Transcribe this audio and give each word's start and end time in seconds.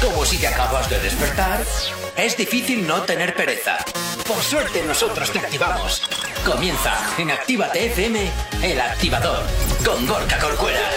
Como 0.00 0.24
si 0.24 0.36
te 0.38 0.48
acabas 0.48 0.90
de 0.90 0.98
despertar, 0.98 1.64
es 2.16 2.36
difícil 2.36 2.86
no 2.86 3.02
tener 3.02 3.34
pereza. 3.36 3.78
Por 4.26 4.42
suerte 4.42 4.82
nosotros 4.82 5.30
te 5.30 5.38
activamos. 5.38 6.02
Comienza 6.44 6.94
en 7.18 7.30
Actívate 7.30 7.86
FM, 7.86 8.30
el 8.62 8.80
activador, 8.80 9.44
con 9.84 10.06
Gorka 10.06 10.38
Corcuera. 10.38 10.90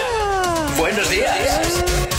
Buenos 0.76 1.08
días. 1.08 2.11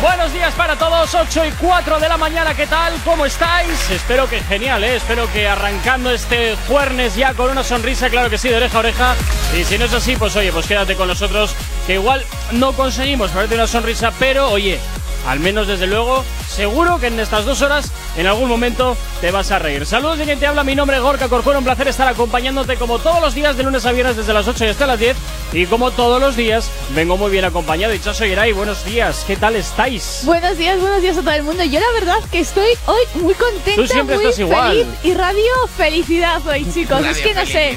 Buenos 0.00 0.32
días 0.32 0.54
para 0.54 0.76
todos, 0.76 1.14
8 1.14 1.44
y 1.44 1.50
4 1.52 2.00
de 2.00 2.08
la 2.08 2.16
mañana, 2.16 2.54
¿qué 2.54 2.66
tal? 2.66 2.94
¿Cómo 3.04 3.26
estáis? 3.26 3.90
Espero 3.90 4.26
que 4.30 4.40
genial, 4.40 4.82
¿eh? 4.82 4.96
Espero 4.96 5.30
que 5.30 5.46
arrancando 5.46 6.10
este 6.10 6.56
jueves 6.66 7.16
ya 7.16 7.34
con 7.34 7.50
una 7.50 7.62
sonrisa, 7.62 8.08
claro 8.08 8.30
que 8.30 8.38
sí, 8.38 8.48
de 8.48 8.56
oreja 8.56 8.78
a 8.78 8.80
oreja. 8.80 9.14
Y 9.54 9.62
si 9.64 9.76
no 9.76 9.84
es 9.84 9.92
así, 9.92 10.16
pues 10.16 10.34
oye, 10.36 10.52
pues 10.52 10.66
quédate 10.66 10.96
con 10.96 11.06
nosotros, 11.06 11.54
que 11.86 11.94
igual 11.94 12.24
no 12.52 12.72
conseguimos 12.72 13.30
ponerte 13.30 13.56
una 13.56 13.66
sonrisa, 13.66 14.10
pero 14.18 14.48
oye, 14.48 14.80
al 15.26 15.40
menos 15.40 15.66
desde 15.66 15.86
luego, 15.86 16.24
seguro 16.48 16.98
que 16.98 17.08
en 17.08 17.20
estas 17.20 17.44
dos 17.44 17.62
horas, 17.62 17.90
en 18.16 18.26
algún 18.26 18.48
momento, 18.48 18.96
te 19.20 19.30
vas 19.30 19.50
a 19.50 19.58
reír. 19.58 19.86
Saludos 19.86 20.18
de 20.18 20.24
quien 20.24 20.40
te 20.40 20.46
habla, 20.46 20.64
mi 20.64 20.74
nombre 20.74 20.96
es 20.96 21.02
Gorka 21.02 21.28
Corcuera, 21.28 21.58
un 21.58 21.64
placer 21.64 21.88
estar 21.88 22.08
acompañándote 22.08 22.76
como 22.76 22.98
todos 22.98 23.20
los 23.20 23.34
días 23.34 23.56
de 23.56 23.62
lunes 23.62 23.84
a 23.86 23.92
viernes 23.92 24.16
desde 24.16 24.32
las 24.32 24.48
8 24.48 24.64
y 24.64 24.68
hasta 24.68 24.86
las 24.86 24.98
10. 24.98 25.16
Y 25.52 25.66
como 25.66 25.90
todos 25.90 26.20
los 26.20 26.36
días, 26.36 26.70
vengo 26.94 27.16
muy 27.16 27.30
bien 27.30 27.44
acompañado. 27.44 27.92
Y 27.94 27.98
Yeray, 27.98 28.52
buenos 28.52 28.84
días, 28.84 29.24
¿qué 29.26 29.36
tal 29.36 29.56
estáis? 29.56 30.20
Buenos 30.24 30.56
días, 30.56 30.80
buenos 30.80 31.02
días 31.02 31.16
a 31.18 31.20
todo 31.20 31.34
el 31.34 31.42
mundo. 31.42 31.64
Yo 31.64 31.80
la 31.80 31.90
verdad 31.92 32.18
que 32.30 32.40
estoy 32.40 32.70
hoy 32.86 33.02
muy 33.22 33.34
contenta, 33.34 33.82
Tú 33.82 33.86
siempre 33.86 34.16
muy 34.16 34.24
estás 34.24 34.38
igual. 34.40 34.70
feliz 34.70 34.86
y 35.02 35.14
radio 35.14 35.52
felicidad 35.76 36.46
hoy, 36.46 36.66
chicos. 36.74 37.04
es 37.04 37.18
que 37.18 37.34
no 37.34 37.44
sé, 37.46 37.76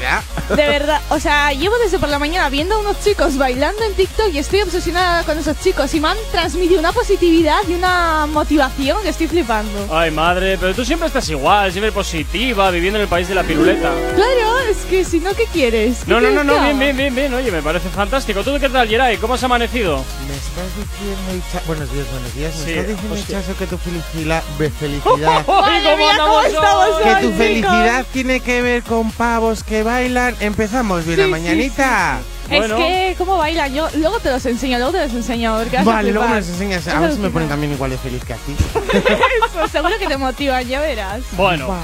de 0.49 0.55
verdad, 0.67 1.01
o 1.09 1.19
sea, 1.19 1.51
llevo 1.53 1.77
desde 1.79 1.99
por 1.99 2.09
la 2.09 2.19
mañana 2.19 2.49
viendo 2.49 2.75
a 2.75 2.79
unos 2.79 3.01
chicos 3.03 3.37
bailando 3.37 3.83
en 3.83 3.93
TikTok 3.93 4.33
y 4.33 4.39
estoy 4.39 4.61
obsesionada 4.61 5.23
con 5.23 5.37
esos 5.37 5.59
chicos 5.59 5.93
y 5.93 5.99
me 5.99 6.09
han 6.09 6.17
transmitido 6.31 6.79
una 6.79 6.91
positividad 6.91 7.32
y 7.33 7.73
una 7.73 8.27
motivación 8.27 9.01
que 9.01 9.09
estoy 9.09 9.27
flipando. 9.27 9.87
Ay, 9.91 10.11
madre, 10.11 10.55
pero 10.59 10.75
tú 10.75 10.85
siempre 10.85 11.07
estás 11.07 11.27
igual, 11.29 11.71
siempre 11.71 11.91
positiva, 11.91 12.69
viviendo 12.69 12.99
en 12.99 13.03
el 13.03 13.07
país 13.09 13.27
de 13.27 13.33
la 13.33 13.41
piruleta. 13.43 13.91
Claro, 14.15 14.59
es 14.69 14.77
que 14.87 15.03
si 15.03 15.19
no, 15.19 15.33
¿qué 15.33 15.45
quieres? 15.51 15.97
¿Qué 16.05 16.11
No, 16.11 16.21
no, 16.21 16.29
no, 16.29 16.43
no, 16.43 16.61
bien, 16.63 16.77
bien, 16.77 16.95
bien, 16.95 17.15
bien. 17.15 17.33
Oye, 17.33 17.49
me 17.51 17.63
parece 17.63 17.89
fantástico. 17.89 18.43
¿Tú 18.43 18.51
qué 18.59 18.69
tal, 18.69 18.87
Yeray? 18.87 19.17
¿Cómo 19.17 19.33
has 19.33 19.43
amanecido? 19.43 19.97
Me 20.27 20.35
estás 20.35 20.65
diciendo, 20.77 21.33
Icha- 21.47 21.65
buenos 21.65 21.91
días, 21.91 22.05
buenos 22.11 22.35
días. 22.35 22.55
Me 22.55 22.63
Sí, 22.65 22.71
estás 22.71 22.87
diciendo. 22.87 23.17
Ichazo, 23.17 23.57
que 23.57 23.65
tu 23.67 23.77
felicidad, 23.79 24.43
felicidad, 24.79 25.45
¡Ay, 25.47 25.81
Madre 25.83 25.97
mía, 25.97 26.13
¿cómo 26.19 26.41
estamos 26.43 26.85
hoy! 26.95 27.03
que 27.03 27.09
tu 27.15 27.19
chicos. 27.21 27.37
felicidad 27.37 28.05
tiene 28.13 28.39
que 28.41 28.61
ver 28.61 28.83
con 28.83 29.11
pavos 29.11 29.63
que 29.63 29.81
bailan. 29.81 30.35
Empezamos 30.39 31.03
bien 31.03 31.15
Sí, 31.15 31.21
la 31.21 31.25
sí, 31.25 31.31
mañanita. 31.31 32.19
Bueno. 32.57 32.77
Es 32.77 32.83
que, 32.85 33.15
¿cómo 33.17 33.37
bailan? 33.37 33.73
Yo 33.73 33.87
luego 33.95 34.19
te 34.19 34.29
los 34.31 34.45
enseño, 34.45 34.77
luego 34.77 34.93
te 34.93 34.99
los 35.05 35.13
enseño. 35.13 35.57
Porque 35.59 35.77
vas 35.77 35.87
a 35.87 35.89
Vale, 35.91 36.11
luego 36.11 36.27
me 36.27 36.35
flipar. 36.35 36.41
las 36.41 36.49
enseñas. 36.61 36.87
A 36.95 36.99
ver 36.99 37.13
si 37.13 37.19
me 37.19 37.29
ponen 37.29 37.49
también 37.49 37.71
igual 37.73 37.91
de 37.91 37.97
feliz 37.97 38.23
que 38.23 38.33
a 38.33 38.37
ti. 38.37 38.55
Eso, 39.53 39.67
seguro 39.67 39.93
que 39.99 40.07
te 40.07 40.17
motivan, 40.17 40.67
ya 40.67 40.81
verás. 40.81 41.21
Bueno, 41.33 41.67
Vale. 41.69 41.81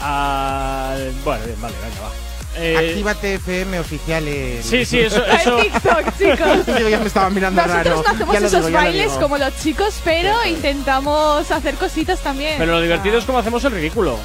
ah, 0.00 0.94
bueno, 1.24 1.44
bien, 1.46 1.60
vale, 1.60 1.74
venga, 1.82 2.00
va. 2.02 2.10
Eh, 2.56 2.76
Actívate 2.90 3.34
FM 3.34 3.78
oficial. 3.78 4.26
el- 4.26 4.62
Sí, 4.64 4.84
sí, 4.84 4.98
eso, 4.98 5.24
En 5.26 5.36
eso. 5.36 5.56
TikTok, 5.58 6.18
chicos. 6.18 6.66
Digo, 6.76 6.88
ya 6.88 6.98
me 6.98 7.06
estaba 7.06 7.30
mirando 7.30 7.62
Nosotros 7.62 7.84
raro. 7.86 8.02
no 8.02 8.08
hacemos 8.10 8.34
Ya 8.34 8.40
lo 8.40 8.46
esos 8.48 8.58
digo, 8.66 8.68
ya 8.70 8.78
lo 8.80 8.84
bailes 8.86 9.06
digo. 9.12 9.20
como 9.20 9.38
los 9.38 9.56
chicos, 9.62 9.94
pero 10.04 10.44
intentamos 10.46 11.48
hacer 11.50 11.74
cositas 11.76 12.18
también. 12.20 12.54
Pero 12.58 12.72
lo 12.72 12.80
divertido 12.80 13.18
es 13.18 13.24
cómo 13.24 13.38
hacemos 13.38 13.62
el 13.64 13.72
ridículo. 13.72 14.18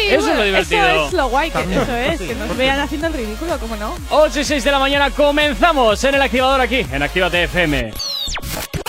Sí, 0.00 0.14
eso 0.14 0.30
es 0.30 0.36
lo 0.36 0.42
divertido. 0.42 0.86
Eso 0.86 1.06
es 1.08 1.12
lo 1.14 1.28
guay, 1.28 1.50
que 1.50 1.58
También. 1.58 1.80
eso 1.82 1.94
es, 1.96 2.18
Sí, 2.18 2.26
que 2.28 2.34
nos 2.34 2.48
¿por 2.48 2.56
vean 2.56 2.80
haciendo 2.80 3.06
el 3.08 3.12
ridículo, 3.14 3.58
¿cómo 3.58 3.76
no? 3.76 3.94
8 4.10 4.40
y 4.40 4.44
6 4.44 4.64
de 4.64 4.70
la 4.70 4.78
mañana 4.78 5.10
comenzamos 5.10 6.02
en 6.04 6.14
el 6.14 6.22
activador 6.22 6.60
aquí, 6.60 6.86
en 6.90 7.02
Actívate 7.02 7.44
FM. 7.44 7.92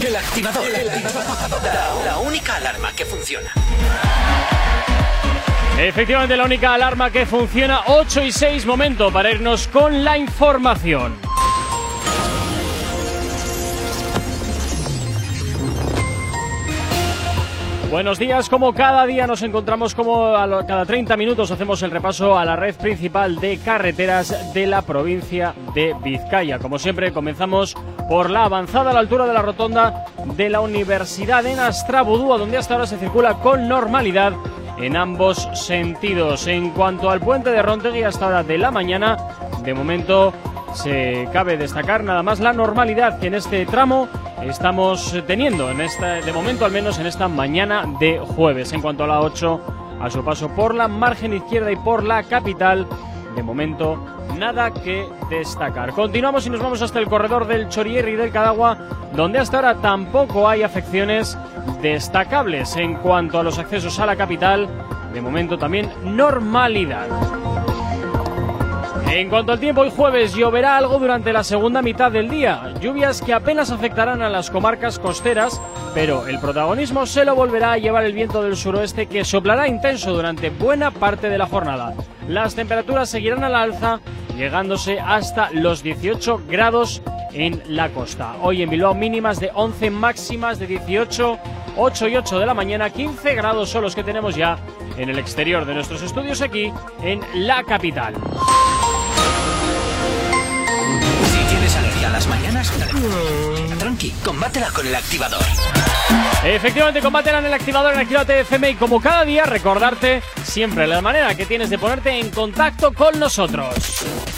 El 0.06 0.16
activador, 0.16 0.66
la, 1.64 2.06
la 2.06 2.18
única 2.20 2.56
alarma 2.58 2.92
que 2.94 3.06
funciona. 3.06 3.52
Efectivamente, 5.78 6.38
la 6.38 6.46
única 6.46 6.74
alarma 6.74 7.10
que 7.12 7.26
funciona 7.26 7.82
8 7.88 8.24
y 8.24 8.32
6 8.32 8.66
momento 8.66 9.12
para 9.12 9.32
irnos 9.32 9.68
con 9.68 10.04
la 10.06 10.18
información. 10.18 11.18
Buenos 17.92 18.20
días, 18.20 18.50
como 18.50 18.74
cada 18.74 19.06
día 19.06 19.26
nos 19.26 19.42
encontramos 19.42 19.96
como 19.96 20.26
a 20.36 20.46
lo- 20.48 20.66
cada 20.66 20.86
30 20.86 21.16
minutos 21.16 21.52
hacemos 21.52 21.82
el 21.82 21.92
repaso 21.92 22.38
a 22.38 22.44
la 22.44 22.56
red 22.58 22.76
principal 22.76 23.38
de 23.40 23.58
carreteras 23.60 24.54
de 24.54 24.68
la 24.68 24.82
provincia 24.82 25.54
de 25.74 25.96
Vizcaya. 26.04 26.60
Como 26.60 26.78
siempre 26.78 27.14
comenzamos 27.14 27.76
por 28.10 28.30
la 28.30 28.46
avanzada 28.46 28.90
a 28.90 28.94
la 28.94 29.00
altura 29.00 29.26
de 29.28 29.34
la 29.34 29.42
rotonda 29.42 30.06
de 30.36 30.50
la 30.50 30.60
Universidad 30.60 31.46
en 31.46 31.60
Astrabudúa, 31.60 32.38
donde 32.38 32.58
hasta 32.58 32.74
ahora 32.74 32.88
se 32.88 32.98
circula 32.98 33.36
con 33.36 33.70
normalidad 33.70 34.34
en 34.78 34.98
ambos 34.98 35.48
sentidos. 35.54 36.48
En 36.48 36.72
cuanto 36.72 37.10
al 37.10 37.22
puente 37.22 37.50
de 37.52 37.62
Rontegui 37.62 38.04
hasta 38.04 38.28
hora 38.28 38.44
de 38.44 38.58
la 38.58 38.72
mañana, 38.72 39.16
de 39.64 39.74
momento 39.74 40.34
se 40.76 41.28
cabe 41.32 41.58
destacar 41.58 42.04
nada 42.04 42.22
más 42.22 42.40
la 42.40 42.54
normalidad 42.54 43.20
que 43.20 43.28
en 43.28 43.36
este 43.36 43.66
tramo 43.66 44.08
estamos 44.44 45.16
teniendo, 45.26 45.72
en 45.72 45.82
esta, 45.82 46.16
de 46.16 46.34
momento 46.34 46.66
al 46.66 46.72
menos 46.72 47.00
en 47.00 47.08
esta 47.08 47.28
mañana 47.28 47.86
de 48.00 48.20
jueves. 48.20 48.74
En 48.74 48.82
cuanto 48.82 49.06
a 49.06 49.08
la 49.08 49.22
8, 49.22 49.62
a 50.02 50.10
su 50.10 50.24
paso 50.24 50.50
por 50.50 50.76
la 50.76 50.88
margen 50.88 51.34
izquierda 51.34 51.72
y 51.72 51.76
por 51.78 52.04
la 52.04 52.24
capital, 52.24 52.86
de 53.36 53.44
momento 53.44 53.98
nada 54.38 54.72
que 54.72 55.08
destacar. 55.30 55.92
Continuamos 55.94 56.46
y 56.46 56.50
nos 56.50 56.62
vamos 56.62 56.82
hasta 56.82 57.00
el 57.00 57.08
corredor 57.08 57.48
del 57.48 57.70
Chorierri 57.70 58.12
y 58.12 58.16
del 58.16 58.32
Cadagua, 58.32 58.78
donde 59.16 59.40
hasta 59.40 59.58
ahora 59.58 59.76
tampoco 59.76 60.48
hay 60.48 60.64
afecciones 60.64 61.38
destacables 61.82 62.76
en 62.76 62.96
cuanto 62.96 63.40
a 63.40 63.44
los 63.44 63.58
accesos 63.58 64.00
a 64.00 64.06
la 64.06 64.16
capital. 64.16 64.68
De 65.14 65.22
momento 65.22 65.58
también 65.58 65.90
normalidad. 66.04 67.08
En 69.12 69.30
cuanto 69.30 69.52
al 69.54 69.60
tiempo, 69.60 69.82
hoy 69.82 69.92
jueves 69.96 70.34
lloverá 70.34 70.78
algo 70.78 71.00
durante 71.00 71.32
la 71.32 71.44
segunda 71.44 71.82
mitad 71.82 72.12
del 72.12 72.30
día. 72.30 72.74
Lluvias 72.82 73.22
que 73.22 73.34
apenas 73.34 73.72
afectarán 73.72 74.22
a 74.22 74.30
las 74.30 74.50
comarcas 74.50 75.00
costeras, 75.00 75.62
pero 75.94 76.28
el 76.28 76.40
protagonismo 76.40 77.06
se 77.06 77.24
lo 77.24 77.36
volverá 77.36 77.74
a 77.74 77.78
llevar 77.78 78.04
el 78.04 78.14
viento 78.14 78.44
del 78.44 78.58
suroeste 78.58 79.06
que 79.06 79.24
soplará 79.24 79.68
intenso 79.68 80.12
durante 80.12 80.50
buena 80.50 80.92
parte 80.92 81.30
de 81.30 81.38
la 81.38 81.46
jornada. 81.48 81.94
Las 82.28 82.56
temperaturas 82.56 83.10
seguirán 83.10 83.44
a 83.44 83.50
la 83.50 83.62
alza, 83.62 84.00
llegándose 84.36 85.00
hasta 85.00 85.50
los 85.52 85.82
18 85.82 86.42
grados 86.50 87.02
en 87.32 87.62
la 87.68 87.90
costa. 87.90 88.36
Hoy 88.42 88.64
en 88.64 88.70
Bilbao 88.70 88.96
mínimas 88.96 89.40
de 89.40 89.52
11, 89.54 89.92
máximas 89.92 90.60
de 90.60 90.68
18, 90.68 91.38
8 91.78 92.08
y 92.08 92.16
8 92.18 92.40
de 92.40 92.46
la 92.46 92.54
mañana, 92.54 92.90
15 92.90 93.36
grados 93.36 93.70
son 93.70 93.84
los 93.84 93.96
que 93.96 94.04
tenemos 94.04 94.36
ya 94.36 94.58
en 94.98 95.10
el 95.10 95.20
exterior 95.20 95.66
de 95.66 95.74
nuestros 95.74 96.02
estudios 96.02 96.42
aquí 96.42 96.72
en 97.02 97.22
la 97.34 97.64
capital. 97.64 98.14
Si 101.32 101.50
tienes 101.50 101.76
alergia 101.76 102.08
a 102.08 102.12
las 102.12 102.28
mañanas, 102.28 102.72
tranqui, 103.80 104.12
combátela 104.24 104.70
con 104.72 104.88
el 104.88 104.96
activador. 104.96 105.44
Efectivamente, 106.44 107.02
combátela 107.02 107.40
en 107.40 107.46
el 107.46 107.54
activador 107.54 107.94
en 107.94 108.00
Actívate 108.00 108.42
FM 108.42 108.70
y 108.72 108.76
como 108.76 109.02
cada 109.02 109.26
día 109.26 109.46
recordarte 109.46 110.22
siempre 110.44 110.86
la 110.86 111.02
manera 111.02 111.34
que 111.36 111.46
tienes 111.46 111.70
de 111.70 111.80
ponerte 111.80 112.20
en 112.20 112.30
contacto 112.30 112.94
con 112.94 113.20
nosotros. 113.20 113.74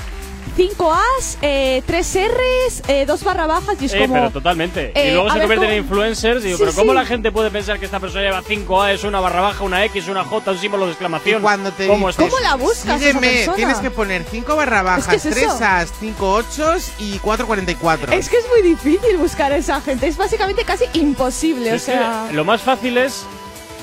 5 0.55 0.93
As, 0.93 1.37
eh, 1.41 1.83
3 1.85 2.17
Rs, 2.29 2.83
eh, 2.87 3.05
2 3.05 3.23
barra 3.23 3.45
bajas 3.45 3.75
y 3.81 3.85
es 3.85 3.93
Eh, 3.93 3.99
como... 4.01 4.13
pero 4.13 4.31
totalmente. 4.31 4.93
y 4.95 4.99
eh, 4.99 5.11
luego 5.13 5.29
a 5.29 5.33
se 5.33 5.39
convierten 5.39 5.69
en 5.71 5.77
influencers. 5.79 6.43
Digo, 6.43 6.57
Sí, 6.57 6.63
pero 6.63 6.75
¿cómo 6.75 6.91
sí. 6.91 6.95
la 6.95 7.05
gente 7.05 7.31
puede 7.31 7.51
pensar 7.51 7.77
que 7.79 7.85
esta 7.85 7.99
persona 7.99 8.23
lleva 8.23 8.41
5A, 8.41 8.93
es 8.93 9.03
una 9.03 9.19
barra 9.19 9.41
baja, 9.41 9.63
una 9.63 9.83
X, 9.85 10.07
una 10.07 10.23
J, 10.23 10.51
un 10.51 10.57
símbolo 10.57 10.85
de 10.85 10.91
Y 10.91 10.93
exclamación? 10.93 11.41
cuando 11.41 11.71
te 11.71 11.87
¿Cómo 11.87 12.07
dicen, 12.07 12.25
es 12.25 12.31
¿Cómo 12.31 12.41
la 12.41 12.55
buscas 12.55 12.99
Sígueme, 12.99 13.47
tienes 13.55 13.77
que 13.79 13.91
poner 13.91 14.23
5 14.29 14.55
barra 14.55 14.81
bajas, 14.81 15.13
Es 15.15 15.23
que 15.23 15.29
es 15.29 15.35
3 15.35 15.45
eso. 15.47 15.59
as, 15.61 15.91
5 15.99 16.33
ochos 16.33 16.91
y 16.99 17.19
4 17.19 17.45
44. 17.47 18.13
Es 18.13 18.29
que 18.29 18.37
es 18.37 18.45
muy 18.47 18.61
difícil 18.61 19.17
buscar 19.17 19.51
a 19.51 19.57
esa 19.57 19.81
gente, 19.81 20.07
es 20.07 20.15
básicamente 20.17 20.63
casi 20.63 20.85
imposible, 20.93 21.73
o 21.73 21.79
sea... 21.79 22.29
lo 22.31 22.45
más 22.45 22.61
fácil 22.61 22.97
es 22.97 23.25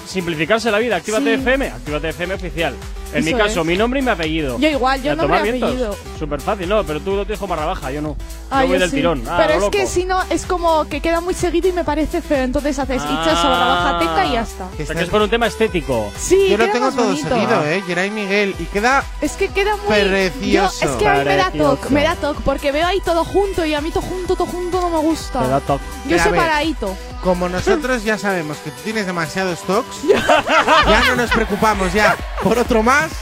simplificarse 0.06 0.70
la 0.70 0.78
vida. 0.78 0.96
Actívate 0.96 1.24
Sí. 1.36 1.40
FM, 1.40 1.68
Actívate 1.68 2.08
FM 2.10 2.34
oficial. 2.34 2.74
En 3.14 3.24
mi 3.26 3.30
Eso 3.32 3.38
caso, 3.38 3.60
es. 3.60 3.66
mi 3.66 3.76
nombre 3.76 4.00
y 4.00 4.02
mi 4.02 4.08
apellido. 4.10 4.58
Yo 4.58 4.68
igual, 4.70 5.02
yo 5.02 5.14
nombre 5.14 5.36
y 5.44 5.48
apellido. 5.58 5.94
Súper 6.18 6.40
fácil, 6.40 6.66
no, 6.66 6.82
pero 6.82 6.98
tú 6.98 7.10
lo 7.14 7.26
tienes 7.26 7.38
como 7.38 7.54
barra 7.54 7.66
baja, 7.66 7.90
yo 7.90 8.00
no. 8.00 8.16
Ah, 8.50 8.62
yo 8.62 8.68
voy 8.68 8.76
yo 8.76 8.80
del 8.80 8.90
sí. 8.90 8.96
tirón. 8.96 9.22
Ah, 9.28 9.34
Pero 9.46 9.60
lo 9.60 9.66
es 9.66 9.70
que 9.70 9.78
loco. 9.80 9.90
si 9.90 10.04
no, 10.06 10.22
es 10.30 10.46
como 10.46 10.84
que 10.86 11.02
queda 11.02 11.20
muy 11.20 11.34
seguido 11.34 11.68
y 11.68 11.72
me 11.72 11.84
parece 11.84 12.22
feo. 12.22 12.42
Entonces 12.42 12.78
haces 12.78 13.02
hinchas 13.02 13.44
o 13.44 13.48
barra 13.50 13.66
baja 13.66 13.98
teca 13.98 14.26
y 14.26 14.32
ya 14.32 14.40
está. 14.42 14.66
Que 14.78 14.84
O 14.84 14.86
sea, 14.86 14.96
que 14.96 15.02
es 15.02 15.10
por 15.10 15.20
un 15.20 15.28
tema 15.28 15.46
estético. 15.46 16.10
Sí, 16.18 16.48
Yo 16.48 16.56
lo 16.56 16.64
tengo 16.70 16.86
más 16.86 16.96
todo 16.96 17.04
bonito. 17.08 17.28
seguido, 17.28 17.66
eh, 17.66 17.82
Geray 17.86 18.10
Miguel. 18.10 18.54
Y 18.58 18.64
queda 18.64 19.04
Es 19.20 19.32
que 19.32 19.48
queda 19.48 19.76
muy. 19.76 19.88
Precioso. 19.94 20.80
Yo- 20.86 20.90
es 20.90 20.96
que 20.96 21.06
a 21.08 21.14
mí 21.18 21.24
me 21.26 21.36
da 21.36 21.50
toque, 21.50 21.88
me 21.90 22.02
da 22.04 22.14
toque, 22.16 22.40
porque 22.46 22.72
veo 22.72 22.86
ahí 22.86 23.00
todo 23.04 23.24
junto 23.26 23.66
y 23.66 23.74
a 23.74 23.82
mí 23.82 23.90
todo 23.90 24.00
junto, 24.02 24.36
todo 24.36 24.46
junto 24.46 24.80
no 24.80 24.88
me 24.88 24.98
gusta. 24.98 25.42
Te 25.42 25.48
da 25.48 25.60
toque. 25.60 25.84
Yo 26.08 26.18
separadito. 26.18 26.96
Como 27.22 27.48
nosotros 27.48 28.02
ya 28.02 28.18
sabemos 28.18 28.56
que 28.58 28.70
tú 28.72 28.76
tienes 28.82 29.06
demasiados 29.06 29.60
stocks, 29.60 30.02
ya 30.08 31.02
no 31.08 31.14
nos 31.16 31.30
preocupamos 31.30 31.92
ya 31.92 32.16
por 32.42 32.58
otro 32.58 32.82
más. 32.82 33.12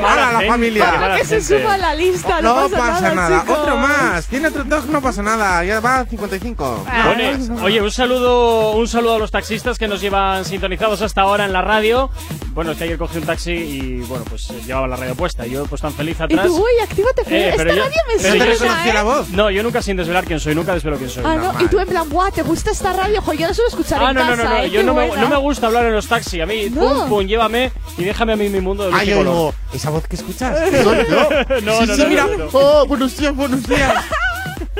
mala 0.00 0.28
¡Hala, 0.28 0.40
la 0.42 0.48
familia! 0.48 0.90
qué 0.92 0.98
Para 0.98 1.16
que 1.18 1.24
se 1.26 1.40
gente. 1.42 1.60
suba 1.62 1.74
a 1.74 1.78
la 1.78 1.94
lista, 1.94 2.40
no, 2.40 2.62
No 2.62 2.76
pasa 2.76 3.14
nada. 3.14 3.40
chicos. 3.42 3.58
Otro 3.58 3.76
más. 3.76 4.26
Tiene 4.28 4.48
otro 4.48 4.62
stock, 4.62 4.86
no 4.86 5.02
pasa 5.02 5.22
nada. 5.22 5.62
Ya 5.64 5.78
va 5.80 6.00
a 6.00 6.04
55. 6.06 6.84
Ah, 6.88 7.04
Pone- 7.08 7.36
no. 7.36 7.62
oye, 7.64 7.82
un 7.82 7.90
saludo, 7.90 8.70
un 8.72 8.88
saludo 8.88 9.16
a 9.16 9.18
los 9.18 9.30
taxistas 9.30 9.78
que 9.78 9.88
nos 9.88 10.00
llevan 10.00 10.44
sintonizados 10.46 11.02
hasta 11.02 11.20
ahora 11.20 11.44
en 11.44 11.52
la 11.52 11.60
radio. 11.60 12.10
Bueno, 12.54 12.72
es 12.72 12.78
que 12.78 12.84
ayer 12.84 12.98
cogí 12.98 13.18
un 13.18 13.24
taxi 13.26 13.52
y 13.52 14.00
bueno, 14.08 14.24
pues 14.28 14.50
eh, 14.50 14.60
llevaba 14.66 14.88
la 14.88 14.96
radio 14.96 15.14
puesta. 15.14 15.46
Y 15.46 15.50
yo 15.50 15.66
pues 15.66 15.82
tan 15.82 15.92
feliz 15.92 16.16
Y 16.18 16.22
atrás. 16.22 16.46
tú, 16.46 16.56
uy, 16.56 16.70
actívate, 16.82 17.22
Eh, 17.26 17.50
Esta 17.50 17.56
pero 17.62 17.74
yo- 17.76 17.82
radio 17.82 17.96
me 18.08 18.22
pero 18.22 18.34
¿No 18.34 18.44
te 18.44 18.50
yo- 18.50 18.56
suena, 18.58 18.72
reconocí 18.74 18.88
¿eh? 18.88 18.94
la 18.94 19.02
voz? 19.02 19.28
No, 19.30 19.50
yo 19.50 19.62
nunca 19.62 19.82
sin 19.82 19.96
desvelar 19.98 20.24
quién 20.24 20.40
soy, 20.40 20.54
nunca 20.54 20.72
desvelo 20.74 20.96
quién 20.96 21.10
soy. 21.10 21.22
Ah, 21.26 21.36
no, 21.36 21.60
y 21.62 21.68
tú 21.68 21.78
en 21.78 21.86
plan, 21.88 22.08
guau, 22.08 22.30
¿te 22.32 22.42
gusta 22.42 22.70
esta 22.70 22.92
radio? 22.92 23.20
Jo, 23.22 23.32
yo 23.56 23.64
no 23.64 23.70
suelo 23.70 23.82
escuchar 23.82 24.02
Ah, 24.04 24.10
en 24.10 24.16
no, 24.16 24.24
no, 24.24 24.30
casa, 24.30 24.42
no, 24.44 24.50
no, 24.50 24.56
¿eh? 24.62 24.70
yo 24.70 24.80
Qué 24.80 24.86
no 24.86 24.94
me, 24.94 25.06
buena. 25.08 25.22
no 25.22 25.28
me 25.28 25.36
gusta 25.36 25.66
hablar 25.66 25.86
en 25.86 25.92
los 25.94 26.06
taxis. 26.08 26.40
A 26.42 26.46
mí, 26.46 26.70
No. 26.70 26.80
pum, 26.80 27.08
pum, 27.08 27.26
llévame 27.26 27.72
y 27.98 28.04
déjame 28.04 28.32
a 28.32 28.36
mí 28.36 28.48
mi 28.48 28.60
mundo 28.60 28.84
de 28.84 28.92
luz 28.92 29.02
y 29.02 29.06
yo 29.06 29.16
color. 29.18 29.32
digo, 29.34 29.54
¿esa 29.74 29.90
voz 29.90 30.06
que 30.06 30.16
escuchas? 30.16 30.58
Yo. 30.72 31.28
No, 31.62 31.80
sí, 31.80 31.86
no, 31.86 31.94
sí, 31.94 32.02
no, 32.02 32.08
mira. 32.08 32.26
no, 32.26 32.36
no. 32.38 32.48
Oh, 32.52 32.86
buenos 32.86 33.16
días, 33.16 33.34
buenos 33.34 33.62
días. 33.66 33.92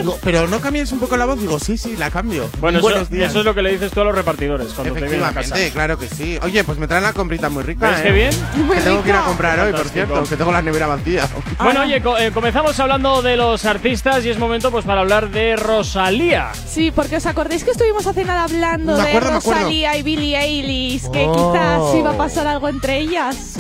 Digo, 0.01 0.19
pero 0.23 0.47
no 0.49 0.61
cambies 0.61 0.91
un 0.93 0.99
poco 1.01 1.17
la 1.17 1.25
voz. 1.27 1.41
Digo, 1.41 1.59
sí, 1.59 1.77
sí, 1.79 1.97
la 1.97 2.11
cambio. 2.11 2.49
Bueno, 2.61 2.79
eso, 2.79 2.89
buenos 2.89 3.11
días. 3.11 3.31
eso 3.31 3.41
es 3.41 3.45
lo 3.45 3.55
que 3.55 3.63
le 3.63 3.73
dices 3.73 3.91
tú 3.93 4.01
a 4.01 4.05
los 4.05 4.15
repartidores 4.15 4.69
cuando 4.75 4.95
te 4.95 5.01
vienen 5.01 5.23
a 5.25 5.33
casa. 5.33 5.57
Claro 5.73 5.99
que 5.99 6.09
sí. 6.09 6.39
Oye, 6.43 6.65
pues 6.65 6.79
me 6.79 6.87
traen 6.89 7.03
la 7.05 7.13
comprita 7.13 7.49
muy 7.49 7.63
rica. 7.63 7.89
¿Ves 7.91 8.01
¿eh? 8.01 8.03
qué 8.05 8.13
bien? 8.13 8.31
Muy 8.67 8.77
Que 8.77 8.83
tengo 8.83 9.03
que 9.03 9.09
ir 9.11 9.15
a 9.15 9.19
rica. 9.19 9.29
comprar 9.29 9.59
hoy, 9.61 9.71
por 9.73 9.81
Fantástico. 9.83 10.07
cierto, 10.07 10.29
que 10.31 10.37
tengo 10.37 10.53
la 10.53 10.63
nevera 10.63 10.87
vacía. 10.87 11.29
Bueno, 11.63 11.83
oye, 11.83 12.03
co- 12.03 12.17
eh, 12.19 12.31
comenzamos 12.33 12.79
hablando 12.81 13.21
de 13.23 13.37
los 13.37 13.65
artistas 13.67 14.25
y 14.25 14.31
es 14.31 14.39
momento 14.39 14.71
pues 14.71 14.85
para 14.85 15.03
hablar 15.03 15.31
de 15.31 15.57
Rosalía. 15.57 16.51
Sí, 16.67 16.91
porque 16.91 17.17
os 17.17 17.27
acordáis 17.27 17.65
que 17.65 17.71
estuvimos 17.73 18.07
hace 18.07 18.25
nada 18.25 18.45
hablando 18.45 18.97
Me 18.97 19.03
de 19.03 19.09
acuerdo, 19.09 19.31
me 19.33 19.37
acuerdo. 19.39 19.61
Rosalía 19.61 19.97
y 19.99 20.03
Billie 20.03 20.39
Eilish, 20.39 21.11
que 21.11 21.27
Oh. 21.29 21.33
quizás 21.53 21.95
iba 21.99 22.11
a 22.11 22.17
pasar 22.17 22.47
algo 22.47 22.69
entre 22.69 22.99
ellas. 22.99 23.55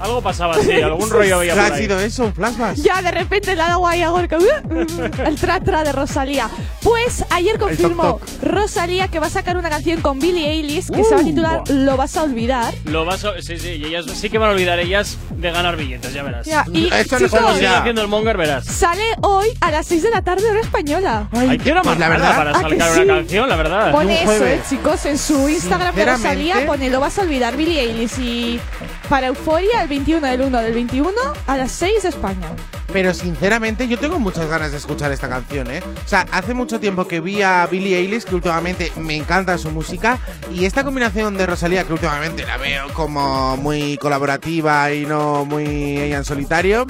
Algo 0.00 0.22
pasaba 0.22 0.54
así, 0.54 0.72
algún 0.80 1.10
rollo 1.10 1.38
había 1.38 1.54
¿Qué 1.54 1.60
por 1.60 1.72
ha 1.72 1.74
ahí. 1.74 1.82
sido 1.82 2.00
eso? 2.00 2.24
¿Un 2.26 2.34
flashback? 2.34 2.76
Ya 2.76 3.02
de 3.02 3.10
repente 3.10 3.54
le 3.56 3.62
ha 3.62 3.68
dado 3.68 3.86
ahí 3.86 4.02
a 4.02 4.10
Gorka 4.10 4.38
uh, 4.38 5.22
el 5.26 5.36
tra 5.36 5.60
tra 5.60 5.82
de 5.82 5.92
Rosalía. 5.92 6.48
Pues 6.82 7.24
ayer 7.30 7.58
confirmó 7.58 8.02
toc, 8.04 8.22
Rosalía 8.42 9.08
que 9.08 9.18
va 9.18 9.26
a 9.26 9.30
sacar 9.30 9.56
una 9.56 9.68
canción 9.70 10.00
con 10.00 10.18
Billie 10.20 10.48
Eilish 10.50 10.88
que 10.90 11.02
se 11.04 11.14
va 11.14 11.20
a 11.20 11.22
Uh, 11.22 11.24
titular 11.24 11.62
buah. 11.66 11.74
Lo 11.74 11.96
vas 11.96 12.16
a 12.16 12.22
olvidar. 12.22 12.72
Lo 12.84 13.04
vas 13.04 13.24
a, 13.24 13.32
sí, 13.42 13.58
sí, 13.58 13.70
y 13.70 13.84
ellas 13.86 14.06
sí 14.14 14.30
que 14.30 14.38
van 14.38 14.50
a 14.50 14.52
olvidar 14.52 14.78
ellas 14.78 15.18
de 15.30 15.50
ganar 15.50 15.76
billetes, 15.76 16.12
ya 16.14 16.22
verás. 16.22 16.46
Ya, 16.46 16.64
y 16.72 16.86
Eso 16.92 17.18
no 17.18 17.26
chicos, 17.26 17.40
siga 17.56 17.60
ya. 17.60 17.78
haciendo 17.80 18.02
el 18.02 18.08
monger, 18.08 18.36
verás. 18.36 18.64
sale 18.66 19.02
hoy 19.22 19.48
a 19.60 19.70
las 19.70 19.86
6 19.86 20.02
de 20.04 20.10
la 20.10 20.22
tarde 20.22 20.48
hora 20.48 20.60
española. 20.60 21.28
Hay 21.32 21.58
que 21.58 21.70
ir 21.70 21.76
a 21.76 21.82
pues 21.82 21.98
la 21.98 22.08
verdad- 22.08 22.36
para 22.36 22.50
¿a 22.50 22.62
que 22.64 22.78
sacar 22.78 22.94
sí? 22.94 23.00
una 23.00 23.14
canción, 23.16 23.48
la 23.48 23.56
verdad. 23.56 23.92
Pone 23.92 24.22
eso, 24.22 24.46
eh, 24.46 24.60
chicos, 24.68 25.04
en 25.06 25.18
su 25.18 25.48
Instagram 25.48 25.94
de 25.94 26.04
Rosalía 26.06 26.66
pone 26.66 26.88
Lo 26.90 27.00
vas 27.00 27.18
a 27.18 27.22
olvidar 27.22 27.56
Billie 27.56 27.80
Eilish 27.80 28.18
y 28.20 28.60
para 29.08 29.26
Euforia 29.28 29.86
el 29.88 30.04
21 30.04 30.26
del 30.26 30.42
1 30.42 30.60
del 30.60 30.74
21 30.74 31.12
a 31.46 31.56
las 31.56 31.72
6 31.72 32.02
de 32.02 32.08
España. 32.10 32.50
Pero 32.92 33.12
sinceramente 33.12 33.86
yo 33.86 33.98
tengo 33.98 34.18
muchas 34.18 34.48
ganas 34.48 34.70
de 34.72 34.78
escuchar 34.78 35.12
esta 35.12 35.28
canción, 35.28 35.70
¿eh? 35.70 35.82
O 36.04 36.08
sea, 36.08 36.26
hace 36.32 36.54
mucho 36.54 36.80
tiempo 36.80 37.06
que 37.06 37.20
vi 37.20 37.42
a 37.42 37.66
Billie 37.66 37.98
Eilish, 37.98 38.24
que 38.24 38.34
últimamente 38.34 38.90
me 38.96 39.14
encanta 39.14 39.58
su 39.58 39.70
música, 39.70 40.18
y 40.54 40.64
esta 40.64 40.84
combinación 40.84 41.36
de 41.36 41.44
Rosalía, 41.44 41.84
que 41.84 41.92
últimamente 41.92 42.46
la 42.46 42.56
veo 42.56 42.88
como 42.94 43.58
muy 43.58 43.98
colaborativa 43.98 44.90
y 44.90 45.04
no 45.04 45.44
muy 45.44 45.64
ella 45.98 46.16
en 46.16 46.24
solitario, 46.24 46.86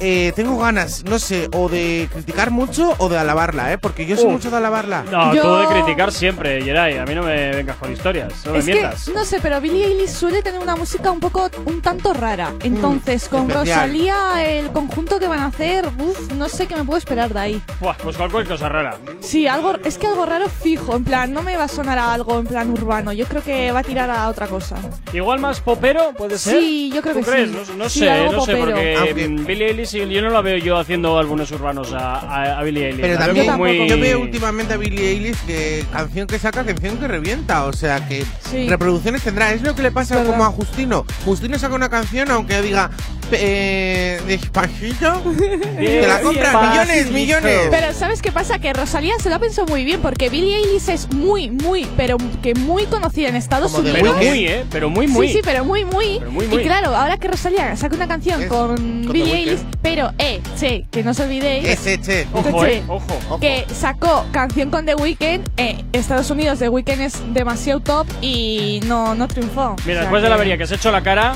eh, 0.00 0.32
tengo 0.34 0.56
ganas, 0.58 1.04
no 1.04 1.18
sé, 1.18 1.48
o 1.52 1.68
de 1.68 2.08
criticar 2.10 2.50
mucho 2.50 2.94
o 2.96 3.10
de 3.10 3.18
alabarla, 3.18 3.72
¿eh? 3.74 3.78
Porque 3.78 4.06
yo 4.06 4.16
soy 4.16 4.26
Uf. 4.26 4.32
mucho 4.32 4.50
de 4.50 4.56
alabarla. 4.56 5.04
No, 5.10 5.34
Yo- 5.34 5.42
tú 5.42 5.54
de 5.56 5.66
criticar 5.82 6.12
siempre, 6.12 6.62
Geray. 6.62 6.96
A 6.96 7.04
mí 7.04 7.14
no 7.14 7.22
me 7.24 7.50
vengas 7.54 7.76
con 7.76 7.92
historias, 7.92 8.32
no 8.46 8.52
me 8.52 8.58
es 8.60 8.64
que, 8.64 8.72
mientas. 8.72 9.08
no 9.14 9.24
sé, 9.26 9.38
pero 9.42 9.60
Billie 9.60 9.84
Eilish 9.84 10.08
suele 10.10 10.42
tener 10.42 10.60
una 10.60 10.76
música 10.76 11.10
un 11.10 11.20
poco, 11.20 11.50
un 11.66 11.82
tanto 11.82 12.14
rara. 12.14 12.52
Entonces, 12.62 13.28
con 13.28 13.50
especial. 13.50 13.90
Rosalía, 13.90 14.44
el 14.46 14.72
conjunto 14.72 15.18
que 15.20 15.28
van 15.28 15.41
a 15.42 15.46
hacer, 15.48 15.86
uf, 15.98 16.32
no 16.32 16.48
sé 16.48 16.66
qué 16.66 16.76
me 16.76 16.84
puedo 16.84 16.98
esperar 16.98 17.32
de 17.32 17.40
ahí. 17.40 17.62
Buah, 17.80 17.94
pues 18.02 18.16
cualquier 18.16 18.46
cosa 18.46 18.68
rara. 18.68 18.96
Sí, 19.20 19.46
algo, 19.46 19.74
es 19.84 19.98
que 19.98 20.06
algo 20.06 20.24
raro 20.26 20.48
fijo, 20.48 20.96
en 20.96 21.04
plan, 21.04 21.32
no 21.32 21.42
me 21.42 21.56
va 21.56 21.64
a 21.64 21.68
sonar 21.68 21.98
a 21.98 22.12
algo 22.12 22.38
en 22.38 22.46
plan 22.46 22.70
urbano. 22.70 23.12
Yo 23.12 23.26
creo 23.26 23.42
que 23.42 23.70
va 23.72 23.80
a 23.80 23.84
tirar 23.84 24.10
a 24.10 24.28
otra 24.28 24.46
cosa. 24.46 24.76
Igual 25.12 25.40
más 25.40 25.60
popero, 25.60 26.12
puede 26.16 26.38
ser. 26.38 26.58
Sí, 26.58 26.90
yo 26.94 27.02
creo 27.02 27.14
¿Tú 27.14 27.20
que 27.20 27.26
crees? 27.30 27.50
sí. 27.50 27.56
No, 27.72 27.84
no 27.84 27.88
Sí, 27.88 27.98
sé, 28.00 28.10
algo 28.10 28.32
no 28.32 28.44
sé, 28.44 28.56
porque 28.56 28.96
Aunque- 28.96 29.28
mm, 29.28 29.46
Billie 29.46 29.66
Eilish, 29.68 29.92
yo 29.92 30.22
no 30.22 30.30
la 30.30 30.40
veo 30.40 30.56
yo 30.58 30.78
haciendo 30.78 31.18
álbumes 31.18 31.50
urbanos 31.52 31.92
a, 31.92 32.18
a, 32.18 32.58
a 32.58 32.62
Billie 32.62 32.86
Eilish. 32.86 33.00
Pero 33.00 33.18
La 33.18 33.26
veo 33.28 33.44
también 33.46 33.78
muy... 33.78 33.88
yo 33.88 33.98
veo 33.98 34.20
últimamente 34.20 34.74
a 34.74 34.76
Billie 34.76 35.10
Eilish 35.10 35.38
que 35.46 35.84
canción 35.92 36.26
que 36.26 36.38
saca, 36.38 36.64
canción 36.64 36.98
que 36.98 37.08
revienta. 37.08 37.64
O 37.66 37.72
sea 37.72 38.06
que 38.08 38.24
Sí. 38.50 38.68
reproducciones 38.68 39.22
tendrá. 39.22 39.52
Es 39.52 39.62
lo 39.62 39.74
que 39.74 39.82
le 39.82 39.90
pasa 39.90 40.16
Verdad. 40.16 40.30
como 40.30 40.44
a 40.44 40.48
Justino. 40.50 41.04
Justino 41.24 41.58
saca 41.58 41.74
una 41.74 41.88
canción 41.88 42.30
aunque 42.30 42.60
diga 42.62 42.90
eh, 43.30 44.20
despacito. 44.26 45.22
Te 45.36 46.06
la 46.06 46.20
compras 46.20 46.54
millones, 46.70 47.10
millones. 47.10 47.60
Pero 47.70 47.92
¿sabes 47.92 48.22
qué 48.22 48.32
pasa? 48.32 48.58
Que 48.58 48.72
Rosalía 48.72 49.14
se 49.22 49.28
lo 49.30 49.36
ha 49.36 49.38
pensado 49.38 49.66
muy 49.66 49.84
bien 49.84 50.00
porque 50.00 50.28
Billie 50.28 50.56
Eilish 50.56 50.88
es 50.88 51.12
muy, 51.12 51.50
muy, 51.50 51.86
pero 51.96 52.16
que 52.42 52.54
muy 52.54 52.84
conocida 52.86 53.28
en 53.28 53.36
Estados 53.36 53.72
Como 53.72 53.88
Unidos. 53.88 54.00
Pero 54.02 54.14
muy, 54.30 54.46
¿eh? 54.46 54.64
Pero 54.70 54.90
muy, 54.90 55.06
muy. 55.08 55.28
Sí, 55.28 55.34
sí, 55.34 55.40
pero 55.44 55.64
muy, 55.64 55.84
muy. 55.84 56.16
Pero 56.18 56.30
muy, 56.32 56.46
muy. 56.46 56.60
Y 56.62 56.64
claro, 56.64 56.94
ahora 56.94 57.16
que 57.16 57.28
Rosalía 57.28 57.76
saca 57.76 57.96
una 57.96 58.08
canción 58.08 58.42
Es 58.42 58.48
con, 58.48 58.68
con 58.76 59.02
The 59.06 59.12
Billie 59.12 59.32
Weeknd. 59.32 59.48
Eilish, 59.48 59.64
pero, 59.82 60.12
eh, 60.18 60.40
che, 60.58 60.86
que 60.90 61.02
no 61.02 61.10
os 61.12 61.20
olvidéis 61.20 61.66
Ese, 61.68 62.00
che. 62.00 62.26
Ojo, 62.32 62.64
Sí. 62.64 62.70
eh, 62.70 62.82
ojo. 62.88 63.04
Ojo. 63.28 63.40
que 63.40 63.64
sacó 63.74 64.24
canción 64.32 64.70
con 64.70 64.86
The 64.86 64.94
Weeknd, 64.94 65.48
eh, 65.56 65.84
Estados 65.92 66.30
Unidos 66.30 66.58
The 66.58 66.68
Weeknd 66.68 67.00
es 67.00 67.14
demasiado 67.34 67.80
top 67.80 68.06
y 68.20 68.80
no, 68.86 69.14
no 69.14 69.28
triunfó. 69.28 69.76
Mira, 69.84 69.84
O 69.84 69.84
sea 69.84 70.00
después 70.02 70.22
de 70.22 70.28
la 70.28 70.34
avería 70.36 70.56
que 70.58 70.66
se 70.66 70.74
ha 70.74 70.76
hecho 70.76 70.90
la 70.90 71.02
cara, 71.02 71.34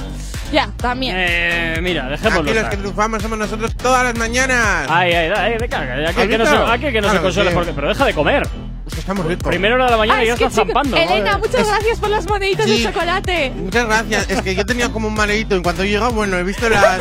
Ya, 0.53 0.71
también. 0.77 1.15
eh, 1.19 1.79
mira, 1.83 2.09
dejémoslo. 2.09 2.43
Aquí 2.43 2.49
los 2.51 2.57
estar. 2.59 2.71
que 2.71 2.77
triunfamos 2.77 3.23
somos 3.23 3.39
nosotros 3.39 3.75
todas 3.87 4.05
las 4.05 4.19
mañanas. 4.19 4.87
Ay, 4.89 5.13
ay, 5.13 5.33
ay, 5.37 5.59
de 5.59 5.69
caga. 5.69 5.95
Aquí 6.09 6.21
¿Has 6.21 6.27
que 6.27 6.39
no 6.39 6.47
se, 6.47 6.57
aquí 6.57 6.93
que 6.93 7.01
no 7.01 7.11
se 7.11 7.51
porque. 7.53 7.73
Pero 7.73 7.89
deja 7.89 8.05
de 8.05 8.15
comer. 8.15 8.49
Es 8.87 8.95
que 8.95 9.01
estamos 9.01 9.27
ricos. 9.27 9.49
Primera 9.49 9.75
hora 9.75 9.87
de 9.87 9.91
la 9.91 9.97
mañana 9.97 10.21
Ah, 10.21 10.25
y 10.25 10.27
ya 10.29 10.33
es 10.35 10.39
que, 10.39 10.45
estás 10.45 10.65
zampando. 10.65 10.97
Elena, 10.97 11.33
madre. 11.33 11.49
muchas 11.49 11.67
gracias 11.69 11.99
por 11.99 12.09
las 12.09 12.29
moneditas 12.29 12.67
Sí. 12.67 12.79
de 12.79 12.85
chocolate. 12.85 13.51
Muchas 13.57 13.87
gracias. 13.87 14.31
Es 14.31 14.43
que 14.43 14.55
yo 14.55 14.65
tenía 14.65 14.91
como 14.91 15.09
un 15.09 15.15
mareito. 15.15 15.57
En 15.57 15.63
cuanto 15.65 15.83
he 15.83 15.89
llegado, 15.89 16.13
bueno, 16.13 16.37
he 16.39 16.45
visto 16.45 16.69
las, 16.69 17.01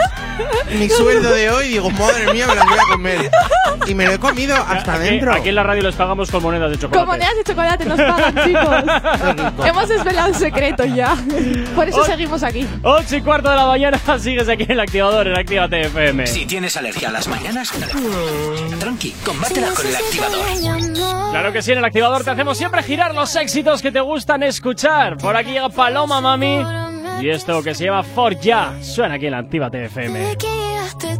mi 0.73 0.89
sueldo 0.89 1.29
de 1.31 1.51
hoy 1.51 1.65
y 1.67 1.69
digo, 1.73 1.91
madre 1.91 2.33
mía, 2.33 2.47
me 2.47 2.55
las 2.55 2.65
voy 2.65 2.77
a 2.79 2.91
comer. 2.91 3.31
Y 3.85 3.93
me 3.93 4.05
lo 4.07 4.13
he 4.13 4.19
comido 4.19 4.55
hasta 4.55 4.93
Aquí- 4.95 5.07
adentro. 5.07 5.31
Aquí 5.33 5.49
en 5.49 5.55
la 5.55 5.61
radio 5.63 5.83
les 5.83 5.93
pagamos 5.93 6.31
con 6.31 6.41
monedas 6.41 6.71
de 6.71 6.77
chocolate. 6.79 6.97
Con 6.97 7.07
monedas 7.07 7.35
de 7.35 7.43
chocolate 7.43 7.85
nos 7.85 7.99
pagan, 8.01 8.35
chicos. 8.43 9.65
Hemos 9.67 9.87
desvelado 9.89 10.29
un 10.29 10.35
secreto 10.39 10.85
ya. 10.85 11.15
Por 11.75 11.87
eso 11.87 12.03
seguimos 12.03 12.41
aquí. 12.41 12.67
8 12.81 13.15
y 13.17 13.21
cuarto 13.21 13.51
de 13.51 13.55
la 13.57 13.67
mañana 13.67 13.99
sigues 14.19 14.49
aquí 14.49 14.63
en 14.63 14.71
el 14.71 14.79
activador 14.79 15.27
en 15.27 15.37
Actívate 15.37 15.81
FM. 15.81 16.25
Si 16.25 16.47
tienes 16.47 16.75
alergia 16.77 17.09
a 17.09 17.11
las 17.11 17.27
mañanas, 17.27 17.71
tranqui, 18.79 19.11
combátela 19.23 19.67
con 19.69 19.85
el 19.85 19.95
activador. 19.95 21.31
Claro 21.31 21.53
que 21.53 21.61
sí, 21.61 21.74
en 21.75 21.79
el 21.79 21.85
activador 21.85 22.23
te 22.23 22.29
hacemos 22.31 22.57
siempre 22.57 22.81
girar 22.83 23.13
los 23.13 23.35
éxitos 23.35 23.81
que 23.81 23.91
te 23.91 23.99
gustan 23.99 24.43
escuchar. 24.43 25.17
Por 25.17 25.35
aquí 25.35 25.51
llega 25.51 25.69
Paloma 25.69 26.21
Mami 26.21 26.63
y 27.21 27.29
esto 27.29 27.61
que 27.61 27.75
se 27.75 27.85
llama 27.85 28.03
For 28.03 28.39
Ya 28.39 28.73
suena 28.81 29.15
aquí 29.15 29.25
en 29.25 29.31
la 29.31 29.39
Activa 29.39 29.69
TFM. 29.69 30.37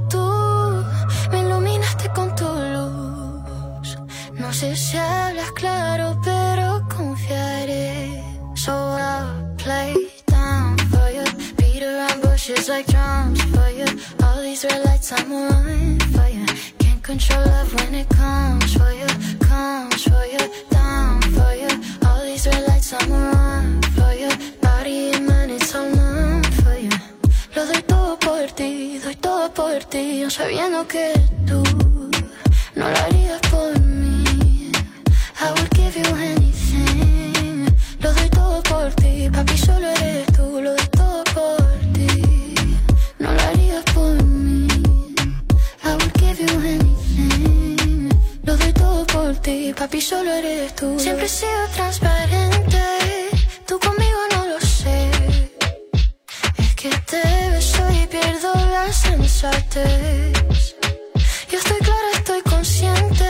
tú, 0.09 0.85
me 1.31 1.39
iluminaste 1.39 2.09
con 2.09 2.33
tu 2.35 2.45
luz. 2.45 3.97
No 4.33 4.53
sé 4.53 4.75
si 4.75 4.97
hablas 4.97 5.51
claro, 5.51 6.19
pero 6.23 6.87
confiaré. 6.95 8.23
So 8.55 8.71
I'll 8.71 9.55
play 9.57 9.93
down 10.27 10.77
for 10.89 11.09
you. 11.11 11.23
Beat 11.57 11.83
around 11.83 12.21
bushes 12.21 12.69
like 12.69 12.87
drums 12.87 13.41
for 13.53 13.69
you. 13.71 13.85
All 14.23 14.41
these 14.41 14.63
red 14.63 14.85
lights, 14.85 15.11
I'm 15.11 15.31
on 15.33 15.99
fire 16.13 16.44
control 17.05 17.45
love 17.45 17.71
when 17.75 17.93
it 17.93 18.09
comes 18.09 18.73
for 18.73 18.91
you. 18.91 19.05
Comes 19.47 20.01
for 20.09 20.25
you. 20.33 20.43
Down 20.71 21.21
for 21.37 21.51
you. 21.61 21.69
All 22.03 22.21
these 22.25 22.47
red 22.47 22.63
lights, 22.67 22.93
on 22.93 23.81
for 23.97 24.11
you. 24.21 24.31
Body 24.59 25.11
and 25.13 25.27
mind, 25.27 25.51
it's 25.51 25.75
all 25.75 25.87
numb 25.87 26.41
for 26.63 26.75
you. 26.85 26.89
Lo 27.55 27.61
doy 27.69 27.81
todo 27.83 28.17
por 28.17 28.47
ti, 28.57 28.97
doy 28.97 29.15
todo 29.17 29.53
por 29.53 29.79
ti. 29.91 30.21
Yo 30.21 30.29
sabiendo 30.31 30.87
que 30.87 31.13
tú 31.45 31.61
no 32.75 32.89
lo 32.89 32.97
harías 33.03 33.39
por 33.51 33.79
mí. 33.79 34.71
I 35.45 35.51
would 35.51 35.69
give 35.75 35.95
you 35.95 36.09
anything. 36.31 37.67
Lo 38.01 38.11
doy 38.13 38.29
todo 38.29 38.63
por 38.63 38.89
ti, 38.95 39.29
papi, 39.31 39.57
solo 39.59 39.87
eres 39.91 40.25
tú. 40.35 40.59
Lo 40.59 40.71
doy 40.75 40.87
todo 40.99 41.23
por 41.35 41.67
ti. 41.93 42.65
No 43.19 43.31
lo 43.31 43.41
harías 43.41 43.83
por 43.93 44.23
mí. 44.23 44.67
I 45.83 45.93
would 45.93 46.13
give 46.19 46.39
you 46.41 46.49
anything. 46.61 46.84
Ti, 49.41 49.73
papi, 49.73 50.01
solo 50.01 50.31
eres 50.31 50.75
tú. 50.75 50.99
Siempre 50.99 51.25
he 51.25 51.29
sido 51.29 51.67
transparente. 51.73 52.81
Tú 53.65 53.79
conmigo 53.79 54.19
no 54.31 54.45
lo 54.45 54.59
sé. 54.59 55.09
Es 56.57 56.75
que 56.75 56.89
te 57.11 57.49
beso 57.49 57.83
y 57.91 58.07
pierdo 58.07 58.53
la 58.53 58.91
sensatez. 58.91 60.75
Yo 61.49 61.57
estoy 61.57 61.79
clara, 61.79 62.09
estoy 62.13 62.41
consciente 62.41 63.29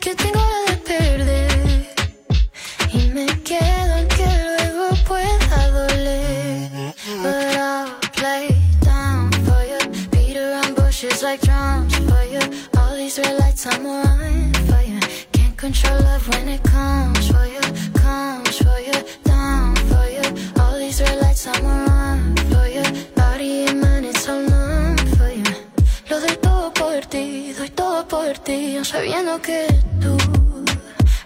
que 0.00 0.14
tengo 0.14 0.40
la 0.40 0.72
de 0.72 0.76
perder. 0.78 1.96
Y 2.92 3.08
me 3.08 3.26
quedo 3.42 3.96
en 3.96 4.08
luego 4.56 4.88
pueda 5.06 5.70
doler. 5.70 6.94
But 7.22 7.56
I'll 7.56 7.94
play 8.12 8.48
down 8.82 9.32
for 9.46 9.62
you. 9.70 9.80
Beat 10.10 10.36
around 10.36 10.74
bushes 10.76 11.22
like 11.22 11.40
drums 11.40 11.94
for 11.94 12.24
you. 12.24 12.40
All 12.78 12.94
these 12.96 13.18
red 13.18 13.38
lights, 13.40 13.66
I'm 13.66 13.86
control 15.68 16.00
love 16.00 16.26
when 16.30 16.48
it 16.48 16.62
comes 16.62 17.24
for 17.30 17.44
you. 17.54 17.60
Comes 18.04 18.56
for 18.64 18.78
you. 18.88 18.98
Down 19.24 19.76
for 19.90 20.06
you. 20.16 20.26
All 20.60 20.78
these 20.78 20.98
red 21.02 21.20
lights, 21.20 21.46
I'm 21.46 21.66
on 21.66 22.36
for 22.52 22.66
you. 22.76 22.84
Body 23.14 23.66
and 23.68 23.80
mind, 23.82 24.06
it's 24.06 24.26
all 24.30 24.40
numb 24.40 24.96
for 25.18 25.30
you. 25.40 25.52
Lo 26.08 26.16
doy 26.24 26.36
todo 26.46 26.72
por 26.72 27.00
ti, 27.12 27.52
doy 27.52 27.68
todo 27.80 28.08
por 28.08 28.32
ti, 28.46 28.82
sabiendo 28.82 29.42
que 29.42 29.60
tú 30.00 30.16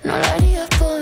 no 0.03 0.13
lo 0.19 0.27
harías 0.33 0.69
por 0.81 1.02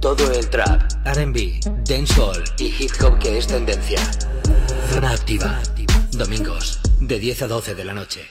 todo 0.00 0.30
el 0.32 0.48
trap, 0.50 0.82
RB, 1.04 1.60
dancehall 1.84 2.42
y 2.58 2.66
hip 2.66 2.90
hop 3.02 3.18
que 3.18 3.38
es 3.38 3.46
tendencia. 3.46 3.98
Zona 4.90 5.10
activa. 5.10 5.60
Domingos, 6.12 6.80
de 7.00 7.18
10 7.18 7.42
a 7.42 7.48
12 7.48 7.74
de 7.74 7.84
la 7.84 7.94
noche. 7.94 8.26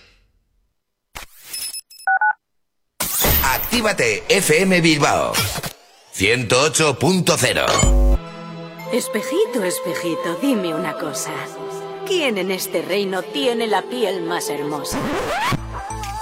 Actívate 3.44 4.24
FM 4.28 4.82
Bilbao 4.82 5.34
108.0 6.16 8.18
Espejito, 8.92 9.64
espejito, 9.64 10.36
dime 10.42 10.74
una 10.74 10.94
cosa. 10.94 11.32
¿Quién 12.08 12.38
en 12.38 12.52
este 12.52 12.82
reino 12.82 13.22
tiene 13.24 13.68
la 13.68 13.82
piel 13.82 14.22
más 14.22 14.50
hermosa? 14.50 14.98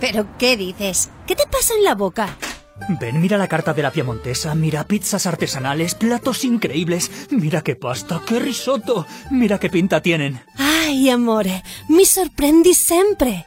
¿Pero 0.00 0.26
qué 0.38 0.56
dices? 0.56 1.10
¿Qué 1.26 1.34
te 1.34 1.46
pasa 1.46 1.74
en 1.74 1.84
la 1.84 1.94
boca? 1.94 2.36
Ven, 3.00 3.20
mira 3.20 3.38
la 3.38 3.48
carta 3.48 3.74
de 3.74 3.82
la 3.82 3.92
Piemontesa, 3.92 4.54
mira 4.54 4.84
pizzas 4.84 5.26
artesanales, 5.26 5.94
platos 5.94 6.44
increíbles, 6.44 7.10
mira 7.30 7.62
qué 7.62 7.76
pasta, 7.76 8.20
qué 8.26 8.40
risotto, 8.40 9.06
mira 9.30 9.60
qué 9.60 9.70
pinta 9.70 10.02
tienen. 10.02 10.40
Ay, 10.56 11.08
amore, 11.08 11.62
mi 11.88 12.04
sorprendi 12.04 12.74
sempre. 12.74 13.46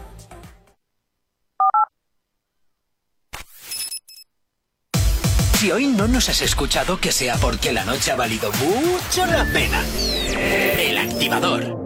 Si 5.61 5.71
hoy 5.71 5.85
no 5.85 6.07
nos 6.07 6.27
has 6.27 6.41
escuchado, 6.41 6.99
que 6.99 7.11
sea 7.11 7.35
porque 7.35 7.71
la 7.71 7.85
noche 7.85 8.09
ha 8.09 8.15
valido 8.15 8.51
mucho 8.53 9.27
la 9.27 9.45
pena. 9.53 9.85
El 10.79 10.97
activador. 10.97 11.80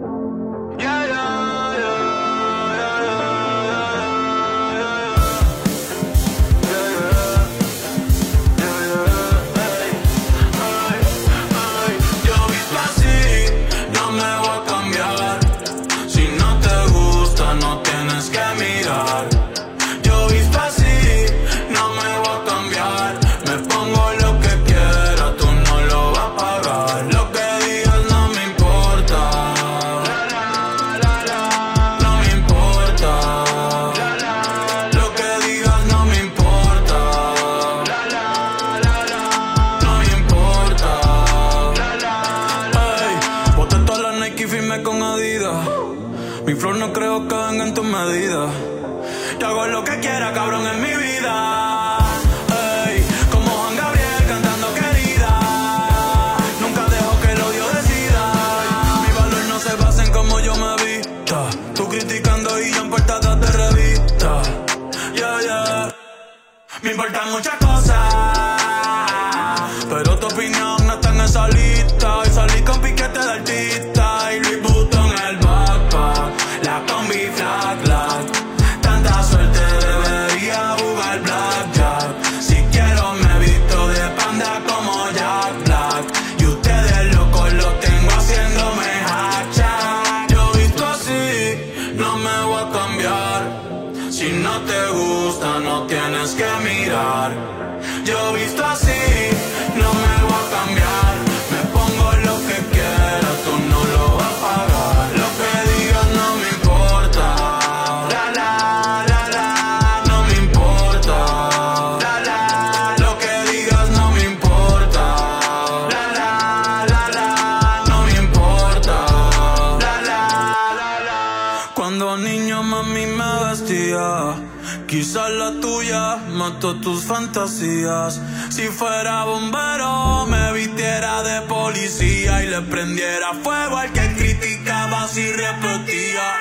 Tus 126.86 127.04
fantasías. 127.04 128.20
Si 128.48 128.62
fuera 128.68 129.24
bombero, 129.24 130.24
me 130.26 130.52
vistiera 130.52 131.20
de 131.24 131.40
policía 131.48 132.44
y 132.44 132.46
le 132.46 132.60
prendiera 132.60 133.32
fuego 133.42 133.76
al 133.78 133.92
que 133.92 134.14
criticaba 134.14 135.08
si 135.08 135.32
repetía. 135.32 136.32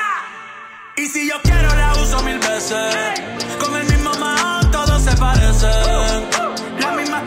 Y 0.97 1.08
si 1.08 1.27
yo 1.27 1.41
quiero 1.41 1.75
la 1.75 1.93
uso 1.93 2.21
mil 2.21 2.38
veces, 2.38 2.95
con 3.60 3.75
el 3.75 3.88
mismo 3.88 4.12
man 4.19 4.69
todos 4.69 5.01
se 5.01 5.17
parecen. 5.17 6.29
La 6.79 6.91
misma 6.91 7.23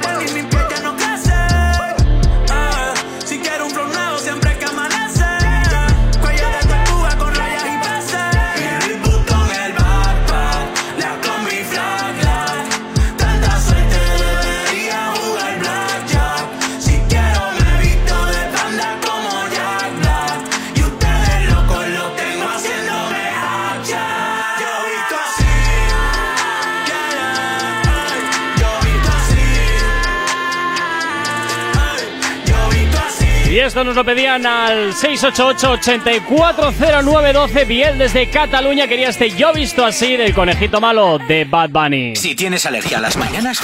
Y 33.58 33.60
esto 33.60 33.82
nos 33.82 33.96
lo 33.96 34.04
pedían 34.04 34.46
al 34.46 34.94
688-840912. 34.94 37.66
Biel 37.66 37.98
desde 37.98 38.30
Cataluña 38.30 38.86
quería 38.86 39.08
este 39.08 39.30
Yo 39.30 39.52
visto 39.52 39.84
así 39.84 40.16
del 40.16 40.32
conejito 40.32 40.80
malo 40.80 41.18
de 41.18 41.44
Bad 41.44 41.70
Bunny. 41.70 42.14
Si 42.14 42.36
tienes 42.36 42.66
alergia 42.66 42.98
a 42.98 43.00
las 43.00 43.16
mañanas, 43.16 43.60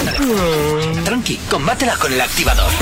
tranqui, 1.05 1.37
combátela 1.49 1.95
con 1.95 2.13
el 2.13 2.21
activador. 2.21 2.73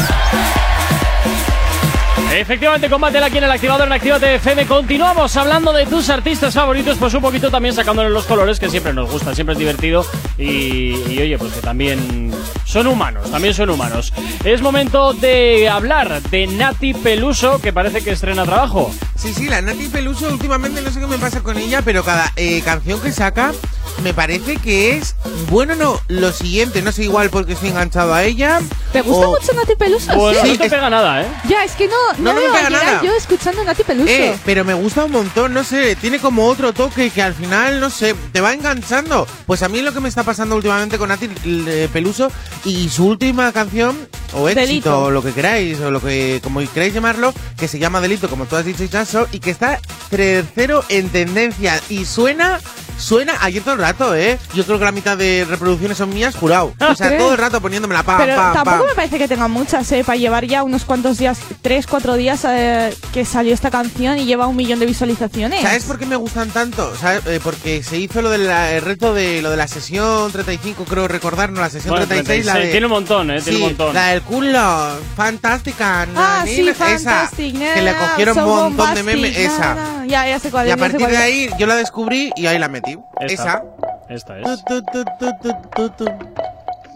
Efectivamente, 2.35 2.89
combátela 2.89 3.27
aquí 3.27 3.37
en 3.37 3.45
el 3.45 3.51
activador 3.51 3.87
en 3.87 3.93
Actívate 3.93 4.37
FM. 4.37 4.65
Continuamos 4.65 5.37
hablando 5.37 5.71
de 5.71 5.85
tus 5.85 6.09
artistas 6.09 6.55
favoritos, 6.55 6.97
pues 6.97 7.13
un 7.13 7.21
poquito 7.21 7.51
también 7.51 7.75
sacándole 7.75 8.09
los 8.09 8.25
colores 8.25 8.59
que 8.59 8.71
siempre 8.71 8.95
nos 8.95 9.11
gusta, 9.11 9.35
siempre 9.35 9.53
es 9.53 9.59
divertido. 9.59 10.07
Y, 10.39 10.95
y, 11.13 11.19
oye, 11.21 11.37
pues 11.37 11.53
que 11.53 11.61
también 11.61 12.33
son 12.65 12.87
humanos, 12.87 13.31
también 13.31 13.53
son 13.53 13.69
humanos. 13.69 14.15
Es 14.45 14.63
momento 14.63 15.13
de 15.13 15.69
hablar 15.69 16.23
de 16.23 16.47
Nati 16.47 16.95
Peluso, 16.95 17.61
que 17.61 17.71
parece 17.71 18.03
que 18.03 18.13
estrena 18.13 18.45
trabajo. 18.45 18.91
Sí, 19.15 19.35
sí, 19.35 19.51
la 19.51 19.61
Nati 19.61 19.89
Peluso 19.89 20.27
últimamente 20.29 20.81
no 20.81 20.91
sé 20.91 21.01
qué 21.01 21.07
me 21.07 21.19
pasa 21.19 21.43
con 21.43 21.59
ella, 21.59 21.83
pero 21.83 22.03
cada 22.03 22.33
eh, 22.37 22.63
canción 22.63 22.99
que 23.03 23.13
saca 23.13 23.53
me 24.03 24.15
parece 24.15 24.57
que 24.57 24.97
es 24.97 25.15
bueno 25.51 25.75
no 25.77 26.01
lo 26.09 26.33
siguiente, 26.33 26.83
no 26.83 26.93
sé 26.93 27.05
igual 27.05 27.31
porque 27.31 27.53
estoy 27.53 27.69
enganchado 27.71 28.13
a 28.15 28.25
ella. 28.25 28.61
¿Te 28.93 29.01
gusta 29.03 29.27
o- 29.29 29.31
mucho 29.39 29.53
Nati 29.53 29.75
Peluso? 29.77 30.15
Bueno, 30.17 30.41
Sí. 30.43 30.49
no 30.53 30.59
te 30.59 30.71
pega 30.71 30.91
nada, 30.91 31.23
¿eh? 31.23 31.27
Ya, 31.49 31.65
es 31.65 31.73
que 31.73 31.87
no, 31.89 31.95
no, 32.19 32.33
No, 32.33 32.35
no 32.35 32.41
me 32.41 32.47
pega 32.49 32.67
a 32.67 32.71
llegar 32.71 32.85
nada. 32.87 33.03
yo 33.03 33.15
escuchando 33.15 33.63
Nati 33.65 33.85
Peluso. 33.85 34.09
Eh, 34.11 34.37
pero 34.45 34.65
me 34.65 34.75
gusta 34.75 35.05
un 35.05 35.13
montón, 35.13 35.53
no 35.55 35.65
sé, 35.65 35.97
tiene 35.97 36.19
como 36.19 36.47
otro 36.47 36.73
toque 36.73 37.11
que 37.11 37.23
al 37.23 37.35
final, 37.35 37.81
no 37.81 37.91
sé, 37.91 38.15
te 38.33 38.41
va 38.41 38.53
enganchando. 38.53 39.27
Pues 39.47 39.63
a 39.63 39.69
mí 39.69 39.79
es 39.79 39.85
lo 39.85 39.93
que 39.93 40.01
me 40.01 40.09
está 40.09 40.23
pasando 40.25 40.57
últimamente 40.57 40.99
con 40.99 41.09
Nati 41.09 41.29
eh, 41.45 41.89
Peluso 41.93 42.31
y 42.65 42.89
su 42.89 43.07
última 43.07 43.53
canción, 43.53 43.97
o 44.35 44.49
éxito, 44.49 44.67
Delito. 44.67 45.03
o 45.05 45.11
lo 45.11 45.23
que 45.23 45.33
queráis, 45.33 45.79
o 45.81 45.91
lo 45.91 46.01
que, 46.01 46.41
como 46.43 46.61
queráis 46.73 46.95
llamarlo, 46.95 47.33
que 47.57 47.69
se 47.69 47.79
llama 47.79 48.01
Delito, 48.01 48.29
como 48.29 48.47
tú 48.47 48.57
has 48.57 48.65
dicho, 48.65 48.87
Chaso, 48.87 49.29
y 49.33 49.39
que 49.41 49.51
está 49.51 49.79
tercero 50.11 50.85
en 50.89 51.09
tendencia 51.09 51.81
y 51.89 52.05
suena 52.05 52.61
suena 52.99 53.35
ayer 53.41 53.63
todo 53.63 53.75
el 53.75 53.81
rato, 53.81 54.15
¿eh? 54.15 54.39
Yo 54.55 54.65
creo 54.65 54.79
que 54.79 54.85
la 54.85 54.93
mitad 54.93 55.17
de 55.17 55.47
reproducciones 55.49 55.99
son 55.99 56.11
mías, 56.11 56.35
jurado. 56.35 56.75
O 56.81 56.95
sea, 56.95 57.09
¿Crees? 57.09 57.23
todo 57.23 57.33
el 57.33 57.39
rato 57.39 57.61
poniéndomela 57.61 58.03
pam, 58.03 58.19
Pero 58.19 58.37
pam, 58.37 58.53
tampoco 58.53 58.87
me 58.89 58.95
parece 58.95 59.19
que 59.19 59.29
tenga 59.29 59.49
muchas, 59.49 59.91
¿eh? 59.93 60.05
Para 60.05 60.17
llevar 60.17 60.45
ya 60.47 60.63
unos 60.63 60.85
cuantos 60.85 61.19
días, 61.19 61.39
tres, 61.63 61.87
cuatro 61.87 62.15
días 62.15 62.45
eh, 62.49 62.95
que 63.13 63.25
salió 63.25 63.55
esta 63.55 63.71
canción 63.71 64.19
y 64.19 64.25
lleva 64.25 64.47
un 64.47 64.57
millón 64.57 64.79
de 64.79 64.87
visualizaciones. 64.87 65.63
¿Sabes 65.63 65.85
por 65.85 65.99
qué 65.99 66.07
me 66.07 66.17
gustan 66.17 66.51
tanto? 66.51 66.95
¿Sabes? 66.97 67.27
Eh, 67.27 67.41
porque 67.43 67.83
se 67.83 67.99
hizo 67.99 68.23
lo 68.23 68.31
del 68.31 68.47
eh, 68.49 68.81
reto 68.81 69.15
de 69.15 69.43
lo 69.43 69.51
de 69.51 69.57
la 69.57 69.69
sesión 69.69 70.31
35, 70.33 70.85
creo 70.85 71.09
recordar, 71.09 71.51
no 71.51 71.61
la 71.61 71.71
sesión 71.71 71.91
Bueno, 71.93 72.07
36, 72.07 72.45
la 72.47 72.53
36, 72.53 72.67
de 72.67 72.71
tiene 72.73 72.87
un 72.87 72.93
montón, 72.93 73.31
¿eh? 73.31 73.41
Tiene 73.41 73.59
Sí, 73.59 73.63
un 73.63 73.69
montón. 73.71 73.95
la 73.95 74.09
del 74.09 74.23
culo, 74.23 74.91
fantástica, 75.17 76.07
Ah, 76.17 76.45
sí, 76.47 76.69
esa, 76.69 77.31
que 77.37 77.83
le 77.83 77.95
cogieron 77.95 78.39
un 78.39 78.45
montón 78.45 78.95
de 78.95 79.03
memes, 79.03 79.37
esa. 79.37 80.05
Ya, 80.07 80.27
ya 80.27 80.39
sé 80.39 80.51
cuál 80.51 80.67
Y 80.67 80.71
a 80.71 80.77
partir 80.77 81.07
de 81.07 81.17
ahí 81.17 81.51
yo 81.59 81.67
la 81.67 81.77
descubrí 81.77 82.31
y 82.37 82.47
ahí 82.47 82.59
la 82.59 82.69
metí. 82.69 82.82
Esta. 83.21 83.27
Esa. 83.27 83.65
Esta 84.09 84.39
es. 84.39 84.65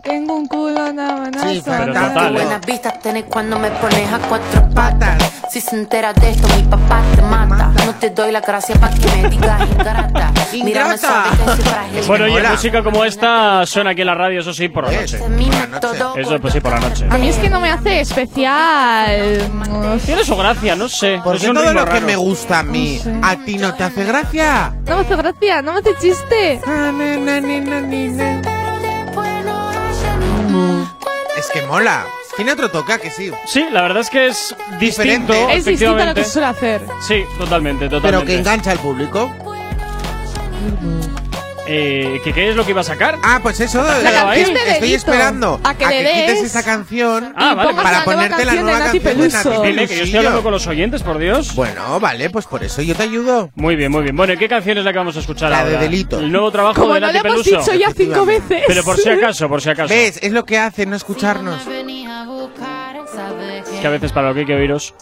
Tengo 0.06 0.36
un 0.36 0.46
culo 0.46 0.92
nada 0.92 1.16
más. 1.16 1.42
Sí, 1.42 1.60
Pero 1.64 1.86
total, 1.86 2.28
¿eh? 2.36 2.40
Buenas 2.42 2.64
vistas 2.64 3.00
tenés 3.00 3.24
cuando 3.24 3.58
me 3.58 3.70
pones 3.72 4.12
a 4.12 4.18
cuatro 4.20 4.68
patas. 4.72 5.20
Si 5.50 5.60
se 5.60 5.74
entera 5.74 6.12
de 6.12 6.30
esto, 6.30 6.46
mi 6.56 6.62
papá 6.62 7.02
te 7.16 7.22
mata. 7.22 7.72
No 7.84 7.92
te 7.94 8.10
doy 8.10 8.30
la 8.30 8.40
gracia 8.40 8.76
para 8.76 8.94
que 8.94 9.06
me 9.22 9.28
digas 9.30 9.60
ingrata. 9.68 10.32
Mírame 10.52 10.96
suave 10.98 11.30
que 11.30 11.44
soy 11.56 11.64
frágil. 11.64 12.02
Bueno, 12.06 12.28
y 12.28 12.32
mola. 12.32 12.50
música 12.52 12.82
como 12.84 13.04
esta 13.04 13.66
suena 13.66 13.90
aquí 13.90 14.02
en 14.02 14.06
la 14.06 14.14
radio, 14.14 14.40
eso 14.40 14.52
sí, 14.52 14.68
por 14.68 14.84
la 14.84 14.92
noche. 15.00 15.16
Este. 15.18 16.20
Eso, 16.20 16.40
pues 16.40 16.52
sí, 16.54 16.60
por 16.60 16.72
la 16.72 16.80
noche. 16.80 17.06
A 17.10 17.18
mí 17.18 17.28
es 17.28 17.36
que 17.36 17.50
no 17.50 17.60
me 17.60 17.70
hace 17.70 18.00
especial. 18.00 19.42
Tiene 20.04 20.24
su 20.24 20.36
gracia, 20.36 20.76
no 20.76 20.88
sé. 20.88 21.20
¿Por 21.22 21.34
es 21.36 21.42
qué 21.42 21.48
un 21.48 21.56
todo 21.56 21.72
lo 21.72 21.84
que 21.84 21.90
raro. 21.90 22.06
me 22.06 22.16
gusta 22.16 22.60
a 22.60 22.62
mí, 22.62 22.98
No 22.98 23.02
sé. 23.04 23.20
a 23.22 23.36
ti 23.44 23.58
no 23.58 23.74
te 23.74 23.84
hace 23.84 24.04
gracia? 24.04 24.72
No 24.86 24.96
me 24.98 25.02
hace 25.02 25.16
gracia, 25.16 25.62
no 25.62 25.72
me 25.72 25.78
hace 25.80 25.94
chiste. 26.00 26.60
Es 31.37 31.48
que 31.52 31.62
mola. 31.62 32.05
Tiene 32.37 32.52
otro 32.52 32.70
toque, 32.70 32.92
¿a 32.92 32.98
que 32.98 33.11
sí. 33.11 33.31
Sí, 33.46 33.64
la 33.72 33.83
verdad 33.83 34.00
es 34.00 34.11
que 34.11 34.26
es 34.26 34.55
distinto, 34.79 35.33
Diferente. 35.33 35.57
Es 35.57 35.64
distinto 35.64 35.96
a 36.02 36.05
lo 36.07 36.14
que 36.14 36.24
se 36.24 36.31
suele 36.31 36.46
hacer. 36.48 36.87
Sí, 37.07 37.24
totalmente, 37.38 37.87
Pero 37.88 38.00
totalmente. 38.02 38.26
que 38.33 38.38
engancha 38.38 38.70
al 38.72 38.79
público. 38.79 39.35
Eh, 41.68 42.20
¿qué, 42.22 42.33
¿Qué 42.33 42.50
es 42.50 42.57
lo 42.57 42.64
que 42.64 42.70
iba 42.70 42.81
a 42.81 42.85
sacar? 42.85 43.16
Ah, 43.22 43.40
pues 43.42 43.59
eso. 43.61 43.83
La 43.83 44.37
eh, 44.37 44.42
es- 44.42 44.55
de 44.55 44.70
estoy 44.72 44.94
esperando 44.94 45.61
A 45.64 45.74
que 45.74 45.85
le 45.87 45.98
quites 46.12 46.26
des 46.40 46.42
esa 46.44 46.62
canción 46.62 47.33
Ah, 47.37 47.55
vale, 47.55 47.74
para 47.74 47.90
la 47.98 48.05
ponerte 48.05 48.31
la 48.44 48.52
canción 48.52 48.57
de 48.57 48.62
nueva 48.62 48.79
Nati 48.79 49.00
canción 49.00 49.14
de 49.20 49.29
Peluso. 49.31 49.50
Nati 49.50 49.66
Dime 49.66 49.88
que 49.88 49.96
yo 49.96 50.05
estoy 50.05 50.18
hablando 50.18 50.42
con 50.42 50.52
los 50.52 50.66
oyentes, 50.68 51.02
por 51.02 51.18
Dios. 51.18 51.55
Bueno, 51.57 51.98
vale, 51.98 52.31
pues 52.31 52.46
por 52.46 52.62
eso 52.62 52.83
yo 52.83 52.94
te 52.94 53.02
ayudo. 53.02 53.50
Muy 53.57 53.74
bien, 53.76 53.90
muy 53.90 54.02
bien. 54.05 54.16
Bueno, 54.16 54.33
¿y 54.35 54.37
qué 54.37 54.48
canción 54.48 54.79
es 54.79 54.85
la 54.85 54.92
que 54.92 54.98
vamos 54.98 55.16
a 55.16 55.20
escuchar 55.20 55.50
La 55.50 55.64
de 55.64 55.74
ahora? 55.74 55.81
Delito. 55.83 56.20
El 56.20 56.31
nuevo 56.31 56.50
trabajo 56.52 56.81
Como 56.81 56.94
de 56.94 57.00
no 57.00 57.07
Nati 57.09 57.18
lo 57.18 57.24
hemos 57.35 57.42
Peluso. 57.44 57.62
dicho 57.72 57.74
ya 57.79 57.92
cinco 57.92 58.24
veces. 58.24 58.62
Pero 58.66 58.85
por 58.85 58.96
si 58.96 59.09
acaso, 59.09 59.48
por 59.48 59.61
si 59.61 59.70
acaso. 59.70 59.92
¿Ves? 59.92 60.18
Es 60.22 60.33
lo 60.33 60.44
que 60.44 60.59
hace 60.59 60.87
no 60.87 60.94
escucharnos. 60.96 61.61
Es 63.72 63.81
que 63.81 63.87
a 63.87 63.90
veces 63.90 64.12
para 64.12 64.29
lo 64.29 64.35
que 64.35 64.40
hay 64.40 64.46
que 64.46 64.55
oíros. 64.55 64.94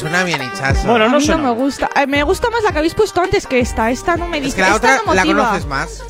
Suena 0.00 0.24
bien 0.24 0.42
hinchazo. 0.42 0.88
Bueno, 0.88 1.04
A 1.04 1.08
no 1.08 1.18
mí 1.18 1.26
no 1.26 1.32
suena. 1.34 1.42
me 1.42 1.50
gusta. 1.54 1.90
Eh, 1.96 2.06
me 2.06 2.22
gusta 2.22 2.50
más 2.50 2.62
la 2.62 2.72
que 2.72 2.78
habéis 2.78 2.94
puesto 2.94 3.20
antes 3.20 3.46
que 3.46 3.60
esta. 3.60 3.90
Esta 3.90 4.16
no 4.16 4.26
me 4.28 4.40
dice. 4.40 4.48
es 4.48 4.54
que 4.56 4.60
la 4.62 4.66
esta 4.68 4.76
otra 4.78 4.96
no 5.06 5.14
la 5.14 5.24
motiva. 5.24 5.44
conoces 5.46 5.66
más. 5.66 6.02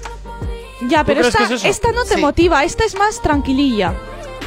Ya, 0.89 1.05
pero 1.05 1.21
esta, 1.27 1.45
es 1.45 1.65
esta 1.65 1.93
no 1.93 2.05
te 2.05 2.15
Sí. 2.15 2.21
motiva. 2.21 2.65
Esta 2.65 2.85
es 2.85 2.95
más 2.97 3.21
tranquililla. 3.21 3.93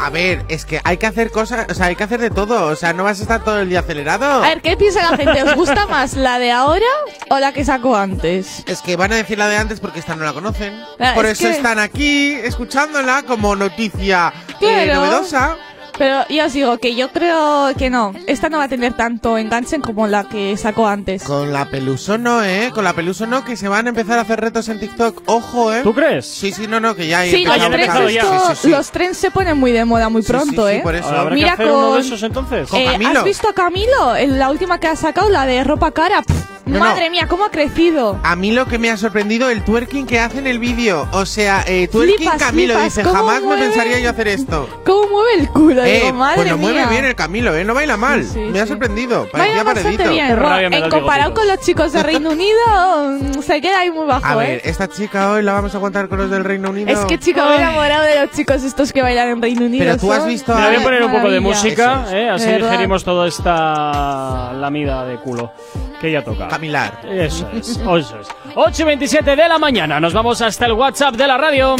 A 0.02 0.10
ver, 0.10 0.44
es 0.50 0.66
que 0.66 0.82
hay 0.84 0.98
que 0.98 1.06
hacer 1.06 1.30
cosas, 1.30 1.68
o 1.70 1.74
sea, 1.76 1.86
hay 1.86 1.96
que 1.96 2.04
hacer 2.04 2.20
de 2.20 2.32
todo. 2.32 2.66
O 2.66 2.76
sea, 2.76 2.94
no 2.94 3.04
vas 3.04 3.20
a 3.20 3.22
estar 3.22 3.44
todo 3.44 3.60
el 3.60 3.70
día 3.70 3.82
acelerado. 3.82 4.44
A 4.44 4.48
ver, 4.48 4.62
¿qué 4.62 4.76
piensa 4.76 5.08
la 5.12 5.16
gente? 5.16 5.44
¿Os 5.44 5.54
gusta 5.56 5.86
más 5.90 6.16
la 6.16 6.40
de 6.40 6.52
ahora 6.52 6.86
o 7.30 7.38
la 7.38 7.54
que 7.54 7.64
sacó 7.64 7.96
antes? 7.96 8.64
Es 8.66 8.82
que 8.82 8.96
van 8.96 9.14
a 9.14 9.18
decir 9.18 9.38
la 9.38 9.48
de 9.48 9.58
antes 9.58 9.80
porque 9.80 10.00
esta 10.00 10.16
no 10.16 10.26
la 10.26 10.34
conocen. 10.34 10.74
Ah, 11.00 11.12
Por 11.14 11.28
es 11.28 11.34
eso 11.40 11.50
que- 11.50 11.58
están 11.58 11.78
aquí 11.78 12.32
escuchándola 12.34 13.22
como 13.28 13.56
noticia 13.56 14.34
eh, 14.50 14.56
Claro. 14.60 14.96
novedosa. 14.96 15.58
Pero 15.98 16.26
ya 16.28 16.48
os 16.48 16.54
digo 16.54 16.78
que 16.80 16.96
yo 16.96 17.12
creo 17.12 17.72
que 17.78 17.90
no. 17.92 18.14
Esta 18.26 18.50
no 18.50 18.58
va 18.58 18.64
a 18.64 18.68
tener 18.68 18.94
tanto 18.94 19.38
enganche 19.38 19.80
como 19.80 20.08
la 20.08 20.24
que 20.24 20.58
sacó 20.58 20.88
antes. 20.88 21.24
Con 21.24 21.54
la 21.54 21.66
Peluso 21.66 22.18
no, 22.18 22.44
¿eh? 22.44 22.72
Con 22.74 22.84
la 22.84 22.94
Peluso 22.94 23.28
no, 23.28 23.46
que 23.46 23.56
se 23.56 23.68
van 23.68 23.86
a 23.86 23.90
empezar 23.90 24.18
a 24.18 24.24
hacer 24.24 24.42
retos 24.42 24.70
en 24.70 24.80
TikTok. 24.80 25.22
Ojo, 25.28 25.72
¿eh? 25.72 25.82
¿Tú 25.84 25.94
crees? 25.94 26.26
Sí, 26.26 26.52
sí, 26.52 26.66
no, 26.68 26.80
no, 26.80 26.96
que 26.96 27.08
ya 27.08 27.20
hay 27.20 27.32
Sí, 27.32 27.46
los 27.46 27.56
ya 27.58 27.66
han 27.66 27.72
trends, 27.72 27.88
empezado 27.96 28.10
ya. 28.10 28.22
esto- 28.22 28.34
Sí, 28.40 28.56
sí, 28.56 28.62
sí. 28.64 28.70
los 28.70 28.92
trends 28.92 29.18
se 29.18 29.30
ponen 29.32 29.58
muy 29.60 29.72
de 29.72 29.86
moda 29.86 30.10
muy 30.10 30.24
pronto, 30.24 30.68
sí, 30.68 30.74
sí, 30.74 30.80
¿eh? 30.80 30.82
por 30.82 30.96
eso. 30.96 31.06
Ahora 31.08 31.22
habrá 31.22 31.36
Mira 31.36 31.48
que 31.56 31.64
hacer 31.64 31.72
uno 31.72 31.88
con- 31.90 31.94
de 31.96 32.02
esos 32.08 32.24
entonces. 32.24 32.70
Con 32.70 32.82
Eh, 32.82 32.86
Camilo. 32.92 33.20
¿Has 33.20 33.26
visto 33.26 33.48
a 33.50 33.54
Camilo? 33.54 34.16
En 34.16 34.40
la 34.40 34.50
última 34.50 34.80
que 34.80 34.88
ha 34.88 34.96
sacado, 34.96 35.30
la 35.30 35.46
de 35.46 35.64
ropa 35.64 35.92
cara. 35.92 36.24
Pff, 36.24 36.53
No, 36.66 36.80
no. 36.80 36.86
madre 36.86 37.10
mía, 37.10 37.28
cómo 37.28 37.44
ha 37.44 37.52
crecido. 37.52 38.18
A 38.24 38.36
mí 38.38 38.52
lo 38.54 38.66
que 38.68 38.78
me 38.80 38.90
ha 38.90 38.96
sorprendido 38.96 39.50
el 39.50 39.66
twerking 39.66 40.08
que 40.08 40.20
hace 40.20 40.40
en 40.40 40.48
el 40.48 40.60
vídeo. 40.60 41.08
O 41.12 41.26
sea, 41.26 41.62
eh, 41.68 41.90
twerking 41.90 42.16
Flipas, 42.18 42.38
Camilo 42.42 42.74
flipas, 42.76 42.84
dice, 42.96 43.04
¿cómo 43.04 43.16
jamás 43.18 43.42
me 43.42 43.48
mueve? 43.48 43.62
pensaría 43.64 44.00
yo 44.00 44.10
hacer 44.10 44.28
esto. 44.30 44.70
¿Cómo 44.86 45.10
mueve 45.10 45.34
el 45.42 45.50
culo? 45.50 45.84
Eh, 45.84 46.02
Digo, 46.06 46.14
madre 46.14 46.36
pues 46.38 46.50
lo 46.52 46.58
mueve 46.58 46.86
bien 46.88 47.04
el 47.04 47.16
Camilo, 47.16 47.54
¿eh? 47.54 47.66
No 47.66 47.74
baila 47.74 47.98
mal. 47.98 48.24
Sí, 48.24 48.30
sí, 48.34 48.40
me 48.40 48.60
ha 48.62 48.64
sí. 48.64 48.70
sorprendido. 48.70 49.28
Baila 49.34 49.64
Parecía 49.64 49.64
bastante 49.64 49.98
paredito. 50.04 50.12
bien. 50.12 50.70
Me 50.70 50.78
En 50.78 50.90
comparado 50.90 51.34
con 51.34 51.48
los 51.50 51.60
chicos 51.60 51.92
de 51.92 52.02
Reino 52.02 52.30
Unido, 52.32 52.58
mm, 53.20 53.42
se 53.42 53.60
queda 53.60 53.80
ahí 53.80 53.92
muy 53.92 54.06
bajo, 54.08 54.26
A 54.26 54.36
ver, 54.36 54.60
¿eh? 54.60 54.62
esta 54.64 54.88
chica 54.88 55.32
hoy 55.32 55.44
la 55.44 55.52
vamos 55.52 55.74
a 55.74 55.78
aguantar 55.78 56.08
con 56.08 56.18
los 56.20 56.30
del 56.30 56.46
Reino 56.46 56.70
Unido. 56.70 56.90
Es 56.90 57.00
que 57.06 57.20
chico, 57.20 57.42
me 57.42 57.56
he 57.56 57.58
enamorado 57.58 58.04
de 58.06 58.22
los 58.22 58.32
chicos 58.32 58.64
estos 58.64 58.94
que 58.94 59.02
bailan 59.02 59.28
en 59.28 59.42
Reino 59.42 59.66
Unido. 59.66 59.84
Pero 59.84 59.98
tú 59.98 60.14
has 60.14 60.26
visto 60.26 60.56
Mira, 60.56 60.68
voy 60.70 60.78
a 60.78 60.82
poner 60.82 61.04
un 61.04 61.12
poco 61.12 61.30
de 61.30 61.40
música, 61.42 62.06
¿eh? 62.10 62.30
así 62.30 62.50
digerimos 62.50 63.04
toda 63.04 63.28
esta 63.28 64.54
lamida 64.54 65.06
de 65.06 65.18
culo 65.18 65.52
que 66.00 66.12
ya 66.12 66.22
toca. 66.24 66.48
Camilar. 66.54 67.00
Eso 67.10 67.50
es, 67.52 67.70
eso 67.70 67.98
es. 67.98 68.28
8 68.54 68.84
y 68.84 68.86
27 68.86 69.36
de 69.36 69.48
la 69.48 69.58
mañana, 69.58 70.00
nos 70.00 70.14
vamos 70.14 70.40
hasta 70.40 70.68
el 70.68 70.74
WhatsApp 70.74 71.16
de 71.16 71.26
la 71.26 71.36
radio. 71.36 71.76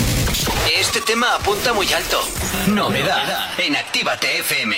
Este 0.76 1.00
tema 1.02 1.28
apunta 1.36 1.74
muy 1.74 1.86
alto. 1.94 2.18
Novedad 2.70 3.52
en 3.60 3.76
Actívate 3.76 4.40
FM. 4.40 4.76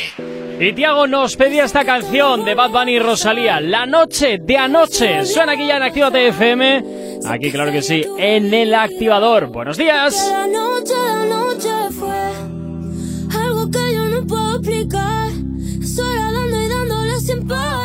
Y 0.60 0.74
Tiago 0.74 1.08
nos 1.08 1.38
pedía 1.38 1.64
esta 1.64 1.86
canción 1.86 2.44
de 2.44 2.56
Bad 2.56 2.72
Bunny 2.72 2.96
y 2.96 3.00
Rosalía, 3.00 3.62
La 3.62 3.86
Noche 3.86 4.38
de 4.42 4.58
Anoche. 4.58 5.26
Suena 5.26 5.54
aquí 5.54 5.66
ya 5.66 5.78
en 5.78 5.84
Actívate 5.84 6.28
FM. 6.28 6.84
Aquí, 7.26 7.50
claro 7.50 7.72
que 7.72 7.82
sí, 7.82 8.06
en 8.18 8.54
el 8.54 8.76
activador. 8.76 9.48
Buenos 9.48 9.78
días. 9.78 10.30
La 10.30 10.46
noche, 10.46 10.94
la 10.94 11.26
noche 11.38 11.70
fue 11.98 13.40
algo 13.42 13.72
que 13.72 13.96
yo 13.96 14.06
no 14.08 14.28
puedo 14.28 14.58
explicar. 14.58 15.30
Sola 15.82 16.32
dando 16.34 16.62
y 16.62 16.68
dándole 16.68 17.20
sin 17.22 17.48
parar. 17.48 17.85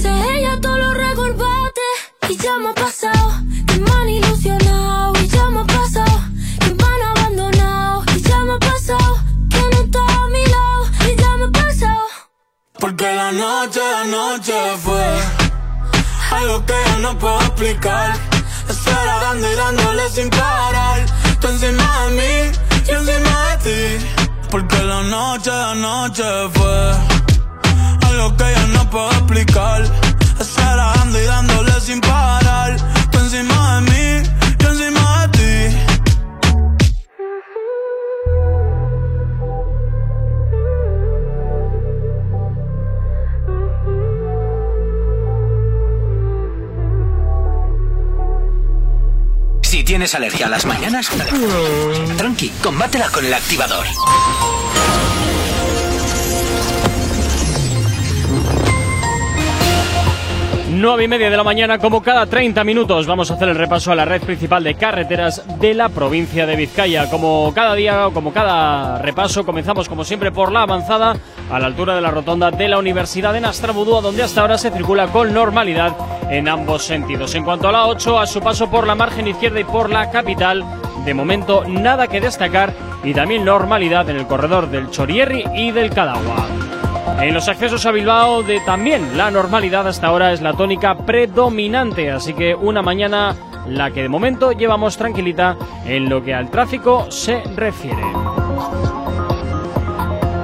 preguntan, 0.00 0.20
dice 0.20 0.38
ella, 0.38 0.60
todo 0.60 0.78
lo 0.78 0.94
recorbate. 0.94 1.80
Y 2.28 2.36
ya 2.36 2.56
me 2.58 2.70
ha 2.70 2.74
pasado, 2.74 3.32
que 3.66 3.78
me 3.78 3.90
han 3.90 4.08
ilusionado. 4.08 5.12
Y 5.22 5.28
ya 5.28 5.50
me 5.50 5.60
ha 5.60 5.64
pasado, 5.64 6.20
que 6.60 6.74
me 6.74 6.84
han 6.84 7.02
abandonado. 7.16 8.04
Y 8.16 8.22
ya 8.22 8.38
me 8.38 8.52
ha 8.54 8.58
pasado, 8.58 9.18
que 9.50 9.58
no 9.58 9.82
está 9.82 10.00
a 10.00 10.28
mi 10.28 10.44
lado. 10.44 10.86
Y 11.08 11.16
ya 11.16 11.30
me 11.36 11.44
ha 11.44 11.64
pasado. 11.64 12.06
Porque 12.78 13.04
la 13.04 13.32
noche 13.32 13.80
de 13.80 13.94
anoche 13.94 14.76
fue 14.82 15.20
algo 16.30 16.64
que 16.66 16.74
yo 16.86 16.98
no 17.00 17.18
puedo 17.18 17.40
explicar. 17.40 18.16
Esperando 18.68 19.50
y 19.50 19.54
dándole 19.56 20.08
sin 20.10 20.30
parar. 20.30 21.04
Tú 21.40 21.48
encima 21.48 22.06
de 22.06 22.10
mí, 22.18 22.58
yo 22.86 22.96
encima 22.98 23.56
de 23.56 23.98
ti. 23.98 24.06
Porque 24.50 24.82
la 24.82 25.02
noche 25.02 25.50
de 25.50 25.64
anoche 25.64 26.24
fue 26.54 27.19
algo 28.20 28.36
que 28.36 28.44
yo 28.54 28.66
no 28.68 28.90
puedo 28.90 29.10
explicar. 29.10 29.82
Esperando 30.40 31.20
y 31.20 31.24
dándole 31.24 31.80
sin 31.80 32.00
parar. 32.00 32.76
Tú 33.10 33.18
encima 33.18 33.80
de 33.80 33.90
mí, 33.90 34.28
yo 34.58 34.68
encima 34.68 35.26
de 35.26 35.38
ti. 35.38 35.76
Si 49.62 49.84
tienes 49.84 50.14
alergia 50.14 50.46
a 50.46 50.48
las 50.50 50.66
mañanas, 50.66 51.08
tranqui, 52.16 52.50
combátela 52.62 53.08
con 53.08 53.24
el 53.24 53.34
activador. 53.34 53.86
Nueve 60.80 61.04
y 61.04 61.08
media 61.08 61.28
de 61.28 61.36
la 61.36 61.44
mañana, 61.44 61.76
como 61.76 62.02
cada 62.02 62.24
30 62.24 62.64
minutos, 62.64 63.06
vamos 63.06 63.30
a 63.30 63.34
hacer 63.34 63.50
el 63.50 63.54
repaso 63.54 63.92
a 63.92 63.94
la 63.94 64.06
red 64.06 64.22
principal 64.22 64.64
de 64.64 64.76
carreteras 64.76 65.44
de 65.60 65.74
la 65.74 65.90
provincia 65.90 66.46
de 66.46 66.56
Vizcaya. 66.56 67.10
Como 67.10 67.52
cada 67.54 67.74
día, 67.74 68.08
como 68.14 68.32
cada 68.32 68.96
repaso, 68.96 69.44
comenzamos 69.44 69.90
como 69.90 70.04
siempre 70.04 70.32
por 70.32 70.50
la 70.50 70.62
avanzada 70.62 71.16
a 71.50 71.58
la 71.58 71.66
altura 71.66 71.94
de 71.94 72.00
la 72.00 72.10
rotonda 72.10 72.50
de 72.50 72.66
la 72.66 72.78
Universidad 72.78 73.34
de 73.34 73.42
Nastrabudúa, 73.42 74.00
donde 74.00 74.22
hasta 74.22 74.40
ahora 74.40 74.56
se 74.56 74.70
circula 74.70 75.08
con 75.08 75.34
normalidad 75.34 75.94
en 76.30 76.48
ambos 76.48 76.82
sentidos. 76.82 77.34
En 77.34 77.44
cuanto 77.44 77.68
a 77.68 77.72
la 77.72 77.86
8, 77.86 78.18
a 78.18 78.26
su 78.26 78.40
paso 78.40 78.70
por 78.70 78.86
la 78.86 78.94
margen 78.94 79.28
izquierda 79.28 79.60
y 79.60 79.64
por 79.64 79.90
la 79.90 80.10
capital, 80.10 80.64
de 81.04 81.12
momento 81.12 81.62
nada 81.68 82.06
que 82.06 82.22
destacar 82.22 82.72
y 83.04 83.12
también 83.12 83.44
normalidad 83.44 84.08
en 84.08 84.16
el 84.16 84.26
corredor 84.26 84.70
del 84.70 84.88
Chorierri 84.88 85.44
y 85.54 85.72
del 85.72 85.90
Cadagua. 85.90 86.69
En 87.20 87.34
los 87.34 87.48
accesos 87.48 87.84
a 87.84 87.92
Bilbao 87.92 88.42
de 88.42 88.60
también 88.60 89.18
la 89.18 89.30
normalidad 89.30 89.86
hasta 89.86 90.06
ahora 90.06 90.32
es 90.32 90.40
la 90.40 90.54
tónica 90.54 90.96
predominante, 90.96 92.10
así 92.10 92.32
que 92.32 92.54
una 92.54 92.80
mañana 92.80 93.36
la 93.66 93.90
que 93.90 94.02
de 94.02 94.08
momento 94.08 94.52
llevamos 94.52 94.96
tranquilita 94.96 95.56
en 95.84 96.08
lo 96.08 96.24
que 96.24 96.32
al 96.32 96.50
tráfico 96.50 97.10
se 97.10 97.42
refiere. 97.54 98.02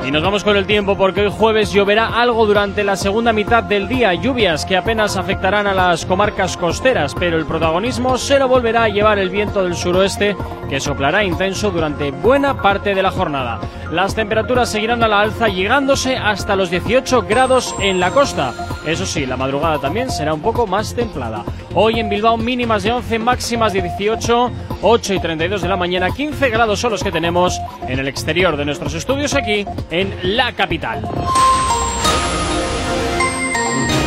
Y 0.07 0.13
nos 0.13 0.23
vamos 0.23 0.45
con 0.45 0.57
el 0.57 0.67
tiempo 0.67 0.97
porque 0.97 1.23
hoy 1.23 1.33
jueves 1.37 1.73
lloverá 1.73 2.07
algo 2.07 2.47
durante 2.47 2.85
la 2.85 2.95
segunda 2.95 3.33
mitad 3.33 3.65
del 3.65 3.89
día, 3.89 4.15
lluvias 4.15 4.65
que 4.65 4.77
apenas 4.77 5.17
afectarán 5.17 5.67
a 5.67 5.75
las 5.75 6.07
comarcas 6.07 6.57
costeras, 6.57 7.13
pero 7.13 7.37
el 7.37 7.45
protagonismo 7.45 8.17
se 8.17 8.39
lo 8.39 8.47
volverá 8.47 8.85
a 8.85 8.89
llevar 8.89 9.19
el 9.19 9.31
viento 9.31 9.65
del 9.65 9.75
suroeste 9.75 10.37
que 10.69 10.79
soplará 10.79 11.25
intenso 11.25 11.73
durante 11.73 12.13
buena 12.13 12.63
parte 12.63 12.95
de 12.95 13.03
la 13.03 13.11
jornada. 13.11 13.59
Las 13.91 14.15
temperaturas 14.15 14.69
seguirán 14.69 15.03
a 15.03 15.09
la 15.09 15.23
alza 15.23 15.49
llegándose 15.49 16.17
hasta 16.17 16.55
los 16.55 16.71
18 16.71 17.23
grados 17.23 17.75
en 17.81 17.99
la 17.99 18.13
costa. 18.13 18.55
Eso 18.87 19.07
sí, 19.07 19.27
la 19.27 19.37
madrugada 19.37 19.81
también 19.81 20.09
será 20.09 20.35
un 20.35 20.41
poco 20.41 20.69
más 20.69 20.95
templada. 20.95 21.45
Hoy 21.79 22.01
en 22.01 22.09
Bilbao 22.09 22.39
mínimas 22.39 22.85
de 22.85 22.91
11, 22.91 23.19
máximas 23.19 23.75
de 23.75 23.83
18, 23.83 24.51
8 24.81 25.13
y 25.13 25.21
32 25.21 25.61
de 25.61 25.69
la 25.69 25.77
mañana, 25.77 26.09
15 26.11 26.49
grados 26.49 26.81
son 26.81 26.93
los 26.93 27.05
que 27.05 27.13
tenemos 27.13 27.61
en 27.87 27.99
el 27.99 28.09
exterior 28.09 28.57
de 28.57 28.65
nuestros 28.65 28.95
estudios 28.95 29.35
aquí 29.35 29.67
en 29.91 30.17
la 30.23 30.53
capital. 30.53 31.01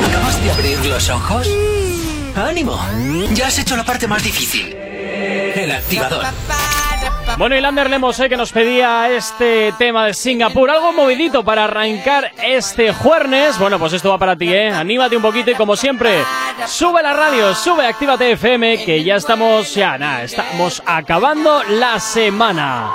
¿Acabas 0.07 0.43
de 0.43 0.51
abrir 0.51 0.83
los 0.87 1.09
ojos? 1.11 1.47
¡Ánimo! 2.35 2.75
Ya 3.35 3.45
has 3.45 3.59
hecho 3.59 3.77
la 3.77 3.83
parte 3.83 4.07
más 4.07 4.23
difícil. 4.23 4.73
El 4.73 5.69
activador. 5.69 6.25
Bueno, 7.37 7.55
y 7.55 7.61
Lander 7.61 7.89
Lemos, 7.89 8.19
eh, 8.19 8.27
que 8.27 8.35
nos 8.35 8.51
pedía 8.51 9.09
este 9.15 9.73
tema 9.77 10.07
de 10.07 10.13
Singapur, 10.13 10.69
algo 10.69 10.91
movidito 10.91 11.43
para 11.43 11.65
arrancar 11.65 12.31
este 12.43 12.91
jueves. 12.91 13.57
Bueno, 13.59 13.79
pues 13.79 13.93
esto 13.93 14.09
va 14.09 14.17
para 14.17 14.35
ti, 14.35 14.51
¿eh? 14.51 14.69
Anímate 14.71 15.15
un 15.15 15.21
poquito 15.21 15.49
y 15.49 15.53
como 15.55 15.77
siempre, 15.77 16.09
sube 16.67 17.01
la 17.01 17.13
radio, 17.13 17.53
sube 17.55 17.85
Actívate 17.85 18.31
FM, 18.31 18.83
que 18.83 19.03
ya 19.03 19.15
estamos, 19.15 19.73
ya 19.73 19.97
nada, 19.97 20.23
estamos 20.23 20.81
acabando 20.85 21.63
la 21.63 21.99
semana. 21.99 22.91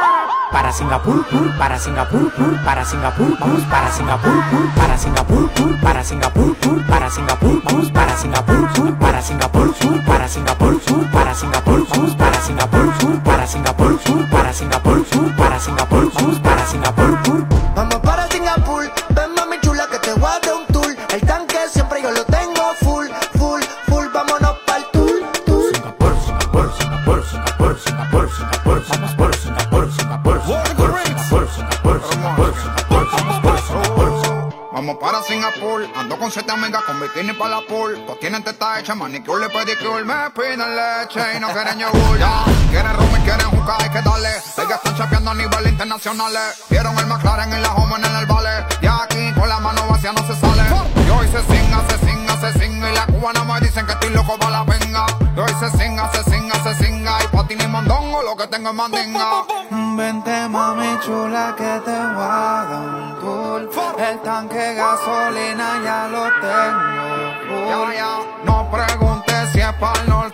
Para 0.50 0.72
Singapur, 0.72 1.27
pur, 1.27 1.59
para 1.59 1.79
Singapur, 1.79 2.33
pur, 2.33 2.64
para 2.64 2.85
Singapur, 2.85 3.38
vamos 3.38 3.62
para 3.64 3.90
Singapur, 3.90 4.44
pur, 4.50 4.70
para 4.77 4.98
Singapur, 4.98 5.50
pur, 5.50 5.81
para 5.81 6.05
Singapur, 6.05 6.57
pur, 6.57 6.87
para 6.87 7.11
Singapur, 7.11 7.62
vamos 7.64 7.90
para 7.90 8.16
Singapur, 8.16 8.70
pur, 8.72 8.98
para 8.98 9.22
Singapur, 9.22 9.74
pur, 9.74 10.00
para 10.05 10.29
Singapur, 10.29 10.85
pur, 10.85 11.11
para 11.12 11.35
Singapur, 11.35 11.87
para 12.16 12.38
Singapur, 12.38 12.96
pur, 12.96 13.18
para 13.24 13.46
Singapur, 13.46 13.98
pur, 13.98 14.31
para 14.31 14.53
Singapur, 14.53 15.05
pur, 15.05 15.37
para 15.37 15.59
Singapur, 15.59 16.11
para 16.12 16.29
Singapur, 16.29 16.40
para 16.42 16.66
Singapur, 16.66 18.03
Vamos 34.86 35.00
para 35.00 35.22
Singapur, 35.22 35.88
ando 35.96 36.18
con 36.18 36.30
siete 36.30 36.52
amigas 36.52 36.82
con 36.82 37.00
bikini 37.00 37.32
para 37.32 37.56
la 37.56 37.60
pool. 37.62 38.04
Todos 38.04 38.20
tienen 38.20 38.44
teta 38.44 38.78
hecha, 38.78 38.94
manicure 38.94 39.46
y 39.46 39.48
pedicure. 39.48 40.04
Me 40.04 40.28
piden 40.36 40.58
leche 40.58 41.22
y 41.34 41.40
no 41.40 41.48
quieren 41.54 41.78
yogur. 41.78 42.18
Ya, 42.18 42.44
quieren 42.70 42.94
rum 42.94 43.08
y 43.16 43.20
quieren 43.24 43.48
jugar, 43.48 43.80
hay 43.80 43.88
que 43.88 44.02
darle. 44.02 44.28
Ellas 44.28 44.80
están 44.84 44.94
chapeando 44.94 45.30
a 45.30 45.34
nivel 45.36 45.68
internacional. 45.68 46.34
Vieron 46.68 46.98
el 46.98 47.06
McLaren 47.06 47.50
y 47.50 47.62
la 47.62 47.72
Homer 47.72 48.04
en 48.04 48.14
el 48.14 48.26
vale. 48.26 48.66
Y 48.82 48.86
aquí 48.86 49.32
con 49.40 49.48
la 49.48 49.58
mano 49.58 49.86
vacía 49.88 50.12
no 50.12 50.20
se 50.26 50.38
sale. 50.38 50.62
Y 51.06 51.08
hoy 51.08 51.28
se 51.28 51.40
singa, 51.40 51.82
se 51.88 52.06
singa, 52.06 52.40
se 52.42 52.58
singa. 52.58 52.90
Y 52.90 52.94
la 52.94 53.06
cubana 53.06 53.42
me 53.42 53.60
dicen 53.60 53.86
que 53.86 53.92
estoy 53.92 54.10
loco 54.10 54.36
para 54.36 54.50
la 54.50 54.64
venga. 54.64 55.06
Y 55.34 55.40
hoy 55.40 55.54
se 55.60 55.78
singa, 55.78 56.12
se 56.12 56.24
singa, 56.24 56.62
se 56.62 56.84
singa. 56.84 57.23
Patín 57.44 57.61
y 57.61 57.66
mondongo 57.66 58.22
lo 58.22 58.37
que 58.37 58.46
tengo 58.46 58.70
es 58.70 58.74
mandinga. 58.74 59.44
Vente 59.98 60.48
mami 60.48 60.98
chula 61.04 61.54
que 61.54 61.80
te 61.85 61.90
voy 61.90 62.24
a 62.24 62.64
dar 62.70 62.88
un 62.88 63.20
tour 63.20 63.70
El 63.98 64.18
tanque 64.20 64.57
de 64.57 64.74
gasolina 64.74 65.68
ya 65.85 66.09
lo 66.09 66.24
tengo 66.40 67.92
ya. 67.92 68.18
No 68.44 68.70
preguntes 68.70 69.50
si 69.52 69.61
es 69.61 69.72
para 69.74 70.00
el 70.00 70.09
norte 70.09 70.33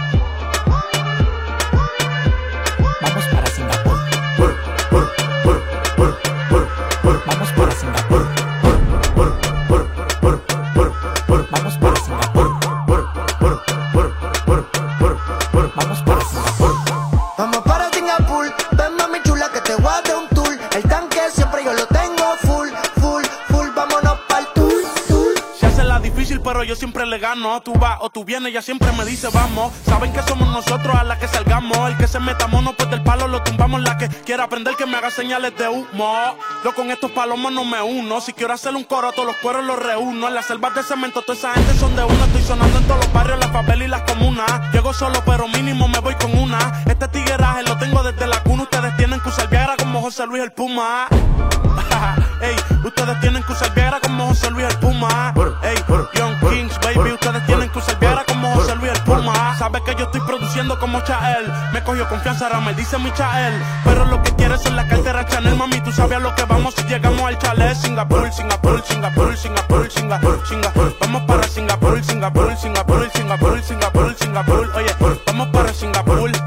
Gano. 27.41 27.61
Tú 27.61 27.73
vas 27.73 27.97
o 28.01 28.09
tú 28.09 28.23
vienes, 28.23 28.51
ella 28.51 28.61
siempre 28.61 28.91
me 28.93 29.05
dice 29.05 29.27
vamos. 29.33 29.71
Saben 29.85 30.13
que 30.13 30.21
somos 30.23 30.47
nosotros 30.49 30.95
a 30.95 31.03
la 31.03 31.17
que 31.17 31.27
salgamos. 31.27 31.77
El 31.89 31.97
que 31.97 32.07
se 32.07 32.19
meta 32.19 32.47
mono, 32.47 32.73
palo 33.11 33.27
lo 33.27 33.43
tumbamos. 33.43 33.81
La 33.81 33.97
que 33.97 34.07
quiera 34.07 34.45
aprender 34.45 34.75
que 34.77 34.85
me 34.85 34.95
haga 34.95 35.11
señales 35.11 35.55
de 35.57 35.67
humo. 35.67 36.37
Yo 36.63 36.73
con 36.73 36.89
estos 36.91 37.11
palomos 37.11 37.51
no 37.51 37.65
me 37.65 37.81
uno. 37.81 38.21
Si 38.21 38.31
quiero 38.31 38.53
hacer 38.53 38.73
un 38.73 38.85
coro, 38.85 39.11
todos 39.11 39.25
los 39.25 39.35
cueros 39.37 39.65
los 39.65 39.77
reúno. 39.77 40.29
En 40.29 40.33
las 40.33 40.45
selvas 40.45 40.73
de 40.75 40.83
cemento, 40.83 41.21
toda 41.21 41.37
esa 41.37 41.53
gente 41.53 41.73
son 41.73 41.93
de 41.95 42.03
uno. 42.03 42.25
Estoy 42.25 42.41
sonando 42.43 42.77
en 42.77 42.85
todos 42.85 43.03
los 43.03 43.13
barrios, 43.13 43.39
las 43.39 43.51
favelas 43.51 43.87
y 43.87 43.89
las 43.89 44.01
comunas. 44.03 44.49
Llego 44.71 44.93
solo, 44.93 45.21
pero 45.25 45.47
mínimo 45.49 45.89
me 45.89 45.99
voy 45.99 46.15
con 46.15 46.37
una. 46.37 46.83
Este 46.85 47.07
tigueraje 47.09 47.63
lo 47.63 47.77
tengo 47.77 48.01
desde 48.01 48.27
la 48.27 48.41
cuna. 48.43 48.63
Ustedes 48.63 48.95
tienen 48.95 49.19
que 49.19 49.27
usar 49.27 49.49
Viagra 49.49 49.75
como 49.75 50.01
José 50.01 50.25
Luis 50.25 50.43
el 50.43 50.51
Puma. 50.53 51.07
Ey, 52.41 52.55
ustedes 52.85 53.19
tienen 53.19 53.43
que 53.43 53.51
usar 53.51 53.73
Viagra 53.73 53.99
como 53.99 54.27
José 54.27 54.49
Luis 54.51 54.67
el 54.67 54.77
Puma. 54.79 55.33
Ey, 55.63 55.75
Young 56.13 56.39
Kings, 56.39 56.79
baby, 56.79 57.11
ustedes 57.11 57.45
tienen 57.45 57.69
que 57.69 57.77
usar 57.77 57.99
Viagra 57.99 58.23
como 58.23 58.53
José 58.53 58.75
Luis 58.75 58.91
el 58.91 58.93
Puma. 58.95 59.00
Sabes 59.61 59.83
que 59.83 59.93
yo 59.93 60.05
estoy 60.05 60.21
produciendo 60.21 60.79
como 60.79 61.01
Chael. 61.01 61.45
Me 61.71 61.83
cogió 61.83 62.09
confianza, 62.09 62.47
ahora 62.47 62.61
me 62.61 62.73
dice 62.73 62.97
mi 62.97 63.13
Chael. 63.13 63.53
Pero 63.83 64.05
lo 64.05 64.23
que 64.23 64.31
quieres 64.31 64.65
es 64.65 64.71
la 64.73 64.87
cartera 64.87 65.23
Chanel, 65.27 65.55
mami. 65.55 65.79
Tú 65.81 65.91
sabes 65.91 66.17
a 66.17 66.19
lo 66.19 66.33
que 66.33 66.45
vamos 66.45 66.73
si 66.73 66.83
llegamos 66.87 67.21
al 67.21 67.37
chalet. 67.37 67.75
Singapur, 67.75 68.33
Singapur, 68.33 68.83
Singapur, 68.83 69.37
Singapur, 69.37 69.91
Singapur, 69.91 70.47
Singapur. 70.47 70.95
Vamos 70.99 71.21
para 71.27 71.47
Singapur, 71.47 72.03
Singapur, 72.03 72.57
Singapur, 72.57 73.11
Singapur, 73.13 73.61
Singapur, 73.61 74.15
Singapur. 74.15 74.71
Oye, 74.73 75.19
vamos 75.27 75.47
para 75.49 75.71
Singapur. 75.71 76.40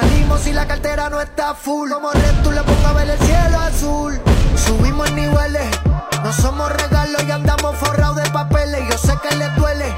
Salimos 0.00 0.40
si 0.40 0.52
la 0.52 0.66
cartera 0.66 1.10
no 1.10 1.20
está 1.20 1.54
full. 1.54 1.90
Como 1.90 2.10
Red, 2.12 2.42
tú 2.42 2.52
le 2.52 2.62
pongo 2.62 2.86
a 2.86 2.92
ver 2.92 3.10
el 3.10 3.18
cielo 3.18 3.58
azul. 3.60 4.20
Subimos 4.56 5.10
niveles, 5.12 5.68
no 6.22 6.32
somos 6.32 6.70
regalos 6.72 7.22
y 7.26 7.30
andamos 7.30 7.76
forrados 7.76 8.16
de 8.16 8.30
papeles. 8.30 8.82
Yo 8.90 8.98
sé 8.98 9.14
que 9.22 9.34
les 9.36 9.54
duele, 9.56 9.94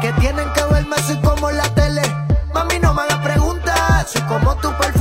que 0.00 0.12
tienen 0.14 0.50
que 0.52 0.64
verme 0.72 0.96
soy 1.06 1.20
como 1.20 1.50
en 1.50 1.56
la 1.56 1.68
tele. 1.74 2.02
Mami, 2.54 2.78
no 2.78 2.94
me 2.94 3.02
hagas 3.02 3.18
preguntas. 3.18 4.10
Soy 4.10 4.22
como 4.22 4.54
tu 4.56 4.70
perfume, 4.76 4.91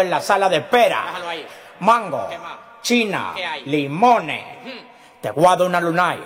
en 0.00 0.10
la 0.10 0.20
sala 0.20 0.48
de 0.48 0.58
espera. 0.58 1.04
Mango, 1.80 2.28
china, 2.82 3.34
limones. 3.66 4.44
Te 5.20 5.30
guardo 5.30 5.66
una 5.66 5.80
lunay. 5.80 6.20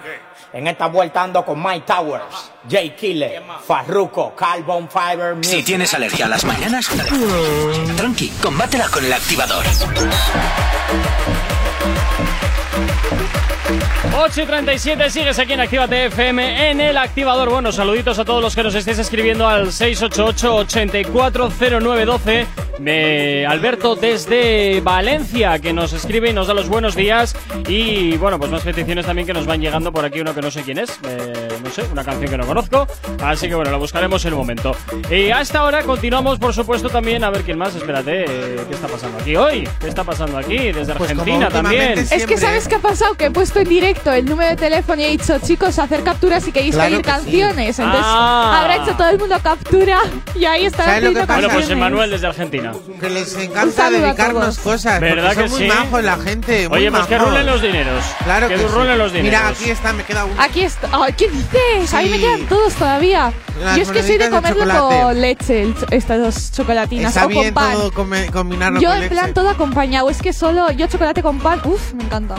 En 0.53 0.69
esta 0.69 0.87
vuelta 0.87 1.25
ando 1.25 1.45
con 1.45 1.61
Mike 1.61 1.85
Towers, 1.85 2.53
Jay 2.71 2.91
Killer, 2.91 3.43
Farruko, 3.67 4.37
Carbon 4.37 4.89
Fiber. 4.89 5.37
Si 5.43 5.65
tienes 5.65 5.93
alergia 5.95 6.27
a 6.27 6.29
las 6.29 6.45
mañanas, 6.45 6.89
tranqui, 7.97 8.29
combátela 8.41 8.89
con 8.89 9.05
el 9.05 9.13
activador. 9.13 9.65
8 14.17 14.43
y 14.43 14.47
37, 14.47 15.11
sigues 15.11 15.37
aquí 15.41 15.55
en 15.55 15.61
Actívate 15.61 16.07
FM 16.07 16.71
en 16.71 16.81
el 16.81 16.97
activador. 16.97 17.51
Bueno, 17.51 17.73
saluditos 17.73 18.17
a 18.21 18.25
todos 18.25 18.41
los 18.41 18.55
que 18.55 18.63
nos 18.63 18.77
estéis 18.77 19.01
escribiendo 19.01 19.49
al 19.49 19.67
688-840912. 19.67 22.47
Alberto 23.49 23.95
desde 23.95 24.81
Valencia, 24.81 25.59
que 25.61 25.73
nos 25.73 25.93
escribe 25.93 26.31
y 26.31 26.33
nos 26.33 26.47
da 26.49 26.55
los 26.55 26.69
buenos 26.69 26.95
días. 26.97 27.37
Y 27.69 28.17
bueno, 28.17 28.39
pues 28.39 28.51
más 28.51 28.63
peticiones 28.63 29.07
también 29.07 29.27
que 29.27 29.33
nos 29.33 29.47
van 29.47 29.61
llegando 29.61 29.93
por 29.93 30.05
aquí, 30.05 30.21
uno 30.21 30.35
que 30.35 30.41
no 30.41 30.51
sé 30.51 30.63
quién 30.63 30.79
es. 30.79 30.99
eh, 31.09 31.49
no 31.63 31.71
sé, 31.71 31.83
una 31.93 32.05
canción 32.05 32.31
que 32.31 32.37
no 32.37 32.47
conozco. 32.47 32.87
Así 33.23 33.49
que 33.49 33.55
bueno, 33.55 33.71
la 33.71 33.77
buscaremos 33.79 34.25
en 34.25 34.33
un 34.35 34.41
momento. 34.41 34.77
Y 35.11 35.31
a 35.31 35.41
esta 35.41 35.65
hora 35.65 35.83
continuamos, 35.83 36.39
por 36.39 36.53
supuesto, 36.53 36.89
también. 36.89 37.23
A 37.25 37.31
ver 37.31 37.43
quién 37.43 37.57
más, 37.59 37.75
espérate, 37.75 38.25
eh, 38.25 38.57
¿qué 38.69 38.75
está 38.75 38.89
pasando 38.89 39.19
aquí 39.19 39.37
hoy? 39.37 39.69
¿Qué 39.81 39.89
está 39.89 40.05
pasando 40.05 40.37
aquí? 40.39 40.57
Desde 40.73 40.95
Pues 40.95 41.11
Argentina 41.11 41.49
también. 41.49 41.99
Es 41.99 42.27
que 42.27 42.37
¿sabes 42.37 42.69
qué 42.69 42.75
ha 42.77 42.81
pasado? 42.81 43.15
Que 43.15 43.27
he 43.27 43.31
puesto 43.31 43.61
en 43.61 43.69
directo 43.69 44.13
el 44.13 44.25
número 44.27 44.51
de 44.51 44.57
teléfono 44.57 45.01
y 45.01 45.05
he 45.05 45.11
dicho, 45.11 45.39
chicos, 45.39 45.79
hacer 45.79 46.03
capturas 46.03 46.43
si 46.45 46.53
queréis 46.53 46.75
Claro 46.75 46.91
pedir 46.91 47.05
que 47.05 47.11
sí. 47.11 47.17
canciones. 47.17 47.79
Entonces 47.79 48.05
Ah. 48.05 48.61
habrá 48.61 48.77
hecho 48.83 48.97
todo 48.97 49.09
el 49.09 49.19
mundo 49.19 49.37
captura 49.43 49.99
y 50.35 50.45
ahí 50.45 50.67
estará 50.67 50.85
¿Sabes 50.95 51.03
lo 51.05 51.09
que 51.11 51.13
pidiendo 51.15 51.27
pasa? 51.27 51.41
Bueno, 51.41 51.55
pues. 51.55 51.71
Emanuel 51.71 52.11
desde 52.11 52.27
Argentina. 52.27 52.64
Que 53.01 53.11
les 53.11 53.35
encanta 53.37 53.91
dedicarnos 53.91 54.59
cosas. 54.59 55.01
¿Verdad 55.01 55.29
porque 55.35 55.43
que 55.45 55.49
son 55.49 55.59
sí? 55.59 55.65
muy 55.67 55.75
majos 55.77 56.05
la 56.05 56.17
gente. 56.17 56.69
muy 56.69 56.79
Oye, 56.79 56.91
pues 56.91 57.07
que 57.07 57.19
rulen 57.19 57.47
los 57.47 57.63
dineros. 57.63 58.05
Claro 58.25 58.49
que, 58.49 58.55
que, 58.55 58.61
sí. 58.61 58.67
rulen 58.69 58.99
los 58.99 59.13
dineros. 59.13 59.41
Mira, 59.41 59.49
aquí 59.49 59.71
está, 59.71 59.93
me 59.93 60.05
queda 60.05 60.25
uno. 60.25 60.35
Aquí 60.41 60.61
está. 60.63 60.89
Ay, 60.93 61.13
¿Qué 61.15 61.29
dices? 61.29 61.95
A 61.95 62.03
mí 62.03 62.09
me 62.09 62.17
Sí. 62.17 62.23
quedan 62.23 62.47
todos 62.47 62.75
todavía. 62.75 63.33
Las 63.63 63.77
Yo 63.77 63.83
es 63.83 63.91
que 63.91 64.03
soy 64.03 64.19
de 64.19 64.25
de 64.25 64.31
comerlo 64.31 64.65
chocolate. 64.65 65.03
con 65.03 65.21
leche, 65.21 65.63
el 65.63 65.75
estas 65.91 66.21
dos 66.21 66.53
chocolatinas. 66.53 67.09
Está 67.15 67.27
o 67.27 67.31
con 67.31 67.41
bien 67.43 67.55
pan. 67.55 67.73
todo 67.75 67.93
come- 67.93 68.27
combinarlo 68.31 68.81
Yo 68.81 68.89
con 68.89 68.97
en 68.97 69.03
leche. 69.05 69.15
plan 69.15 69.35
todo 69.35 69.49
acompañado. 69.49 70.11
Es 70.11 70.21
que 70.23 70.33
solo 70.33 70.71
yo 70.73 70.87
chocolate 70.87 71.23
con 71.23 71.39
pan, 71.39 71.61
uff, 71.65 71.93
me 71.95 72.05
encanta. 72.05 72.35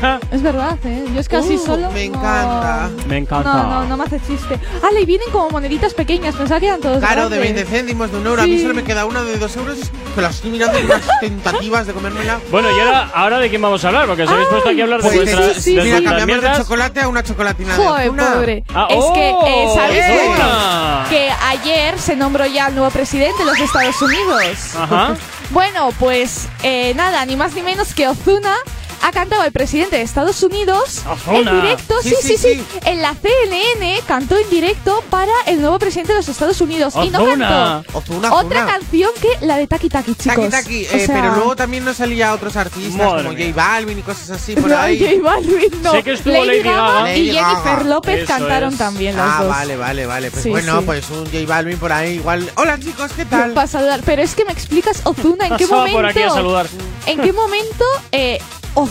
es 0.30 0.42
verdad, 0.42 0.76
¿eh? 0.84 1.04
Yo 1.14 1.20
es 1.20 1.28
que 1.28 1.36
así 1.36 1.54
Uh, 1.56 1.58
solo. 1.66 1.90
Me 1.90 2.08
no- 2.08 2.14
encanta. 2.18 2.90
Me 3.08 3.16
encanta. 3.16 3.52
No, 3.52 3.62
no, 3.68 3.84
no 3.86 3.96
me 3.96 4.04
hace 4.04 4.20
chiste. 4.20 4.58
Ah, 4.82 4.88
le 4.92 5.04
vienen 5.04 5.28
como 5.30 5.50
moneditas 5.50 5.94
pequeñas. 5.94 6.34
Pensaba 6.36 6.60
que 6.60 6.66
eran 6.66 6.80
todos 6.80 6.98
Claro, 6.98 7.28
de 7.30 7.36
grandes. 7.38 7.54
20 7.64 7.64
céntimos, 7.76 8.12
de 8.12 8.18
un 8.18 8.26
euro. 8.26 8.42
A 8.42 8.46
mí 8.46 8.56
Sí. 8.56 8.62
solo 8.62 8.74
me 8.74 8.84
queda 8.84 9.06
una 9.06 9.22
de 9.22 9.38
2 9.38 9.56
euros 9.56 9.78
que 10.14 10.20
la 10.20 10.28
estoy 10.28 10.50
mirando 10.50 10.78
en 10.78 10.84
unas 10.86 11.02
tentativas 11.20 11.86
de 11.86 11.94
comérmela. 11.94 12.38
Bueno, 12.50 12.70
y 12.70 12.78
ahora, 12.78 13.10
ahora 13.14 13.38
de 13.38 13.48
quién 13.48 13.62
vamos 13.62 13.84
a 13.84 13.88
hablar, 13.88 14.06
porque 14.06 14.22
os 14.24 14.30
habéis 14.30 14.48
puesto 14.48 14.68
aquí 14.68 14.80
a 14.80 14.84
hablar 14.84 15.02
de 15.02 15.10
vuestras, 15.10 15.52
sí, 15.56 15.60
sí, 15.62 15.74
de 15.76 15.82
sí. 15.82 15.88
Mira, 15.94 16.16
cambiamos 16.18 16.44
de 16.44 16.56
chocolate 16.58 17.00
a 17.00 17.08
una 17.08 17.22
chocolatina 17.22 17.76
de 17.76 17.84
Joder, 17.84 18.08
Ozuna. 18.08 18.32
pobre. 18.34 18.64
Ah, 18.74 18.86
es 18.90 19.04
que, 19.14 19.32
oh, 19.34 19.46
eh, 19.46 19.66
¿sabéis 19.74 20.04
qué? 20.04 20.30
Ozuna. 20.58 21.06
que 21.08 21.30
ayer 21.30 21.98
se 21.98 22.16
nombró 22.16 22.46
ya 22.46 22.68
el 22.68 22.74
nuevo 22.74 22.90
presidente 22.90 23.38
de 23.38 23.44
los 23.44 23.58
Estados 23.58 24.00
Unidos? 24.02 24.74
Ajá. 24.76 25.16
Bueno, 25.50 25.94
pues 25.98 26.46
eh, 26.62 26.92
nada, 26.94 27.24
ni 27.24 27.34
más 27.34 27.54
ni 27.54 27.62
menos 27.62 27.94
que 27.94 28.06
Ozuna 28.06 28.54
ha 29.02 29.12
cantado 29.12 29.44
el 29.44 29.52
presidente 29.52 29.96
de 29.96 30.02
Estados 30.02 30.42
Unidos 30.42 31.02
Ozuna. 31.10 31.38
en 31.50 31.60
directo. 31.62 31.94
Sí 32.02 32.14
sí, 32.20 32.36
sí, 32.36 32.62
En 32.84 33.00
la 33.02 33.14
CNN 33.14 34.00
cantó 34.06 34.36
en 34.36 34.48
directo 34.50 35.02
para 35.10 35.32
el 35.46 35.60
nuevo 35.60 35.78
presidente 35.78 36.12
de 36.12 36.18
los 36.18 36.28
Estados 36.28 36.60
Unidos. 36.60 36.94
Y 37.02 37.10
no 37.10 37.24
cantó 37.24 37.84
Ozuna, 37.98 38.34
otra 38.34 38.66
canción 38.66 39.10
que 39.20 39.46
la 39.46 39.56
de 39.56 39.66
Taki 39.66 39.88
Taki, 39.88 40.14
chicos. 40.14 40.50
Taki 40.50 40.50
Taki, 40.50 40.86
O 40.86 40.96
eh, 40.98 41.06
sea, 41.06 41.14
pero 41.22 41.34
luego 41.36 41.56
también 41.56 41.84
nos 41.84 41.96
salía 41.98 42.32
otros 42.34 42.56
artistas 42.56 42.94
como 42.96 43.30
mía. 43.32 43.46
J 43.52 43.56
Balvin 43.56 43.98
y 43.98 44.02
cosas 44.02 44.30
así 44.30 44.54
por 44.54 44.68
no, 44.70 44.76
ahí. 44.78 44.98
J 44.98 45.22
Balvin, 45.22 45.82
no. 45.82 45.92
Sé 45.92 46.02
que 46.02 46.12
estuvo 46.12 46.44
Lady 46.44 46.62
Gaga. 46.62 47.14
y 47.16 47.26
Lady 47.26 47.38
Jennifer 47.38 47.64
Gaga. 47.64 47.84
López 47.84 48.18
Eso 48.22 48.26
cantaron 48.26 48.72
es. 48.72 48.78
también 48.78 49.16
los 49.16 49.24
Ah, 49.26 49.38
dos. 49.40 49.48
vale, 49.50 49.76
vale, 49.76 50.06
vale. 50.06 50.30
Pues 50.30 50.42
Sí, 50.42 50.50
bueno, 50.50 50.80
sí. 50.80 50.84
pues 50.86 51.10
un 51.10 51.24
J 51.26 51.38
Balvin 51.46 51.78
por 51.78 51.92
ahí 51.92 52.14
igual. 52.14 52.50
Hola 52.56 52.78
chicos, 52.78 53.10
¿qué 53.16 53.24
tal? 53.24 53.52
Para 53.52 53.66
saludar. 53.66 54.00
Pero 54.04 54.22
es 54.22 54.34
que 54.34 54.44
me 54.44 54.52
explicas, 54.52 55.00
Ozuna, 55.04 55.46
¿en 55.46 55.56
qué 55.58 55.66
momento? 55.66 55.96
por 55.98 56.06
aquí 56.06 56.22
a 56.22 56.30
saludar. 56.30 56.66
¿En 57.06 57.20
qué 57.20 57.32
momento 57.32 57.84
eh, 58.12 58.38
Ozuna 58.74 58.87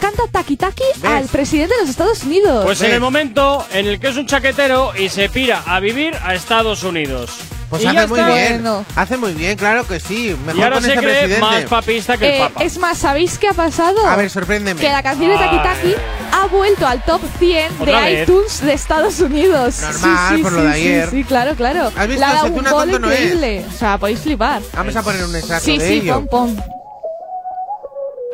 canta 0.00 0.22
Taki 0.30 0.56
Taki 0.56 0.82
¿Ves? 0.96 1.10
al 1.10 1.24
presidente 1.26 1.74
de 1.74 1.80
los 1.82 1.90
Estados 1.90 2.22
Unidos? 2.24 2.64
Pues 2.64 2.80
en 2.82 2.92
el 2.92 3.00
momento 3.00 3.64
en 3.72 3.86
el 3.86 4.00
que 4.00 4.08
es 4.08 4.16
un 4.16 4.26
chaquetero 4.26 4.92
y 4.96 5.08
se 5.08 5.28
pira 5.28 5.62
a 5.66 5.80
vivir 5.80 6.14
a 6.22 6.34
Estados 6.34 6.82
Unidos. 6.82 7.30
Pues 7.68 7.82
Y 7.82 7.86
hace 7.88 8.06
muy 8.06 8.20
está. 8.20 8.32
bien. 8.32 8.52
Bueno. 8.62 8.84
Hace 8.94 9.16
muy 9.16 9.32
bien, 9.32 9.58
claro 9.58 9.84
que 9.86 9.98
sí. 9.98 10.36
Mejor 10.46 10.56
Y 10.56 10.62
ahora 10.62 10.76
con 10.76 10.84
se 10.84 10.90
este 10.90 11.00
cree 11.02 11.14
presidente. 11.18 11.40
más 11.40 11.64
papista 11.64 12.16
que 12.16 12.28
el 12.28 12.34
Eh, 12.34 12.38
Papa. 12.38 12.62
es 12.64 12.78
más, 12.78 12.98
¿sabéis 12.98 13.38
qué 13.38 13.48
ha 13.48 13.54
pasado? 13.54 14.06
A 14.06 14.14
ver, 14.14 14.30
sorpréndeme. 14.30 14.80
que 14.80 14.88
la 14.88 15.02
canción 15.02 15.30
de 15.30 15.36
Taki. 15.36 15.56
Taki 15.56 15.94
ha 16.30 16.46
vuelto 16.46 16.86
al 16.86 17.04
top 17.04 17.20
100 17.40 17.72
¿Otra 17.80 18.02
de 18.02 18.12
vez? 18.12 18.22
iTunes 18.28 18.60
de 18.60 18.72
Estados 18.72 19.18
Unidos. 19.20 19.80
Normal, 19.80 20.28
sí, 20.30 20.36
sí, 20.36 20.42
por 20.44 20.52
sí, 20.52 20.56
lo 20.58 20.62
de 20.62 20.72
sí, 20.74 20.80
ayer. 20.80 21.10
Sí, 21.10 21.24
claro, 21.24 21.54
claro. 21.56 21.92
¿Has 21.96 22.06
visto? 22.06 22.20
Dado 22.20 22.36
Ese 22.46 22.46
un 22.54 22.54
gol 22.54 22.64
tonto 22.70 22.98
no 23.00 23.10
es. 23.10 23.20
increíble. 23.20 23.64
O 23.68 23.72
sea, 23.76 23.98
podéis 23.98 24.20
flipar. 24.20 24.62
Vamos 24.72 24.94
a 24.94 25.02
poner 25.02 25.24
un 25.24 25.34
extracto 25.34 25.64
Sí, 25.64 25.76
de 25.78 25.88
sí, 25.88 25.94
ello. 25.94 26.24
pom, 26.24 26.54
pom. 26.54 26.56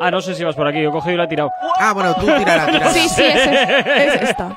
Ah, 0.05 0.11
no 0.11 0.21
sé 0.21 0.35
si 0.35 0.43
vas 0.43 0.57
por 0.57 0.67
aquí. 0.67 0.83
Yo 0.83 0.89
he 0.89 0.93
cogido 0.93 1.15
y 1.15 1.17
la 1.17 1.25
he 1.25 1.29
tirado. 1.29 1.53
Ah, 1.79 1.93
bueno, 1.93 2.13
tú 2.17 2.27
tírala, 2.27 2.67
tírala. 2.67 2.93
Sí, 2.93 3.09
sí, 3.09 3.23
es, 3.23 3.47
es 3.47 4.23
esta. 4.23 4.57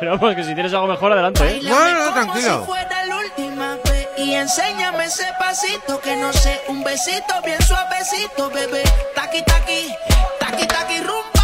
Pero 0.00 0.18
vamos, 0.18 0.34
que 0.34 0.44
si 0.44 0.54
tienes 0.54 0.72
algo 0.72 0.86
mejor, 0.86 1.12
adelante, 1.12 1.46
¿eh? 1.46 1.60
No, 1.62 1.94
no, 1.94 2.12
tranquilo. 2.12 2.60
si 2.60 2.66
fuera 2.66 3.04
la 3.04 3.16
última 3.16 3.76
vez. 3.84 4.08
Y 4.16 4.34
enséñame 4.34 5.04
ese 5.04 5.26
pasito 5.38 6.00
que 6.00 6.16
no 6.16 6.32
sé, 6.32 6.60
un 6.68 6.82
besito 6.84 7.34
bien 7.44 7.60
suavecito, 7.62 8.50
bebé. 8.50 8.82
Taqui, 9.14 9.42
taqui, 9.42 9.94
taqui, 10.40 10.66
taqui, 10.66 11.00
rumba. 11.00 11.35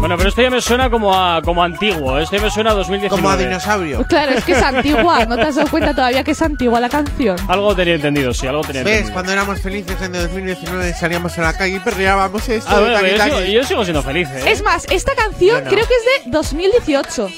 Bueno, 0.00 0.16
pero 0.16 0.30
esto 0.30 0.40
ya 0.40 0.50
me 0.50 0.62
suena 0.62 0.88
como 0.88 1.14
a 1.14 1.42
como 1.42 1.62
antiguo. 1.62 2.18
Esto 2.18 2.36
ya 2.36 2.42
me 2.42 2.50
suena 2.50 2.70
a 2.70 2.74
2019. 2.74 3.10
Como 3.10 3.30
a 3.30 3.36
dinosaurio. 3.36 3.96
Pues 3.96 4.08
claro, 4.08 4.32
es 4.32 4.44
que 4.44 4.52
es 4.52 4.62
antigua. 4.62 5.26
¿No 5.26 5.36
te 5.36 5.42
has 5.42 5.54
dado 5.56 5.68
cuenta 5.70 5.92
todavía 5.94 6.24
que 6.24 6.30
es 6.30 6.40
antigua 6.40 6.80
la 6.80 6.88
canción? 6.88 7.36
Algo 7.48 7.76
tenía 7.76 7.96
entendido, 7.96 8.32
sí, 8.32 8.46
algo 8.46 8.62
tenía 8.62 8.82
¿Ves? 8.82 8.92
entendido. 8.92 9.12
Cuando 9.12 9.32
éramos 9.32 9.60
felices 9.60 10.00
en 10.00 10.14
el 10.14 10.22
2019 10.22 10.94
salíamos 10.94 11.36
a 11.38 11.42
la 11.42 11.52
calle 11.56 11.76
y 11.76 11.80
perreábamos 11.80 12.48
esto. 12.48 12.70
Ah, 12.70 12.80
de 12.80 12.90
bueno, 12.90 12.96
taqui, 12.96 13.10
yo, 13.10 13.24
sigo, 13.24 13.36
taqui. 13.38 13.52
yo 13.52 13.64
sigo 13.64 13.84
siendo 13.84 14.02
feliz, 14.02 14.28
¿eh? 14.30 14.50
Es 14.50 14.62
más, 14.62 14.86
esta 14.90 15.14
canción 15.14 15.64
no. 15.64 15.70
creo 15.70 15.86
que 15.86 15.94
es 15.94 16.24
de 16.24 16.30
2018. 16.30 17.28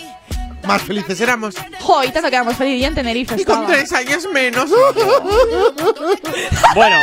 Más 0.65 0.83
felices 0.83 1.21
éramos. 1.21 1.57
Jo, 1.81 2.05
y 2.05 2.11
tanto 2.11 2.31
que 2.31 2.37
éramos 2.37 2.57
feliz. 2.57 2.81
Y 2.81 2.85
en 2.85 2.95
Tenerife 2.95 3.35
Y 3.37 3.45
con 3.45 3.67
tres 3.67 3.93
años 3.93 4.25
menos. 4.33 4.71
Bueno, 6.75 6.97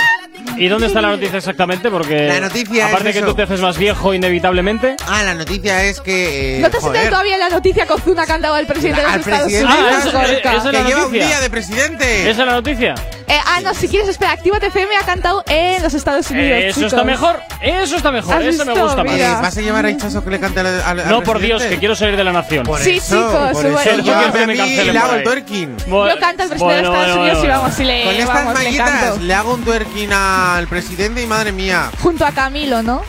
¿y 0.58 0.68
dónde 0.68 0.88
está 0.88 1.02
la 1.02 1.10
noticia 1.10 1.38
exactamente? 1.38 1.90
Porque 1.90 2.28
La 2.28 2.40
noticia 2.40 2.88
aparte 2.88 3.10
es 3.10 3.14
que 3.14 3.20
eso. 3.20 3.28
tú 3.30 3.36
te 3.36 3.44
haces 3.44 3.62
más 3.62 3.78
viejo 3.78 4.14
inevitablemente. 4.14 4.96
Ah, 5.08 5.24
la 5.24 5.34
noticia 5.34 5.84
es 5.84 6.02
que. 6.02 6.58
eh, 6.58 6.62
¿No 6.62 6.70
te 6.70 6.78
has 6.78 6.84
joder, 6.84 6.98
enterado 7.04 7.22
todavía 7.24 7.38
la 7.38 7.50
noticia 7.50 7.86
que 7.86 7.94
Ozuna 7.94 8.24
ha 8.24 8.28
cantado 8.28 8.56
al 8.56 8.66
presidente 8.68 9.02
de 9.02 9.08
al 9.08 9.18
los 9.18 9.28
Estados 9.28 9.44
presidente 9.52 9.74
Unidos? 9.76 9.94
Ah, 9.96 10.00
eso- 10.08 10.18
Gorka? 10.18 10.54
esa 10.54 10.58
es 10.58 10.64
la 10.66 10.72
que 10.72 10.78
lleva 10.88 11.00
un 11.00 11.06
noticia. 11.06 11.28
día 11.28 11.40
de 11.42 11.50
presidente. 11.50 12.22
¿Esa 12.30 12.42
es 12.42 12.48
la 12.48 12.54
noticia? 12.54 12.96
Eh, 13.30 13.40
ah, 13.46 13.62
no, 13.62 13.74
si 13.76 13.88
quieres, 13.88 14.10
espera, 14.10 14.32
Actívate 14.32 14.68
FM 14.68 14.96
ha 14.98 15.06
cantado 15.06 15.44
en 15.48 15.84
los 15.84 15.94
Estados 15.94 16.30
Unidos. 16.32 16.58
Eso 16.64 16.80
chicos. 16.80 16.94
está 16.94 17.04
mejor, 17.04 17.40
eso 17.62 17.96
está 17.96 18.12
mejor, 18.12 18.36
¿Has 18.36 18.44
eso 18.44 18.66
me 18.66 18.74
gusta 18.74 19.04
más. 19.04 19.14
Mira. 19.14 19.40
¿Vas 19.40 19.56
a 19.58 19.62
llevar 19.62 19.86
a 19.86 19.92
Hichazo 19.92 20.24
que 20.24 20.32
le 20.32 20.40
cante 20.40 20.60
al, 20.62 20.66
al- 20.68 21.00
al 21.02 21.10
No, 21.10 21.22
por 21.22 21.38
Dios, 21.40 21.62
que 21.64 21.78
quiero 21.78 21.96
salir 21.96 22.18
de 22.18 22.24
la 22.24 22.32
nación. 22.32 22.66
Por 22.66 22.80
Sí, 22.80 22.98
eso, 22.98 23.16
chicos, 23.16 23.52
por 23.52 23.66
eso. 23.68 24.02
Yo 24.02 24.32
que 24.34 24.46
me 24.48 24.58
cancelen 24.58 24.94
le 24.94 25.00
hago 25.00 25.14
el 25.14 25.24
twerking. 25.24 25.78
Bueno, 25.88 26.16
Yo 26.16 26.20
canto 26.20 26.44
al 26.44 26.50
presidente 26.50 26.58
bueno, 26.82 26.92
de 26.92 26.98
Estados 26.98 27.18
bueno, 27.18 27.22
Unidos 27.22 27.44
y 27.44 27.48
vamos, 27.48 27.80
y 27.80 27.84
le, 27.84 28.04
Con 28.04 28.14
estas 28.16 28.28
vamos, 28.36 28.48
le 28.48 28.64
mallitas 28.66 28.90
canto. 28.90 29.20
le 29.20 29.34
hago 29.36 29.54
un 29.54 29.64
twerking 29.64 30.14
al 30.14 30.68
presidente 30.68 31.22
y 31.22 31.26
madre 31.28 31.52
mía. 31.52 31.92
Junto 32.02 32.26
a 32.26 32.32
Camilo, 32.32 32.82
¿no? 32.82 33.04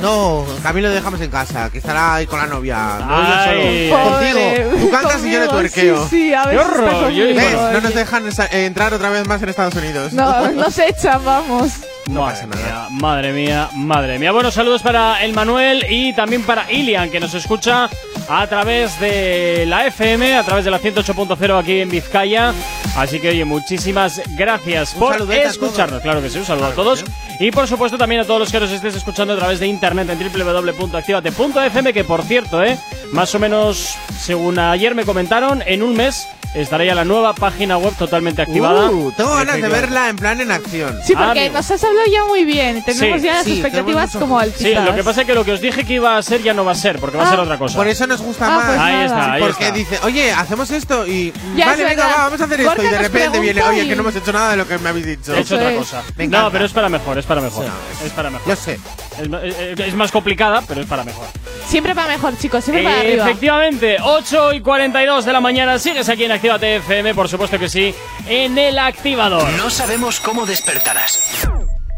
No, 0.00 0.44
Camilo 0.62 0.88
lo 0.88 0.94
dejamos 0.94 1.20
en 1.20 1.30
casa, 1.30 1.70
que 1.70 1.78
estará 1.78 2.16
ahí 2.16 2.26
con 2.26 2.38
la 2.38 2.46
novia. 2.46 2.76
No 3.06 3.16
Ay. 3.16 3.88
yo 3.88 3.96
solo. 3.96 4.04
Contigo. 4.10 4.78
Tú 4.80 4.90
cantas 4.90 5.24
y 5.24 5.30
yo 5.30 5.40
le 5.40 5.46
conmigo, 5.46 5.52
tuerqueo. 5.52 6.08
Sí, 6.08 6.08
sí, 6.10 6.34
a 6.34 6.42
está 6.52 7.00
conmigo. 7.00 7.34
Bueno, 7.34 7.72
No 7.72 7.80
nos 7.80 7.94
dejan 7.94 8.26
eh, 8.26 8.66
entrar 8.66 8.92
otra 8.92 9.10
vez 9.10 9.26
más 9.26 9.42
en 9.42 9.48
Estados 9.48 9.74
Unidos. 9.74 10.12
No, 10.12 10.50
nos 10.50 10.78
echan, 10.78 11.24
vamos. 11.24 11.72
No 12.06 12.20
madre 12.20 12.46
pasa 12.46 12.46
nada. 12.46 12.88
Mía, 12.90 13.00
madre 13.00 13.32
mía, 13.32 13.68
madre 13.74 14.18
mía. 14.18 14.32
Bueno, 14.32 14.50
saludos 14.50 14.82
para 14.82 15.24
el 15.24 15.32
Manuel 15.32 15.86
y 15.88 16.12
también 16.12 16.42
para 16.42 16.70
Ilian, 16.70 17.10
que 17.10 17.18
nos 17.18 17.32
escucha 17.32 17.88
a 18.28 18.46
través 18.46 18.98
de 19.00 19.64
la 19.66 19.86
FM, 19.86 20.36
a 20.36 20.42
través 20.42 20.64
de 20.64 20.70
la 20.70 20.80
108.0 20.80 21.58
aquí 21.58 21.80
en 21.80 21.88
Vizcaya. 21.88 22.52
Así 22.96 23.20
que, 23.20 23.30
oye, 23.30 23.44
muchísimas 23.44 24.20
gracias 24.36 24.92
Un 24.94 25.00
por 25.00 25.32
escucharnos. 25.32 26.02
Claro 26.02 26.20
que 26.20 26.28
sí, 26.28 26.38
un 26.38 26.44
saludo 26.44 26.66
a 26.66 26.72
todos. 26.72 27.04
Y 27.38 27.50
por 27.50 27.66
supuesto 27.66 27.98
también 27.98 28.20
a 28.20 28.24
todos 28.24 28.40
los 28.40 28.52
que 28.52 28.60
nos 28.60 28.70
estés 28.70 28.94
escuchando 28.94 29.34
a 29.34 29.36
través 29.36 29.58
de 29.58 29.66
internet 29.66 30.08
en 30.08 30.18
www.activate.fm, 30.18 31.92
que 31.92 32.04
por 32.04 32.22
cierto, 32.22 32.62
eh, 32.62 32.78
más 33.12 33.34
o 33.34 33.38
menos, 33.38 33.96
según 34.18 34.58
ayer 34.58 34.94
me 34.94 35.04
comentaron, 35.04 35.62
en 35.66 35.82
un 35.82 35.96
mes 35.96 36.28
estará 36.54 36.84
ya 36.84 36.94
la 36.94 37.04
nueva 37.04 37.34
página 37.34 37.76
web 37.78 37.94
totalmente 37.98 38.42
activada. 38.42 38.90
Uh, 38.90 39.12
tengo 39.12 39.34
ganas 39.34 39.56
de 39.60 39.68
verla 39.68 40.08
en 40.08 40.16
plan 40.16 40.40
en 40.40 40.50
acción. 40.50 40.98
Sí, 41.04 41.14
Ah, 41.16 41.24
porque 41.26 41.40
amigo. 41.40 41.54
nos 41.54 41.70
has 41.70 41.84
hablado 41.84 42.06
ya 42.10 42.24
muy 42.24 42.44
bien. 42.44 42.82
Tenemos 42.84 43.20
Sí, 43.20 43.26
ya 43.26 43.34
las 43.34 43.44
sí, 43.44 43.52
expectativas 43.52 44.12
como 44.16 44.38
altitas. 44.38 44.62
Sí, 44.62 44.74
lo 44.88 44.94
que 44.94 45.02
pasa 45.04 45.22
es 45.22 45.26
que 45.26 45.34
lo 45.34 45.44
que 45.44 45.52
os 45.52 45.60
dije 45.60 45.84
que 45.84 45.94
iba 45.94 46.16
a 46.16 46.22
ser 46.22 46.42
ya 46.42 46.54
no 46.54 46.64
va 46.64 46.72
a 46.72 46.76
ser, 46.76 46.98
porque 46.98 47.16
va 47.16 47.24
a 47.24 47.26
Ah, 47.26 47.30
ser 47.30 47.40
otra 47.40 47.58
cosa. 47.58 47.76
Por 47.76 47.88
eso 47.88 48.06
nos 48.06 48.20
gusta 48.22 48.46
Ah, 48.46 48.56
más. 48.56 48.66
pues 48.66 48.78
Ahí 48.78 49.04
está, 49.04 49.32
ahí 49.32 49.42
Porque 49.42 49.64
está. 49.64 49.74
dice, 49.76 49.98
oye, 50.04 50.32
hacemos 50.32 50.70
esto 50.70 51.06
y. 51.06 51.32
Ya, 51.56 51.66
vale, 51.66 51.84
venga, 51.84 52.06
va, 52.06 52.16
vamos 52.24 52.40
a 52.40 52.44
hacer 52.44 52.60
esto. 52.60 52.82
Y 52.82 52.86
de 52.88 52.98
repente 52.98 53.40
viene, 53.40 53.62
oye, 53.62 53.88
que 53.88 53.94
no 53.96 54.02
hemos 54.02 54.16
hecho 54.16 54.32
nada 54.32 54.50
de 54.52 54.56
lo 54.56 54.66
que 54.68 54.78
me 54.78 54.88
habéis 54.88 55.06
dicho. 55.06 55.34
He 55.34 55.40
hecho 55.40 55.54
Eso 55.54 55.56
otra 55.56 55.72
es. 55.72 55.78
cosa. 55.78 56.02
No, 56.28 56.50
pero 56.50 56.64
es 56.64 56.72
para 56.72 56.88
mejor, 56.88 57.18
es 57.18 57.26
para 57.26 57.40
mejor. 57.40 57.64
Sí. 57.66 58.06
Es 58.06 58.12
para 58.12 58.30
mejor. 58.30 58.48
Lo 58.48 58.56
sé. 58.56 58.78
Es, 59.20 59.28
ma- 59.28 59.42
es- 59.42 59.78
es 59.80 59.94
más 59.94 60.10
complicada, 60.12 60.62
pero 60.66 60.80
es 60.80 60.86
para 60.86 61.04
mejor. 61.04 61.26
Siempre 61.68 61.94
para 61.94 62.08
mejor, 62.08 62.36
chicos, 62.38 62.62
siempre 62.64 62.84
para 62.84 63.00
arriba. 63.00 63.24
Efectivamente, 63.24 63.96
8 64.02 64.52
y 64.52 64.60
42 64.60 65.24
de 65.24 65.32
la 65.32 65.40
mañana. 65.40 65.78
Sigues 65.78 66.08
aquí 66.08 66.24
en 66.24 66.32
Actívate 66.44 66.76
FM, 66.76 67.14
por 67.14 67.26
supuesto 67.26 67.58
que 67.58 67.70
sí, 67.70 67.94
en 68.28 68.58
el 68.58 68.78
activador. 68.78 69.48
No 69.52 69.70
sabemos 69.70 70.20
cómo 70.20 70.44
despertarás, 70.44 71.48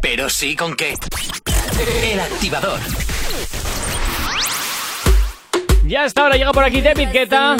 pero 0.00 0.30
sí 0.30 0.54
con 0.54 0.76
qué. 0.76 0.94
El 2.04 2.20
activador. 2.20 2.78
Ya 5.84 6.04
está, 6.04 6.22
ahora 6.22 6.36
llega 6.36 6.52
por 6.52 6.62
aquí 6.62 6.80
David 6.80 7.08
Guetta, 7.12 7.56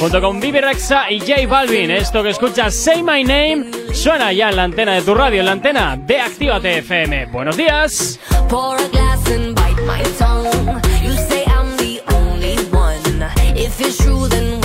junto 0.00 0.20
con 0.20 0.40
Bibi 0.40 0.60
Rexa 0.60 1.08
y 1.08 1.20
J 1.20 1.46
Balvin. 1.46 1.92
Esto 1.92 2.20
que 2.24 2.30
escuchas, 2.30 2.74
Say 2.74 3.04
My 3.04 3.22
Name, 3.22 3.66
suena 3.92 4.32
ya 4.32 4.48
en 4.48 4.56
la 4.56 4.64
antena 4.64 4.94
de 4.94 5.02
tu 5.02 5.14
radio, 5.14 5.38
en 5.38 5.46
la 5.46 5.52
antena 5.52 5.96
de 5.96 6.20
Actívate 6.20 6.78
FM. 6.78 7.26
Buenos 7.26 7.56
días. 7.56 8.18
Pour 8.48 8.76
a 8.76 8.88
glass 8.88 9.24
and 9.30 9.54
bite 9.54 9.80
my 9.82 10.02
tongue. 10.18 10.82
You 11.00 11.12
say 11.12 11.44
I'm 11.46 11.76
the 11.76 12.02
only 12.12 12.56
one. 12.72 13.30
If 13.56 13.80
it's 13.80 13.98
true, 13.98 14.28
then 14.28 14.63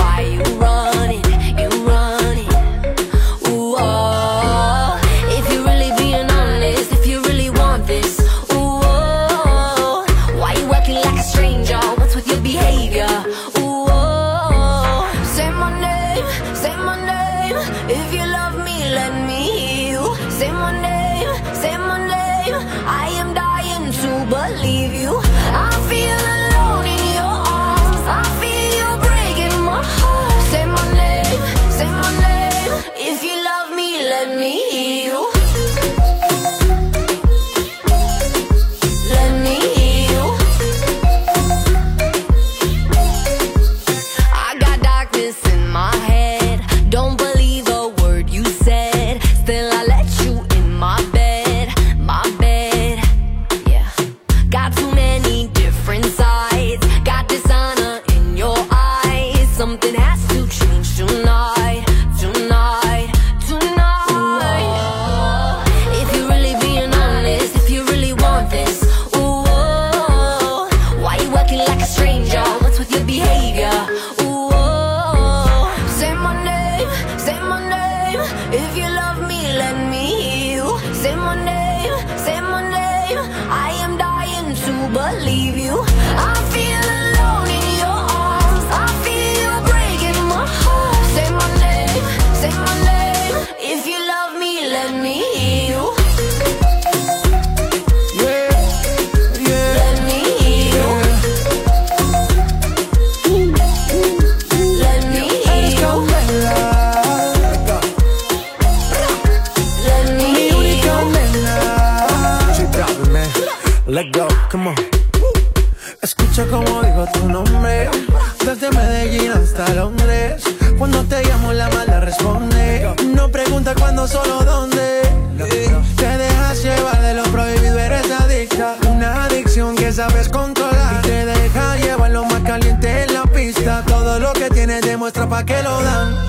que 135.46 135.64
lo 135.64 135.82
dan. 135.84 136.29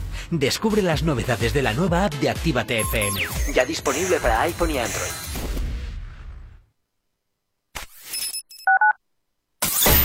Descubre 0.31 0.81
las 0.81 1.03
novedades 1.03 1.53
de 1.53 1.61
la 1.61 1.73
nueva 1.73 2.05
app 2.05 2.13
de 2.13 2.29
Actívate 2.29 2.79
FM. 2.79 3.19
Ya 3.53 3.65
disponible 3.65 4.17
para 4.21 4.39
iPhone 4.43 4.71
y 4.71 4.77
Android. 4.77 5.11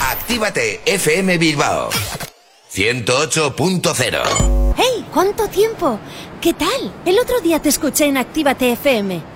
Actívate 0.01 0.81
FM 0.85 1.39
Bilbao 1.39 1.91
108.0 2.73 4.75
¡Hey! 4.77 5.07
¿Cuánto 5.15 5.47
tiempo? 5.49 6.01
¿Qué 6.41 6.55
tal? 6.55 6.93
El 7.05 7.21
otro 7.21 7.41
día 7.41 7.63
te 7.63 7.69
escuché 7.69 8.07
en 8.07 8.17
Actívate 8.17 8.73
FM. 8.73 9.36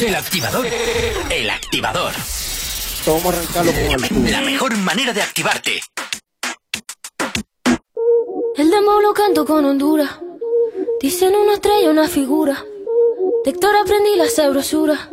El 0.00 0.14
activador. 0.14 0.64
El 1.28 1.50
activador. 1.50 2.12
Vamos 3.04 3.24
a 3.24 3.28
arrancarlo 3.30 3.72
con 3.72 4.04
altura. 4.04 4.30
La 4.30 4.40
mejor 4.42 4.76
manera 4.76 5.12
de 5.12 5.22
activarte. 5.22 5.80
El 8.56 8.70
demo 8.70 9.00
lo 9.00 9.12
canto 9.12 9.44
con 9.44 9.64
Honduras. 9.64 10.10
Dicen 11.00 11.34
una 11.34 11.54
estrella, 11.54 11.90
una 11.90 12.06
figura. 12.06 12.64
De 13.44 13.50
Héctor 13.50 13.74
aprendí 13.74 14.14
la 14.16 14.28
sabrosura. 14.28 15.10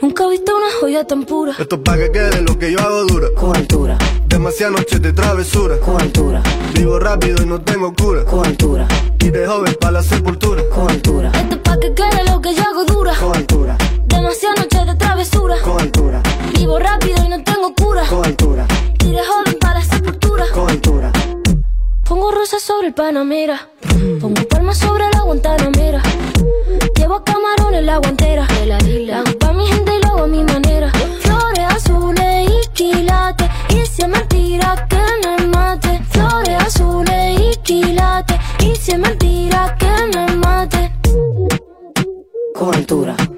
Nunca 0.00 0.24
he 0.24 0.30
visto 0.30 0.56
una 0.56 0.70
joya 0.80 1.06
tan 1.06 1.24
pura. 1.24 1.54
Esto 1.58 1.76
es 1.76 1.82
pa' 1.82 1.98
que 1.98 2.10
quede 2.10 2.40
lo 2.40 2.58
que 2.58 2.72
yo 2.72 2.80
hago 2.80 3.04
dura. 3.04 3.28
Con 3.36 3.54
altura. 3.54 3.98
Demasiadas 4.26 4.78
noches 4.78 5.02
de 5.02 5.12
travesura. 5.12 5.78
Con 5.80 6.00
altura. 6.00 6.42
Vivo 6.72 6.98
rápido 6.98 7.42
y 7.42 7.46
no 7.46 7.60
tengo 7.60 7.92
cura. 7.94 8.24
Con 8.24 8.46
altura. 8.46 8.88
Y 9.18 9.28
de 9.28 9.46
joven 9.46 9.74
pa' 9.78 9.90
la 9.90 10.02
sepultura. 10.02 10.62
Con 10.70 10.90
altura. 10.90 11.30
Esto 11.34 11.56
es 11.56 11.60
pa' 11.60 11.78
que 11.78 11.92
quede 11.92 12.24
lo 12.24 12.40
que 12.40 12.54
yo 12.54 12.62
hago 12.62 12.84
dura. 12.86 13.14
Con 13.14 13.36
yo 14.18 14.24
nací 14.24 14.46
anoche 14.46 14.84
de 14.84 14.94
travesura. 14.96 15.54
Con 15.62 15.80
altura. 15.80 16.20
Vivo 16.52 16.76
rápido 16.80 17.24
y 17.24 17.28
no 17.28 17.40
tengo 17.44 17.72
cura. 17.72 18.02
Con 18.10 18.24
altura. 18.24 18.66
Tiré 18.98 19.20
joven 19.24 19.56
para 19.60 19.80
sepultura. 19.80 20.44
Con 20.52 20.68
altura. 20.68 21.12
Pongo 22.04 22.32
rosas 22.32 22.60
sobre 22.60 22.88
el 22.88 22.94
panamera. 22.94 23.68
Pongo 24.20 24.42
palmas 24.48 24.78
sobre 24.78 25.04
la 25.12 25.20
guantanamera. 25.20 26.02
Llevo 26.96 27.22
camarones 27.22 27.84
la 27.84 27.98
guantera. 27.98 28.44
De 28.58 28.66
la 28.66 28.78
isla. 28.78 29.20
Hago 29.20 29.38
pa' 29.38 29.52
mi 29.52 29.64
gente 29.68 29.92
y 29.94 30.02
lo 30.02 30.08
hago 30.08 30.24
a 30.24 30.26
mi 30.26 30.42
manera. 30.42 30.90
Flores 31.20 31.66
azules 31.76 32.50
y 32.50 32.68
quilates. 32.72 33.48
Y 33.68 33.86
si 33.86 34.02
es 34.02 34.08
mentira 34.08 34.88
que 34.88 35.28
me 35.28 35.46
mate. 35.46 36.02
Flores 36.10 36.60
azules 36.66 37.40
y 37.40 37.56
quilates. 37.62 38.36
Y 38.64 38.74
si 38.74 38.90
es 38.90 38.98
mentira 38.98 39.76
que 39.78 40.18
me 40.18 40.34
mate. 40.34 40.92
Con. 42.52 43.37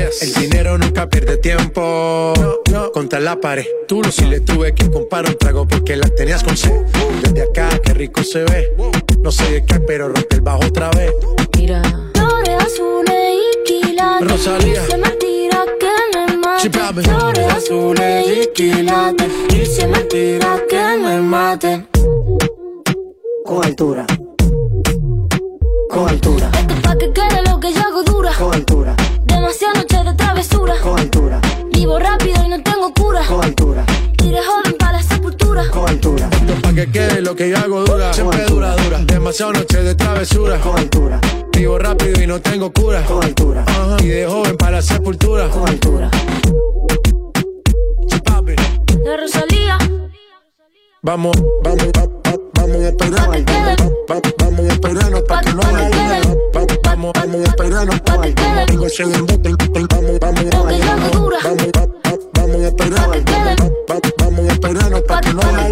Yes. 0.00 0.22
El 0.22 0.32
dinero 0.34 0.78
nunca 0.78 1.10
pierde 1.10 1.36
tiempo. 1.36 2.32
Contra 2.94 3.20
la 3.20 3.38
pared. 3.38 3.66
Tú 3.86 4.00
no 4.00 4.10
si 4.10 4.24
le 4.24 4.40
tuve 4.40 4.74
que 4.74 4.90
comprar 4.90 5.26
un 5.26 5.36
trago 5.36 5.68
porque 5.68 5.94
la 5.94 6.08
tenías 6.08 6.42
con 6.42 6.56
sed. 6.56 6.72
Desde 7.22 7.42
acá, 7.42 7.68
qué 7.84 7.92
rico 7.92 8.22
se 8.22 8.44
ve. 8.44 8.74
No 9.18 9.30
sé 9.30 9.50
de 9.50 9.64
qué, 9.66 9.78
pero 9.80 10.08
rompe 10.08 10.36
el 10.36 10.40
bajo 10.40 10.64
otra 10.64 10.90
vez. 10.92 11.12
Mira. 11.56 11.82
Flores 12.14 12.56
azules 12.64 13.34
y 13.36 13.64
quilates. 13.66 14.30
Rosalía. 14.30 14.82
Y 14.82 14.86
si 14.86 14.92
es 14.92 14.98
mentira 14.98 15.64
que 15.78 16.18
me 16.18 16.36
mate. 16.38 17.02
Flores 17.02 17.52
azules 17.52 18.26
y 18.26 18.46
quilates. 18.54 19.28
Y 19.50 19.66
si 19.66 19.82
es 19.82 19.88
mentira 19.88 20.62
que 20.66 20.96
me 20.96 21.20
mate. 21.20 21.86
Con 23.44 23.64
altura. 23.64 24.06
Con 25.90 26.08
altura. 26.08 26.50
Esto 26.58 26.74
es 26.74 26.80
pa' 26.80 26.96
que 26.96 27.12
quede 27.12 27.42
lo 27.50 27.60
que 27.60 27.72
yo 27.72 27.80
hago 27.80 28.02
dura. 28.02 28.32
Con 28.38 28.54
altura. 28.54 28.96
Demasiadas 29.50 29.78
noches 29.78 30.04
de 30.04 30.14
travesura. 30.14 30.74
Con 30.80 30.96
altura. 31.00 31.40
Vivo 31.72 31.98
rápido 31.98 32.40
y 32.44 32.48
no 32.50 32.62
tengo 32.62 32.94
cura. 32.94 33.26
Con 33.26 33.42
altura. 33.44 33.84
Y 34.22 34.30
de 34.30 34.38
joven 34.44 34.76
para 34.78 34.92
la 34.92 35.02
sepultura. 35.02 35.68
Con 35.72 35.88
altura. 35.88 36.28
Esto 36.30 36.54
pa' 36.62 36.72
que 36.72 36.86
quede 36.92 37.20
lo 37.20 37.34
que 37.34 37.50
yo 37.50 37.56
hago 37.58 37.82
dura. 37.84 38.12
Siempre 38.14 38.44
dura, 38.44 38.76
dura. 38.76 38.98
Demasiado 39.04 39.52
noche 39.54 39.82
de 39.82 39.96
travesura. 39.96 40.60
Con 40.60 40.78
altura. 40.78 41.20
Vivo 41.52 41.80
rápido 41.80 42.22
y 42.22 42.28
no 42.28 42.40
tengo 42.40 42.72
cura. 42.72 43.02
Con 43.02 43.24
altura. 43.24 43.64
Ajá. 43.66 43.96
Y 44.00 44.06
de 44.06 44.24
joven 44.28 44.56
para 44.56 44.76
la 44.76 44.82
sepultura. 44.82 45.48
Con 45.48 45.68
altura. 45.68 46.08
De 49.02 49.16
Rosalía. 49.16 49.78
Vamos, 51.02 51.34
vamos, 51.64 51.86
va- 51.98 52.06
va- 52.06 52.38
vamos 52.60 52.76
a 52.76 52.88
esperar. 52.88 53.26
Pa' 53.26 53.32
que 53.36 53.44
quede. 53.44 53.76
Va- 54.10 54.14
va- 54.14 54.20
Vamos 54.40 54.60
a 54.60 54.72
esperarnos 54.72 55.22
pa' 55.22 55.40
que 55.40 55.52
no 55.52 55.60
Pa' 55.60 55.68
que 55.70 55.76
haya 55.76 55.90
quede. 55.90 56.20
duda. 56.20 56.36
Va- 56.54 56.66
Vamos, 56.84 57.12
vamos 57.14 57.40
a 57.40 57.44
esperarnos 57.44 58.00
Pa' 58.00 58.20
que 58.20 58.34
quede. 58.34 58.66
Tengo 58.66 58.86
ese 58.86 59.02
embuste, 59.02 59.48
el- 59.48 59.56
el- 59.76 59.86
Vamos, 59.90 60.18
vamos, 60.20 60.40
que 60.40 60.50
vamos, 60.50 60.70
va- 61.76 61.86
va- 62.10 62.18
vamos 62.34 62.56
a 62.56 62.66
esperar. 62.68 63.06
Pa' 63.06 63.12
que 63.12 63.24
quede. 63.24 63.54
Va- 63.90 63.94
va- 63.94 64.00
Vamos 64.24 64.48
a 64.48 64.52
esperarnos 64.52 65.02
pa' 65.02 65.20
que 65.20 65.32
no 65.34 65.40
haya 65.42 65.68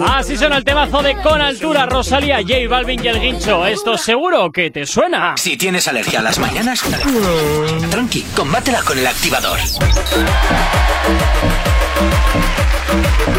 Así 0.00 0.36
suena 0.36 0.56
el 0.56 0.64
temazo 0.64 1.02
de 1.02 1.16
Con 1.16 1.40
Altura, 1.40 1.86
Rosalía, 1.86 2.38
J 2.38 2.68
Balvin 2.68 3.04
y 3.04 3.08
el 3.08 3.20
Guincho. 3.20 3.66
Esto 3.66 3.98
seguro 3.98 4.50
que 4.52 4.70
te 4.70 4.86
suena. 4.86 5.34
Si 5.36 5.56
tienes 5.56 5.88
alergia 5.88 6.20
a 6.20 6.22
las 6.22 6.38
mañanas, 6.38 6.82
tranqui, 7.90 8.22
combátela 8.34 8.82
con 8.82 8.98
el 8.98 9.06
activador. 9.06 9.58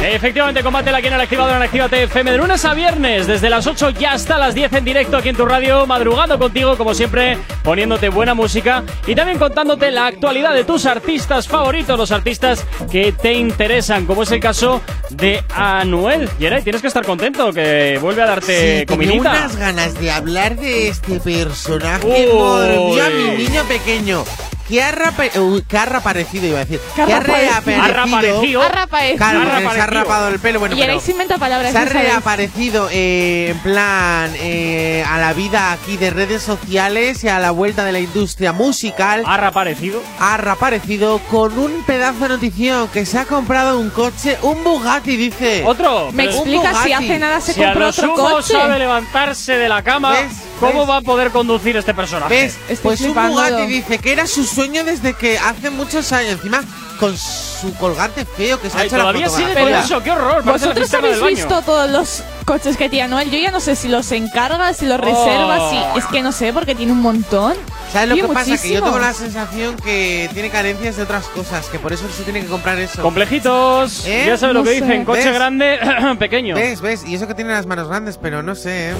Efectivamente, 0.03 0.61
combátela 0.63 0.97
aquí 0.97 1.07
en 1.07 1.13
el 1.13 1.21
activador 1.21 1.55
en 1.55 1.61
Actívate 1.61 2.03
FM 2.03 2.31
de 2.31 2.37
lunes 2.37 2.65
a 2.65 2.73
viernes, 2.73 3.25
desde 3.25 3.49
las 3.49 3.65
8 3.65 3.91
ya 3.91 4.13
hasta 4.13 4.37
las 4.37 4.53
10 4.53 4.73
en 4.73 4.85
directo 4.85 5.17
aquí 5.17 5.29
en 5.29 5.35
tu 5.35 5.45
radio, 5.45 5.87
madrugando 5.87 6.37
contigo, 6.37 6.77
como 6.77 6.93
siempre, 6.93 7.37
poniéndote 7.63 8.09
buena 8.09 8.33
música 8.33 8.83
y 9.07 9.15
también 9.15 9.39
contándote 9.39 9.91
la 9.91 10.07
actualidad 10.07 10.53
de 10.53 10.65
tus 10.65 10.85
artistas 10.85 11.47
favoritos, 11.47 11.97
los 11.97 12.11
artistas 12.11 12.65
que 12.91 13.11
te 13.13 13.33
interesan, 13.33 14.05
como 14.05 14.23
es 14.23 14.31
el 14.31 14.39
caso 14.39 14.81
de 15.09 15.43
Anuel. 15.55 16.29
Yeray, 16.43 16.61
tienes 16.61 16.81
que 16.81 16.89
estar 16.89 17.05
contento, 17.05 17.53
que 17.53 17.97
vuelve 18.01 18.21
a 18.21 18.25
darte 18.25 18.79
Sí, 18.81 18.85
comidita. 18.85 19.17
unas 19.21 19.55
ganas 19.55 19.97
de 19.97 20.11
hablar 20.11 20.57
de 20.57 20.89
este 20.89 21.17
personaje. 21.21 22.05
Uy. 22.05 22.37
Madre 22.37 22.77
mía, 22.79 23.09
mi 23.09 23.43
niño 23.45 23.63
pequeño. 23.63 24.25
Que 24.67 24.81
ha, 24.81 24.91
rape- 24.91 25.37
uy, 25.39 25.61
que 25.63 25.77
ha 25.77 25.85
reaparecido, 25.85 26.47
iba 26.47 26.59
a 26.59 26.65
decir. 26.65 26.79
Que 26.95 27.01
ha 27.01 27.05
reaparecido. 27.19 27.81
Ha 27.83 27.87
reaparecido. 27.87 28.61
Ha 28.61 28.67
reaparecido. 28.69 29.17
Claro, 29.17 29.39
Ha 29.39 29.43
porque 29.43 29.51
se 29.51 29.57
ha 29.57 29.59
reaparecido. 29.59 30.03
rapado 30.03 30.27
el 30.29 30.39
pelo. 30.39 30.59
Bueno, 30.59 30.75
y 30.75 30.79
pero 30.79 30.91
Erais 30.93 31.09
inventa 31.09 31.37
palabras. 31.37 31.71
se 31.71 31.77
ha 31.77 31.85
reaparecido 31.85 32.87
eh, 32.91 33.49
en 33.51 33.59
plan 33.59 34.31
eh, 34.35 35.03
a 35.07 35.17
la 35.17 35.33
vida 35.33 35.71
aquí 35.73 35.97
de 35.97 36.09
redes 36.11 36.41
sociales 36.43 37.23
y 37.23 37.27
a 37.27 37.39
la 37.39 37.51
vuelta 37.51 37.83
de 37.83 37.91
la 37.91 37.99
industria 37.99 38.53
musical. 38.53 39.23
Ha 39.25 39.37
reaparecido. 39.37 40.01
Ha 40.19 40.37
reaparecido 40.37 41.19
con 41.29 41.57
un 41.59 41.83
pedazo 41.83 42.19
de 42.23 42.29
notición 42.29 42.87
que 42.87 43.05
se 43.05 43.19
ha 43.19 43.25
comprado 43.25 43.79
un 43.79 43.89
coche, 43.89 44.37
un 44.43 44.63
Bugatti, 44.63 45.17
dice. 45.17 45.63
Otro. 45.65 46.11
Me 46.13 46.23
explica 46.25 46.69
si 46.69 46.89
Bugatti. 46.89 46.93
hace 46.93 47.19
nada 47.19 47.41
se 47.41 47.53
Si 47.53 47.61
a 47.61 47.65
compró 47.67 47.81
lo 47.81 47.89
otro 47.89 48.03
sumo 48.15 48.29
coche. 48.29 48.53
sabe 48.53 48.79
levantarse 48.79 49.53
de 49.57 49.67
la 49.69 49.81
cama, 49.83 50.11
¿Ves? 50.11 50.31
¿Cómo 50.67 50.81
¿Ves? 50.81 50.89
va 50.89 50.97
a 50.97 51.01
poder 51.01 51.31
conducir 51.31 51.77
este 51.77 51.93
personaje? 51.93 52.33
¿Ves? 52.33 52.57
Estoy 52.69 52.97
Pues 52.97 53.01
un. 53.01 53.13
Bugatti 53.13 53.65
dice 53.67 53.97
que 53.99 54.11
era 54.11 54.27
su 54.27 54.43
sueño 54.43 54.83
desde 54.83 55.13
que 55.13 55.37
hace 55.37 55.69
muchos 55.69 56.11
años. 56.11 56.33
Encima, 56.33 56.63
con 56.99 57.17
su 57.17 57.73
colgante 57.75 58.25
feo 58.25 58.59
que 58.61 58.69
se 58.69 58.77
ha 58.77 58.83
hecho 58.85 58.97
la 58.97 59.03
todavía 59.03 59.29
sigue 59.29 59.53
con 59.53 59.73
eso, 59.73 60.03
qué 60.03 60.11
horror. 60.11 60.45
la 60.45 60.51
¿Vosotros 60.53 60.93
habéis 60.93 61.21
visto 61.23 61.61
todos 61.61 61.89
los 61.89 62.23
coches 62.45 62.77
que 62.77 62.89
tiene 62.89 63.05
Anuel? 63.05 63.29
Yo 63.29 63.39
ya 63.39 63.51
no 63.51 63.59
sé 63.59 63.75
si 63.75 63.87
los 63.87 64.11
encarga, 64.11 64.73
si 64.73 64.85
los 64.85 64.99
reserva, 64.99 65.69
si... 65.69 65.99
Es 65.99 66.05
que 66.05 66.21
no 66.21 66.31
sé, 66.31 66.53
porque 66.53 66.75
tiene 66.75 66.91
un 66.91 67.01
montón. 67.01 67.55
¿Sabes 67.91 68.09
lo 68.09 68.15
que 68.15 68.33
pasa? 68.33 68.57
Que 68.57 68.73
yo 68.73 68.83
tengo 68.83 68.99
la 68.99 69.13
sensación 69.13 69.75
que 69.77 70.29
tiene 70.33 70.49
carencias 70.49 70.97
de 70.97 71.03
otras 71.03 71.25
cosas, 71.27 71.67
que 71.67 71.79
por 71.79 71.93
eso 71.93 72.05
se 72.09 72.23
tiene 72.23 72.41
que 72.41 72.47
comprar 72.47 72.79
eso. 72.79 73.01
Complejitos. 73.01 74.05
¿Eh? 74.05 74.23
Ya 74.27 74.37
sabes 74.37 74.55
lo 74.55 74.63
que 74.63 74.69
sé. 74.69 74.81
dicen. 74.81 75.05
Coche 75.05 75.25
¿Ves? 75.25 75.33
grande, 75.33 75.79
pequeño. 76.19 76.55
¿Ves? 76.55 76.81
¿Ves? 76.81 77.03
Y 77.05 77.15
eso 77.15 77.27
que 77.27 77.35
tiene 77.35 77.51
las 77.51 77.65
manos 77.65 77.87
grandes, 77.87 78.17
pero 78.17 78.41
no 78.43 78.55
sé, 78.55 78.91
¿eh? 78.91 78.93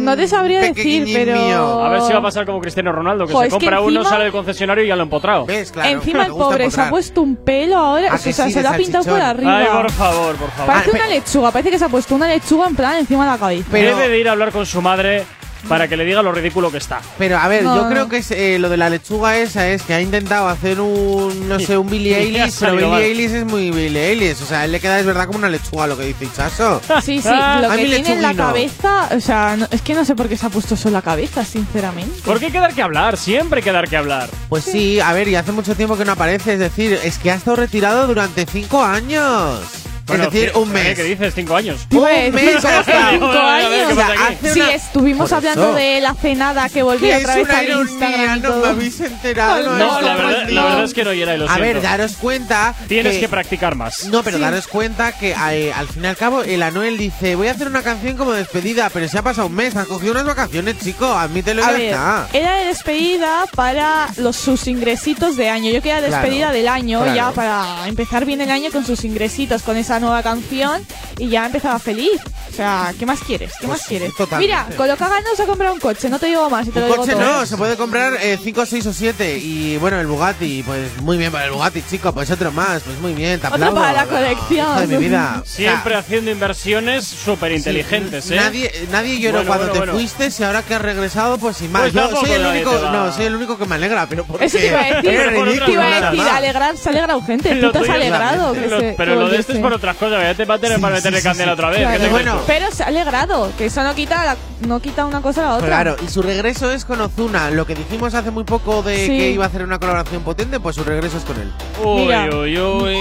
No 0.00 0.16
te 0.16 0.26
sabría 0.28 0.60
decir, 0.60 1.08
pero... 1.12 1.36
mío. 1.40 1.84
A 1.84 1.88
ver 1.88 2.02
si 2.02 2.12
va 2.12 2.18
a 2.18 2.22
pasar 2.22 2.46
como 2.46 2.60
Cristiano 2.60 2.92
Ronaldo, 2.92 3.26
que 3.26 3.32
Jo, 3.32 3.40
se 3.40 3.46
es 3.46 3.54
que 3.54 3.58
compra 3.60 3.80
uno, 3.80 3.90
encima- 4.00 4.08
sale 4.08 4.24
del 4.24 4.32
concesionario 4.32 4.84
y 4.84 4.88
ya 4.88 4.96
lo 4.96 5.02
ha 5.02 5.04
empotrado. 5.04 5.46
¿Ves? 5.46 5.72
Claro. 5.72 5.88
Encima 5.90 6.26
el 6.26 6.32
pobre 6.32 6.70
se 6.70 6.80
ha 6.80 6.90
puesto 6.90 7.22
un 7.22 7.36
pelo 7.36 7.76
ahora, 7.76 8.12
¿A 8.12 8.16
o 8.16 8.18
que 8.22 8.32
sea, 8.32 8.46
sí, 8.46 8.52
se 8.52 8.62
lo 8.62 8.68
ha 8.70 8.72
pintado 8.76 9.04
por 9.04 9.20
arriba. 9.20 9.58
Ay, 9.58 9.66
por 9.66 9.90
favor, 9.90 10.36
por 10.36 10.50
favor. 10.50 10.66
Parece 10.74 10.90
Ah, 10.90 10.96
una 10.96 11.08
lechuga, 11.08 11.50
parece 11.50 11.70
que 11.70 11.78
se 11.78 11.84
ha 11.84 11.88
puesto 11.88 12.14
una 12.14 12.28
lechuga 12.28 12.66
en 12.68 12.76
plan 12.76 12.96
encima 12.98 13.24
de 13.24 13.30
la 13.30 13.38
cabeza. 13.38 13.68
Pero- 13.70 13.96
Debe 13.96 14.08
de 14.08 14.18
ir 14.18 14.28
a 14.28 14.32
hablar 14.32 14.50
con 14.52 14.66
su 14.66 14.80
madre 14.82 15.24
para 15.68 15.88
que 15.88 15.96
le 15.96 16.04
diga 16.04 16.22
lo 16.22 16.32
ridículo 16.32 16.70
que 16.70 16.78
está. 16.78 17.00
Pero 17.18 17.38
a 17.38 17.48
ver, 17.48 17.62
No. 17.64 17.76
yo 17.76 17.88
creo 17.88 18.08
que 18.08 18.18
es, 18.18 18.30
eh, 18.30 18.58
lo 18.58 18.68
de 18.68 18.76
la 18.76 18.90
lechuga 18.90 19.36
esa 19.38 19.68
es 19.68 19.82
que 19.82 19.94
ha 19.94 20.00
intentado 20.00 20.48
hacer 20.48 20.80
un, 20.80 21.48
no 21.48 21.58
sé, 21.60 21.76
un 21.78 21.88
Billy 21.88 22.12
Eilish, 22.14 22.54
pero 22.60 22.74
Billy. 22.76 23.02
Eilish 23.02 23.30
es 23.32 23.44
muy 23.44 23.70
Billy 23.70 23.98
Eilish. 23.98 24.42
O 24.42 24.46
sea, 24.46 24.64
él 24.64 24.72
le 24.72 24.80
queda 24.80 24.98
es 25.00 25.06
verdad 25.06 25.26
como 25.26 25.38
una 25.38 25.48
lechuga 25.48 25.86
lo 25.86 25.96
que 25.96 26.04
dice 26.06 26.28
Chaso. 26.34 26.80
Sí, 27.02 27.20
sí, 27.20 27.28
Ah, 27.30 27.60
lo 27.62 27.70
que 27.76 27.76
tiene 27.86 27.96
en 28.12 28.22
la 28.22 28.28
lechuguino. 28.32 28.46
cabeza, 28.46 29.08
o 29.16 29.20
sea, 29.20 29.56
no- 29.56 29.68
es 29.70 29.82
que 29.82 29.94
no 29.94 30.04
sé 30.04 30.14
por 30.14 30.28
qué 30.28 30.36
se 30.36 30.46
ha 30.46 30.50
puesto 30.50 30.74
eso 30.74 30.88
en 30.88 30.94
la 30.94 31.02
cabeza, 31.02 31.44
sinceramente. 31.44 32.20
¿Por 32.24 32.38
qué 32.38 32.46
hay 32.46 32.52
que 32.52 32.60
dar 32.60 32.74
que 32.74 32.82
hablar? 32.82 33.16
Siempre 33.16 33.58
hay 33.58 33.64
que 33.64 33.72
dar 33.72 33.88
que 33.88 33.96
hablar. 33.96 34.28
Pues 34.48 34.64
sí, 34.64 35.00
a 35.00 35.12
ver, 35.12 35.28
y 35.28 35.36
hace 35.36 35.52
mucho 35.52 35.74
tiempo 35.74 35.96
que 35.96 36.04
no 36.04 36.12
aparece, 36.12 36.54
es 36.54 36.58
decir, 36.58 36.98
es 37.04 37.18
que 37.18 37.30
ha 37.30 37.34
estado 37.34 37.56
retirado 37.56 38.06
durante 38.06 38.46
cinco 38.46 38.82
años. 38.82 39.60
Bueno, 40.06 40.24
es 40.24 40.32
decir, 40.32 40.52
¿qué- 40.52 40.58
un 40.58 40.72
mes. 40.72 40.94
¿Qué 40.96 41.02
dices? 41.02 41.34
¿Cinco 41.34 41.56
años? 41.56 41.86
A 41.90 41.96
Un 41.96 42.02
mes 42.34 42.56
¿cómo 42.62 42.74
ha 42.74 42.84
cinco 42.84 43.26
A 43.26 43.54
a 43.54 43.56
años? 43.56 43.70
¿qué 43.70 43.84
pasa 43.84 43.92
O 43.92 43.94
sea, 43.94 44.06
aquí? 44.26 44.34
hace 44.36 44.52
Sí, 44.54 44.60
una- 44.60 44.74
estuvimos 44.74 45.30
Por 45.30 45.36
hablando 45.38 45.62
eso. 45.68 45.74
de 45.74 46.00
la 46.00 46.14
cenada 46.14 46.68
que 46.68 46.82
volvía 46.82 47.18
otra 47.18 47.36
vez 47.36 47.44
una 47.46 47.58
al 47.58 47.64
ironía, 47.64 47.82
Instagram 47.84 48.42
no 48.42 48.56
me 48.58 48.66
habéis 48.68 49.00
enterado. 49.00 49.78
No, 49.78 50.00
la, 50.00 50.14
verdad, 50.16 50.42
no. 50.44 50.50
la 50.50 50.64
verdad 50.64 50.84
es 50.84 50.94
que 50.94 51.04
no 51.04 51.10
era 51.10 51.36
lo 51.36 51.50
A 51.50 51.58
ver, 51.58 51.80
daros 51.80 52.12
cuenta. 52.16 52.74
Tienes 52.88 53.18
que 53.18 53.28
practicar 53.28 53.74
más. 53.76 54.04
No, 54.06 54.22
pero 54.22 54.38
daros 54.38 54.66
cuenta 54.68 55.12
que 55.12 55.30
eh, 55.32 55.72
al 55.72 55.88
fin 55.88 56.04
y 56.04 56.06
al 56.06 56.16
cabo 56.16 56.42
el 56.42 56.62
Anuel 56.62 56.98
dice, 56.98 57.34
voy 57.36 57.48
a 57.48 57.52
hacer 57.52 57.66
una 57.68 57.82
canción 57.82 58.16
como 58.16 58.32
despedida, 58.32 58.90
pero 58.90 59.08
se 59.08 59.18
ha 59.18 59.22
pasado 59.22 59.46
un 59.46 59.54
mes, 59.54 59.74
has 59.76 59.86
cogido 59.86 60.12
unas 60.12 60.24
vacaciones, 60.26 60.78
chico, 60.80 61.06
admítelo 61.06 61.62
y 61.62 61.64
A 61.64 61.66
ya 61.68 61.72
ver, 61.72 61.82
está. 61.82 62.28
era 62.32 62.56
de 62.56 62.66
despedida 62.66 63.44
para 63.54 64.08
los 64.16 64.36
sus 64.36 64.66
ingresitos 64.68 65.36
de 65.36 65.48
año. 65.48 65.70
Yo 65.70 65.80
quería 65.80 66.00
despedida 66.00 66.34
Claro, 66.48 66.54
del 66.54 66.68
año 66.68 66.98
claro. 67.00 67.14
ya 67.16 67.30
para 67.32 67.88
empezar 67.88 68.24
bien 68.26 68.40
el 68.40 68.50
año 68.50 68.70
con 68.70 68.84
sus 68.84 69.04
ingresitos, 69.04 69.62
con 69.62 69.76
esa 69.76 69.93
nueva 70.00 70.22
canción 70.22 70.82
y 71.18 71.28
ya 71.28 71.46
empezaba 71.46 71.78
feliz. 71.78 72.20
O 72.50 72.56
sea, 72.56 72.94
¿qué 72.96 73.04
más 73.04 73.18
quieres? 73.20 73.52
¿Qué 73.60 73.66
más 73.66 73.82
quieres? 73.84 74.14
totalmente. 74.16 74.46
Mira, 74.54 74.68
con 74.76 74.86
lo 74.86 74.96
que 74.96 75.02
ha 75.02 75.08
ganado 75.08 75.34
se 75.34 75.42
ha 75.42 75.46
comprado 75.46 75.74
un 75.74 75.80
coche, 75.80 76.08
no 76.08 76.20
te 76.20 76.26
digo 76.26 76.48
más 76.48 76.68
y 76.68 76.70
te 76.70 76.78
Un 76.78 76.82
lo 76.82 76.86
digo 76.92 76.98
coche 77.02 77.12
todo. 77.12 77.24
no, 77.40 77.46
se 77.46 77.56
puede 77.56 77.76
comprar 77.76 78.12
5, 78.42 78.66
6 78.66 78.86
o 78.86 78.92
7 78.92 79.38
y 79.38 79.76
bueno, 79.78 79.98
el 80.00 80.06
Bugatti, 80.06 80.62
pues 80.62 81.00
muy 81.02 81.16
bien 81.18 81.32
para 81.32 81.46
el 81.46 81.50
Bugatti, 81.50 81.82
chico, 81.82 82.12
pues 82.12 82.30
otro 82.30 82.52
más, 82.52 82.82
pues 82.84 82.96
muy 83.00 83.12
bien, 83.12 83.40
te 83.40 83.46
Otro 83.48 83.56
aplaudo. 83.56 83.80
para 83.80 83.92
la 83.92 84.06
colección. 84.06 84.68
Hijo 84.70 84.80
de 84.80 84.86
mi 84.86 84.96
vida. 85.04 85.42
Siempre 85.44 85.96
haciendo 85.96 86.30
inversiones 86.30 87.04
súper 87.04 87.50
inteligentes, 87.52 88.30
¿eh? 88.30 88.36
Nadie, 88.36 88.70
nadie 88.92 89.18
lloró 89.18 89.38
Bueno, 89.38 89.48
cuando 89.48 89.64
bueno, 89.66 89.72
te 89.72 89.78
bueno. 89.78 89.92
fuiste 89.94 90.28
y 90.38 90.42
ahora 90.46 90.62
que 90.62 90.74
has 90.74 90.82
regresado, 90.82 91.38
pues 91.38 91.56
sin 91.56 91.72
más. 91.72 91.82
Pues 91.82 91.92
Yo 91.94 92.16
soy 92.20 92.30
el 92.30 92.46
único, 92.46 92.70
no, 92.92 93.12
soy 93.12 93.24
el 93.26 93.34
único 93.34 93.58
que 93.58 93.66
me 93.66 93.74
alegra, 93.74 94.06
pero 94.08 94.24
porque 94.24 94.44
Eso 94.44 94.58
te 94.58 94.68
iba 94.68 94.80
a 94.80 94.84
decir, 94.84 95.10
es 95.10 95.64
te 95.64 95.72
iba 95.72 95.84
a 95.96 96.10
decir, 96.12 96.20
alegrar, 96.28 96.76
se 96.76 96.88
alegra 96.88 97.20
gente. 97.26 97.56
Tú 97.56 97.72
te 97.72 97.78
has 97.78 97.88
alegrado. 97.88 98.54
pero 98.96 99.16
lo 99.16 99.28
de 99.28 99.38
este 99.38 99.54
es 99.54 99.58
por 99.58 99.72
otras 99.84 99.96
cosas, 99.96 100.22
ya 100.22 100.34
te 100.34 100.44
va 100.44 100.54
a 100.54 100.58
tener 100.58 100.80
para 100.80 100.96
meterle 100.96 101.22
candela 101.22 101.52
otra 101.52 101.68
vez. 101.70 101.80
Claro. 101.80 101.98
¿qué 101.98 102.04
te 102.04 102.10
Bueno? 102.10 102.40
Pero 102.46 102.70
se 102.70 102.82
ha 102.82 102.86
alegrado, 102.86 103.52
que 103.58 103.66
eso 103.66 103.82
no 103.82 103.94
quita, 103.94 104.24
la- 104.24 104.36
no 104.66 104.80
quita 104.80 105.04
una 105.04 105.20
cosa 105.20 105.42
a 105.42 105.44
la 105.50 105.54
otra. 105.56 105.66
Claro, 105.66 105.96
y 106.04 106.08
su 106.08 106.22
regreso 106.22 106.70
es 106.70 106.84
con 106.84 107.00
Ozuna. 107.00 107.50
Lo 107.50 107.66
que 107.66 107.74
dijimos 107.74 108.14
hace 108.14 108.30
muy 108.30 108.44
poco 108.44 108.82
de 108.82 108.96
Sí. 108.96 109.06
que 109.08 109.30
iba 109.30 109.44
a 109.44 109.48
hacer 109.48 109.62
una 109.62 109.78
colaboración 109.78 110.22
potente, 110.22 110.58
pues 110.60 110.76
su 110.76 110.84
regreso 110.84 111.18
es 111.18 111.24
con 111.24 111.38
él. 111.40 111.52
Uy, 111.82 112.02
Mira. 112.02 112.24
uy, 112.34 112.58
uy. 112.58 112.94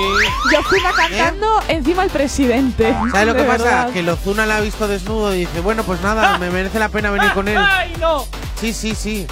Yo 0.52 0.62
fui 0.64 0.80
cantando 0.98 1.62
encima 1.70 2.04
al 2.04 2.10
presidente. 2.10 2.94
¿Sabes 3.12 3.28
lo 3.28 3.36
que 3.36 3.44
pasa? 3.44 3.64
verdad. 3.64 3.90
Que 3.92 4.00
el 4.00 4.10
Ozuna 4.10 4.46
la 4.46 4.58
ha 4.58 4.62
visto 4.62 4.88
desnudo 4.88 5.34
y 5.34 5.40
dice, 5.40 5.62
bueno, 5.62 5.84
pues 5.84 6.02
nada, 6.02 6.38
me 6.38 6.50
merece 6.52 6.80
la 6.80 6.90
pena 6.90 7.12
venir 7.12 7.32
con 7.34 7.48
él. 7.48 7.58
¡Ay, 7.58 7.94
no! 8.00 8.26
Sí, 8.60 8.74
sí, 8.74 8.94
sí. 8.96 9.26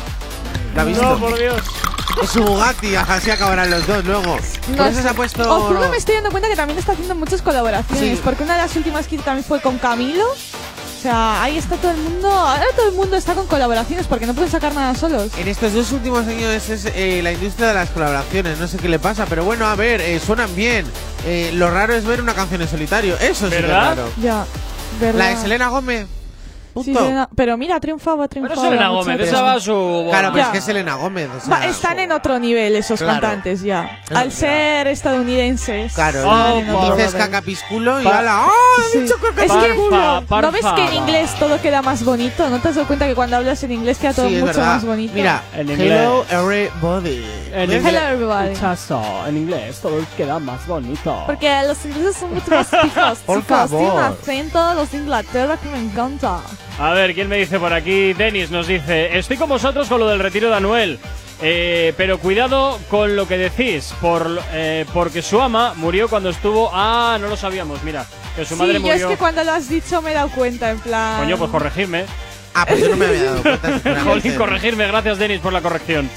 La 0.76 0.82
ha 0.82 0.86
visto. 0.86 1.04
No, 1.04 1.20
por 1.20 1.38
Dios. 1.38 1.62
Es 2.22 2.30
su 2.30 2.44
Bugatti, 2.44 2.96
así 2.96 3.32
acabarán 3.32 3.70
los 3.72 3.86
dos 3.88 4.04
luego. 4.06 4.38
No 4.70 4.78
Por 4.78 4.88
eso 4.88 5.02
se 5.02 5.10
ha 5.10 5.14
puesto. 5.14 5.42
Ozuna 5.66 5.88
me 5.90 5.98
estoy 5.98 6.16
dando 6.16 6.30
cuenta 6.32 6.50
que 6.50 6.56
también 6.56 6.78
está 6.78 6.92
haciendo 6.92 7.16
muchas 7.16 7.42
colaboraciones. 7.42 8.18
Sí. 8.18 8.22
Porque 8.24 8.44
una 8.44 8.56
de 8.56 8.62
las 8.62 8.76
últimas 8.76 9.08
que 9.08 9.18
también 9.18 9.46
fue 9.46 9.62
con 9.62 9.78
Camilo. 9.78 10.26
O 10.28 11.02
sea, 11.02 11.42
ahí 11.42 11.58
está 11.58 11.78
todo 11.78 11.92
el 11.92 11.98
mundo. 11.98 12.30
Ahora 12.30 12.66
todo 12.76 12.90
el 12.90 12.96
mundo 12.96 13.16
está 13.18 13.34
con 13.34 13.48
colaboraciones 13.48 14.06
porque 14.06 14.28
no 14.28 14.36
pueden 14.36 14.52
sacar 14.52 14.76
nada 14.76 14.94
solos. 14.94 15.32
En 15.38 15.48
estos 15.48 15.74
dos 15.74 15.92
últimos 15.94 16.28
años 16.28 16.70
es 16.70 16.86
eh, 16.94 17.22
la 17.24 17.32
industria 17.32 17.70
de 17.70 17.74
las 17.74 17.90
colaboraciones, 17.90 18.60
no 18.60 18.68
sé 18.68 18.78
qué 18.78 18.88
le 18.88 19.00
pasa, 19.00 19.26
pero 19.26 19.44
bueno, 19.44 19.66
a 19.66 19.76
ver, 19.76 20.00
eh, 20.00 20.20
suenan 20.24 20.54
bien. 20.56 20.86
Eh, 21.26 21.52
lo 21.56 21.72
raro 21.72 21.96
es 21.96 22.06
ver 22.06 22.22
una 22.22 22.36
canción 22.36 22.62
en 22.62 22.68
solitario, 22.68 23.16
eso 23.20 23.46
sí 23.46 23.52
que 23.52 23.56
es 23.58 23.62
¿Verdad? 23.64 23.96
raro. 23.96 24.10
Ya, 24.22 24.46
¿verdad? 25.00 25.18
La 25.20 25.28
de 25.30 25.38
Selena 25.38 25.70
Gómez. 25.70 26.06
Sí. 26.84 26.94
Selena- 26.94 27.30
pero 27.36 27.58
mira, 27.58 27.76
ha 27.76 27.80
triunfado, 27.80 28.22
ha 28.24 28.28
triunfado. 28.28 28.62
Selena 28.62 28.82
la 28.84 28.88
Gómez, 28.90 29.06
muchacha. 29.18 29.24
esa 29.30 29.42
va 29.42 29.54
a 29.54 29.60
su. 29.60 30.06
Claro, 30.10 30.30
pero 30.32 30.38
Ya. 30.38 30.44
es 30.44 30.50
que 30.50 30.58
es 30.60 30.64
Selena 30.64 30.96
Gómez. 30.96 31.30
o 31.36 31.40
sea, 31.42 31.58
Va, 31.58 31.66
están 31.66 32.00
en 32.00 32.12
otro 32.12 32.40
nivel 32.40 32.76
esos 32.76 33.00
Claro. 33.00 33.20
cantantes 33.22 33.62
ya. 33.62 34.00
Claro. 34.08 34.26
Al 34.26 34.32
ser 34.32 34.88
estadounidenses. 34.88 35.94
Claro, 35.94 36.20
otro 36.30 36.96
dices 36.96 37.14
nivel. 37.14 37.26
cacapisculo 37.28 38.02
y 38.02 38.04
Pa- 38.04 38.20
ala, 38.20 38.46
¡ah! 38.46 38.50
Sí. 38.92 38.98
he 38.98 39.02
dicho 39.02 39.16
Es 39.16 39.22
que, 39.22 39.28
cacapisculo! 39.48 40.24
Parfa, 40.28 40.42
¿no 40.42 40.52
ves 40.52 40.66
que 40.76 40.86
en 40.88 40.94
inglés 40.96 41.32
todo 41.40 41.62
queda 41.62 41.82
más 41.82 42.04
bonito? 42.06 42.50
¿No 42.50 42.60
te 42.60 42.70
has 42.70 42.76
dado 42.76 42.88
cuenta 42.88 43.08
que 43.08 43.16
cuando 43.16 43.36
hablas 43.38 43.64
en 43.64 43.72
inglés 43.74 43.98
queda 43.98 44.14
todo 44.14 44.28
Sí, 44.28 44.36
es 44.36 44.42
mucho 44.42 44.54
verdad. 44.58 44.74
más 44.76 44.86
bonito? 44.86 45.14
Mira, 45.14 45.44
En 45.56 45.70
hello 45.70 46.26
everybody. 46.30 47.26
En 47.54 47.70
¿Ves? 47.70 47.78
inglés, 47.78 47.86
Hello, 47.96 48.14
everybody. 48.14 48.56
Chazo, 48.56 49.02
en 49.28 49.38
inglés 49.38 49.80
todo 49.82 49.98
queda 50.16 50.40
más 50.40 50.66
bonito. 50.68 51.24
Porque 51.26 51.52
los 51.68 51.84
ingleses 51.86 52.18
son 52.18 52.34
mucho 52.34 52.52
más 52.52 52.68
pijos, 52.82 53.20
Por 53.26 53.42
chicos. 53.42 53.70
Tienen 53.70 53.86
un 53.88 53.92
favor. 53.92 54.18
acento, 54.22 54.74
los 54.74 54.92
de 54.92 54.98
Inglaterra, 54.98 55.58
que 55.58 55.70
me 55.70 55.80
encanta. 55.80 56.40
A 56.82 56.94
ver, 56.94 57.14
¿quién 57.14 57.28
me 57.30 57.38
dice 57.38 57.60
por 57.60 57.74
aquí? 57.74 58.14
Denis 58.14 58.50
nos 58.50 58.66
dice, 58.66 59.16
estoy 59.18 59.38
con 59.38 59.48
vosotros 59.50 59.88
con 59.88 60.00
lo 60.00 60.08
del 60.08 60.18
retiro 60.20 60.50
de 60.50 60.56
Anuel. 60.56 61.00
Eh, 61.44 61.94
pero 61.96 62.18
cuidado 62.20 62.80
con 62.90 63.16
lo 63.16 63.28
que 63.28 63.38
decís, 63.38 63.94
por, 64.02 64.42
eh, 64.52 64.86
porque 64.94 65.22
su 65.22 65.40
ama 65.42 65.74
murió 65.76 66.08
cuando 66.08 66.30
estuvo... 66.30 66.70
Ah, 66.74 67.18
no 67.22 67.28
lo 67.28 67.38
sabíamos, 67.38 67.84
mira, 67.84 68.06
que 68.36 68.46
su 68.46 68.56
sí, 68.56 68.60
madre 68.60 68.74
yo 68.74 68.78
es 68.80 68.84
murió... 68.94 69.10
que 69.10 69.18
cuando 69.18 69.44
lo 69.44 69.52
has 69.52 69.68
dicho 69.70 70.02
me 70.02 70.12
he 70.12 70.14
dado 70.16 70.30
cuenta, 70.30 70.70
en 70.72 70.80
plan... 70.80 71.20
Coño, 71.20 71.38
pues 71.38 71.52
corregirme. 71.52 72.06
Ah, 72.56 72.66
pues 72.68 72.80
yo 72.80 72.90
no 72.90 72.96
me 72.98 73.06
había 73.06 73.24
dado 73.26 73.42
cuenta. 73.44 74.02
Jolín, 74.04 74.36
corregirme, 74.36 74.88
gracias 74.88 75.18
Denis 75.20 75.40
por 75.40 75.54
la 75.54 75.62
corrección. 75.62 76.10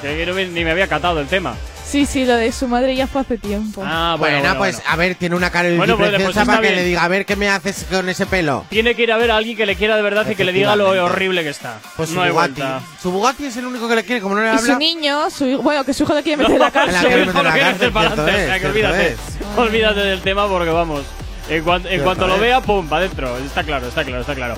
Que 0.00 0.26
no 0.26 0.34
me- 0.34 0.46
ni 0.46 0.64
me 0.64 0.70
había 0.72 0.86
catado 0.88 1.20
el 1.20 1.26
tema. 1.28 1.54
Sí, 1.92 2.06
sí, 2.06 2.24
lo 2.24 2.36
de 2.36 2.50
su 2.52 2.68
madre 2.68 2.96
ya 2.96 3.06
fue 3.06 3.20
hace 3.20 3.36
tiempo. 3.36 3.82
Ah, 3.84 4.16
bueno, 4.18 4.36
Bueno, 4.36 4.48
bueno, 4.48 4.58
pues 4.58 4.76
bueno. 4.76 4.90
a 4.90 4.96
ver, 4.96 5.14
tiene 5.16 5.36
una 5.36 5.50
cara 5.50 5.68
Bueno, 5.76 5.98
pues, 5.98 6.08
preciosa 6.08 6.24
pues 6.24 6.36
está 6.38 6.44
para 6.46 6.62
que 6.62 6.68
bien. 6.68 6.74
le 6.80 6.84
diga, 6.88 7.04
a 7.04 7.08
ver 7.08 7.26
qué 7.26 7.36
me 7.36 7.50
haces 7.50 7.84
con 7.90 8.08
ese 8.08 8.24
pelo. 8.24 8.64
Tiene 8.70 8.94
que 8.94 9.02
ir 9.02 9.12
a 9.12 9.18
ver 9.18 9.30
a 9.30 9.36
alguien 9.36 9.58
que 9.58 9.66
le 9.66 9.76
quiera 9.76 9.94
de 9.96 10.00
verdad 10.02 10.26
y 10.30 10.34
que 10.34 10.44
le 10.44 10.52
diga 10.52 10.74
lo 10.74 10.84
Efectivamente. 10.86 11.14
horrible 11.14 11.42
que 11.42 11.50
está. 11.50 11.78
Pues 11.98 12.08
su 12.08 12.14
no 12.14 12.22
hay 12.22 12.30
Bugatti. 12.30 12.60
vuelta. 12.62 12.80
Su 13.02 13.10
Bugatti 13.10 13.44
es 13.44 13.56
el 13.58 13.66
único 13.66 13.86
que 13.90 13.96
le 13.96 14.04
quiere, 14.04 14.22
como 14.22 14.36
no 14.36 14.40
le 14.40 14.48
y 14.54 14.58
su 14.58 14.64
habla. 14.64 14.78
niño, 14.78 15.28
su 15.28 15.46
hijo- 15.46 15.60
bueno, 15.62 15.84
que 15.84 15.92
su 15.92 16.04
hijo 16.04 16.14
le 16.14 16.22
quiere 16.22 16.36
meter 16.42 16.52
en 16.54 16.58
la 16.60 16.70
cárcel. 16.72 17.00
quiere 17.06 17.26
meter 17.26 17.36
en 17.36 17.44
la 17.44 17.52
que 17.52 17.60
cárcel, 17.60 17.74
hacer 17.76 17.92
para 17.92 18.06
adelante, 18.08 18.30
es, 18.32 18.36
o 18.36 18.46
sea, 18.46 18.54
que 18.54 18.60
cierto 18.60 18.88
olvídate. 18.88 19.16
Olvídate 19.58 20.00
del 20.00 20.20
tema 20.22 20.48
porque 20.48 20.70
vamos. 20.70 21.02
En, 21.50 21.62
cuan- 21.62 21.82
en 21.82 21.88
Cierto 21.88 22.04
cuanto 22.04 22.26
lo 22.26 22.34
es. 22.36 22.40
vea, 22.40 22.60
pum, 22.62 22.88
para 22.88 23.04
adentro. 23.04 23.36
Está 23.36 23.64
claro, 23.64 23.86
está 23.88 24.02
claro, 24.02 24.20
está 24.22 24.34
claro. 24.34 24.54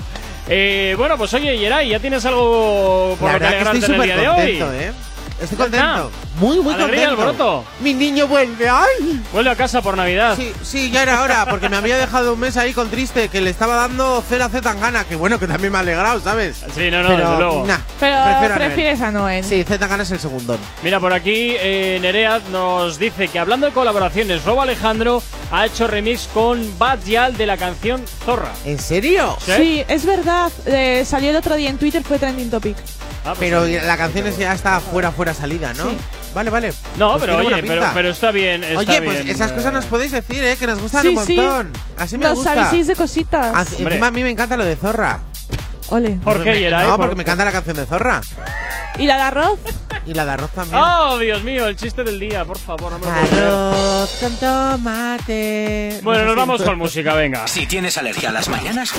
Eh, 0.47 0.95
bueno, 0.97 1.17
pues 1.17 1.33
oye, 1.33 1.57
Yeray, 1.57 1.89
¿ya 1.89 1.99
tienes 1.99 2.23
algo 2.25 3.17
por 3.19 3.27
La 3.27 3.33
lo 3.33 3.39
que 3.39 3.43
verdad 3.45 3.49
que 3.49 3.55
alegrarte 3.69 3.79
estoy 3.79 3.95
en 3.95 4.01
el 4.01 4.07
súper 4.07 4.21
día 4.21 4.21
de 4.21 4.29
hoy? 4.29 4.59
contento, 4.59 4.73
¿eh? 4.73 4.93
Estoy 5.41 5.57
contento. 5.57 6.11
Muy, 6.39 6.59
muy 6.61 6.73
Alegría, 6.73 7.09
contento. 7.09 7.29
alboroto. 7.29 7.65
Mi 7.81 7.93
niño 7.93 8.27
vuelve. 8.27 8.69
¡Ay! 8.69 9.21
Vuelve 9.33 9.49
a 9.51 9.55
casa 9.55 9.81
por 9.81 9.97
Navidad. 9.97 10.35
Sí, 10.37 10.51
sí, 10.63 10.91
ya 10.91 11.03
era 11.03 11.21
hora, 11.21 11.45
porque 11.49 11.67
me 11.69 11.75
había 11.77 11.97
dejado 11.97 12.33
un 12.33 12.39
mes 12.39 12.55
ahí 12.57 12.73
con 12.73 12.89
triste, 12.89 13.27
que 13.29 13.41
le 13.41 13.49
estaba 13.49 13.75
dando 13.75 14.23
0 14.27 14.43
a 14.45 14.49
Z 14.49 14.61
Tangana, 14.61 15.03
que 15.03 15.15
bueno, 15.15 15.37
que 15.39 15.47
también 15.47 15.71
me 15.73 15.77
ha 15.77 15.81
alegrado, 15.81 16.19
¿sabes? 16.21 16.63
Sí, 16.73 16.89
no, 16.89 17.03
no, 17.03 17.09
Pero, 17.09 17.19
desde 17.29 17.37
luego. 17.37 17.65
nah, 17.67 17.77
Pero 17.99 18.15
prefiero 18.23 18.53
a 18.53 18.57
Noel. 18.57 18.67
prefieres 18.69 19.01
a 19.01 19.11
Noel. 19.11 19.43
Sí, 19.43 19.63
Z 19.63 19.77
Tangana 19.77 20.03
es 20.03 20.11
el 20.11 20.19
segundo. 20.19 20.57
Mira, 20.83 20.99
por 20.99 21.11
aquí 21.13 21.53
eh, 21.59 21.99
Nerea 22.01 22.39
nos 22.51 22.97
dice 22.97 23.27
que 23.27 23.37
hablando 23.39 23.65
de 23.67 23.73
colaboraciones, 23.73 24.43
Robo 24.45 24.61
Alejandro 24.61 25.21
ha 25.51 25.65
hecho 25.65 25.87
remix 25.87 26.27
con 26.33 26.77
Bad 26.79 26.99
Yal 27.05 27.35
de 27.37 27.45
la 27.45 27.57
canción 27.57 28.03
Zorra. 28.25 28.51
¿En 28.65 28.79
serio? 28.79 29.37
Sí, 29.45 29.83
es 29.87 30.05
verdad. 30.05 30.51
eh, 30.65 31.03
salió 31.05 31.29
el 31.31 31.35
otro 31.35 31.55
día 31.55 31.69
en 31.69 31.77
Twitter, 31.77 32.03
fue 32.03 32.17
trending 32.19 32.49
topic. 32.49 32.77
Ah, 33.25 33.33
pues 33.35 33.39
Pero 33.39 33.65
sí. 33.65 33.73
la 33.83 33.97
canción 33.97 34.27
es 34.27 34.37
ya 34.37 34.53
está 34.53 34.79
fuera, 34.79 35.11
fuera 35.11 35.33
salida, 35.33 35.73
¿no? 35.73 35.89
Sí. 35.89 35.97
Vale, 36.35 36.49
vale. 36.51 36.73
No, 36.97 37.13
Pues 37.13 37.21
pero 37.23 37.37
oye, 37.37 37.63
pero, 37.63 37.83
pero 37.93 38.09
está 38.09 38.29
bien. 38.31 38.63
Está 38.63 38.79
Oye, 38.79 39.01
pues 39.01 39.23
bien, 39.23 39.35
esas 39.35 39.51
eh. 39.51 39.55
cosas 39.55 39.73
nos 39.73 39.85
podéis 39.85 40.11
decir, 40.11 40.43
¿eh? 40.43 40.57
Que 40.59 40.67
nos 40.67 40.79
gustan 40.79 41.01
Sí, 41.01 41.07
un 41.15 41.25
sí. 41.25 41.35
montón. 41.37 41.71
Así 41.97 42.17
me 42.17 42.25
Los 42.25 42.35
gusta. 42.35 42.71
de 42.71 42.95
cositas. 42.95 43.71
Encima 43.71 44.07
a 44.07 44.11
mí 44.11 44.21
me 44.21 44.29
encanta 44.31 44.57
lo 44.57 44.65
de 44.65 44.75
Zorra. 44.75 45.19
Ole. 45.89 46.11
¿Por 46.23 46.43
qué, 46.43 46.59
Yeray? 46.59 46.83
No, 46.85 46.91
¿Por- 46.91 46.99
porque 47.01 47.15
me 47.15 47.23
encanta 47.23 47.45
la 47.45 47.51
canción 47.51 47.75
de 47.77 47.85
Zorra. 47.85 48.21
¿Y 48.97 49.05
la 49.05 49.15
de 49.17 49.21
arroz? 49.23 49.59
Y 50.05 50.13
la 50.13 50.23
de 50.25 50.31
arroz 50.31 50.51
también. 50.51 50.81
¡Oh, 50.83 51.17
Dios 51.17 51.43
mío! 51.43 51.67
El 51.67 51.75
chiste 51.75 52.03
del 52.03 52.19
día, 52.19 52.45
por 52.45 52.57
favor, 52.57 52.91
no 52.93 52.99
me 52.99 53.05
lo 53.05 53.11
puedo. 53.11 53.69
Arroz 53.71 54.17
con 54.21 54.35
tomate. 54.37 55.99
Bueno, 56.03 56.21
No 56.21 56.27
nos 56.27 56.35
vamos 56.35 56.61
con 56.61 56.77
música, 56.77 57.13
venga. 57.15 57.47
Si 57.47 57.65
tienes 57.65 57.97
alergia 57.97 58.29
a 58.29 58.31
las 58.31 58.47
mañanas, 58.49 58.93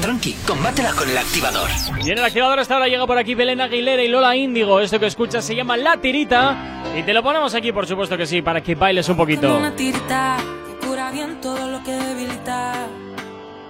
tranqui, 0.00 0.32
combátela 0.46 0.92
con 0.92 1.08
el 1.10 1.18
activador. 1.18 1.68
Y 2.04 2.10
en 2.10 2.18
el 2.18 2.24
activador 2.24 2.58
hasta 2.60 2.74
ahora 2.74 2.88
llega 2.88 3.06
por 3.06 3.18
aquí 3.18 3.34
Belén 3.34 3.60
Aguilera 3.60 4.02
y 4.02 4.08
Lola 4.08 4.34
Índigo. 4.36 4.80
Esto 4.80 4.98
que 5.00 5.06
escuchas 5.06 5.44
se 5.44 5.54
llama 5.54 5.76
La 5.76 5.96
Tirita. 6.00 6.82
Y 6.96 7.02
te 7.02 7.12
lo 7.12 7.22
ponemos 7.22 7.54
aquí, 7.54 7.72
por 7.72 7.86
supuesto 7.86 8.16
que 8.16 8.26
sí, 8.26 8.42
para 8.42 8.60
que 8.62 8.74
bailes 8.74 9.08
un 9.08 9.16
poquito. 9.16 9.56
Una 9.56 9.74
tirita 9.76 10.36
que 10.80 10.86
cura 10.86 11.10
bien 11.10 11.40
todo 11.40 11.68
lo 11.68 11.82
que 11.82 11.92
debilita. 11.92 12.86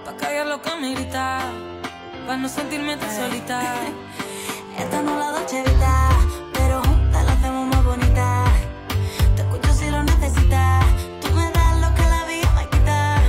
Pa' 0.05 0.15
callar 0.15 0.45
lo 0.47 0.61
que 0.61 0.75
me 0.79 0.93
grita. 0.93 1.39
Pa' 2.27 2.35
no 2.35 2.49
sentirme 2.49 2.97
tan 2.97 3.09
solita. 3.15 3.61
Esta 4.77 5.01
no 5.01 5.17
la 5.17 5.31
pero 6.53 6.83
juntas 6.83 7.25
la 7.25 7.31
hacemos 7.31 7.67
más 7.73 7.85
bonita. 7.85 8.43
Te 9.37 9.43
escucho 9.43 9.73
si 9.73 9.89
lo 9.89 10.03
necesitas. 10.03 10.85
Tú 11.21 11.33
me 11.33 11.49
das 11.53 11.79
lo 11.79 11.95
que 11.95 12.01
la 12.01 12.25
vida 12.25 12.51
me 12.57 12.69
quita. 12.69 13.21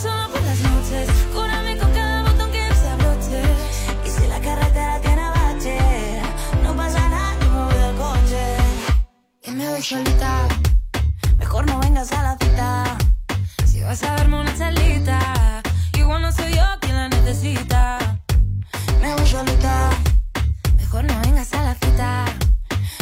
Solo 0.00 0.30
por 0.30 0.40
las 0.44 0.60
noches. 0.60 1.10
Cúrame 1.34 1.76
con 1.76 1.92
cada 1.92 2.22
botón 2.22 2.50
que 2.52 2.74
se 2.74 2.88
abroche. 2.88 3.42
Y 4.06 4.08
si 4.08 4.26
la 4.28 4.40
carretera 4.40 4.98
tiene 5.02 5.28
bache, 5.28 5.78
no 6.62 6.74
pasa 6.74 7.06
nada, 7.10 7.36
yo 7.38 7.50
me 7.50 7.64
voy 7.64 7.74
del 7.74 7.96
coche. 7.96 8.56
Y 9.42 9.50
me 9.50 9.68
voy 9.68 9.82
solita. 9.82 10.48
Mejor 11.38 11.66
no 11.66 11.78
vengas 11.80 12.10
a 12.12 12.22
la 12.22 12.38
cita. 12.40 12.96
Si 13.66 13.82
vas 13.82 14.02
a 14.04 14.14
darme 14.16 14.40
una 14.40 14.56
charlita. 14.56 15.62
Igual 15.92 16.22
no 16.22 16.32
soy 16.32 16.54
yo 16.54 16.73
me 17.24 19.14
voy 19.14 19.26
solita, 19.26 19.88
mejor 20.76 21.04
no 21.04 21.18
vengas 21.22 21.54
a 21.54 21.62
la 21.62 21.74
cita. 21.74 22.26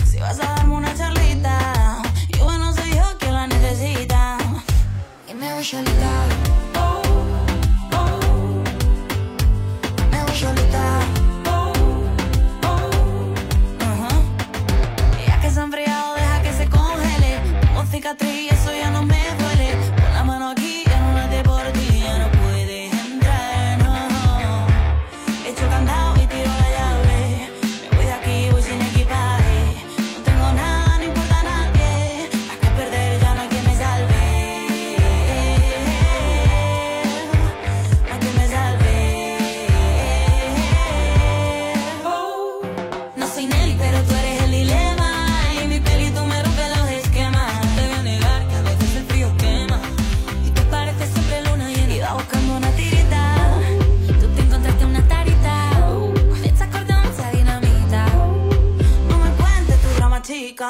Si 0.08 0.20
vas 0.20 0.38
a 0.38 0.44
darme 0.54 0.76
una 0.76 0.94
charlita, 0.94 2.00
yo 2.38 2.56
no 2.56 2.72
soy 2.72 2.94
yo 2.94 3.18
quien 3.18 3.34
la 3.34 3.48
necesita. 3.48 4.38
Y 5.28 5.34
me 5.34 5.52
voy 5.54 5.64
solita. 5.64 6.91
Tú 60.62 60.68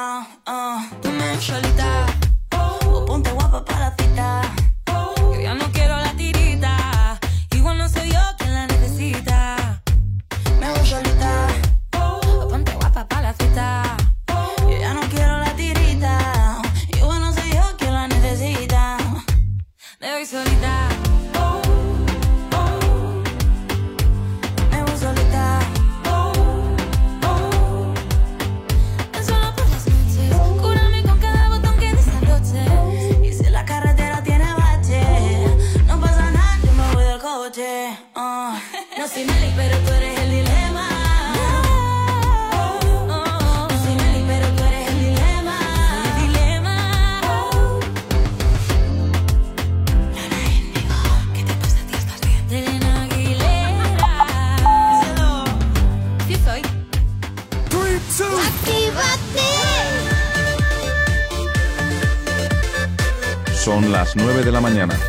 las 64.63 65.02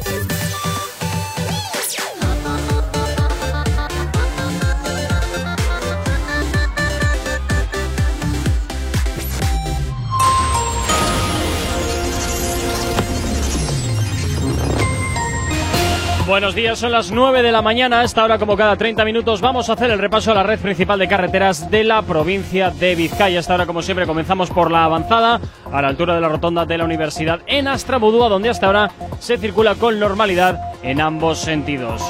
Buenos 16.44 16.56
días, 16.56 16.78
son 16.78 16.92
las 16.92 17.10
9 17.10 17.42
de 17.42 17.54
la 17.54 17.62
mañana. 17.62 18.02
A 18.02 18.04
esta 18.04 18.22
hora, 18.22 18.38
como 18.38 18.58
cada 18.58 18.76
30 18.76 19.06
minutos, 19.06 19.40
vamos 19.40 19.70
a 19.70 19.74
hacer 19.74 19.90
el 19.92 19.98
repaso 19.98 20.32
a 20.32 20.34
la 20.34 20.44
red 20.44 20.60
principal 20.60 21.00
de 21.00 21.08
carreteras 21.08 21.72
de 21.72 21.86
la 21.86 22.02
provincia 22.02 22.70
de 22.70 22.96
Vizcaya. 22.96 23.38
A 23.38 23.40
esta 23.40 23.54
hora, 23.54 23.66
como 23.66 23.82
siempre, 23.82 24.06
comenzamos 24.06 24.50
por 24.50 24.70
la 24.70 24.84
avanzada, 24.84 25.40
a 25.72 25.82
la 25.82 25.88
altura 25.88 26.16
de 26.16 26.20
la 26.20 26.28
rotonda 26.28 26.66
de 26.66 26.78
la 26.78 26.84
Universidad 26.84 27.40
en 27.48 27.70
Astrabudúa, 27.70 28.28
donde 28.28 28.50
hasta 28.50 28.66
ahora 28.66 28.92
se 29.20 29.38
circula 29.38 29.76
con 29.76 29.98
normalidad 29.98 30.60
en 30.84 31.00
ambos 31.00 31.40
sentidos. 31.40 32.04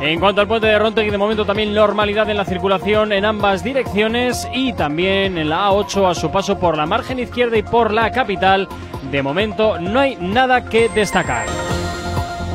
En 0.00 0.20
cuanto 0.20 0.42
al 0.42 0.46
puente 0.46 0.68
de 0.68 0.78
Rontegui, 0.78 1.10
de 1.10 1.18
momento 1.18 1.44
también 1.44 1.74
normalidad 1.74 2.30
en 2.30 2.36
la 2.36 2.44
circulación 2.44 3.12
en 3.12 3.24
ambas 3.24 3.64
direcciones 3.64 4.46
y 4.54 4.74
también 4.74 5.38
en 5.38 5.50
la 5.50 5.70
A8 5.70 6.08
a 6.08 6.14
su 6.14 6.30
paso 6.30 6.60
por 6.60 6.76
la 6.76 6.86
margen 6.86 7.18
izquierda 7.18 7.58
y 7.58 7.64
por 7.64 7.92
la 7.92 8.12
capital. 8.12 8.68
De 9.10 9.24
momento 9.24 9.80
no 9.80 9.98
hay 9.98 10.14
nada 10.20 10.66
que 10.66 10.88
destacar. 10.88 11.46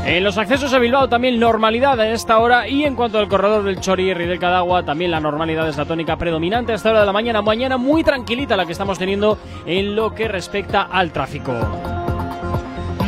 En 0.06 0.24
los 0.24 0.38
accesos 0.38 0.74
a 0.74 0.80
Bilbao 0.80 1.08
también 1.08 1.39
normalidad 1.39 1.99
a 1.99 2.10
esta 2.10 2.39
hora 2.39 2.68
y 2.68 2.84
en 2.86 2.95
cuanto 2.95 3.20
al 3.20 3.28
corredor 3.28 3.64
del 3.64 3.80
Chorirri 3.80 4.24
y 4.24 4.28
del 4.28 4.39
Cadagua 4.39 4.84
también 4.84 5.12
la 5.12 5.20
normalidad 5.20 5.70
es 5.70 5.78
la 5.78 5.86
tónica 5.86 6.18
predominante 6.18 6.72
a 6.72 6.76
esta 6.76 6.89
hora 6.89 7.02
de 7.02 7.06
la 7.06 7.14
mañana. 7.14 7.41
Mañana 7.41 7.78
muy 7.78 8.04
tranquilita 8.04 8.58
la 8.58 8.66
que 8.66 8.72
estamos 8.72 8.97
teniendo 8.97 9.38
en 9.66 9.95
lo 9.95 10.14
que 10.16 10.28
respecta 10.28 10.82
al 10.82 11.12
tráfico. 11.12 11.54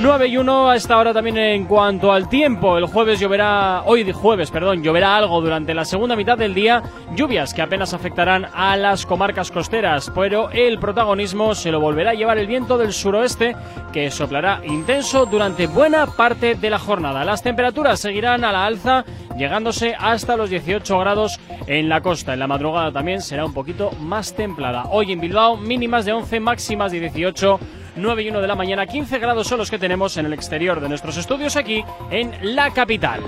9 0.04 0.28
y 0.28 0.36
1 0.36 0.70
a 0.70 0.76
esta 0.76 0.98
hora 0.98 1.14
también 1.14 1.38
en 1.38 1.64
cuanto 1.64 2.12
al 2.12 2.28
tiempo. 2.28 2.78
El 2.78 2.88
jueves 2.88 3.22
lloverá, 3.22 3.84
hoy 3.86 4.12
jueves, 4.12 4.52
perdón, 4.52 4.84
lloverá 4.84 5.16
algo 5.16 5.40
durante 5.40 5.74
la 5.74 5.86
segunda 5.86 6.18
mitad 6.18 6.38
del 6.38 6.54
día. 6.54 6.84
Lluvias 7.16 7.54
que 7.54 7.62
apenas 7.62 7.94
afectarán 7.94 8.48
a 8.54 8.76
las 8.76 9.06
comarcas 9.06 9.50
costeras, 9.50 10.12
pero 10.14 10.50
el 10.50 10.78
protagonismo 10.78 11.56
se 11.56 11.72
lo 11.72 11.80
volverá 11.80 12.12
a 12.12 12.16
llevar 12.16 12.38
el 12.38 12.48
viento 12.48 12.78
del 12.78 12.92
suroeste 12.92 13.56
que 13.94 14.12
soplará 14.12 14.60
intenso 14.66 15.26
durante 15.26 15.68
buena 15.68 16.06
parte 16.06 16.56
de 16.56 16.70
la 16.70 16.80
jornada. 16.80 17.24
Las 17.24 17.42
temperaturas 17.42 18.02
seguirán 18.02 18.44
a 18.44 18.52
la 18.52 18.66
alza, 18.66 19.06
llegándose 19.38 19.96
hasta 19.98 20.36
los 20.36 20.50
18 20.50 21.00
grados 21.00 21.40
en 21.66 21.88
la 21.88 22.02
costa. 22.02 22.34
En 22.34 22.40
la 22.40 22.48
madrugada 22.48 22.92
también 22.92 23.22
será 23.22 23.46
un 23.46 23.54
poquito 23.54 23.92
más 24.02 24.36
templada. 24.36 24.84
Hoy 24.92 25.14
en 25.14 25.22
Bilbao 25.22 25.56
mínimas 25.56 26.04
de 26.04 26.12
11, 26.12 26.42
máximas 26.42 26.92
de 26.92 27.00
18. 27.00 27.60
9 27.96 28.24
y 28.24 28.30
1 28.30 28.42
de 28.42 28.48
la 28.48 28.56
mañana, 28.56 28.86
15 28.86 29.20
grados 29.20 29.48
son 29.48 29.60
los 29.60 29.70
que 29.70 29.80
tenemos 29.80 30.18
en 30.18 30.26
el 30.26 30.34
exterior 30.34 30.80
de 30.80 30.90
nuestros 30.90 31.18
estudios 31.18 31.56
aquí 31.56 31.84
en 32.12 32.56
la 32.56 32.72
capital. 32.72 33.22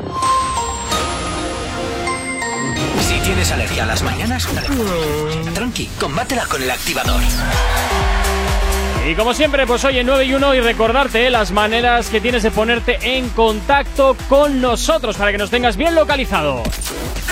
Si 2.99 3.19
tienes 3.19 3.51
alergia 3.51 3.83
a 3.83 3.87
las 3.87 4.01
mañanas, 4.03 4.47
tranqui, 5.53 5.87
combátela 5.99 6.45
con 6.45 6.61
el 6.61 6.71
activador. 6.71 7.21
Y 9.07 9.13
como 9.13 9.35
siempre, 9.35 9.67
pues 9.67 9.83
hoy 9.85 9.99
en 9.99 10.07
9 10.07 10.25
y 10.25 10.33
1 10.33 10.55
y 10.55 10.61
recordarte 10.61 11.29
las 11.29 11.51
maneras 11.51 12.09
que 12.09 12.19
tienes 12.19 12.41
de 12.41 12.49
ponerte 12.49 13.17
en 13.17 13.29
contacto 13.29 14.17
con 14.27 14.61
nosotros 14.61 15.15
para 15.17 15.31
que 15.31 15.37
nos 15.37 15.51
tengas 15.51 15.77
bien 15.77 15.93
localizado. 15.93 16.63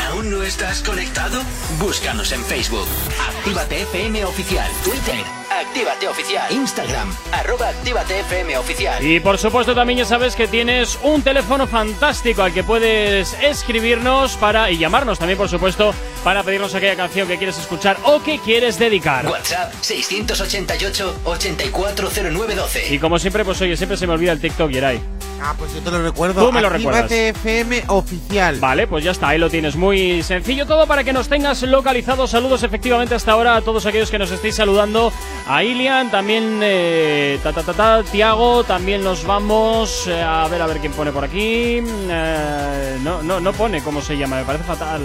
¿Aún 0.09 0.29
no 0.29 0.43
estás 0.43 0.83
conectado? 0.83 1.41
Búscanos 1.79 2.31
en 2.31 2.43
Facebook. 2.43 2.87
Actívate 3.39 3.81
FM 3.81 4.23
Oficial. 4.25 4.69
Twitter. 4.83 5.42
Actívate 5.59 6.07
Oficial. 6.07 6.51
Instagram. 6.51 7.13
Arroba 7.31 7.69
Actívate 7.69 8.19
FM 8.19 8.57
Oficial. 8.57 9.03
Y 9.03 9.19
por 9.19 9.37
supuesto 9.37 9.75
también 9.75 9.99
ya 9.99 10.05
sabes 10.05 10.35
que 10.35 10.47
tienes 10.47 10.97
un 11.03 11.21
teléfono 11.21 11.67
fantástico 11.67 12.43
al 12.43 12.53
que 12.53 12.63
puedes 12.63 13.33
escribirnos 13.41 14.37
para 14.37 14.71
y 14.71 14.77
llamarnos 14.77 15.19
también 15.19 15.37
por 15.37 15.49
supuesto 15.49 15.93
para 16.23 16.43
pedirnos 16.43 16.73
aquella 16.75 16.95
canción 16.95 17.27
que 17.27 17.37
quieres 17.37 17.57
escuchar 17.57 17.97
o 18.03 18.21
que 18.21 18.39
quieres 18.39 18.79
dedicar. 18.79 19.27
WhatsApp 19.27 19.73
688 19.81 21.21
840912. 21.25 22.93
Y 22.93 22.99
como 22.99 23.19
siempre, 23.19 23.43
pues 23.43 23.61
oye, 23.61 23.75
siempre 23.77 23.97
se 23.97 24.07
me 24.07 24.13
olvida 24.13 24.31
el 24.31 24.39
TikTok, 24.39 24.71
Yeray. 24.71 25.01
Ah, 25.41 25.53
pues 25.57 25.73
yo 25.73 25.81
te 25.81 25.91
lo 25.91 26.01
recuerdo. 26.01 26.45
Tú 26.45 26.51
me 26.53 26.61
lo 26.61 26.69
Actívate 26.69 27.29
FM 27.29 27.83
oficial. 27.87 28.59
Vale, 28.59 28.87
pues 28.87 29.03
ya 29.03 29.11
está, 29.11 29.29
ahí 29.29 29.37
lo 29.37 29.49
tienes. 29.49 29.75
Muy 29.75 30.23
sencillo 30.23 30.65
todo 30.65 30.87
para 30.87 31.03
que 31.03 31.11
nos 31.11 31.27
tengas 31.27 31.61
localizados. 31.63 32.31
Saludos 32.31 32.63
efectivamente 32.63 33.13
hasta 33.13 33.33
ahora 33.33 33.57
a 33.57 33.61
todos 33.61 33.85
aquellos 33.85 34.09
que 34.09 34.17
nos 34.17 34.31
estéis 34.31 34.55
saludando. 34.55 35.11
A 35.45 35.61
Ilian, 35.63 36.09
también 36.09 36.59
eh, 36.63 37.37
ta, 37.43 37.51
ta, 37.51 37.63
ta, 37.63 37.73
ta, 37.73 38.03
Tiago, 38.03 38.63
también 38.63 39.03
nos 39.03 39.25
vamos 39.25 40.07
eh, 40.07 40.21
a 40.21 40.47
ver 40.47 40.61
a 40.61 40.67
ver 40.67 40.77
quién 40.79 40.93
pone 40.93 41.11
por 41.11 41.25
aquí. 41.25 41.81
Eh, 41.83 42.97
no, 43.03 43.21
no, 43.21 43.39
no 43.41 43.51
pone 43.51 43.81
cómo 43.83 44.01
se 44.01 44.17
llama, 44.17 44.37
me 44.37 44.43
parece 44.45 44.63
fatal. 44.63 45.01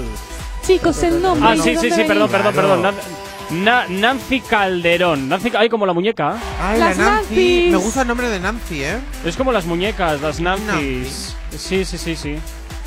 Chicos, 0.64 1.03
el 1.03 1.20
nombre. 1.20 1.49
Ah, 1.51 1.57
sí, 1.57 1.76
sí, 1.76 1.91
sí, 1.91 2.05
perdón, 2.05 2.30
perdón, 2.30 2.55
perdón. 2.55 2.82
Nan- 2.82 3.64
Na- 3.64 3.86
Nancy 3.89 4.41
Calderón. 4.41 5.28
Nancy, 5.28 5.51
ay, 5.59 5.68
como 5.68 5.86
la 5.86 5.93
muñeca. 5.95 6.36
Ay, 6.61 6.78
la 6.78 6.95
Nancy. 6.95 7.68
Me 7.72 7.76
gusta 7.78 8.03
el 8.03 8.09
nombre 8.09 8.28
de 8.28 8.39
Nancy, 8.39 8.84
¿eh? 8.84 8.99
Es 9.24 9.36
como 9.36 9.51
las 9.53 9.64
muñecas, 9.64 10.20
las 10.20 10.39
Nancy's. 10.39 11.34
Sí, 11.57 11.84
sí, 11.84 11.99
sí, 11.99 12.14
sí. 12.14 12.39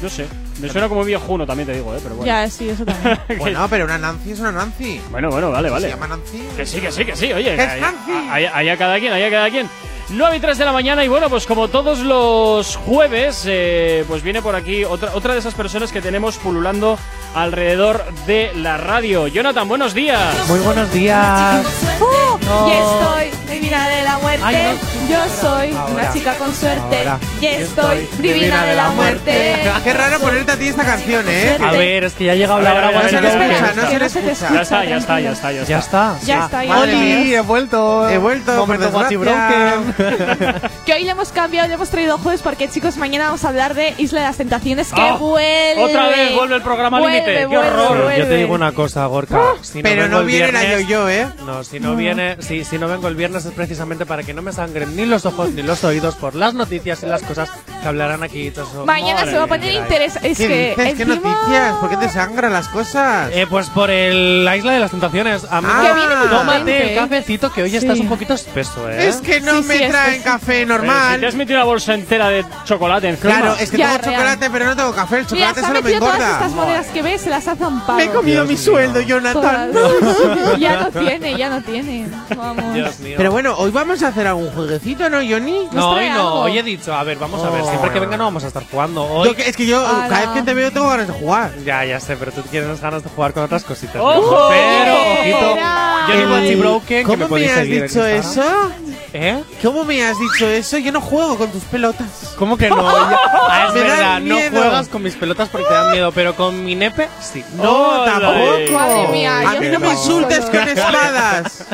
No 0.02 0.10
sé. 0.10 0.26
Me 0.60 0.70
suena 0.70 0.88
como 0.90 1.04
viejuno 1.04 1.46
también 1.46 1.68
te 1.68 1.74
digo, 1.76 1.94
¿eh? 1.96 2.00
Pero 2.02 2.16
bueno. 2.16 2.26
Ya, 2.28 2.50
sí, 2.50 2.70
eso 2.70 2.84
también. 2.86 3.20
Bueno, 3.38 3.68
pero 3.70 3.86
una 3.86 3.98
Nancy 3.98 4.32
es 4.32 4.40
una 4.40 4.52
Nancy. 4.52 5.02
Bueno, 5.12 5.30
bueno, 5.30 5.52
vale, 5.52 5.70
vale. 5.70 5.88
¿Se 5.88 5.94
llama 5.94 6.08
Nancy? 6.08 6.40
Que 6.58 6.66
sí, 6.66 6.80
que 6.82 6.92
sí, 6.92 7.06
que 7.06 7.16
sí, 7.16 7.32
oye. 7.34 7.56
¡Que 7.56 7.64
es 7.64 7.70
allá- 7.70 7.82
Nancy! 7.92 8.12
Allá, 8.32 8.52
allá 8.58 8.78
cada 8.78 9.00
quien, 9.00 9.14
allá 9.14 9.30
cada 9.30 9.50
quien. 9.50 9.70
9 10.10 10.36
y 10.38 10.40
3 10.42 10.58
de 10.58 10.66
la 10.66 10.74
mañana 10.74 11.06
y 11.06 11.08
bueno, 11.08 11.30
pues 11.30 11.46
como 11.46 11.70
todos 11.70 12.00
los 12.00 12.76
jueves, 12.76 13.44
eh, 13.48 14.04
pues 14.08 14.22
viene 14.24 14.42
por 14.42 14.56
aquí 14.56 14.84
otra, 14.84 15.12
otra 15.14 15.34
de 15.34 15.40
esas 15.40 15.54
personas 15.54 15.92
que 15.92 16.02
tenemos 16.02 16.38
pululando 16.38 16.98
alrededor 17.34 18.04
de 18.28 18.52
la 18.56 18.76
radio. 18.78 19.28
Jonathan, 19.28 19.68
buenos 19.70 19.94
días. 19.94 20.36
Muy 20.50 20.60
buenos 20.60 20.92
días. 20.92 21.66
¡Uh! 22.02 22.31
No. 22.52 22.68
Y 22.68 22.72
estoy 22.72 23.54
divina 23.54 23.88
de 23.88 24.04
la 24.04 24.18
muerte. 24.20 24.44
Ay, 24.46 24.78
Yo 25.10 25.18
soy 25.42 25.72
Ahora. 25.72 25.94
una 25.94 26.14
chica 26.14 26.34
con 26.36 26.54
suerte. 26.54 26.98
Ahora. 27.00 27.20
Y 27.40 27.46
estoy 27.46 28.10
divina 28.20 28.66
de 28.66 28.76
la 28.76 28.90
muerte. 28.90 29.56
Qué 29.84 29.94
raro 29.94 30.20
ponerte 30.20 30.52
a 30.52 30.58
ti 30.58 30.68
esta 30.68 30.84
canción, 30.84 31.26
¿eh? 31.28 31.58
A 31.64 31.72
ver, 31.72 32.04
es 32.04 32.14
que 32.14 32.26
ya 32.26 32.32
ha 32.34 32.36
llegado 32.36 32.62
la 32.62 32.74
hora 32.74 32.88
a 32.88 32.92
ver, 32.92 33.06
escucha, 33.06 33.22
no 33.22 33.30
se 33.32 34.00
le 34.00 34.10
se 34.10 34.20
escucha. 34.32 34.54
Ya 34.54 34.62
está, 34.62 34.86
ya 34.86 34.98
está, 34.98 35.20
ya 35.22 35.32
está, 35.32 35.52
ya 35.52 35.62
está. 35.62 35.70
Ya 35.72 35.80
está. 35.80 36.18
Ya 36.26 36.46
está, 36.46 36.64
ya 36.66 36.70
Madre 36.74 36.92
está. 36.94 37.04
Oli, 37.22 37.36
he 37.36 37.40
vuelto. 37.42 38.10
He 38.10 38.18
vuelto, 38.18 38.56
Momento. 38.66 38.92
Que 40.86 40.94
hoy 40.94 41.04
le 41.04 41.12
hemos 41.12 41.30
cambiado, 41.32 41.68
le 41.68 41.76
hemos 41.76 41.90
traído 41.90 42.18
jueves 42.18 42.42
porque 42.42 42.70
chicos, 42.70 42.98
mañana 42.98 43.26
vamos 43.26 43.44
a 43.46 43.50
hablar 43.50 43.74
de 43.74 43.94
Isla 43.98 44.22
de 44.22 44.26
las 44.28 44.38
Tentaciones 44.38 44.92
que 44.92 45.02
Ah, 45.02 45.16
vuelve. 45.20 45.84
otra 45.84 46.08
vez 46.10 46.34
vuelve 46.36 46.56
el 46.56 46.62
programa 46.62 47.00
Límite. 47.00 47.48
¡Qué 47.50 47.58
horror! 47.58 48.12
Yo 48.18 48.26
te 48.28 48.36
digo 48.36 48.54
una 48.56 48.72
cosa, 48.72 49.06
Gorka. 49.06 49.40
Si 49.62 49.82
Pero 49.82 50.08
no 50.08 50.24
viene 50.24 50.52
la 50.52 50.64
yo-yo, 50.80 51.10
¿eh? 51.10 51.28
No, 51.46 51.64
si 51.64 51.80
no 51.80 51.96
viene, 51.96 52.38
si, 52.42 52.64
si 52.66 52.78
no 52.78 52.88
vengo 52.88 53.08
el 53.08 53.16
viernes 53.16 53.46
es 53.46 53.54
precisamente 53.54 54.06
para 54.06 54.24
que 54.24 54.34
no 54.34 54.42
me 54.42 54.52
sangren 54.54 54.96
ni 54.96 55.06
los 55.06 55.26
ojos 55.26 55.50
ni 55.52 55.62
los 55.64 55.84
oídos 55.84 56.16
por 56.16 56.36
las 56.36 56.54
noticias 56.54 57.02
y 57.04 57.06
las 57.06 57.22
cosas 57.24 57.50
que 57.82 57.88
hablarán 57.88 58.24
aquí. 58.24 58.48
Entonces, 58.48 58.76
Mañana 58.86 59.26
se 59.26 59.38
va 59.38 59.44
a 59.44 59.48
poner 59.48 59.68
mira, 59.72 59.82
interesante. 59.84 60.32
Es 60.32 60.38
¿Qué 60.38 60.48
que 60.48 60.70
dices? 60.78 60.96
¿Qué 60.96 61.04
encima- 61.04 61.16
noticias? 61.16 61.76
¿Por 61.78 61.90
qué 61.90 61.98
te 61.98 62.10
sangran 62.10 62.54
las 62.54 62.68
cosas? 62.68 63.30
Eh, 63.34 63.48
pues 63.50 63.70
por 63.70 63.90
el, 63.90 64.44
la 64.46 64.58
isla 64.58 64.74
de 64.74 64.80
las 64.80 64.92
tentaciones. 64.92 65.46
Amigo, 65.50 65.74
Ah, 65.76 66.26
tómate 66.30 66.84
el 66.84 66.90
¿eh? 66.90 66.96
cafecito 66.96 67.52
que 67.52 67.64
hoy 67.64 67.70
Sí. 67.72 67.78
estás 67.78 68.00
un 68.00 68.10
poquito 68.10 68.34
espeso, 68.34 68.90
¿eh? 68.90 69.08
Es 69.08 69.18
que 69.18 69.40
no 69.42 69.62
Sí, 69.62 69.68
me 69.68 69.78
sí, 69.78 69.84
es 69.84 69.90
traen 69.92 70.18
que- 70.18 70.24
café 70.24 70.46
Pero 70.46 70.60
si 70.60 70.66
normal. 70.88 71.20
te 71.20 71.28
has 71.28 71.36
metido 71.36 71.58
una 71.60 71.66
bolsa 71.66 71.94
entera 71.94 72.30
de 72.30 72.46
chocolate 72.66 73.10
encima. 73.10 73.36
Claro, 73.38 73.56
es 73.60 73.72
que 73.72 73.78
Ya, 73.78 73.88
tengo 73.94 74.02
real. 74.04 74.16
chocolate, 74.16 74.50
pero 74.52 74.66
no 74.66 74.76
tengo 74.76 74.94
café. 74.94 75.18
El 75.20 75.26
Mira, 75.32 75.48
chocolate 75.54 75.60
se 75.62 75.66
solo 75.68 75.74
me 75.74 75.82
metido 75.82 76.00
todas 76.00 76.16
engorda. 76.16 76.34
estas 76.38 76.52
monedas 76.52 76.88
que 76.88 77.02
ves, 77.02 77.22
se 77.22 77.30
las 77.30 77.48
ha 77.48 77.56
zampado. 77.56 77.98
Me 77.98 78.04
he 78.06 78.10
comido 78.10 78.44
Dios 78.46 78.48
mi 78.48 78.58
sueldo, 78.58 79.02
Jonathan. 79.02 79.72
Ya 80.60 80.82
no 80.82 80.92
tiene, 80.92 81.38
ya 81.38 81.50
no 81.50 81.62
tiene. 81.62 82.08
Vamos. 82.36 82.74
Dios 82.74 83.00
mío. 83.00 83.16
Pero 83.18 83.32
bueno, 83.32 83.56
hoy 83.58 83.72
vamos 83.72 84.02
a 84.04 84.08
hacer 84.10 84.28
algún 84.28 84.50
jueguecito, 84.52 85.10
¿no, 85.10 85.18
Johnny? 85.18 85.68
no, 85.72 85.90
hoy 85.92 86.10
no. 86.10 86.16
algo. 86.16 86.34
Hoy 86.42 86.58
he 86.58 86.64
dicho, 86.64 86.94
a 86.94 87.04
ver, 87.04 87.18
vamos 87.18 87.44
a 87.44 87.50
ver. 87.50 87.62
Oh. 87.62 87.68
Siempre 87.70 87.92
que 87.92 88.00
venga 88.00 88.18
no 88.18 88.26
vamos 88.26 88.44
a 88.44 88.48
estar 88.48 88.64
jugando. 88.70 89.04
Hoy. 89.04 89.28
Yo 89.30 89.36
que- 89.36 89.50
es 89.50 89.56
que 89.58 89.66
yo, 89.66 89.86
Ala. 89.86 90.08
cada 90.08 90.22
vez 90.22 90.30
que 90.32 90.42
te 90.44 90.54
veo, 90.54 90.72
tengo 90.72 90.88
ganas 90.90 91.08
de 91.08 91.14
jugar. 91.14 91.52
Ya, 91.66 91.86
ya 91.86 92.00
sé, 92.00 92.16
pero 92.18 92.32
tú 92.32 92.42
tienes 92.44 92.80
ganas 92.82 93.04
de 93.04 93.10
jugar 93.10 93.34
con 93.34 93.44
otras 93.44 93.64
cositas. 93.64 93.96
¿no? 93.96 94.04
¡Ojo! 94.06 94.48
Pero, 94.50 94.94
ojito, 94.94 95.52
Era. 95.58 96.06
Johnny 96.08 96.22
El- 96.22 96.32
Watchy 96.32 96.56
Broken, 96.56 96.86
que 96.88 97.04
¿Cómo 97.04 97.18
me 97.18 97.24
me, 97.26 97.30
podéis 97.30 97.52
has 97.52 97.58
seguir 97.60 97.78
en 97.78 97.88
dicho 97.88 98.10
Instagram. 98.10 98.72
eso? 98.72 98.91
¿Eh? 99.14 99.44
¿Cómo 99.62 99.84
me 99.84 100.04
has 100.04 100.18
dicho 100.20 100.48
eso? 100.48 100.78
Yo 100.78 100.92
no 100.92 101.02
juego 101.02 101.38
con 101.38 101.52
tus 101.52 101.64
pelotas. 101.64 102.34
¿Cómo 102.38 102.58
que 102.58 102.70
no? 102.70 102.78
Ah, 103.54 103.66
es 103.68 103.74
Me 103.74 103.80
dan 103.82 103.90
verdad, 103.90 104.20
no 104.22 104.36
miedo. 104.36 104.52
juegas 104.62 104.88
con 104.88 105.04
mis 105.04 105.16
pelotas 105.16 105.50
porque 105.50 105.68
te 105.68 105.74
dan 105.74 105.92
miedo, 105.92 106.12
pero 106.14 106.36
con 106.36 106.64
mi 106.64 106.76
nepe, 106.76 107.08
sí. 107.20 107.44
No, 107.56 108.02
Hola, 108.02 108.12
tampoco. 108.20 108.72
Madre 108.74 109.08
mía, 109.10 109.40
a 109.40 109.54
yo 109.56 109.62
mí 109.62 109.68
no 109.70 109.80
me 109.80 109.90
insultes 109.92 110.46
con 110.46 110.68
espadas. 110.70 111.66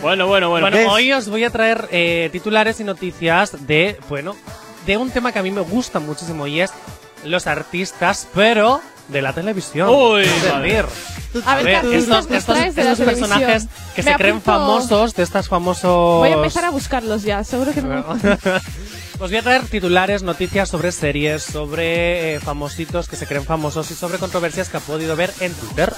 Bueno, 0.00 0.26
bueno, 0.28 0.48
bueno. 0.48 0.64
Bueno, 0.66 0.76
¿ves? 0.78 0.88
hoy 0.88 1.12
os 1.12 1.28
voy 1.28 1.44
a 1.44 1.50
traer 1.50 1.88
eh, 1.90 2.30
titulares 2.32 2.80
y 2.80 2.84
noticias 2.84 3.66
de, 3.66 3.98
bueno, 4.08 4.34
de 4.86 4.96
un 4.96 5.10
tema 5.10 5.32
que 5.32 5.38
a 5.40 5.42
mí 5.42 5.50
me 5.50 5.60
gusta 5.60 5.98
muchísimo 6.00 6.46
y 6.46 6.60
es 6.62 6.70
los 7.24 7.46
artistas, 7.46 8.28
pero 8.34 8.80
de 9.08 9.22
la 9.22 9.32
televisión. 9.32 9.88
Uy, 9.88 10.22
decir, 10.22 10.84
A 11.44 11.56
ver, 11.56 11.64
¿qué 11.64 11.76
artistas 11.76 12.02
estos, 12.02 12.30
nos 12.30 12.38
estos- 12.38 12.56
traes 12.56 12.74
de 12.74 12.84
la 12.84 12.92
estos 12.92 13.06
televisión? 13.06 13.30
personajes 13.30 13.68
que 13.94 14.02
Me 14.02 14.10
se 14.12 14.16
creen 14.16 14.36
apunto- 14.36 14.44
famosos, 14.44 15.14
de 15.14 15.22
estas 15.22 15.48
famosos... 15.48 16.18
Voy 16.18 16.30
a 16.30 16.34
empezar 16.34 16.64
a 16.64 16.70
buscarlos 16.70 17.22
ya, 17.22 17.44
seguro 17.44 17.72
que 17.72 17.82
no. 17.82 18.04
Os 19.18 19.30
voy 19.30 19.38
a 19.38 19.42
traer 19.42 19.62
titulares, 19.66 20.22
noticias 20.22 20.68
sobre 20.68 20.92
series, 20.92 21.42
sobre 21.42 22.34
eh, 22.34 22.40
famositos 22.40 23.08
que 23.08 23.16
se 23.16 23.26
creen 23.26 23.44
famosos 23.44 23.90
y 23.90 23.94
sobre 23.94 24.18
controversias 24.18 24.68
que 24.68 24.76
ha 24.76 24.80
podido 24.80 25.16
ver 25.16 25.32
en 25.40 25.54
Twitter. 25.54 25.92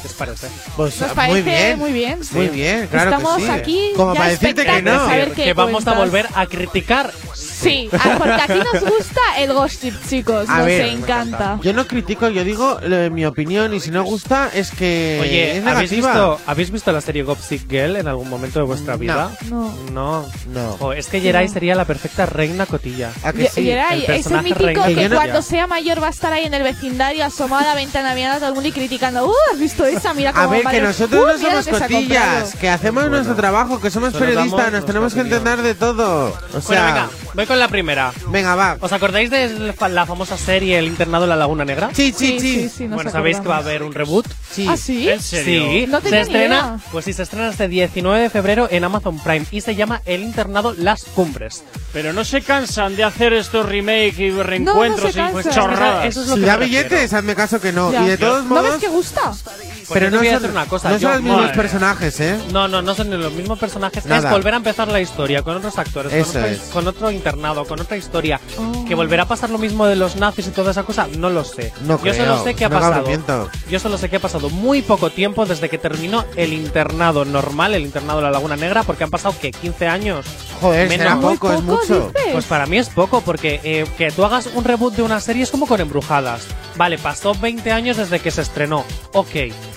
¿Qué 0.00 0.08
os 0.08 0.14
parece? 0.14 0.48
Pues 0.76 0.98
Nos 0.98 1.08
muy 1.10 1.14
parece 1.16 1.42
bien. 1.42 1.78
muy 1.78 1.92
bien. 1.92 2.18
Muy 2.32 2.48
bien, 2.48 2.86
claro 2.88 3.10
Estamos 3.10 3.36
que 3.36 3.42
sí. 3.44 3.50
aquí 3.50 3.90
Como 3.94 4.14
para 4.14 4.30
decirte 4.30 4.64
que 4.64 4.82
no. 4.82 5.54
vamos 5.54 5.86
a 5.86 5.92
volver 5.92 6.26
a 6.34 6.46
criticar. 6.46 7.12
Sí, 7.34 7.88
ah, 7.92 8.16
porque 8.18 8.32
aquí 8.42 8.58
nos 8.72 8.82
gusta 8.82 9.20
el 9.38 9.52
gossip, 9.52 9.94
chicos. 10.08 10.48
A 10.48 10.58
nos 10.58 10.66
ver, 10.66 10.80
encanta. 10.86 11.60
Yo 11.62 11.72
no 11.72 11.86
critico, 11.86 12.28
yo 12.30 12.42
digo 12.42 12.80
eh, 12.82 13.10
mi 13.12 13.24
opinión 13.24 13.72
y 13.74 13.78
si 13.80 13.92
no 13.92 14.02
gusta 14.02 14.50
es 14.52 14.72
que 14.72 15.18
Oye, 15.22 15.58
es 15.58 15.66
¿habéis 15.66 15.90
visto, 15.92 16.40
¿habéis 16.46 16.70
visto 16.72 16.90
la 16.90 17.00
serie 17.00 17.22
Gossip 17.22 17.70
Girl 17.70 17.94
en 17.96 18.08
algún 18.08 18.28
momento 18.28 18.58
de 18.58 18.64
vuestra 18.64 18.96
vida? 18.96 19.30
No. 19.48 19.72
No. 19.92 20.26
No. 20.48 20.76
Jo, 20.78 20.92
es 20.94 21.06
que 21.06 21.20
Jerai 21.20 21.48
sería 21.48 21.76
la 21.76 21.84
perfecta 21.84 22.26
reina 22.26 22.61
cotilla. 22.66 23.12
¿A 23.22 23.32
que 23.32 23.42
Ye- 23.44 23.48
sí? 23.50 23.62
Yeray, 23.64 24.04
el 24.06 24.10
ese 24.14 24.40
mítico 24.42 24.84
que 24.84 24.94
que 24.94 25.10
cuando 25.10 25.42
sea 25.42 25.66
mayor 25.66 26.02
va 26.02 26.08
a 26.08 26.10
estar 26.10 26.32
ahí 26.32 26.44
en 26.44 26.54
el 26.54 26.62
vecindario 26.62 27.24
asomado 27.24 27.62
a 27.64 27.66
la 27.68 27.74
ventana 27.74 28.14
mirando 28.14 28.36
a 28.36 28.38
todo 28.40 28.48
el 28.50 28.54
mundo 28.54 28.68
y 28.68 28.72
criticando. 28.72 29.26
¡Uh, 29.26 29.32
has 29.52 29.58
visto 29.58 29.84
esa! 29.84 30.14
Mira 30.14 30.32
cómo 30.32 30.44
A 30.44 30.46
ver, 30.48 30.64
que 30.66 30.80
nosotros 30.80 31.22
¡Uh, 31.22 31.26
no 31.26 31.38
mira 31.38 31.54
lo 31.54 31.62
somos 31.62 31.64
que 31.66 31.70
se 31.70 31.76
ha 31.76 31.86
cotillas, 31.88 32.24
comprado! 32.24 32.60
que 32.60 32.70
hacemos 32.70 33.10
nuestro 33.10 33.34
trabajo, 33.36 33.80
que 33.80 33.90
somos 33.90 34.12
periodistas, 34.14 34.72
nos 34.72 34.86
tenemos 34.86 35.14
que 35.14 35.20
entender 35.20 35.62
de 35.62 35.74
todo. 35.74 36.28
O 36.28 36.32
Bueno, 36.52 36.60
sea, 36.62 36.84
venga, 36.86 37.08
voy 37.34 37.46
con 37.46 37.58
la 37.58 37.68
primera. 37.68 38.12
venga, 38.28 38.54
va. 38.54 38.76
¿Os 38.80 38.92
acordáis 38.92 39.30
de 39.30 39.72
la 39.90 40.06
famosa 40.06 40.36
serie 40.36 40.78
El 40.78 40.86
internado 40.86 41.24
en 41.24 41.30
la 41.30 41.36
Laguna 41.36 41.64
Negra? 41.64 41.90
Sí, 41.92 42.14
sí, 42.16 42.38
Sí, 42.38 42.40
sí. 42.40 42.60
sí, 42.62 42.68
sí, 42.68 42.86
bueno, 42.88 43.10
¿sabéis 43.10 43.40
que 43.40 43.48
va 43.48 43.56
a 43.56 43.58
haber 43.58 43.82
un 43.82 43.92
reboot? 43.92 44.26
Sí. 44.50 44.66
¿Ah, 44.68 44.76
sí? 44.76 45.08
¿En 45.08 45.20
serio? 45.20 45.62
Sí, 45.70 45.86
No 45.88 45.98
se 45.98 46.04
tenía 46.04 46.18
ni 46.20 46.22
estrena, 46.26 46.54
idea. 46.56 46.78
pues 46.92 47.04
sí, 47.04 47.12
se 47.12 47.22
estrena 47.22 47.48
este 47.48 47.68
19 47.68 48.20
de 48.20 48.30
febrero 48.30 48.68
en 48.70 48.84
Amazon 48.84 49.18
Prime 49.18 49.46
y 49.50 49.60
se 49.60 49.74
llama 49.74 50.02
El 50.04 50.22
internado 50.22 50.74
Las 50.76 51.04
Cumbres. 51.04 51.64
Pero 51.92 52.12
no 52.12 52.24
se 52.24 52.42
cansan 52.42 52.96
de 52.96 53.04
hacer 53.04 53.32
estos 53.32 53.66
remake 53.66 54.18
y 54.18 54.30
reencuentros 54.30 55.14
cansan. 55.14 55.28
y 55.30 55.32
pues 55.32 55.50
chorradas. 55.54 56.06
eso 56.06 56.22
es 56.22 56.28
lo 56.28 56.34
Si 56.36 56.40
que 56.40 56.46
da 56.46 56.56
billetes, 56.56 57.12
hazme 57.12 57.34
caso 57.34 57.60
que 57.60 57.72
no. 57.72 57.92
Ya. 57.92 58.02
Y 58.04 58.08
de 58.08 58.16
todos 58.18 58.44
¿No 58.44 58.54
ves 58.56 58.64
modos, 58.64 58.80
que 58.80 58.88
gusta? 58.88 59.20
Pues 59.32 59.98
pero 60.00 60.10
no 60.10 60.18
voy 60.18 60.28
a 60.28 60.40
son, 60.40 60.50
una 60.52 60.64
cosa. 60.66 60.90
no 60.90 60.96
yo- 60.96 61.08
son 61.08 61.12
los 61.16 61.22
mismos 61.22 61.40
Madre. 61.42 61.56
personajes, 61.56 62.20
¿eh? 62.20 62.38
No, 62.52 62.68
no, 62.68 62.80
no 62.82 62.94
son 62.94 63.10
ni 63.10 63.16
los 63.16 63.32
mismos 63.32 63.58
personajes. 63.58 64.06
Nada. 64.06 64.28
Es 64.28 64.34
volver 64.34 64.54
a 64.54 64.56
empezar 64.58 64.88
la 64.88 65.00
historia 65.00 65.42
con 65.42 65.56
otros 65.56 65.76
actores, 65.78 66.12
Eso 66.12 66.32
con, 66.34 66.42
otro, 66.42 66.50
es. 66.52 66.58
con 66.72 66.88
otro 66.88 67.10
internado, 67.22 67.64
con 67.64 67.80
otra 67.80 67.96
historia. 67.96 68.40
Oh. 68.58 68.84
Que 68.84 68.94
volverá 68.94 69.22
a 69.22 69.28
pasar 69.28 69.50
lo 69.50 69.58
mismo 69.58 69.86
de 69.86 69.94
los 69.94 70.16
nazis 70.16 70.48
y 70.48 70.50
toda 70.50 70.72
esa 70.72 70.82
cosa, 70.82 71.06
no 71.16 71.30
lo 71.30 71.44
sé. 71.44 71.72
No 71.82 72.02
Yo 72.02 72.12
solo 72.12 72.32
creo, 72.34 72.44
sé 72.44 72.54
que 72.54 72.64
ha 72.64 72.68
un 72.68 72.74
pasado. 72.74 73.50
Yo 73.70 73.78
solo 73.78 73.96
sé 73.96 74.08
que 74.10 74.16
ha 74.16 74.20
pasado 74.20 74.50
muy 74.50 74.82
poco 74.82 75.10
tiempo 75.10 75.46
desde 75.46 75.68
que 75.68 75.78
terminó 75.78 76.24
el 76.36 76.52
internado 76.52 77.24
normal, 77.24 77.74
el 77.74 77.82
internado 77.82 78.18
de 78.18 78.24
la 78.24 78.30
Laguna 78.32 78.56
Negra, 78.56 78.82
porque 78.82 79.04
han 79.04 79.10
pasado 79.10 79.34
que 79.40 79.52
15 79.52 79.86
años. 79.86 80.26
Joder, 80.60 80.88
Menos. 80.88 81.04
será 81.04 81.16
Muy 81.16 81.34
poco, 81.34 81.52
es 81.52 81.60
poco, 81.60 81.72
mucho. 81.80 82.08
dices. 82.08 82.32
Pues 82.32 82.44
para 82.46 82.66
mí 82.66 82.78
es 82.78 82.88
poco, 82.88 83.20
porque 83.20 83.60
eh, 83.62 83.86
que 83.96 84.10
tú 84.10 84.24
hagas 84.24 84.48
un 84.54 84.64
reboot 84.64 84.94
de 84.94 85.02
una 85.02 85.20
serie 85.20 85.44
es 85.44 85.50
como 85.50 85.66
con 85.66 85.80
embrujadas. 85.80 86.46
Vale, 86.76 86.98
pasó 86.98 87.34
20 87.34 87.70
años 87.72 87.96
desde 87.98 88.20
que 88.20 88.30
se 88.30 88.42
estrenó. 88.42 88.84
Ok. 89.12 89.28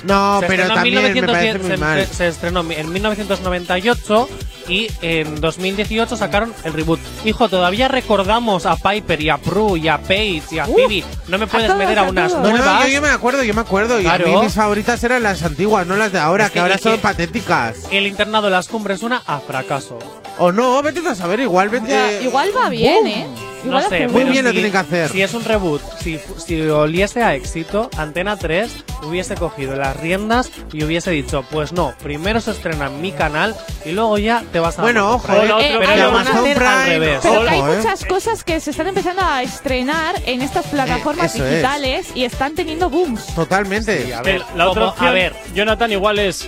No, 0.04 0.40
Se 0.40 0.48
pero 0.48 0.64
estrenó 0.64 0.64
en 0.64 0.74
también 0.76 0.96
me 0.96 1.02
1900 1.14 1.32
parece 1.36 1.60
muy 1.60 1.70
se, 1.72 1.78
mal. 1.78 2.08
se 2.08 2.28
estrenó 2.28 2.72
en 2.72 2.92
1998 2.94 4.30
y 4.68 4.88
en 5.02 5.42
2018 5.42 6.16
sacaron 6.18 6.54
el 6.64 6.74
reboot. 6.74 7.00
Hijo, 7.26 7.50
todavía 7.50 7.88
recordamos 7.88 8.66
a 8.66 8.76
Piper 8.78 9.22
y 9.22 9.30
a 9.30 9.38
Prue 9.38 9.80
y 9.80 9.88
a 9.88 9.98
Paige 10.00 10.44
y 10.52 10.60
a 10.60 10.66
Phoebe. 10.66 11.04
No 11.28 11.38
me 11.38 11.48
puedes 11.48 11.76
meter 11.76 12.00
a 12.00 12.08
a 12.08 12.10
unas 12.10 12.32
todos. 12.32 12.44
No, 12.44 12.50
no, 12.52 12.58
nuevas. 12.58 12.84
yo, 12.86 12.90
yo 12.94 13.02
me 13.02 13.10
acuerdo, 13.10 13.44
yo 13.44 13.54
me 13.54 13.62
acuerdo. 13.62 14.00
Y 14.02 14.08
a 14.08 14.18
mí 14.18 14.36
mis 14.42 14.54
favoritas 14.54 15.04
eran 15.04 15.22
las 15.24 15.44
antiguas, 15.44 15.86
no 15.86 15.96
las 15.96 16.12
de 16.12 16.20
ahora, 16.20 16.46
Es 16.46 16.50
que, 16.52 16.54
que- 16.56 16.60
ahora 16.62 16.78
son 16.78 16.94
que- 16.94 17.00
patéticas. 17.00 17.76
El 17.92 18.08
internado 18.08 18.46
de 18.46 18.52
las 18.52 18.68
cumbres 18.68 19.04
una 19.04 19.22
a 19.26 19.40
fracaso. 19.40 20.00
O 20.38 20.52
no, 20.52 20.82
vete 20.82 21.08
a 21.08 21.16
saber, 21.16 21.40
igual 21.42 21.70
vete. 21.70 21.90
Ya, 21.90 22.22
igual 22.22 22.50
va 22.56 22.70
bien, 22.70 23.04
boom. 23.04 23.08
¿eh? 23.08 23.28
No 23.66 23.80
Igual 23.80 23.90
sé, 23.90 24.08
muy 24.08 24.22
pero 24.22 24.32
bien 24.32 24.44
lo 24.46 24.50
si- 24.52 24.54
tienen 24.56 24.72
que 24.72 24.78
hacer. 24.78 25.10
Si 25.10 25.22
es 25.22 25.34
un 25.34 25.44
reboot, 25.44 25.82
si, 26.02 26.20
si 26.46 26.62
oliese 26.62 27.24
a 27.24 27.36
éxito, 27.36 27.90
Antena 27.98 28.38
3 28.38 28.72
hubiese 29.04 29.36
cogido 29.36 29.76
las 29.76 29.98
riendas 29.98 30.50
y 30.72 30.84
hubiese 30.84 31.12
dicho, 31.12 31.44
pues 31.52 31.74
no, 31.74 31.94
primero 32.04 32.40
se 32.42 32.52
estrena 32.52 32.88
en 32.88 33.02
mi 33.02 33.12
canal 33.12 33.56
y 33.84 33.92
luego 33.92 34.18
ya 34.18 34.44
te 34.52 34.60
vas 34.60 34.78
a 34.80 34.82
Bueno, 34.84 35.12
ojo, 35.16 35.28
eh, 35.34 35.36
pero 35.42 35.58
pero 35.80 35.96
lo 35.96 36.12
van 36.12 36.28
a 36.28 36.30
Amazon 36.32 36.38
hacer 36.46 36.64
al 36.64 36.84
Prime, 36.84 37.00
revés. 37.00 37.20
Pero 37.24 37.44
que 37.44 37.50
hay 37.50 37.60
Ojo, 37.62 37.74
¿eh? 37.74 37.78
muchas 37.78 38.06
cosas 38.06 38.44
que 38.44 38.60
se 38.60 38.72
están 38.72 38.88
empezando 38.88 39.22
a 39.24 39.42
estrenar 39.44 40.16
en 40.26 40.42
estas 40.42 40.66
plataformas 40.68 41.34
eso 41.36 41.44
es. 41.46 41.50
digitales 41.52 42.08
y 42.16 42.24
están 42.26 42.56
teniendo 42.56 42.90
booms. 42.90 43.26
Totalmente. 43.36 44.06
Sí, 44.06 44.12
a 44.12 44.22
Que 44.22 44.34
ver, 44.34 44.42
la 44.56 44.70
otra 44.70 44.82
como- 44.82 44.92
opción, 44.94 45.08
a 45.10 45.12
ver, 45.12 45.34
Jonathan, 45.54 45.92
igual 45.92 46.20
es 46.20 46.48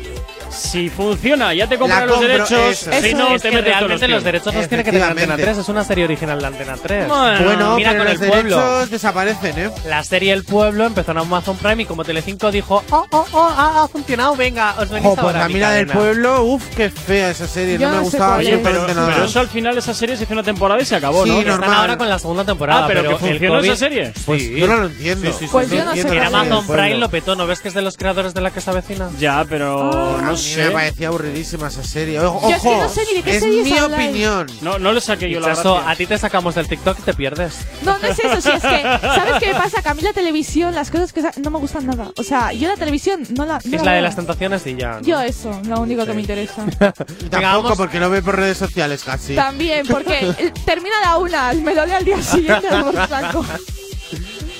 si 0.49 0.89
funciona, 0.89 1.53
ya 1.53 1.67
te 1.67 1.77
compras 1.77 2.05
los 2.07 2.19
derechos, 2.21 2.87
eso 2.87 2.91
si 3.07 3.13
no 3.13 3.35
es 3.35 3.41
te 3.41 3.51
metes 3.51 3.65
realmente 3.65 4.07
los 4.07 4.23
derechos 4.23 4.53
los 4.53 4.67
tiene 4.67 4.83
que 4.83 4.91
tener 4.91 5.03
Antena 5.07 5.33
Efectivamente. 5.35 5.43
3, 5.43 5.57
es 5.59 5.69
una 5.69 5.83
serie 5.83 6.05
original 6.05 6.39
de 6.39 6.47
Antena 6.47 6.75
3. 6.81 7.07
Bueno, 7.07 7.43
Bueno, 7.43 7.75
mira 7.75 7.91
pero 7.91 8.03
con 8.03 8.13
los 8.13 8.21
el 8.21 8.29
pueblo. 8.29 8.57
derechos 8.57 8.89
desaparecen, 8.89 9.59
¿eh? 9.59 9.71
La 9.85 10.03
serie 10.03 10.33
El 10.33 10.43
Pueblo 10.43 10.85
empezó 10.85 11.11
en 11.11 11.17
Amazon 11.19 11.57
Prime 11.57 11.83
y 11.83 11.85
como 11.85 12.03
Telecinco 12.03 12.51
dijo, 12.51 12.83
oh, 12.89 13.05
oh, 13.11 13.25
oh, 13.33 13.49
ha, 13.55 13.83
ha 13.83 13.87
funcionado, 13.87 14.35
venga, 14.35 14.75
os 14.79 14.89
venís 14.89 15.05
Ojo, 15.07 15.15
pues 15.15 15.25
ahora 15.27 15.39
la 15.39 15.47
mi 15.47 15.53
mina 15.55 15.71
del 15.71 15.87
cadena". 15.87 15.99
pueblo, 16.01 16.43
uff, 16.43 16.63
qué 16.75 16.89
fea 16.89 17.29
esa 17.31 17.47
serie, 17.47 17.77
no 17.77 17.89
me 17.91 17.99
gustaba. 17.99 18.37
Oye, 18.37 18.57
pero, 18.63 18.85
pero 18.87 19.23
eso 19.25 19.39
al 19.39 19.47
final 19.49 19.77
esa 19.77 19.93
serie 19.93 20.17
se 20.17 20.23
hizo 20.23 20.33
una 20.33 20.43
temporada 20.43 20.81
y 20.81 20.85
se 20.85 20.95
acabó, 20.95 21.23
Sí, 21.23 21.29
¿no? 21.29 21.39
Están 21.39 21.59
normal. 21.59 21.77
ahora 21.77 21.97
con 21.97 22.09
la 22.09 22.19
segunda 22.19 22.43
temporada, 22.45 22.83
Ah, 22.85 22.87
pero 22.87 23.01
que 23.03 23.09
el 23.09 23.17
funcionó 23.17 23.59
COVID- 23.59 23.65
esa 23.65 23.75
serie. 23.75 24.13
Pues 24.25 24.41
Sí. 24.41 24.55
yo 24.59 24.67
no 24.67 24.77
lo 24.77 24.85
entiendo. 24.87 25.31
Sí, 25.33 25.47
Pues 25.51 25.69
yo 25.69 25.83
no 25.85 25.95
sé 25.95 26.19
Amazon 26.19 26.67
Prime 26.67 26.95
lo 26.97 27.09
petó, 27.09 27.35
¿no 27.35 27.45
ves 27.47 27.59
que 27.59 27.67
es 27.67 27.73
de 27.73 27.81
los 27.81 27.97
creadores 27.97 28.33
de 28.33 28.41
la 28.41 28.51
que 28.51 28.61
se 28.61 28.69
avecina? 28.69 29.09
Ya, 29.19 29.45
pero 29.47 29.91
Ah. 30.17 30.21
No 30.21 30.36
mí 30.37 30.43
sé. 30.43 30.65
me 30.65 30.71
parecía 30.71 31.07
aburridísima 31.09 31.67
esa 31.67 31.83
serie. 31.83 32.19
Ojo, 32.21 32.49
Yo 32.49 32.55
es 32.55 32.61
que 32.61 32.77
no 32.77 32.89
sé 32.89 33.01
ni 33.09 33.13
de 33.17 33.23
qué 33.23 33.35
es 33.37 33.43
series 33.43 33.63
mi 33.65 33.77
habláis. 33.77 34.09
opinión. 34.09 34.47
No, 34.61 34.79
no 34.79 34.91
le 34.93 35.01
saqué 35.01 35.29
yo 35.29 35.39
la 35.39 35.47
Chaso, 35.47 35.73
gracia. 35.75 35.91
a 35.91 35.95
ti 35.95 36.05
te 36.05 36.17
sacamos 36.17 36.55
del 36.55 36.67
TikTok 36.67 36.99
y 36.99 37.01
te 37.01 37.13
pierdes. 37.13 37.55
No, 37.83 37.97
no 37.99 38.07
es 38.07 38.17
eso, 38.19 38.41
sí, 38.41 38.49
es 38.55 38.61
que, 38.61 38.81
¿sabes 39.01 39.33
qué 39.39 39.47
me 39.53 39.55
pasa? 39.59 39.81
Que 39.81 39.89
a 39.89 39.93
mí 39.93 40.01
la 40.01 40.13
televisión, 40.13 40.73
las 40.75 40.89
cosas 40.91 41.13
que 41.13 41.21
sa- 41.21 41.31
no 41.43 41.51
me 41.51 41.59
gustan 41.59 41.85
nada. 41.85 42.11
O 42.17 42.23
sea, 42.23 42.53
yo 42.53 42.67
la 42.67 42.75
televisión 42.75 43.23
no 43.35 43.45
la. 43.45 43.59
no 43.63 43.77
es 43.77 43.83
la 43.83 43.91
de 43.91 43.97
veo. 43.97 44.01
las 44.01 44.15
tentaciones 44.15 44.65
y 44.67 44.75
ya. 44.75 44.93
¿no? 44.93 45.01
Yo 45.01 45.19
eso, 45.21 45.59
lo 45.65 45.81
único 45.81 46.05
que 46.05 46.13
me 46.13 46.21
interesa. 46.21 46.65
Y 47.19 47.23
Venga, 47.29 47.41
Tampoco 47.41 47.63
vamos. 47.63 47.77
porque 47.77 47.99
lo 47.99 48.09
ve 48.09 48.21
por 48.21 48.35
redes 48.35 48.57
sociales 48.57 49.03
casi. 49.03 49.35
También, 49.35 49.85
porque 49.87 50.19
eh, 50.39 50.53
termina 50.65 50.95
la 51.03 51.17
una, 51.17 51.53
me 51.53 51.73
lo 51.73 51.85
leo 51.85 51.97
al 51.97 52.05
día 52.05 52.21
siguiente, 52.21 52.67
lo 52.71 52.91
saco. 53.07 53.45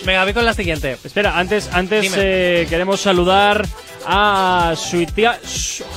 Venga, 0.08 0.24
voy 0.24 0.34
con 0.34 0.46
la 0.46 0.54
siguiente. 0.54 0.96
Espera, 1.04 1.38
antes, 1.38 1.70
antes 1.74 2.14
eh, 2.16 2.66
queremos 2.70 3.02
saludar 3.02 3.68
a 4.06 4.74
Suitia 4.78 5.38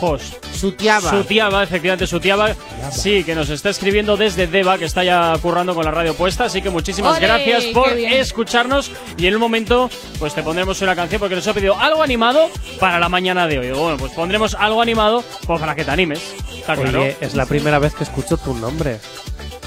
Jos. 0.01 0.37
Sutiaba. 0.53 1.11
Sutiaba, 1.11 1.63
efectivamente, 1.63 2.09
Sutiaba. 2.09 2.57
Sí, 2.91 3.23
que 3.23 3.37
nos 3.37 3.51
está 3.51 3.71
escribiendo 3.71 4.17
desde 4.17 4.49
Deva, 4.49 4.79
que 4.79 4.87
está 4.87 5.05
ya 5.05 5.33
currando 5.41 5.77
con 5.77 5.85
la 5.85 5.93
radio 5.93 6.15
puesta. 6.15 6.47
Así 6.47 6.61
que 6.61 6.71
muchísimas 6.71 7.21
gracias 7.21 7.67
por 7.67 7.89
escucharnos. 7.91 8.91
Y 9.17 9.29
en 9.29 9.35
un 9.35 9.41
momento, 9.41 9.89
pues 10.19 10.35
te 10.35 10.43
pondremos 10.43 10.83
una 10.83 10.97
canción 10.97 11.21
porque 11.21 11.37
nos 11.37 11.47
ha 11.47 11.55
pedido 11.55 11.79
algo 11.79 12.03
animado 12.03 12.51
para 12.81 12.99
la 12.99 13.09
mañana 13.09 13.47
de 13.47 13.61
hoy. 13.61 13.71
Bueno, 13.71 13.97
pues 13.97 14.11
pondremos 14.11 14.57
algo 14.57 14.83
animado 14.83 15.23
pues, 15.47 15.61
para 15.61 15.77
que 15.77 15.85
te 15.85 15.91
animes. 15.93 16.35
Está 16.53 16.75
claro. 16.75 17.03
Oye, 17.03 17.17
es 17.21 17.35
la 17.35 17.47
primera 17.47 17.79
vez 17.79 17.95
que 17.95 18.03
escucho 18.03 18.37
tu 18.39 18.55
nombre. 18.55 18.99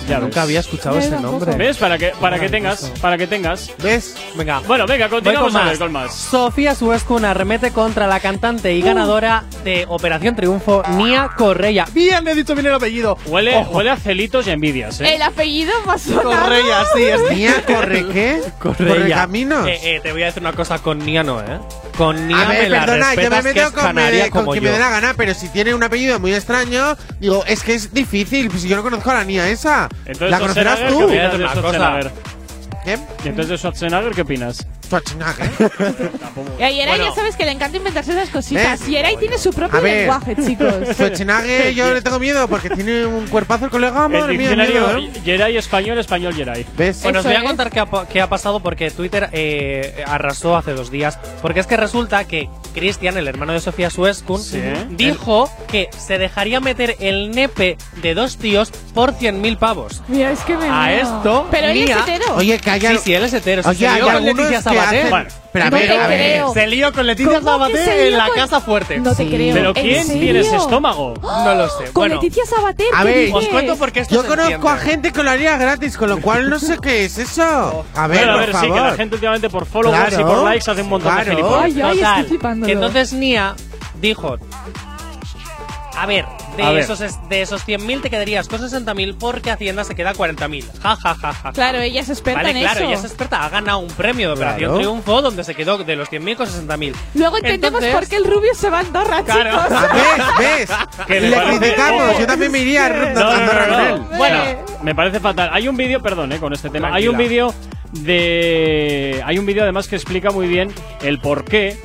Ya 0.08 0.20
Nunca 0.20 0.41
había 0.43 0.60
escuchado 0.60 0.97
ese 0.97 1.20
nombre. 1.20 1.56
¿Ves? 1.56 1.78
Para 1.78 1.97
que, 1.97 2.14
para 2.20 2.39
que 2.39 2.49
tengas, 2.49 2.91
para 3.01 3.18
que 3.18 3.28
tengas. 3.28 3.72
¿Ves? 3.82 4.16
Venga. 4.36 4.62
Bueno, 4.68 4.86
venga, 4.86 5.10
continuamos 5.10 5.51
con 5.51 5.62
a 5.62 5.66
ver 5.66 5.72
más. 5.72 5.80
con 5.80 5.91
más. 5.91 6.16
Sofía 6.16 6.76
Suescun 6.76 7.26
arremete 7.26 7.72
contra 7.72 8.08
la 8.08 8.20
cantante 8.20 8.74
y 8.74 8.82
ganadora 8.82 9.43
de 9.64 9.86
Operación 9.88 10.36
Triunfo, 10.36 10.84
Nia 10.91 11.32
Correia. 11.38 11.86
Bien, 11.93 12.28
he 12.28 12.36
dicho 12.36 12.54
bien 12.54 12.68
el 12.68 12.74
apellido. 12.74 13.18
Huele, 13.26 13.58
Ojo. 13.58 13.78
huele 13.78 13.91
a 13.91 13.97
celitos 13.97 14.47
y 14.47 14.51
envidias, 14.51 14.99
¿eh? 15.01 15.16
El 15.16 15.22
apellido 15.22 15.72
más 15.86 16.01
sonado. 16.01 16.32
Correia, 16.32 16.84
sí, 16.95 17.04
es 17.04 17.32
Nia 17.32 17.64
corre 17.66 18.08
qué? 18.08 18.41
Corre 18.60 19.10
caminos. 19.10 19.68
Eh, 19.68 19.80
eh, 19.84 19.99
te 20.01 20.12
voy 20.12 20.24
a 20.24 20.28
decir 20.28 20.41
una 20.41 20.54
cosa 20.54 20.80
con 20.80 20.99
Nia 20.99 21.24
no, 21.24 21.41
¿eh? 21.41 21.60
Con 21.98 22.28
Nia 22.28 22.41
A 22.41 22.48
ver, 22.48 22.64
me 22.64 22.70
la 22.70 22.86
perdona, 22.86 23.14
yo 23.16 23.30
me 23.30 23.38
que 23.38 23.44
meto 23.54 23.72
con, 23.72 23.96
me, 23.96 24.30
con 24.32 24.46
quien 24.46 24.64
yo. 24.64 24.70
me 24.70 24.70
dé 24.72 24.80
la 24.80 24.89
gana, 24.89 25.14
pero 25.16 25.34
si 25.34 25.48
tiene 25.50 25.74
un 25.74 25.84
apellido 25.84 26.20
muy 26.20 26.34
extraño, 26.34 26.98
digo, 27.20 27.44
es 27.46 27.62
que 27.64 27.76
es 27.76 27.94
difícil, 27.94 28.50
pues 28.50 28.64
si 28.64 28.68
yo 28.68 28.76
no 28.76 28.84
conozco 28.84 29.12
a 29.12 29.16
la 29.16 29.24
niña 29.24 29.48
esa. 29.48 29.89
Entonces, 30.06 30.32
¿La 30.32 30.39
conocerás 30.39 30.88
tú? 30.88 31.08
¿qué 32.84 33.00
entonces 33.26 33.50
de 33.50 33.58
Schwarzenegger 33.58 34.14
qué 34.14 34.22
opinas? 34.22 34.66
Schwarzenegger. 35.00 35.50
Y 36.60 36.64
a 36.64 36.70
Yeray 36.72 36.88
Bueno. 36.98 37.06
ya 37.10 37.16
sabes 37.16 37.36
que 37.36 37.46
le 37.46 37.52
encanta 37.52 37.78
inventarse 37.78 38.12
esas 38.12 38.30
cositas. 38.30 38.82
¿Eh? 38.82 38.91
Yeray 38.91 39.18
tiene 39.18 39.38
su 39.38 39.52
propio 39.52 39.82
ver. 39.82 39.98
lenguaje, 40.08 40.36
chicos. 40.46 40.74
Schwarzenegger 40.94 41.74
yo 41.74 41.94
le 41.94 42.02
tengo 42.02 42.20
miedo 42.20 42.48
porque 42.48 42.70
tiene 42.70 43.06
un 43.06 43.28
cuerpazo 43.28 43.66
el 43.66 43.72
colega, 43.72 44.06
El 44.06 44.12
madre 44.12 44.38
mía, 44.38 44.56
miedo, 44.56 44.98
¿eh? 44.98 45.12
Yeray 45.24 45.58
español, 45.58 45.98
español 45.98 46.36
Yeray. 46.36 46.66
¿Ves? 46.78 47.02
Bueno, 47.04 47.20
os 47.20 47.26
Eso 47.26 47.34
voy 47.36 47.44
a 47.44 47.48
contar 47.48 47.72
qué 47.72 47.80
ha, 47.80 47.88
qué 48.12 48.22
ha 48.22 48.28
pasado 48.30 48.60
porque 48.60 48.91
Twitter 48.91 49.30
eh, 49.32 50.04
arrasó 50.08 50.56
hace 50.56 50.74
dos 50.74 50.91
días. 50.91 51.18
Porque 51.41 51.60
es 51.60 51.68
que 51.68 51.78
resulta 51.78 52.24
que 52.26 52.50
Cristian, 52.74 53.18
el 53.18 53.28
hermano 53.28 53.54
de 53.54 53.60
Sofía 53.60 53.89
Suescun, 53.89 54.41
Sí. 54.44 54.62
dijo 54.91 55.50
que 55.68 55.89
se 55.98 56.18
dejaría 56.18 56.60
meter 56.60 56.96
el 57.00 57.32
nepe 57.32 57.78
de 58.02 58.14
dos 58.14 58.38
tíos 58.38 58.72
por 58.94 59.14
100.000 59.14 59.58
pavos. 59.58 60.02
Mira, 60.08 60.32
es 60.32 60.39
que 60.41 60.56
me. 60.58 60.68
A 60.70 60.94
esto, 60.94 61.48
Pero 61.52 61.68
él 61.68 61.84
es 61.84 61.89
hetero. 61.91 62.36
Oye, 62.36 62.60
que 62.60 62.70
haya. 62.70 62.91
Sí, 62.91 62.98
sí, 63.06 63.14
él 63.14 63.24
es 63.24 63.34
hetero. 63.34 63.64
sí, 63.64 63.70
Oye, 63.70 63.80
se 63.80 63.88
hay 63.88 64.02
algunos 64.02 64.48
que 64.48 64.56
Sabater. 64.86 65.10
Bueno, 65.10 65.30
Pero 65.54 65.66
a 65.66 65.70
No 65.70 65.78
ver, 65.78 65.88
te 65.88 65.98
a 66.00 66.08
ver. 66.08 66.20
creo. 66.20 66.54
Se 66.54 66.68
lió 66.68 66.94
con 66.94 67.06
Leticia 67.08 67.40
¿Cómo 67.42 67.66
que 67.68 67.72
se 67.74 67.78
Sabater 67.86 68.00
en 68.00 68.08
lió 68.10 68.18
la 68.18 68.26
con- 68.28 68.36
casa 68.36 68.62
fuerte. 68.62 69.00
No 69.00 69.16
te 69.16 69.28
creo. 69.30 69.54
¿Pero 69.54 69.68
¿En 69.70 69.74
quién 69.74 70.04
serio? 70.06 70.22
tiene 70.22 70.40
ese 70.40 70.56
estómago? 70.56 71.14
No 71.22 71.56
lo 71.56 71.70
sé. 71.70 71.84
Con 71.86 71.94
bueno, 71.94 72.16
Leticia 72.16 72.44
Sabater. 72.46 72.88
A 72.94 73.00
¿qué 73.00 73.06
ver, 73.06 73.18
dices? 73.28 73.36
os 73.36 73.48
cuento 73.50 73.76
porque 73.78 74.00
esto 74.02 74.16
Yo 74.16 74.22
se 74.24 74.28
conozco 74.28 74.52
a 74.70 74.74
entiende. 74.74 74.92
gente 74.92 75.12
que 75.14 75.24
lo 75.24 75.30
haría 75.32 75.58
gratis, 75.58 75.96
con 75.98 76.10
lo 76.10 76.20
cual 76.22 76.50
no 76.50 76.60
sé 76.60 76.78
qué 76.82 77.06
es 77.06 77.18
eso. 77.18 77.86
A 77.96 78.08
ver, 78.08 78.18
Bueno, 78.20 78.32
a 78.34 78.36
por 78.36 78.46
ver, 78.46 78.56
sí, 78.56 78.62
favor. 78.68 78.74
que 78.76 78.82
la 78.90 78.96
gente 78.96 79.16
últimamente 79.16 79.50
por 79.50 79.66
followers 79.66 80.14
y 80.14 80.16
Claro, 80.16 80.28
por 80.28 80.44
likes 80.46 80.72
hace 80.72 80.82
un 80.82 80.90
montón 80.90 81.12
claro. 81.14 81.26
de 81.30 81.36
gilipollas. 81.36 81.64
Ay, 81.66 81.82
ay, 81.82 81.96
Total, 81.98 82.16
estoy 82.20 82.30
flipando. 82.30 82.66
que 82.66 82.72
entonces 82.74 83.14
Nia 83.14 83.56
dijo, 84.02 84.38
a 85.96 86.06
ver, 86.08 86.26
de 86.58 86.80
esos 86.80 87.01
es- 87.01 87.18
de 87.30 87.41
esos 87.41 87.64
100.000 87.66 88.01
te 88.01 88.10
quedarías 88.10 88.47
con 88.47 88.60
60.000 88.62 89.16
porque 89.18 89.51
Hacienda 89.51 89.84
se 89.84 89.95
queda 89.95 90.14
40.000. 90.14 90.66
Ja, 90.82 90.95
ja, 90.95 91.16
ja, 91.16 91.34
ja. 91.34 91.51
Claro, 91.51 91.80
ella 91.80 92.01
es 92.01 92.10
experta 92.10 92.41
Vale, 92.43 92.51
en 92.51 92.60
claro, 92.60 92.80
eso. 92.80 92.89
ella 92.89 92.97
es 92.99 93.06
experta, 93.06 93.43
ha 93.45 93.49
ganado 93.49 93.80
un 93.80 93.88
premio 93.89 94.28
de 94.30 94.34
Operación 94.36 94.60
Claro. 94.72 94.78
Triunfo 94.78 95.22
donde 95.22 95.43
se 95.43 95.56
quedó 95.56 95.78
de 95.78 95.95
los 95.95 96.10
100.000 96.10 96.36
con 96.38 96.47
60.000. 96.47 96.93
Luego 97.16 97.38
entendemos 97.38 97.82
Entonces- 97.84 97.93
por 97.99 98.08
qué 98.08 98.16
el 98.18 98.26
rubio 98.26 98.54
se 98.56 98.70
va 98.70 98.78
a 98.78 98.82
Andorra, 98.82 99.24
Claro. 99.24 99.49
chicos. 99.51 99.66
Ah, 99.72 100.36
¿Ves? 100.39 100.70
¿Ves? 100.70 100.78
Que 101.08 101.22
le 101.22 101.43
criticamos. 101.43 102.20
Yo 102.20 102.28
también 102.28 102.51
me 102.51 102.60
iría 102.60 102.86
a 102.86 102.89
No, 102.89 102.95
no, 102.95 103.14
no, 103.14 103.30
Andorra 103.32 103.68
no, 103.68 103.74
con 103.74 103.84
no. 103.84 103.95
él. 104.12 104.18
Bueno, 104.18 104.38
me 104.84 104.95
parece 104.95 105.20
fatal. 105.20 105.49
Hay 105.54 105.68
un 105.68 105.76
vídeo, 105.78 106.01
perdón, 106.01 106.32
eh, 106.32 106.39
con 106.39 106.54
este 106.54 106.70
tema. 106.70 106.93
Hay 106.93 107.08
un 107.08 107.18
vídeo 107.18 107.54
de. 107.93 109.22
Hay 109.26 109.38
un 109.38 109.45
vídeo 109.45 109.64
además 109.64 109.88
que 109.88 109.95
explica 109.95 110.32
muy 110.32 110.47
bien 110.47 110.72
el 111.01 111.20
por 111.20 111.45
qué 111.45 111.78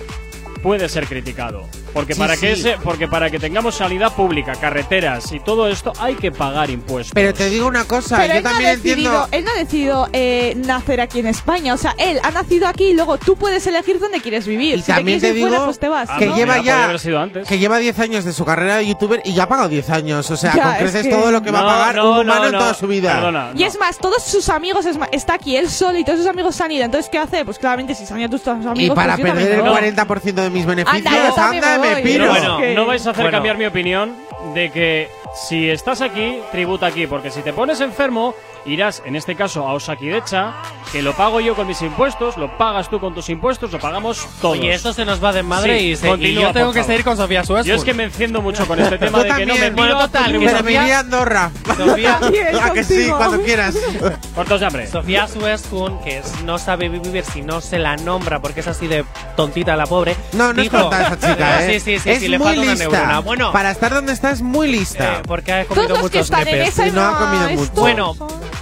puede 0.62 0.88
ser 0.88 1.06
criticado. 1.06 1.66
Porque 1.92 2.14
Sí, 2.14 2.20
para 2.20 2.36
que 2.36 2.52
ese, 2.52 2.76
porque 2.82 3.08
para 3.08 3.30
que 3.30 3.38
tengamos 3.38 3.74
sanidad 3.76 4.12
pública, 4.12 4.52
carreteras 4.54 5.32
y 5.32 5.40
todo 5.40 5.68
esto 5.68 5.92
hay 5.98 6.14
que 6.14 6.30
pagar 6.32 6.70
impuestos. 6.70 7.12
Pero 7.14 7.32
te 7.34 7.48
digo 7.50 7.66
una 7.66 7.84
cosa, 7.84 8.16
Pero 8.18 8.34
yo 8.34 8.38
él 8.38 8.42
no, 8.44 8.48
ha 8.48 8.52
también 8.52 8.82
decidido, 8.82 9.10
entiendo. 9.24 9.28
él 9.32 9.44
no 9.44 9.50
ha 9.50 9.54
decidido 9.54 10.08
eh, 10.12 10.54
nacer 10.56 11.00
aquí 11.00 11.20
en 11.20 11.26
España. 11.28 11.74
O 11.74 11.76
sea, 11.76 11.94
él 11.98 12.18
ha 12.22 12.30
nacido 12.30 12.66
aquí 12.68 12.84
y 12.88 12.94
luego 12.94 13.18
tú 13.18 13.36
puedes 13.36 13.66
elegir 13.66 13.98
dónde 14.00 14.20
quieres 14.20 14.46
vivir. 14.46 14.78
Y 14.78 14.82
si 14.82 14.92
también 14.92 15.20
te 15.20 15.28
ir 15.30 15.40
fuera, 15.40 15.54
digo 15.56 15.64
pues 15.66 15.78
te 15.78 15.88
vas. 15.88 16.08
Ah, 16.10 16.16
que 16.18 16.26
no, 16.26 16.36
lleva 16.36 16.54
podría 16.56 16.72
ya 16.72 16.84
haber 16.84 16.98
sido 17.00 17.18
antes. 17.20 17.48
que 17.48 17.58
lleva 17.58 17.78
10 17.78 17.98
años 17.98 18.24
de 18.24 18.32
su 18.32 18.44
carrera 18.44 18.76
de 18.76 18.86
youtuber 18.86 19.20
y 19.24 19.32
ya 19.34 19.44
ha 19.44 19.48
pagado 19.48 19.68
10 19.68 19.90
años. 19.90 20.30
O 20.30 20.36
sea, 20.36 20.52
Ya, 20.54 20.62
con 20.62 20.72
es 20.72 20.78
creces 20.78 21.02
que- 21.06 21.10
todo 21.14 21.30
lo 21.30 21.42
que 21.42 21.50
va 21.50 21.60
a 21.60 21.66
pagar 21.66 21.96
no, 21.96 22.12
un 22.12 22.18
humano 22.20 22.40
no, 22.40 22.46
en 22.46 22.52
no. 22.52 22.58
toda 22.58 22.74
su 22.74 22.86
vida. 22.86 23.14
Perdona, 23.14 23.50
Y 23.54 23.62
es 23.64 23.78
más, 23.78 23.98
todos 23.98 24.22
sus 24.22 24.48
amigos, 24.48 24.86
es 24.86 24.96
más, 24.98 25.08
está 25.12 25.34
aquí 25.34 25.56
él 25.56 25.68
solo 25.70 25.98
y 25.98 26.04
todos 26.04 26.18
sus 26.18 26.28
amigos 26.28 26.54
se 26.54 26.64
han 26.64 26.72
ido. 26.72 26.84
Entonces, 26.84 27.08
¿qué 27.10 27.18
hace? 27.18 27.44
Pues 27.44 27.58
claramente, 27.58 27.94
si 27.94 28.06
se 28.06 28.12
han 28.14 28.20
ido 28.20 28.30
tus 28.30 28.46
amigos. 28.48 28.74
Y 28.74 28.90
para 28.90 29.16
pues 29.16 29.26
también 29.26 29.36
perder 29.36 29.58
el 29.58 29.62
me 29.64 29.70
voy. 29.70 29.78
40% 29.78 30.34
de 30.42 30.50
mis 30.50 30.66
beneficios, 30.66 31.34
también 31.34 31.64
anda, 31.64 31.77
me 31.80 31.96
piro. 32.02 32.24
Es 32.24 32.30
bueno, 32.30 32.60
no 32.74 32.86
vais 32.86 33.06
a 33.06 33.10
hacer 33.10 33.24
Bueno. 33.24 33.36
cambiar 33.36 33.56
mi 33.58 33.66
opinión 33.66 34.16
de 34.54 34.70
que 34.70 35.08
si 35.34 35.68
estás 35.70 36.00
aquí, 36.00 36.38
tributa 36.52 36.86
aquí, 36.86 37.06
porque 37.06 37.30
si 37.30 37.42
te 37.42 37.52
pones 37.52 37.80
enfermo, 37.80 38.34
irás 38.66 39.02
en 39.04 39.16
este 39.16 39.34
caso 39.36 39.66
a 39.66 39.72
Osakidecha, 39.74 40.54
que 40.92 41.02
lo 41.02 41.14
pago 41.14 41.40
yo 41.40 41.54
con 41.54 41.66
mis 41.66 41.80
impuestos, 41.82 42.36
lo 42.36 42.56
pagas 42.56 42.88
tú 42.88 42.98
con 43.00 43.14
tus 43.14 43.28
impuestos, 43.28 43.72
lo 43.72 43.78
pagamos 43.78 44.26
todos. 44.40 44.58
Oye, 44.58 44.72
esto 44.72 44.92
se 44.92 45.04
nos 45.04 45.22
va 45.22 45.32
de 45.32 45.42
madre 45.42 45.78
Sí, 45.78 45.84
y, 45.90 45.96
se- 45.96 46.06
y 46.06 46.10
continúa, 46.10 46.42
yo 46.44 46.52
tengo 46.52 46.72
que 46.72 46.82
seguir 46.84 47.04
con 47.04 47.16
Sofía 47.16 47.44
Suescun. 47.44 47.68
Yo 47.68 47.74
es 47.74 47.84
que 47.84 47.94
me 47.94 48.04
enciendo 48.04 48.40
mucho 48.42 48.66
con 48.66 48.78
este 48.80 48.96
tema 48.98 49.22
de 49.22 49.34
que 49.34 49.46
no 49.46 49.54
me 49.56 49.70
Bueno, 49.70 49.98
total, 49.98 50.32
que. 50.32 50.38
Pero 50.38 50.52
me 50.52 50.58
Sofía- 50.58 50.82
iría 50.82 50.96
a 50.96 51.00
Andorra. 51.00 51.50
Sofía, 51.76 52.20
¿A 52.64 52.70
que 52.72 52.84
sí? 52.84 53.08
Cuando 53.16 53.42
quieras. 53.42 53.74
Cortos 54.34 54.60
de 54.60 54.66
hambre. 54.66 54.86
Sofía 54.86 55.28
Suescun, 55.28 55.98
que 56.00 56.22
no 56.44 56.58
sabe 56.58 56.88
vivir 56.88 57.24
si 57.24 57.42
no 57.42 57.60
se 57.60 57.78
la 57.78 57.96
nombra 57.96 58.40
porque 58.40 58.60
es 58.60 58.66
así 58.66 58.86
de 58.86 59.04
tontita 59.36 59.76
la 59.76 59.86
pobre. 59.86 60.16
No, 60.32 60.52
no 60.52 60.62
dijo- 60.62 60.76
es 60.76 60.82
tonta 60.82 61.02
esa 61.06 61.16
chica, 61.32 61.64
¿eh? 61.66 61.80
Sí, 61.80 61.80
sí, 61.80 61.98
sí, 61.98 62.10
es 62.10 62.18
sí, 62.20 62.28
le 62.28 62.38
muy 62.38 62.46
falta 62.46 62.60
una 62.62 62.70
lista. 62.72 62.88
neurona. 62.88 63.18
Bueno, 63.20 63.52
Para 63.52 63.70
estar 63.70 63.92
donde 63.92 64.12
está 64.12 64.30
es 64.30 64.40
muy 64.42 64.68
lista. 64.68 65.14
eh, 65.18 65.22
porque 65.26 65.52
ha 65.52 65.64
comido 65.66 65.88
Todos 65.88 66.00
muchos 66.02 66.30
nepes. 66.30 66.78
y 66.78 66.90
no 66.92 67.02
ha 67.04 67.18
comido 67.18 67.48
mucho. 67.60 67.72
Bueno, 67.80 68.14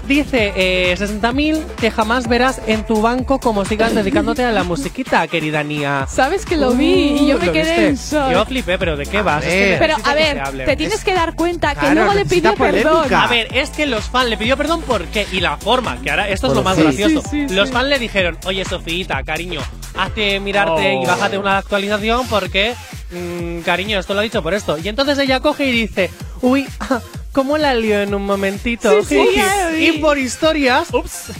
dice 0.06 0.52
eh, 0.56 0.94
60.000 0.98 1.62
que 1.76 1.90
jamás 1.90 2.28
verás 2.28 2.60
en 2.66 2.84
tu 2.84 3.00
banco 3.02 3.38
como 3.40 3.64
sigas 3.64 3.94
dedicándote 3.94 4.44
a 4.44 4.52
la 4.52 4.64
musiquita, 4.64 5.26
querida 5.28 5.62
Nia. 5.62 6.06
Sabes 6.08 6.44
que 6.46 6.56
lo 6.56 6.72
vi 6.72 7.16
y 7.20 7.26
yo 7.28 7.38
me 7.38 7.46
¿Lo 7.46 7.52
quedé 7.52 7.62
viste? 7.70 7.86
en 7.88 7.96
shock. 7.96 8.32
Yo 8.32 8.44
flipé, 8.46 8.78
pero 8.78 8.96
¿de 8.96 9.06
qué 9.06 9.22
vas? 9.22 9.44
Es 9.44 9.50
que 9.52 9.58
ver. 9.60 9.78
Pero, 9.78 9.96
necesito 9.96 10.10
a 10.10 10.14
que 10.14 10.22
ver, 10.22 10.40
hable. 10.40 10.64
te 10.64 10.76
tienes 10.76 11.04
que 11.04 11.14
dar 11.14 11.34
cuenta 11.34 11.74
que 11.74 11.80
Claro, 11.80 11.94
luego 11.94 12.12
le 12.14 12.22
necesita 12.24 12.52
pidió 12.54 12.64
perdón. 12.66 12.92
polémica. 12.94 13.22
A 13.22 13.26
ver, 13.28 13.48
es 13.56 13.70
que 13.70 13.86
los 13.86 14.04
fans 14.04 14.30
le 14.30 14.36
pidió 14.36 14.56
perdón 14.56 14.82
por 14.82 15.04
qué 15.06 15.26
y 15.32 15.40
la 15.40 15.56
forma, 15.56 16.00
que 16.02 16.10
ahora 16.10 16.28
esto 16.28 16.48
es 16.48 16.52
lo 16.54 16.62
más 16.62 16.76
sí. 16.76 16.82
gracioso. 16.82 17.22
Sí, 17.30 17.48
sí, 17.48 17.54
los 17.54 17.68
sí. 17.68 17.74
fans 17.74 17.88
le 17.88 17.98
dijeron, 17.98 18.38
oye 18.46 18.64
Sofita, 18.64 19.22
cariño, 19.22 19.60
hazte 19.96 20.40
mirarte 20.40 20.96
Oh. 20.96 21.02
y 21.02 21.06
bájate 21.06 21.38
una 21.38 21.58
actualización 21.58 22.26
porque, 22.28 22.74
mm, 23.12 23.60
cariño, 23.60 23.98
esto 23.98 24.14
lo 24.14 24.20
ha 24.20 24.22
dicho 24.22 24.42
por 24.42 24.54
esto. 24.54 24.76
Y 24.78 24.88
entonces 24.88 25.18
ella 25.18 25.40
coge 25.40 25.66
y 25.66 25.72
dice, 25.72 26.10
uy, 26.42 26.66
¿cómo 27.36 27.58
la 27.58 27.74
lío 27.74 28.00
en 28.00 28.14
un 28.14 28.24
momentito? 28.24 29.02
Sí, 29.02 29.08
sí, 29.10 29.20
Jiji". 29.26 29.36
ya 29.36 29.68
lo 29.68 29.76
vi. 29.76 29.88
y 29.88 29.92
por 29.98 30.16
historias, 30.16 30.88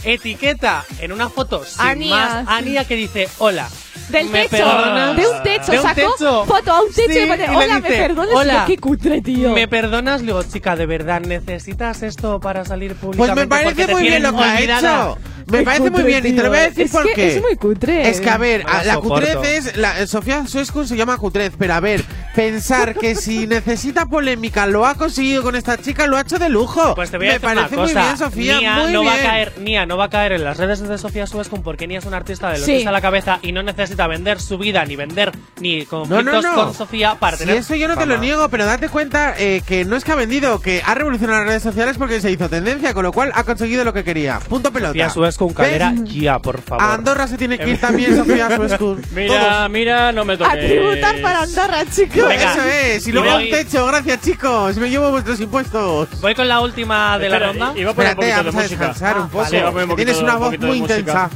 etiqueta 0.03 0.85
en 0.99 1.11
una 1.11 1.27
foto 1.27 1.65
sin 1.65 1.81
A 1.81 1.95
Nia, 1.95 2.15
más 2.15 2.59
sí. 2.59 2.69
Nia 2.69 2.85
que 2.85 2.95
dice, 2.95 3.27
hola. 3.39 3.67
Del 4.09 4.29
¿Me 4.29 4.47
techo, 4.47 4.63
perdonas? 4.63 5.15
de 5.17 5.27
un 5.27 5.43
techo, 5.43 5.71
De 5.71 5.77
un 5.79 5.83
sacó 5.83 5.95
techo. 6.17 6.45
foto 6.45 6.71
a 6.71 6.81
un 6.81 6.87
techo 6.93 7.11
Sí, 7.11 7.19
y 7.19 7.25
pone, 7.27 7.43
y 7.43 7.47
le 7.47 7.55
hola, 7.55 7.79
me 7.79 7.89
perdonas, 7.89 8.35
"Hola, 8.35 8.53
Y 8.53 8.57
yo, 8.57 8.65
qué 8.67 8.77
cutre, 8.77 9.21
tío. 9.21 9.53
¿Me 9.53 9.67
perdonas? 9.67 10.21
Le 10.21 10.27
digo, 10.27 10.43
chica, 10.43 10.75
de 10.75 10.85
verdad, 10.85 11.21
¿necesitas 11.21 12.03
esto 12.03 12.39
para 12.39 12.63
salir 12.65 12.95
Pues 12.95 13.17
públicamente? 13.17 13.41
me 13.41 13.47
parece 13.47 13.87
muy 13.93 14.03
bien 14.03 14.23
lo 14.23 14.35
que 14.35 14.43
ha 14.43 14.61
hecho. 14.61 15.17
Me 15.47 15.61
parece 15.63 15.89
muy 15.91 16.03
bien 16.03 16.25
y 16.25 16.33
te 16.33 16.43
lo 16.43 16.49
voy 16.49 16.57
a 16.57 16.63
decir 16.63 16.85
Es 16.85 16.91
por 16.91 17.05
qué. 17.13 17.35
es 17.37 17.41
muy 17.41 17.55
cutre. 17.55 18.09
Es 18.09 18.19
que, 18.19 18.29
a 18.29 18.37
ver, 18.37 18.63
a- 18.67 18.83
la 18.83 18.95
soporto. 18.95 19.25
cutrez 19.39 19.65
es. 19.67 19.77
La, 19.77 20.05
Sofía 20.05 20.45
Suescun 20.45 20.85
se 20.87 20.97
llama 20.97 21.17
cutrez, 21.17 21.53
pero 21.57 21.73
a 21.73 21.79
ver, 21.79 22.03
pensar 22.35 22.95
que 22.95 23.15
si 23.15 23.47
necesita 23.47 24.05
polémica 24.07 24.65
lo 24.67 24.85
ha 24.85 24.95
conseguido 24.95 25.43
con 25.43 25.55
esta 25.55 25.77
chica, 25.77 26.05
lo 26.05 26.17
ha 26.17 26.21
hecho 26.21 26.37
de 26.37 26.49
lujo. 26.49 26.93
Pues 26.95 27.11
te 27.11 27.17
voy 27.17 27.27
a 27.27 27.29
Me 27.29 27.33
decir 27.39 27.47
parece 27.47 27.75
una 27.75 27.83
cosa. 27.83 27.99
muy 27.99 28.03
bien, 28.07 28.17
Sofía. 28.17 28.57
Nia 28.59 28.75
muy 28.75 28.91
no 28.93 29.03
va 29.05 29.13
a 29.13 29.17
caer, 29.17 29.53
Nia 29.59 29.85
no 29.85 29.97
va 29.97 30.05
a 30.05 30.09
caer 30.09 30.33
en 30.33 30.43
las 30.43 30.57
redes 30.57 30.79
de 30.85 30.97
Sofía 30.97 31.25
Suescun 31.27 31.63
porque 31.63 31.87
Nia 31.87 31.99
es 31.99 32.05
una 32.05 32.17
artista 32.17 32.51
de 32.51 32.59
lo 32.59 32.65
Sí. 32.65 32.71
que 32.73 32.77
está 32.79 32.89
a 32.89 32.93
la 32.93 33.01
cabeza 33.01 33.39
y 33.41 33.53
no 33.53 33.63
necesita 33.63 33.96
vender 34.05 34.39
su 34.39 34.59
vida 34.59 34.85
ni 34.85 34.95
vender 34.95 35.31
ni 35.59 35.85
conflictos 35.85 36.43
no, 36.43 36.55
no. 36.55 36.55
con 36.65 36.73
Sofía 36.75 37.15
para 37.15 37.37
Si 37.37 37.45
tener. 37.45 37.59
eso 37.61 37.73
yo 37.73 37.87
no 37.87 37.97
te 37.97 38.05
lo 38.05 38.17
niego, 38.19 38.47
pero 38.49 38.65
date 38.65 38.89
cuenta 38.89 39.33
eh, 39.39 39.63
que 39.65 39.85
no 39.85 39.95
es 39.95 40.03
que 40.03 40.11
ha 40.11 40.15
vendido, 40.15 40.61
que 40.61 40.83
ha 40.85 40.93
revolucionado 40.93 41.39
las 41.39 41.47
redes 41.47 41.63
sociales 41.63 41.97
porque 41.97 42.21
se 42.21 42.29
hizo 42.29 42.47
tendencia, 42.49 42.93
con 42.93 43.03
lo 43.03 43.11
cual 43.11 43.31
ha 43.33 43.43
conseguido 43.43 43.83
lo 43.83 43.93
que 43.93 44.03
quería. 44.03 44.39
Punto 44.47 44.71
pelota. 44.71 44.89
Sofía 44.89 45.09
Suescun, 45.09 45.47
¿Ves? 45.47 45.55
calera, 45.55 45.93
ya, 46.03 46.37
por 46.39 46.61
favor. 46.61 46.83
A 46.83 46.93
Andorra 46.93 47.27
se 47.27 47.37
tiene 47.37 47.57
que 47.57 47.69
ir 47.69 47.79
también 47.79 48.15
Sofía 48.15 48.55
Suescun. 48.55 49.01
Mira, 49.15 49.67
mira, 49.69 50.11
no 50.11 50.25
me 50.25 50.37
toques. 50.37 50.53
A 50.53 50.57
tributar 50.57 51.21
para 51.21 51.41
Andorra, 51.43 51.85
chicos. 51.89 52.27
Venga. 52.27 52.51
Eso 52.53 52.61
es. 52.63 53.07
Y 53.07 53.11
luego 53.13 53.35
un 53.37 53.49
techo. 53.49 53.85
Gracias, 53.87 54.21
chicos. 54.21 54.75
Me 54.77 54.89
llevo 54.89 55.09
vuestros 55.11 55.39
impuestos. 55.39 56.09
Voy 56.21 56.35
con 56.35 56.47
la 56.47 56.59
última 56.59 57.17
de 57.17 57.29
la 57.29 57.39
ronda. 57.39 57.73
iba 57.75 57.91
a 57.91 57.93
poner 57.93 58.15
un 58.17 58.23
Espérate, 58.23 58.25
de 58.25 58.31
vamos 58.51 58.55
a 58.55 58.61
descansar 58.67 59.17
un 59.19 59.29
poco. 59.29 59.45
Sí, 59.45 59.55
va 59.57 59.69
a 59.69 59.71
poner 59.71 59.85
un 59.89 59.95
Que 59.95 60.05
tienes 60.05 60.21
una 60.21 60.35
un 60.35 60.39
voz 60.39 60.59
muy 60.59 60.77
intensa. 60.77 61.29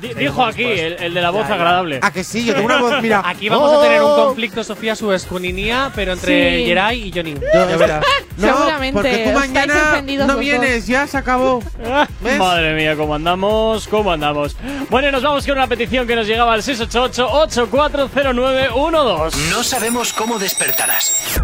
Di- 0.00 0.14
Dijo 0.14 0.44
aquí, 0.44 0.64
el, 0.64 0.92
el 0.94 1.14
de 1.14 1.22
la 1.22 1.30
voz 1.30 1.42
Ya, 1.48 1.48
ya. 1.48 1.54
Agradable. 1.96 2.00
Ah, 2.02 2.12
que 2.12 2.24
sí, 2.24 2.44
yo 2.44 2.54
tengo 2.54 2.66
una 2.66 2.80
voz, 2.80 3.00
mira. 3.02 3.22
Aquí 3.24 3.48
vamos 3.48 3.72
a 3.72 3.82
tener 3.82 4.02
un 4.02 4.10
Oh. 4.10 4.26
conflicto, 4.26 4.62
Sofía 4.64 4.94
Inia, 5.42 5.92
pero 5.94 6.12
entre 6.12 6.58
Sí. 6.58 6.64
Geray 6.66 7.08
y 7.08 7.12
Johnny. 7.12 7.34
Yo- 7.34 7.40
Ya 7.52 7.76
verás. 7.76 8.04
No, 8.36 8.46
Seguramente, 8.56 8.92
porque 8.94 9.10
tú 9.10 9.18
estáis 9.30 9.34
mañana 9.52 9.74
ofendidos 9.92 10.26
no 10.26 10.32
los 10.34 10.40
vienes, 10.40 10.86
ya 10.86 11.06
se 11.06 11.16
acabó. 11.16 11.62
¿Ves? 12.20 12.38
Madre 12.38 12.74
mía, 12.74 12.94
cómo 12.96 13.14
andamos, 13.14 13.88
cómo 13.88 14.12
andamos. 14.12 14.56
Bueno, 14.90 15.10
nos 15.10 15.22
vamos 15.22 15.44
con 15.46 15.56
una 15.56 15.66
petición 15.66 16.06
que 16.06 16.14
nos 16.16 16.26
llegaba 16.26 16.52
al 16.54 16.62
688-840912. 16.62 19.32
No 19.50 19.62
sabemos 19.64 20.12
cómo 20.12 20.38
despertarás, 20.38 21.40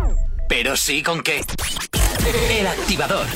pero 0.48 0.76
sí 0.76 1.02
con 1.02 1.22
qué. 1.22 1.42
El 2.50 2.66
activador. 2.66 3.26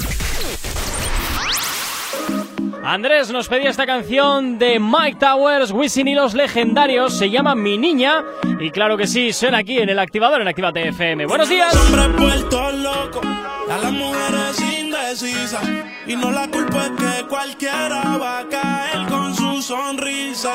Andrés 2.84 3.30
nos 3.30 3.48
pedía 3.48 3.70
esta 3.70 3.86
canción 3.86 4.59
de 4.59 4.78
Mike 4.78 5.18
Towers, 5.20 5.72
Wisin 5.72 6.09
y 6.09 6.14
los 6.14 6.34
legendarios. 6.34 7.18
Se 7.18 7.28
llama 7.30 7.55
Mi 7.55 7.76
Niña. 7.76 8.24
Y 8.60 8.70
claro 8.70 8.96
que 8.96 9.06
sí, 9.06 9.32
suena 9.32 9.59
aquí 9.59 9.78
en 9.78 9.88
el 9.88 9.98
activador 9.98 10.40
en 10.40 10.48
Activate 10.48 10.88
FM. 10.88 11.26
¡Buenos 11.26 11.48
días! 11.48 11.74
Hombres 11.74 12.16
vueltos 12.16 12.74
locos, 12.74 13.24
a 13.24 13.78
las 13.82 13.92
mujeres 13.92 14.60
indecisas. 14.80 15.68
Y 16.06 16.16
no 16.16 16.30
la 16.30 16.48
culpa 16.48 16.86
es 16.86 16.90
que 16.90 17.26
cualquiera 17.28 18.16
va 18.16 18.40
a 18.40 18.48
caer 18.48 19.06
con 19.09 19.34
su 19.34 19.60
sonrisa. 19.60 20.52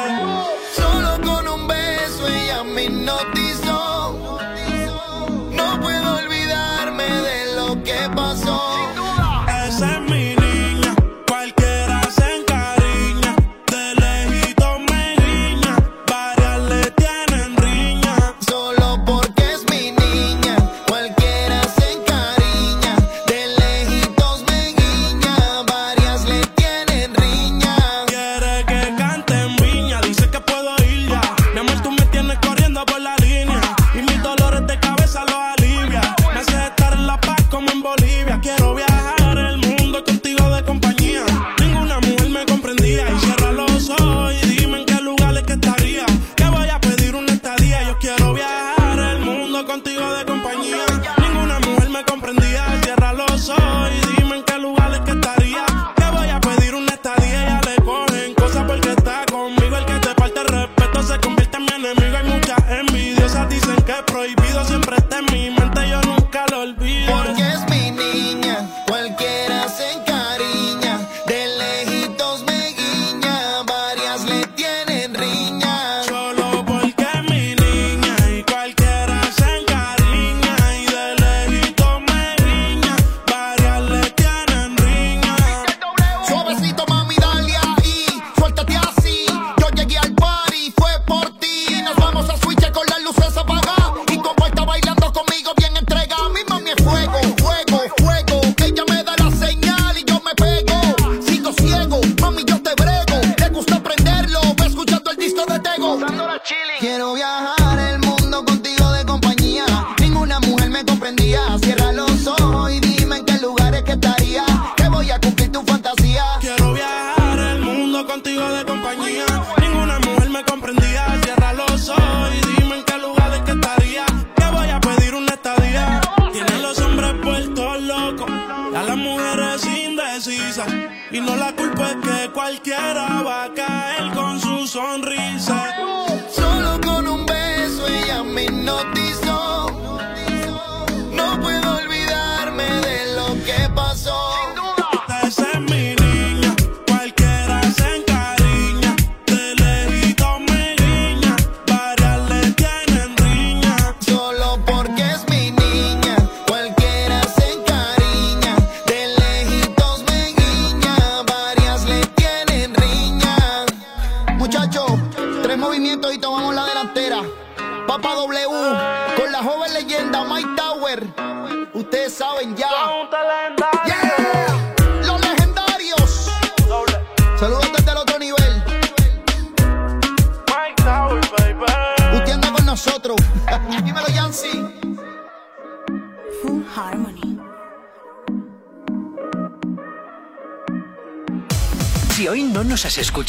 Solo 0.72 1.22
con 1.22 1.48
un 1.48 1.68
beso 1.68 2.28
ella 2.28 2.64
me 2.64 2.86
hipnotizó. 2.86 3.43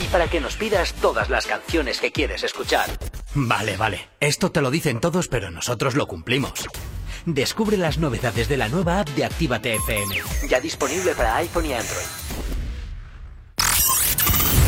Y 0.00 0.04
para 0.04 0.28
que 0.28 0.40
nos 0.40 0.56
pidas 0.56 0.94
todas 0.94 1.28
las 1.28 1.46
canciones 1.46 2.00
que 2.00 2.12
quieres 2.12 2.42
escuchar. 2.42 2.90
Vale, 3.34 3.76
vale. 3.76 4.08
Esto 4.18 4.50
te 4.50 4.60
lo 4.60 4.70
dicen 4.70 5.00
todos, 5.00 5.28
pero 5.28 5.50
nosotros 5.50 5.94
lo 5.94 6.06
cumplimos. 6.06 6.68
Descubre 7.26 7.76
las 7.76 7.98
novedades 7.98 8.48
de 8.48 8.56
la 8.56 8.68
nueva 8.68 9.00
app 9.00 9.08
de 9.10 9.24
Actívate 9.24 9.74
FM. 9.74 10.16
Ya 10.48 10.60
disponible 10.60 11.14
para 11.14 11.36
iPhone 11.36 11.66
y 11.66 11.74
Android. 11.74 12.06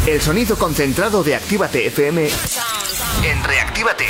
El 0.07 0.21
sonido 0.21 0.59
concentrado 0.59 1.23
de 1.23 1.37
Actívate 1.37 1.87
FM 1.87 2.29
en 3.25 3.45
Reactívate. 3.45 4.07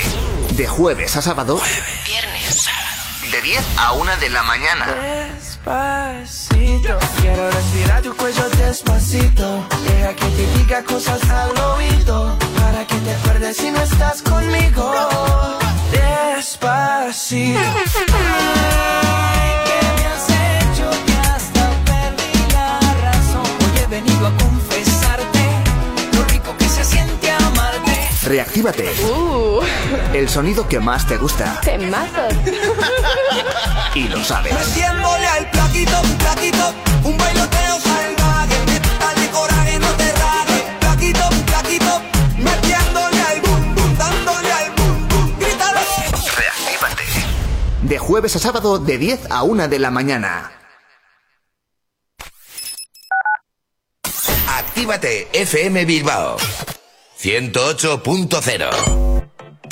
De 0.56 0.66
jueves 0.66 1.16
a 1.16 1.22
sábado. 1.22 1.60
Viernes, 2.06 2.62
sábado. 2.62 3.30
De 3.30 3.42
10 3.42 3.64
a 3.76 3.92
1 3.92 4.16
de 4.16 4.30
la 4.30 4.42
mañana. 4.42 5.38
Despacito, 5.64 6.98
quiero 7.20 7.48
respirar 7.48 8.02
tu 8.02 8.16
cuello 8.16 8.48
despacito. 8.50 9.64
Deja 9.84 10.12
que 10.14 10.26
te 10.26 10.58
diga 10.58 10.82
cosas 10.82 11.22
al 11.30 11.56
oído. 11.56 12.36
Para 12.58 12.84
que 12.84 12.96
te 12.96 13.12
acuerdes 13.12 13.58
si 13.58 13.70
no 13.70 13.80
estás 13.80 14.22
conmigo. 14.22 14.92
Despacito. 15.92 17.60
Ay, 17.60 19.50
¿qué 19.66 19.78
me 19.96 20.06
has 20.08 20.28
hecho? 20.30 20.90
Que 21.06 21.12
hasta 21.12 21.70
perdí 21.84 22.52
la 22.52 22.80
razón. 23.00 23.46
Hoy 23.60 23.82
he 23.84 23.86
venido 23.86 24.26
a 24.26 24.32
confesarte 24.38 25.44
lo 26.16 26.24
rico 26.24 26.56
que 26.58 26.68
se 26.68 26.84
siente 26.84 27.30
amarte. 27.30 28.08
Reactívate. 28.24 28.90
El 30.12 30.28
sonido 30.28 30.66
que 30.66 30.80
más 30.80 31.06
te 31.06 31.18
gusta. 31.18 31.60
Temazos. 31.60 32.34
Y 33.94 34.08
lo 34.08 34.24
sabes. 34.24 34.54
Metiéndole 34.54 35.26
al 35.26 35.50
plaquito, 35.50 36.00
plaquito, 36.18 36.74
un 37.04 37.18
bailoteo 37.18 37.80
salvaje. 37.80 38.54
Dale 38.98 39.30
coraje, 39.30 39.78
no 39.78 39.88
te 39.96 40.12
rajes. 40.12 40.62
Plaquito, 40.80 41.28
plaquito, 41.46 42.02
metiéndole 42.38 43.20
al 43.20 43.40
bum 43.42 43.74
bum, 43.74 43.96
dándole 43.98 44.52
al 44.52 44.72
bum 44.74 45.08
bum. 45.08 45.38
Grítalo. 45.38 45.80
Reactívate. 46.38 47.02
De 47.82 47.98
jueves 47.98 48.36
a 48.36 48.38
sábado 48.38 48.78
de 48.78 48.96
10 48.96 49.30
a 49.30 49.42
1 49.42 49.68
de 49.68 49.78
la 49.78 49.90
mañana. 49.90 50.52
Actívate 54.48 55.28
FM 55.32 55.84
Bilbao 55.84 56.38
108.0 57.18 59.11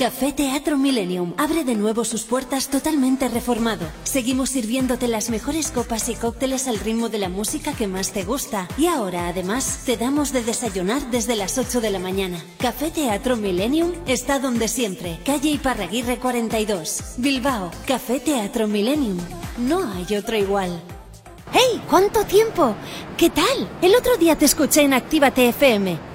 Café 0.00 0.32
Teatro 0.32 0.78
Millennium 0.78 1.34
abre 1.36 1.62
de 1.62 1.74
nuevo 1.74 2.06
sus 2.06 2.22
puertas 2.22 2.68
totalmente 2.68 3.28
reformado. 3.28 3.86
Seguimos 4.02 4.48
sirviéndote 4.48 5.08
las 5.08 5.28
mejores 5.28 5.70
copas 5.70 6.08
y 6.08 6.14
cócteles 6.14 6.68
al 6.68 6.78
ritmo 6.78 7.10
de 7.10 7.18
la 7.18 7.28
música 7.28 7.74
que 7.74 7.86
más 7.86 8.12
te 8.12 8.24
gusta. 8.24 8.66
Y 8.78 8.86
ahora, 8.86 9.28
además, 9.28 9.82
te 9.84 9.98
damos 9.98 10.32
de 10.32 10.42
desayunar 10.42 11.10
desde 11.10 11.36
las 11.36 11.58
8 11.58 11.82
de 11.82 11.90
la 11.90 11.98
mañana. 11.98 12.42
Café 12.56 12.90
Teatro 12.90 13.36
Millennium 13.36 13.92
está 14.06 14.38
donde 14.38 14.68
siempre. 14.68 15.18
Calle 15.22 15.50
Iparraguirre 15.50 16.16
42. 16.16 17.16
Bilbao. 17.18 17.70
Café 17.86 18.20
Teatro 18.20 18.68
Millennium. 18.68 19.18
No 19.58 19.82
hay 19.92 20.16
otro 20.16 20.34
igual. 20.34 20.80
¡Hey! 21.52 21.82
¿Cuánto 21.90 22.24
tiempo? 22.24 22.74
¿Qué 23.18 23.28
tal? 23.28 23.68
El 23.82 23.94
otro 23.94 24.16
día 24.16 24.34
te 24.34 24.46
escuché 24.46 24.80
en 24.80 24.94
Actívate 24.94 25.50
FM. 25.50 26.09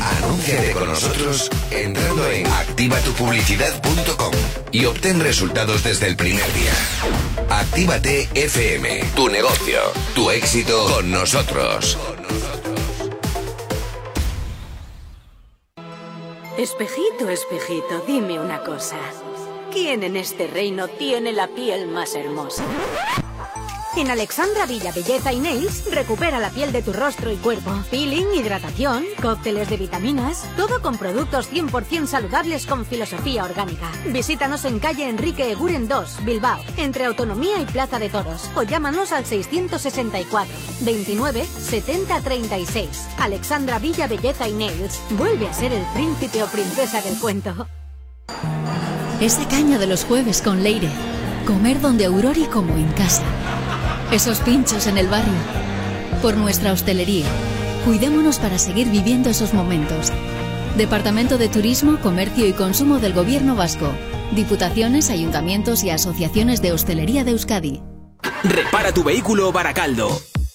Anúnciate 0.00 0.72
con 0.72 0.88
nosotros 0.88 1.50
entrando 1.70 2.30
en 2.30 2.46
activatupublicidad.com 2.46 4.32
y 4.72 4.84
obtén 4.86 5.20
resultados 5.20 5.84
desde 5.84 6.06
el 6.06 6.16
primer 6.16 6.52
día. 6.52 6.72
Actívate 7.50 8.28
FM, 8.34 9.04
tu 9.14 9.28
negocio, 9.28 9.80
tu 10.14 10.30
éxito 10.30 10.86
con 10.86 11.10
nosotros. 11.10 11.98
Espejito, 16.58 17.28
espejito, 17.28 18.04
dime 18.06 18.38
una 18.38 18.60
cosa. 18.60 18.96
¿Quién 19.72 20.04
en 20.04 20.16
este 20.16 20.46
reino 20.46 20.86
tiene 20.86 21.32
la 21.32 21.48
piel 21.48 21.88
más 21.88 22.14
hermosa? 22.14 22.64
En 23.96 24.10
Alexandra 24.10 24.66
Villa 24.66 24.90
Belleza 24.90 25.32
y 25.32 25.38
Nails 25.38 25.84
recupera 25.90 26.40
la 26.40 26.50
piel 26.50 26.72
de 26.72 26.82
tu 26.82 26.92
rostro 26.92 27.30
y 27.30 27.36
cuerpo. 27.36 27.70
Peeling, 27.92 28.34
hidratación, 28.34 29.04
cócteles 29.22 29.70
de 29.70 29.76
vitaminas, 29.76 30.44
todo 30.56 30.82
con 30.82 30.98
productos 30.98 31.50
100% 31.52 32.06
saludables 32.06 32.66
con 32.66 32.84
filosofía 32.84 33.44
orgánica. 33.44 33.88
Visítanos 34.06 34.64
en 34.64 34.80
calle 34.80 35.08
Enrique 35.08 35.52
Eguren 35.52 35.86
2, 35.86 36.24
Bilbao, 36.24 36.58
entre 36.76 37.04
Autonomía 37.04 37.60
y 37.60 37.66
Plaza 37.66 38.00
de 38.00 38.08
Toros, 38.10 38.50
o 38.56 38.64
llámanos 38.64 39.12
al 39.12 39.24
664 39.24 40.52
29 40.80 41.44
70 41.44 42.20
36. 42.20 42.88
Alexandra 43.18 43.78
Villa 43.78 44.08
Belleza 44.08 44.48
y 44.48 44.54
Nails 44.54 45.00
vuelve 45.10 45.46
a 45.46 45.54
ser 45.54 45.72
el 45.72 45.84
príncipe 45.94 46.42
o 46.42 46.46
princesa 46.46 47.00
del 47.00 47.16
cuento. 47.20 47.68
Esa 49.20 49.46
caña 49.48 49.78
de 49.78 49.86
los 49.86 50.04
jueves 50.04 50.42
con 50.42 50.64
Leire. 50.64 50.90
Comer 51.46 51.80
donde 51.80 52.06
Aurori 52.06 52.46
como 52.46 52.74
en 52.74 52.90
casa. 52.92 53.22
Esos 54.12 54.38
pinchos 54.40 54.86
en 54.86 54.98
el 54.98 55.08
barrio. 55.08 55.32
Por 56.22 56.36
nuestra 56.36 56.72
hostelería. 56.72 57.26
Cuidémonos 57.84 58.38
para 58.38 58.58
seguir 58.58 58.88
viviendo 58.88 59.30
esos 59.30 59.54
momentos. 59.54 60.12
Departamento 60.76 61.38
de 61.38 61.48
Turismo, 61.48 61.98
Comercio 62.00 62.46
y 62.46 62.52
Consumo 62.52 62.98
del 62.98 63.12
Gobierno 63.12 63.56
Vasco. 63.56 63.90
Diputaciones, 64.32 65.10
ayuntamientos 65.10 65.82
y 65.84 65.90
asociaciones 65.90 66.62
de 66.62 66.72
hostelería 66.72 67.24
de 67.24 67.32
Euskadi. 67.32 67.82
Repara 68.42 68.92
tu 68.92 69.02
vehículo 69.02 69.52
Baracaldo. 69.52 70.20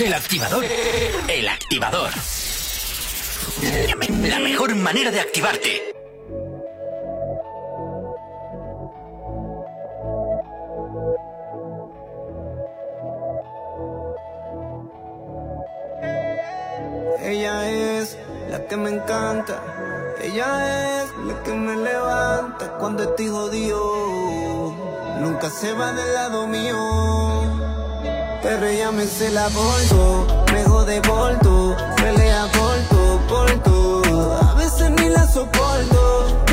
El 0.00 0.14
activador. 0.14 0.64
El 1.28 1.46
activador. 1.46 2.10
La 4.22 4.38
mejor 4.38 4.74
manera 4.76 5.10
de 5.10 5.20
activarte. 5.20 5.92
Ella 17.22 17.70
es 17.70 18.16
la 18.48 18.66
que 18.66 18.76
me 18.78 18.88
encanta. 18.88 19.62
Ella 20.22 21.02
es 21.02 21.10
la 21.26 21.42
que 21.42 21.52
me 21.52 21.76
levanta 21.76 22.72
cuando 22.78 23.02
estoy 23.02 23.28
jodido. 23.28 24.74
Nunca 25.20 25.50
se 25.50 25.74
va 25.74 25.92
del 25.92 26.14
lado 26.14 26.46
mío. 26.46 27.59
Pero 28.42 28.66
ella 28.66 28.90
me 28.90 29.06
se 29.06 29.30
la 29.30 29.48
volto, 29.48 30.26
me 30.52 30.64
jode 30.64 31.00
volto, 31.00 31.76
pelea 31.96 32.46
volto, 32.46 33.20
volto. 33.28 34.38
A 34.40 34.54
veces 34.54 34.90
ni 34.92 35.10
la 35.10 35.26
soporto, 35.26 36.44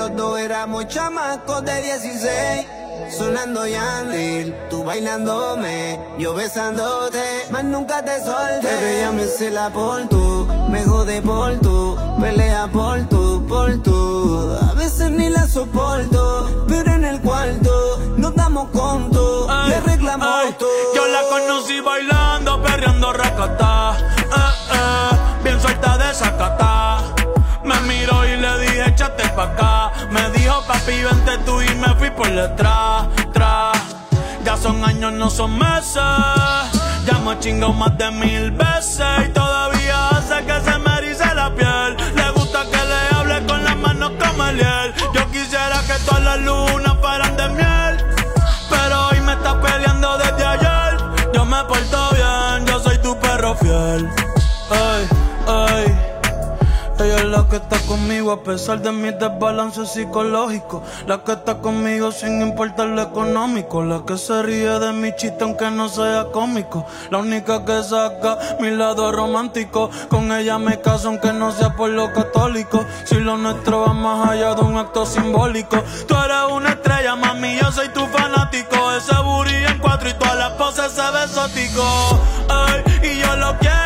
los 0.00 0.16
dos 0.16 0.40
éramos 0.40 0.88
chamacos 0.88 1.62
de 1.62 1.82
16. 1.82 2.66
Sonando 3.18 3.66
Yandel, 3.66 4.56
tú 4.70 4.82
bailándome, 4.82 6.00
yo 6.18 6.32
besándote, 6.32 7.22
más 7.50 7.64
nunca 7.64 8.02
te 8.02 8.18
solté. 8.24 8.60
Pero 8.62 8.86
ella 8.86 9.12
me 9.12 9.26
se 9.26 9.50
la 9.50 9.68
por 9.68 10.08
tú, 10.08 10.48
me 10.70 10.82
jode 10.84 11.20
por 11.20 11.52
tú, 11.60 11.98
pelea 12.18 12.66
por 12.72 13.06
tú, 13.10 13.44
por 13.46 13.82
tú. 13.82 14.56
A 14.70 14.72
veces 14.72 15.10
ni 15.10 15.28
la 15.28 15.46
soporto, 15.46 16.64
pero 16.66 16.94
en 16.94 17.04
el 17.04 17.20
cuarto 17.20 17.98
nos 18.16 18.34
damos 18.34 18.70
conto 18.70 19.48
y 19.68 19.72
arreglamos 19.72 20.56
todo. 20.56 20.94
Yo 20.94 21.06
la 21.08 21.22
conocí 21.28 21.78
bailando, 21.80 22.62
perreando 22.62 23.12
racata. 23.12 23.98
Eh, 23.98 24.76
eh, 24.76 25.16
bien 25.44 25.60
suelta 25.60 25.98
de 25.98 26.14
sacata. 26.14 27.02
Me 27.64 27.78
miró 27.82 28.24
y 28.24 28.36
le 28.36 28.58
dije, 28.60 28.69
Me 30.10 30.30
dijo, 30.30 30.62
papi, 30.66 31.02
vente 31.02 31.38
tú 31.46 31.62
y 31.62 31.74
me 31.76 31.94
fui 31.94 32.10
por 32.10 32.28
detrás, 32.28 33.06
tras. 33.32 33.78
Ya 34.44 34.56
son 34.56 34.84
años, 34.84 35.12
no 35.14 35.30
son 35.30 35.58
meses. 35.58 36.02
Ya 37.06 37.18
me 37.24 37.38
chingo 37.38 37.72
más 37.72 37.96
de 37.96 38.10
mil 38.10 38.50
veces 38.50 39.06
y 39.26 39.28
todavía 39.30 40.08
hace 40.10 40.44
que 40.44 40.60
se 40.60 40.69
la 57.30 57.46
que 57.48 57.56
está 57.56 57.78
conmigo 57.86 58.32
a 58.32 58.42
pesar 58.42 58.82
de 58.82 58.90
mis 58.90 59.16
desbalances 59.18 59.90
psicológicos. 59.92 60.82
La 61.06 61.22
que 61.22 61.32
está 61.32 61.58
conmigo 61.58 62.10
sin 62.10 62.42
importar 62.42 62.88
lo 62.88 63.02
económico. 63.02 63.84
La 63.84 64.04
que 64.04 64.18
se 64.18 64.42
ríe 64.42 64.78
de 64.78 64.92
mi 64.92 65.14
chiste 65.14 65.44
aunque 65.44 65.70
no 65.70 65.88
sea 65.88 66.26
cómico. 66.32 66.84
La 67.10 67.18
única 67.18 67.64
que 67.64 67.82
saca 67.84 68.38
mi 68.58 68.70
lado 68.70 69.12
romántico. 69.12 69.90
Con 70.08 70.32
ella 70.32 70.58
me 70.58 70.80
caso 70.80 71.08
aunque 71.08 71.32
no 71.32 71.52
sea 71.52 71.76
por 71.76 71.90
lo 71.90 72.12
católico. 72.12 72.84
Si 73.04 73.16
lo 73.16 73.36
nuestro 73.36 73.82
va 73.82 73.92
más 73.92 74.30
allá 74.30 74.54
de 74.54 74.62
un 74.62 74.76
acto 74.76 75.06
simbólico. 75.06 75.76
Tú 76.08 76.14
eres 76.16 76.52
una 76.52 76.70
estrella, 76.70 77.14
mami, 77.14 77.58
yo 77.60 77.70
soy 77.70 77.88
tu 77.90 78.06
fanático. 78.08 78.92
Ese 78.92 79.14
booty 79.22 79.54
en 79.54 79.78
cuatro 79.78 80.08
y 80.08 80.14
todas 80.14 80.36
las 80.36 80.52
poses 80.52 80.90
se 80.92 81.02
ve 81.12 81.24
exótico. 81.24 81.84
Ay, 82.48 82.82
y 83.02 83.20
yo 83.20 83.36
lo 83.36 83.56
quiero 83.58 83.79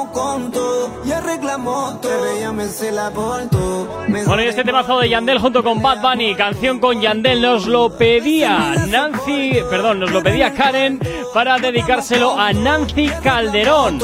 damos 0.00 0.10
conto 0.12 1.02
y 1.04 1.12
arreglamos 1.12 2.00
todo. 2.00 2.20
Bueno, 4.26 4.42
y 4.42 4.46
este 4.46 4.64
temazo 4.64 4.98
de 4.98 5.08
Yandel 5.08 5.38
junto 5.38 5.62
con 5.62 5.82
Bad 5.82 6.00
Bunny, 6.00 6.34
canción 6.34 6.78
con 6.78 7.00
Yandel, 7.00 7.40
nos 7.42 7.66
lo 7.66 7.96
pedía 7.96 8.74
Nancy, 8.88 9.58
perdón, 9.68 10.00
nos 10.00 10.10
lo 10.10 10.22
pedía 10.22 10.52
Karen 10.54 11.00
para 11.34 11.58
dedicárselo 11.58 12.38
a 12.38 12.52
Nancy 12.52 13.10
Calderón. 13.22 14.00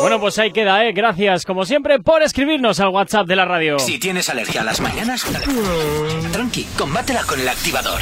Bueno, 0.00 0.20
pues 0.20 0.38
ahí 0.38 0.52
queda, 0.52 0.84
¿eh? 0.84 0.92
Gracias, 0.92 1.46
como 1.46 1.64
siempre, 1.64 1.98
por 2.00 2.22
escribirnos 2.22 2.80
al 2.80 2.88
WhatsApp 2.88 3.26
de 3.26 3.36
la 3.36 3.46
radio. 3.46 3.78
Si 3.78 3.98
tienes 3.98 4.28
alergia 4.28 4.60
a 4.60 4.64
las 4.64 4.80
mañanas, 4.80 5.24
tranqui, 6.32 6.64
combátela 6.76 7.22
con 7.24 7.40
el 7.40 7.48
activador. 7.48 8.00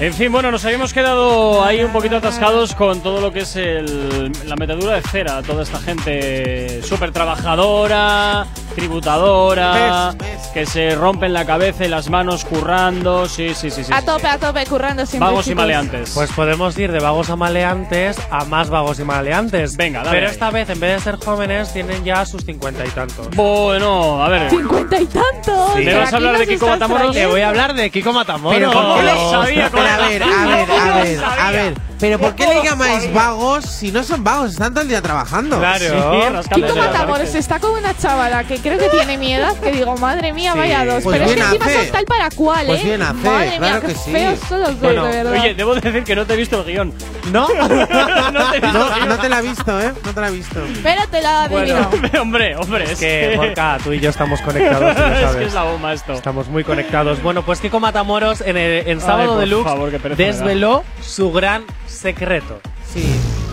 En 0.00 0.14
fin, 0.14 0.30
bueno, 0.30 0.52
nos 0.52 0.64
habíamos 0.64 0.92
quedado 0.94 1.64
ahí 1.64 1.82
un 1.82 1.90
poquito 1.90 2.16
atascados 2.18 2.72
con 2.76 3.00
todo 3.02 3.20
lo 3.20 3.32
que 3.32 3.40
es 3.40 3.56
el- 3.56 4.30
la 4.46 4.54
metedura 4.54 4.94
de 4.94 5.02
cera, 5.02 5.42
toda 5.42 5.64
esta 5.64 5.80
gente 5.80 6.80
súper 6.84 7.10
trabajadora, 7.10 8.46
tributadora, 8.76 10.14
que 10.54 10.66
se 10.66 10.94
rompen 10.94 11.32
la 11.32 11.44
cabeza 11.44 11.84
y 11.84 11.88
las 11.88 12.08
manos 12.10 12.44
currando, 12.44 13.26
sí, 13.26 13.54
sí, 13.56 13.70
sí, 13.72 13.82
sí. 13.82 13.92
A 13.92 13.98
sí, 14.00 14.06
tope, 14.06 14.28
a 14.28 14.38
tope, 14.38 14.64
currando 14.66 15.04
siempre. 15.04 15.28
Vagos 15.30 15.48
y 15.48 15.54
maleantes. 15.56 16.12
Pues 16.14 16.30
podemos 16.30 16.78
ir 16.78 16.92
de 16.92 17.00
vagos 17.00 17.28
a 17.30 17.34
maleantes 17.36 18.18
a 18.30 18.44
más 18.44 18.70
vagos 18.70 19.00
y 19.00 19.04
maleantes. 19.04 19.76
Venga, 19.76 20.04
dale 20.04 20.10
Pero 20.12 20.26
ahí. 20.28 20.32
esta 20.32 20.50
vez, 20.50 20.70
en 20.70 20.78
vez 20.78 20.94
de 20.94 21.00
ser 21.00 21.16
jóvenes, 21.16 21.72
tienen 21.72 22.04
ya 22.04 22.24
sus 22.24 22.44
cincuenta 22.44 22.86
y 22.86 22.90
tantos. 22.90 23.30
Bueno, 23.34 24.22
a 24.22 24.28
ver. 24.28 24.48
Cincuenta 24.48 25.00
y 25.00 25.06
tantos. 25.06 25.72
Sí. 25.74 25.82
¿Me 25.84 25.94
vas 25.94 26.12
a 26.12 26.16
hablar 26.16 26.38
de 26.38 26.46
Kiko 26.46 26.68
Matamoros? 26.68 27.12
Te 27.16 27.26
voy 27.26 27.40
a 27.40 27.48
hablar 27.48 27.74
de 27.74 27.90
Kiko 27.90 28.12
Matamoros. 28.12 28.56
Pero 28.60 28.70
¿por 28.72 28.96
qué 28.98 29.02
le- 29.02 29.14
lo 29.14 29.30
sabía, 29.32 29.70
Pero 29.78 29.90
a 29.90 30.08
ver, 30.08 30.22
a 30.22 30.46
ver, 30.46 30.70
a 30.70 31.02
ver, 31.02 31.20
a 31.24 31.50
ver. 31.52 31.74
Pero 31.98 32.18
¿por 32.18 32.34
qué 32.34 32.46
le 32.46 32.62
llamáis 32.62 33.12
vagos 33.12 33.64
si 33.64 33.90
no 33.90 34.02
son 34.04 34.22
vagos? 34.22 34.52
Están 34.52 34.72
todo 34.72 34.82
el 34.82 34.88
día 34.88 35.02
trabajando. 35.02 35.58
Claro. 35.58 36.42
Sí, 36.42 36.48
Kiko 36.54 36.68
la 36.74 36.86
Matamoros 36.86 37.34
está 37.34 37.58
con 37.58 37.72
una 37.72 37.96
chavala 37.96 38.44
que 38.44 38.58
creo 38.58 38.78
que 38.78 38.88
tiene 38.88 39.18
mi 39.18 39.34
edad, 39.34 39.54
que 39.56 39.72
digo, 39.72 39.96
madre 39.96 40.32
mía, 40.32 40.52
Sí. 40.52 40.58
vaya 40.58 40.84
dos. 40.84 41.02
Pues 41.02 41.18
Pero 41.18 41.30
es 41.30 41.36
que 41.36 41.42
encima 41.42 41.64
hace. 41.66 41.82
son 41.82 41.92
tal 41.92 42.04
para 42.04 42.30
cual, 42.30 42.66
Pues 42.66 42.80
¿eh? 42.80 42.84
bien 42.84 43.02
hace, 43.02 43.14
madre 43.14 43.46
mía, 43.50 43.58
claro 43.58 43.80
qué 43.80 43.86
que 43.88 43.94
sí. 43.94 44.10
feos 44.12 44.38
son 44.48 44.60
los 44.60 44.70
dos, 44.70 44.80
Bueno, 44.80 45.04
de 45.06 45.10
verdad. 45.16 45.32
Oye, 45.32 45.54
debo 45.54 45.74
decir 45.74 46.04
que 46.04 46.14
no 46.16 46.26
te 46.26 46.34
he 46.34 46.36
visto 46.36 46.60
el 46.60 46.64
guion. 46.66 46.94
¿No? 47.32 47.48
no 47.68 47.68
te 47.68 48.56
he 48.56 48.60
visto 48.60 48.78
No, 48.78 49.06
no 49.06 49.18
te 49.18 49.28
la 49.28 49.38
he 49.38 49.42
visto, 49.42 49.80
¿eh? 49.80 49.92
No 50.04 50.14
te 50.14 50.20
la 50.20 50.28
he 50.28 50.30
visto. 50.30 50.60
Pero 50.82 51.02
te 51.10 51.20
la 51.22 51.42
adivino. 51.42 51.90
Bueno, 51.90 52.22
hombre, 52.22 52.56
hombre, 52.56 52.92
es 52.92 52.98
que, 52.98 53.34
Gorka, 53.36 53.78
tú 53.82 53.92
y 53.92 54.00
yo 54.00 54.10
estamos 54.10 54.40
conectados, 54.40 54.96
lo 54.96 55.06
es 55.30 55.36
que 55.36 55.44
es 55.44 55.54
la 55.54 55.64
bomba 55.64 55.92
esto. 55.92 56.12
Estamos 56.14 56.48
muy 56.48 56.64
conectados. 56.64 57.22
Bueno, 57.22 57.42
pues 57.44 57.60
Kiko 57.60 57.80
Matamoros 57.80 58.40
en, 58.40 58.56
el, 58.56 58.86
en 58.88 59.00
Sábado 59.00 59.32
por 59.32 59.40
Deluxe 59.40 59.64
favor, 59.68 60.16
desveló 60.16 60.84
su 61.02 61.32
gran 61.32 61.64
secreto. 61.88 62.60
Sí. 62.86 63.04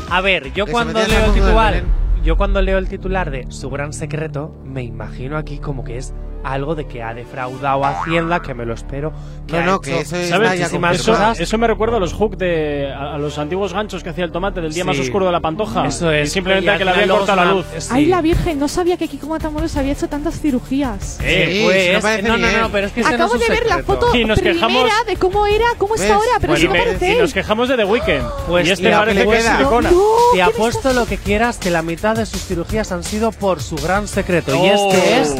A 0.10 0.22
ver, 0.22 0.54
yo 0.54 0.68
cuando 0.68 1.00
leo 1.06 1.26
el 1.26 1.34
titular, 1.34 1.84
yo 2.24 2.38
cuando 2.38 2.62
leo 2.62 2.78
el 2.78 2.88
titular 2.88 3.32
de 3.32 3.46
su 3.50 3.70
gran 3.70 3.94
secreto, 3.94 4.56
me 4.64 4.84
imagino 4.84 5.38
aquí 5.38 5.58
como 5.58 5.84
que 5.84 5.98
es 5.98 6.14
algo 6.46 6.76
de 6.76 6.86
que 6.88 7.02
ha 7.04 7.14
defraudado 7.14 7.84
a 7.84 7.90
Hacienda, 8.02 8.42
que 8.42 8.54
me 8.54 8.66
lo 8.66 8.74
espero. 8.74 9.12
Que 9.48 9.60
No, 9.60 9.66
no, 9.66 9.82
que 9.82 10.00
eso 10.02 10.16
es 10.16 10.30
¿Sabes? 10.30 10.60
Eso, 10.60 11.12
cosas. 11.12 11.40
eso 11.40 11.58
me 11.58 11.68
recuerda 11.68 11.98
a 11.98 12.00
los 12.00 12.14
hook 12.14 12.38
de. 12.38 12.92
a, 12.92 13.16
a 13.16 13.18
los 13.18 13.38
antiguos 13.38 13.74
ganchos 13.74 14.04
que 14.04 14.10
hacía 14.10 14.26
el 14.26 14.32
tomate 14.32 14.62
del 14.62 14.74
día 14.74 14.84
Sí. 14.84 14.88
más 14.88 15.00
oscuro 15.00 15.26
de 15.28 15.32
la 15.32 15.40
pantoja. 15.40 15.86
Eso 15.88 16.12
es. 16.12 16.30
Y 16.30 16.32
simplemente 16.32 16.66
Y 16.66 16.74
a 16.74 16.78
que 16.78 16.86
le 16.86 16.94
final 16.94 17.10
cortado 17.18 17.44
la 17.46 17.52
luz. 17.52 17.66
es 17.76 17.88
una- 17.88 17.96
Ay, 17.98 18.04
sí. 18.06 18.10
la 18.10 18.22
Virgen, 18.22 18.60
no 18.60 18.68
sabía 18.68 18.98
que 18.98 19.08
Kiko 19.08 19.28
Matamoros 19.28 19.76
había 19.78 19.94
hecho 19.94 20.08
tantas 20.08 20.40
cirugías. 20.40 21.20
Eh, 21.24 21.46
Sí, 21.56 21.64
Pues, 21.64 22.16
sí, 22.18 22.22
no, 22.24 22.38
no, 22.38 22.48
bien. 22.48 22.62
no, 22.62 22.70
pero 22.72 22.88
es 22.88 22.94
que 22.94 23.02
ese 23.02 23.10
no 23.10 23.16
Acabo 23.16 23.36
es 23.36 23.42
de 23.42 23.50
ver 23.50 23.66
la 23.68 23.84
foto 23.84 24.16
Y 24.16 24.26
nos 24.26 24.40
primera 24.40 24.68
quejamos- 24.68 24.90
de 25.08 25.16
cómo 25.18 25.46
era, 25.48 25.66
cómo 25.78 25.96
está 25.96 26.08
¿Ves? 26.08 26.16
ahora, 26.16 26.32
pero 26.42 26.52
Pues 26.52 26.60
sí 26.60 26.66
y, 26.66 26.68
no 26.70 26.74
me- 26.74 26.80
parece 26.80 27.08
y 27.08 27.12
él. 27.12 27.22
nos 27.22 27.34
quejamos 27.34 27.70
de 27.70 27.78
The 27.78 27.86
Weeknd. 27.86 28.24
Pues 28.48 28.68
y 28.68 28.72
este 28.72 28.92
parece 28.92 29.14
¿qué 29.20 29.26
le 29.26 29.32
que 29.32 29.38
es 29.38 29.44
queda? 29.44 29.58
silicona. 29.58 29.92
No, 29.92 29.98
Te 30.32 30.38
¿qué 30.38 30.44
apuesto 30.44 30.94
lo 30.94 31.06
que 31.06 31.18
quieras 31.18 31.58
que 31.58 31.70
la 31.70 31.82
mitad 31.82 32.16
de 32.16 32.26
sus 32.26 32.42
cirugías 32.46 32.92
han 32.92 33.04
sido 33.04 33.32
por 33.32 33.62
su 33.62 33.76
gran 33.76 34.08
secreto. 34.08 34.56
Y 34.56 34.70
Oh. 34.70 34.92
este 34.92 35.22
es 35.22 35.36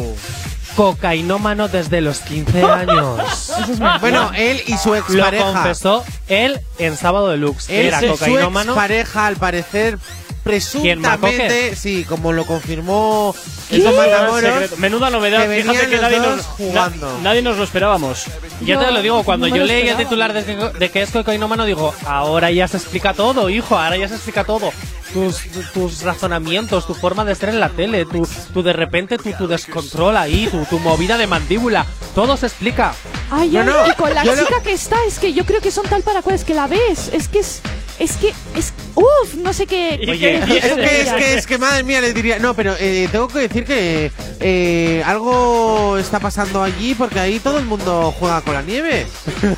cocainómano 0.76 1.68
desde 1.68 2.00
los 2.00 2.20
15 2.20 2.62
años. 2.62 3.52
Bueno, 4.00 4.30
él 4.36 4.60
y 4.66 4.76
su 4.78 4.90
Lo 4.90 4.96
expareja. 4.96 5.44
confesó 5.52 6.04
él 6.28 6.60
en 6.78 6.96
Sábado 6.96 7.28
Deluxe. 7.30 7.68
Él 7.70 7.86
Era 7.86 7.98
y 8.04 8.06
su 8.08 8.12
cocainómano. 8.12 8.72
expareja, 8.72 9.26
al 9.26 9.36
parecer. 9.36 9.98
Presuntamente, 10.46 11.76
sí, 11.76 12.04
como 12.04 12.32
lo 12.32 12.44
confirmó 12.46 13.34
Matamoros, 13.70 14.40
secreto. 14.40 14.76
Menuda 14.78 15.10
novedad. 15.10 15.48
que 15.48 15.62
Fíjate 15.62 15.88
que 15.88 15.98
nadie 15.98 16.18
nos, 16.20 16.42
jugando. 16.42 17.12
na- 17.14 17.22
nadie 17.22 17.42
nos 17.42 17.56
lo 17.56 17.64
esperábamos. 17.64 18.24
Ya 18.62 18.78
te 18.78 18.90
lo 18.92 19.02
digo, 19.02 19.22
cuando 19.24 19.48
no 19.48 19.56
yo 19.56 19.64
leí 19.64 19.88
el 19.88 19.96
titular 19.96 20.32
de 20.32 20.44
que, 20.44 20.54
de 20.78 20.90
que 20.90 21.02
es 21.02 21.10
cocainómano, 21.10 21.64
digo, 21.64 21.94
ahora 22.06 22.50
ya 22.50 22.68
se 22.68 22.76
explica 22.76 23.12
todo, 23.14 23.50
hijo, 23.50 23.76
ahora 23.76 23.96
ya 23.96 24.08
se 24.08 24.14
explica 24.14 24.44
todo. 24.44 24.72
Tus, 25.12 25.38
tu- 25.50 25.62
tus 25.72 26.02
razonamientos, 26.02 26.86
tu 26.86 26.94
forma 26.94 27.24
de 27.24 27.32
estar 27.32 27.48
en 27.48 27.58
la 27.60 27.70
tele, 27.70 28.04
tu, 28.04 28.28
tu 28.52 28.62
de 28.62 28.72
repente 28.72 29.16
tu, 29.18 29.32
tu 29.32 29.46
descontrol 29.46 30.16
ahí, 30.16 30.46
tu, 30.50 30.64
tu 30.66 30.78
movida 30.78 31.16
de 31.16 31.26
mandíbula, 31.26 31.86
todo 32.14 32.36
se 32.36 32.46
explica. 32.46 32.94
Ay, 33.30 33.50
No, 33.50 33.60
ay, 33.60 33.66
no, 33.66 33.86
y 33.88 33.92
con 33.94 34.14
la 34.14 34.24
yo 34.24 34.34
chica 34.36 34.62
que 34.62 34.72
está, 34.72 34.96
es 35.06 35.18
que 35.18 35.32
yo 35.32 35.44
creo 35.44 35.60
que 35.60 35.70
son 35.70 35.86
tal 35.86 36.02
para 36.02 36.22
cual, 36.22 36.34
es 36.36 36.44
que 36.44 36.54
la 36.54 36.66
ves, 36.66 37.10
es 37.12 37.28
que 37.28 37.38
es, 37.40 37.60
es 37.98 38.12
que, 38.16 38.28
es, 38.56 38.72
uff, 38.94 39.34
no 39.36 39.52
sé 39.52 39.66
qué. 39.66 39.96
Decir 39.98 40.35
Es 40.46 40.72
que, 40.72 41.00
es 41.02 41.12
que, 41.12 41.34
es 41.34 41.46
que, 41.46 41.58
madre 41.58 41.82
mía, 41.82 42.00
les 42.00 42.14
diría. 42.14 42.38
No, 42.38 42.54
pero 42.54 42.74
eh, 42.78 43.08
tengo 43.12 43.28
que 43.28 43.40
decir 43.40 43.64
que 43.64 44.10
eh, 44.40 45.02
algo 45.04 45.98
está 45.98 46.20
pasando 46.20 46.62
allí 46.62 46.94
porque 46.94 47.18
ahí 47.20 47.38
todo 47.40 47.58
el 47.58 47.64
mundo 47.66 48.14
juega 48.18 48.40
con 48.42 48.54
la 48.54 48.62
nieve. 48.62 49.06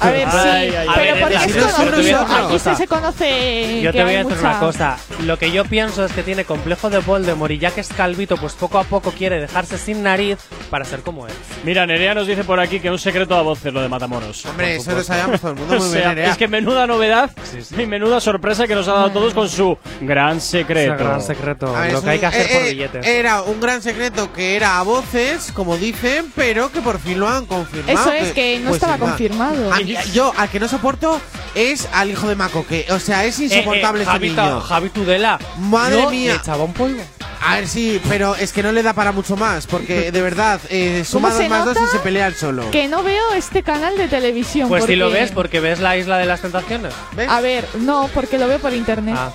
A 0.00 0.10
ver, 0.10 0.30
sí, 0.30 0.36
Ay, 0.38 0.72
ay, 0.76 0.88
pero 0.94 1.14
ay, 1.14 1.20
porque 1.20 1.34
es 1.36 1.74
conocido, 1.74 2.20
aquí 2.20 2.59
se, 2.59 2.76
se 2.76 2.86
conoce 2.86 3.80
Yo 3.82 3.92
que 3.92 3.98
te 3.98 4.05
voy 4.05 4.14
a 4.14 4.18
decir 4.18 4.36
mucha- 4.36 4.48
una 4.50 4.59
cosa, 4.60 4.98
lo 5.24 5.38
que 5.38 5.50
yo 5.50 5.64
pienso 5.64 6.05
es 6.05 6.12
que 6.12 6.22
tiene 6.22 6.44
complejo 6.44 6.90
de 6.90 6.98
Voldemort 6.98 7.52
y 7.52 7.59
ya 7.59 7.70
que 7.70 7.80
es 7.80 7.88
calvito, 7.88 8.36
pues 8.36 8.55
poco 8.55 8.78
a 8.78 8.84
poco 8.84 9.12
quiere 9.12 9.40
dejarse 9.40 9.78
sin 9.78 10.02
nariz 10.02 10.38
para 10.70 10.84
ser 10.84 11.00
como 11.00 11.26
él. 11.26 11.32
Mira, 11.64 11.86
Nerea 11.86 12.14
nos 12.14 12.26
dice 12.26 12.44
por 12.44 12.60
aquí 12.60 12.80
que 12.80 12.90
un 12.90 12.98
secreto 12.98 13.36
a 13.36 13.42
voces 13.42 13.72
lo 13.72 13.82
de 13.82 13.88
Matamoros. 13.88 14.44
Hombre, 14.46 14.76
eso 14.76 14.92
lo 14.92 15.02
sabíamos 15.02 15.40
todo 15.40 15.52
el 15.52 15.56
mundo 15.59 15.74
O 15.76 15.78
muy 15.80 15.88
sea, 15.90 15.98
bien. 16.00 16.09
Nerea. 16.16 16.30
es 16.32 16.36
que 16.38 16.48
menuda 16.48 16.86
novedad 16.86 17.30
y 17.76 17.86
menuda 17.86 18.20
sorpresa 18.20 18.66
que 18.66 18.74
nos 18.74 18.88
ha 18.88 18.92
dado 18.92 19.10
todo 19.10 19.18
todos 19.18 19.34
con 19.34 19.48
su 19.48 19.76
gran 20.00 20.40
secreto. 20.40 20.68
Ese 20.70 20.86
gran 20.97 21.23
secreto. 21.23 21.74
Lo 21.93 22.03
que 22.03 22.11
hay 22.11 22.19
que 22.19 22.27
hacer 22.27 22.47
eh, 22.47 22.55
por 22.55 22.62
eh, 22.62 22.70
billetes. 22.70 23.07
Era 23.07 23.43
un 23.43 23.61
gran 23.61 23.82
secreto 23.82 24.32
que 24.32 24.57
era 24.57 24.78
a 24.78 24.82
voces, 24.82 25.51
como 25.53 25.77
dicen, 25.77 26.32
pero 26.35 26.70
que 26.70 26.81
por 26.81 26.99
fin 26.99 27.19
lo 27.20 27.28
han 27.28 27.47
confirmado. 27.47 28.01
Eso 28.01 28.12
es, 28.12 28.32
que 28.32 28.59
no 28.61 28.74
estaba 28.74 28.95
sin 28.95 29.01
más. 29.01 29.11
confirmado. 29.11 29.73
A 29.73 29.78
mí- 29.78 29.97
yo, 30.12 30.32
al 30.36 30.49
que 30.49 30.61
no 30.61 30.69
soporto 30.69 31.20
es 31.55 31.89
al 31.93 32.11
hijo 32.11 32.28
de 32.28 32.35
Maco, 32.35 32.66
que, 32.66 32.86
o 32.90 32.99
sea, 32.99 33.24
es 33.24 33.39
insoportable 33.39 34.01
Eh, 34.03 34.05
eh, 34.05 34.07
este 34.07 34.12
Javi, 34.12 34.28
niño. 34.31 34.61
Javi 34.61 34.90
Tudela. 34.90 35.39
Madre 35.59 36.07
mía. 36.09 36.32
Le 36.35 36.39
echaba 36.39 36.65
un 36.65 36.73
polvo. 36.73 37.03
A 37.40 37.55
ver, 37.55 37.69
sí, 37.69 38.01
pero 38.09 38.35
es 38.35 38.53
que 38.53 38.65
no 38.65 38.73
le 38.73 38.82
da 38.82 38.95
para 38.95 39.12
mucho 39.12 39.36
más, 39.36 39.66
porque 39.69 40.11
de 40.12 40.23
verdad, 40.23 40.61
eh, 40.70 41.05
suma 41.07 41.28
¿Cómo 41.28 41.40
dos 41.40 41.49
más 41.49 41.65
dos 41.65 41.77
y 41.81 41.86
se 41.93 41.99
pelea 42.01 42.27
el 42.27 42.35
solo. 42.35 42.69
Que 42.73 42.89
no 42.89 43.05
veo 43.05 43.32
este 43.36 43.62
canal 43.62 43.97
de 43.97 44.09
televisión. 44.09 44.69
Pues 44.69 44.85
si 44.85 44.97
lo 44.97 45.09
ves, 45.11 45.31
porque 45.31 45.61
ves 45.61 45.78
la 45.78 45.97
isla 45.97 46.19
de 46.19 46.27
las 46.27 46.40
tentaciones. 46.40 46.93
A 47.28 47.40
ver, 47.40 47.65
no, 47.78 48.11
porque 48.12 48.39
lo 48.39 48.49
veo 48.49 48.59
por 48.59 48.74
internet. 48.74 49.15
Ah. 49.16 49.31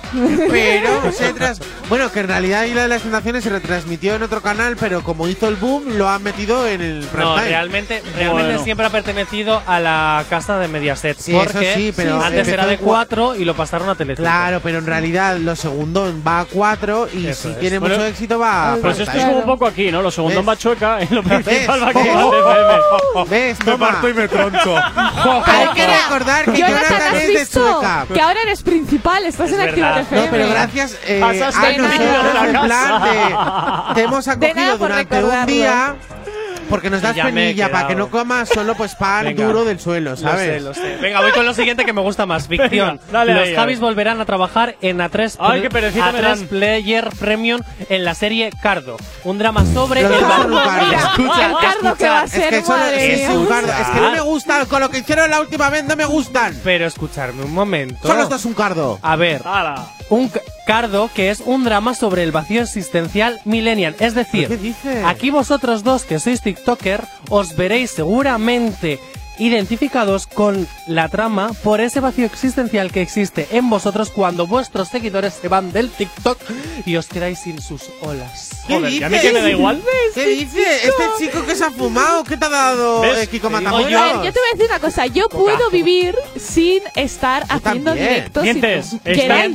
Pero 0.50 1.12
se 1.14 1.32
tras... 1.32 1.60
Bueno, 1.88 2.10
que 2.12 2.20
en 2.20 2.28
realidad 2.28 2.64
Isla 2.64 2.82
de 2.82 2.88
las 2.88 3.02
Tentaciones 3.02 3.44
se 3.44 3.50
retransmitió 3.50 4.14
en 4.14 4.22
otro 4.22 4.40
canal, 4.42 4.76
pero 4.78 5.02
como 5.02 5.28
hizo 5.28 5.48
el 5.48 5.56
boom, 5.56 5.96
lo 5.98 6.08
han 6.08 6.22
metido 6.22 6.66
en 6.66 6.80
el 6.80 7.04
prime 7.06 7.24
No, 7.24 7.34
time. 7.36 7.48
realmente, 7.48 8.02
realmente 8.16 8.48
Bueno. 8.52 8.64
siempre 8.64 8.86
ha 8.86 8.90
pertenecido 8.90 9.62
a 9.66 9.80
la 9.80 10.24
casa 10.30 10.58
de 10.58 10.68
Mediaset. 10.68 11.18
Sí, 11.18 11.34
eso 11.36 11.44
porque 11.52 11.74
sí, 11.74 11.92
pero 11.94 12.16
antes 12.22 12.40
empezó 12.40 12.54
era 12.54 12.66
de 12.66 12.74
en 12.74 12.80
cua- 12.80 12.84
4 13.06 13.36
y 13.36 13.44
lo 13.44 13.54
pasaron 13.54 13.88
a 13.88 13.94
Telecinco. 13.94 14.22
Claro, 14.28 14.60
pero 14.62 14.78
en 14.78 14.86
realidad 14.86 15.36
lo 15.36 15.54
segundo 15.56 16.12
va 16.26 16.40
a 16.40 16.44
4 16.46 17.08
y 17.12 17.26
Eso 17.26 17.48
si 17.48 17.54
es. 17.54 17.60
tiene 17.60 17.78
Bueno, 17.78 17.96
mucho 17.96 18.06
éxito 18.06 18.38
va 18.38 18.72
a 18.72 18.76
Pues 18.76 18.96
prime 18.96 19.02
esto 19.02 19.12
time. 19.12 19.18
es 19.22 19.26
como 19.28 19.38
un 19.40 19.44
poco 19.46 19.66
aquí, 19.66 19.90
¿no? 19.92 20.02
Lo 20.02 20.10
segundo 20.10 20.40
¿Ves? 20.40 20.48
va 20.48 20.56
chueca 20.56 20.98
y 21.02 21.14
lo 21.14 21.22
principal 21.22 21.82
va 21.82 21.88
a 21.88 21.92
¿Ves? 21.92 22.04
Actívate 22.04 22.36
FM. 22.38 23.24
¿Ves? 23.30 23.58
Me 23.58 23.64
Toma. 23.72 23.88
parto 23.88 24.08
y 24.08 24.14
me 24.14 24.28
troncho. 24.28 24.76
Hay 25.46 25.68
que 25.74 25.86
recordar 25.86 26.44
que 26.46 26.58
Jonathan, 26.58 26.82
Jonathan 26.88 27.02
¿has 27.14 27.22
es 27.22 27.28
de 27.28 27.38
visto? 27.38 27.72
Sueca. 27.72 28.06
Que 28.12 28.20
ahora 28.20 28.42
eres 28.42 28.62
principal, 28.62 29.24
estás 29.26 29.52
en 29.52 29.60
Actívate 29.60 29.80
verdad. 29.80 30.00
FM. 30.02 30.22
No, 30.24 30.30
pero 30.30 30.48
gracias 30.48 30.98
eh, 31.06 31.20
casa. 31.20 31.60
plan 32.64 33.02
de 33.02 33.94
te 33.94 34.02
hemos 34.02 34.28
acogido 34.28 34.78
durante 34.78 35.24
un 35.24 35.46
día 35.46 35.94
porque 36.70 36.88
nos 36.88 37.02
das 37.02 37.14
penilla 37.14 37.70
para 37.70 37.88
que 37.88 37.94
no 37.94 38.08
comas 38.10 38.48
solo 38.48 38.74
pues 38.74 38.94
pan 38.94 39.26
Venga. 39.26 39.44
duro 39.46 39.64
del 39.66 39.78
suelo, 39.78 40.10
Lo 40.12 40.16
¿sabes? 40.16 40.46
sé, 40.46 40.60
lo 40.60 40.72
sé. 40.72 40.96
Venga, 40.96 41.20
voy 41.20 41.30
con 41.32 41.44
lo 41.44 41.52
siguiente 41.52 41.84
que 41.84 41.92
me 41.92 42.00
gusta 42.00 42.24
más. 42.24 42.48
Ficción. 42.48 42.98
Venga, 43.06 43.12
dale 43.12 43.34
Los 43.34 43.48
Javis 43.54 43.78
ver. 43.80 43.84
volverán 43.84 44.20
a 44.22 44.24
trabajar 44.24 44.74
en 44.80 44.98
A3, 44.98 45.36
Ay, 45.40 45.60
qué 45.60 45.68
perecita 45.68 46.10
me 46.10 46.18
A3 46.20 46.22
dan. 46.22 46.46
Player 46.48 47.08
Premium 47.20 47.60
en 47.90 48.04
la 48.04 48.14
serie 48.14 48.50
Cardo. 48.62 48.96
Un 49.24 49.38
drama 49.38 49.62
sobre 49.74 50.02
Lo 50.02 50.08
el 50.08 50.14
dejo 50.14 50.26
bar- 50.28 50.40
en 50.46 50.52
un 50.54 50.58
cardo. 50.58 50.92
Escucha, 50.94 51.46
el 51.46 51.52
cardo 51.58 51.96
que 51.96 52.08
va 52.08 52.20
a 52.22 52.28
ser, 52.28 52.54
Es 52.54 52.60
que, 52.60 52.66
solo- 52.66 52.78
madre 52.78 53.24
es, 53.24 53.28
un 53.30 53.46
cardo. 53.46 53.68
es 53.72 53.86
que 53.88 54.00
no 54.00 54.10
me 54.10 54.20
gustan, 54.20 54.66
con 54.66 54.80
lo 54.80 54.88
que 54.88 54.98
hicieron 54.98 55.30
la 55.30 55.40
última 55.40 55.68
vez 55.68 55.84
no 55.84 55.96
me 55.96 56.06
gustan. 56.06 56.58
Pero 56.64 56.86
escucharme 56.86 57.44
un 57.44 57.52
momento. 57.52 58.08
Solo 58.08 58.22
esto 58.22 58.36
es 58.36 58.44
un 58.46 58.54
cardo. 58.54 58.98
A 59.02 59.16
ver, 59.16 59.42
Hala. 59.44 59.84
un 60.08 60.32
Cardo 60.66 61.10
que 61.14 61.30
es 61.30 61.40
un 61.40 61.64
drama 61.64 61.94
sobre 61.94 62.22
el 62.22 62.32
vacío 62.32 62.62
existencial 62.62 63.40
millennial. 63.44 63.94
Es 64.00 64.14
decir, 64.14 64.48
¿Qué 64.48 64.56
dices? 64.56 65.04
aquí 65.04 65.30
vosotros 65.30 65.82
dos 65.84 66.04
que 66.04 66.18
sois 66.18 66.40
TikToker 66.40 67.02
os 67.28 67.54
veréis 67.56 67.90
seguramente 67.90 68.98
identificados 69.38 70.26
con 70.26 70.66
la 70.86 71.08
trama 71.08 71.52
por 71.62 71.80
ese 71.80 72.00
vacío 72.00 72.26
existencial 72.26 72.90
que 72.92 73.02
existe 73.02 73.46
en 73.52 73.68
vosotros 73.70 74.10
cuando 74.10 74.46
vuestros 74.46 74.88
seguidores 74.88 75.34
se 75.40 75.48
van 75.48 75.72
del 75.72 75.90
TikTok 75.90 76.38
y 76.86 76.96
os 76.96 77.06
quedáis 77.06 77.38
sin 77.40 77.60
sus 77.60 77.90
olas. 78.00 78.50
¿Qué 78.66 78.74
Joder, 78.74 78.90
dices? 78.90 78.98
que 79.00 79.04
a 79.04 79.08
mí 79.08 79.18
que 79.20 79.32
me 79.32 79.40
da 79.42 79.50
igual. 79.50 79.82
¿Qué 80.14 80.26
dice? 80.26 80.62
Este 80.84 81.04
chico 81.18 81.44
que 81.44 81.54
se 81.54 81.64
ha 81.64 81.70
fumado, 81.70 82.24
¿qué 82.24 82.36
te 82.36 82.44
ha 82.46 82.48
dado 82.48 83.00
¿Ves? 83.02 83.18
eh, 83.18 83.26
Kiko 83.26 83.48
digo 83.48 83.58
A 83.58 83.60
ver, 83.60 83.90
Matamoros? 83.90 84.24
yo 84.26 84.32
te 84.32 84.38
voy 84.40 84.48
a 84.52 84.56
decir 84.56 84.70
una 84.70 84.80
cosa. 84.80 85.06
Yo 85.06 85.28
puedo 85.28 85.70
vivir 85.70 86.16
sin 86.36 86.80
estar 86.94 87.44
haciendo 87.48 87.90
también. 87.90 88.08
directos. 88.08 88.46
y 88.46 88.54
tú 88.54 88.60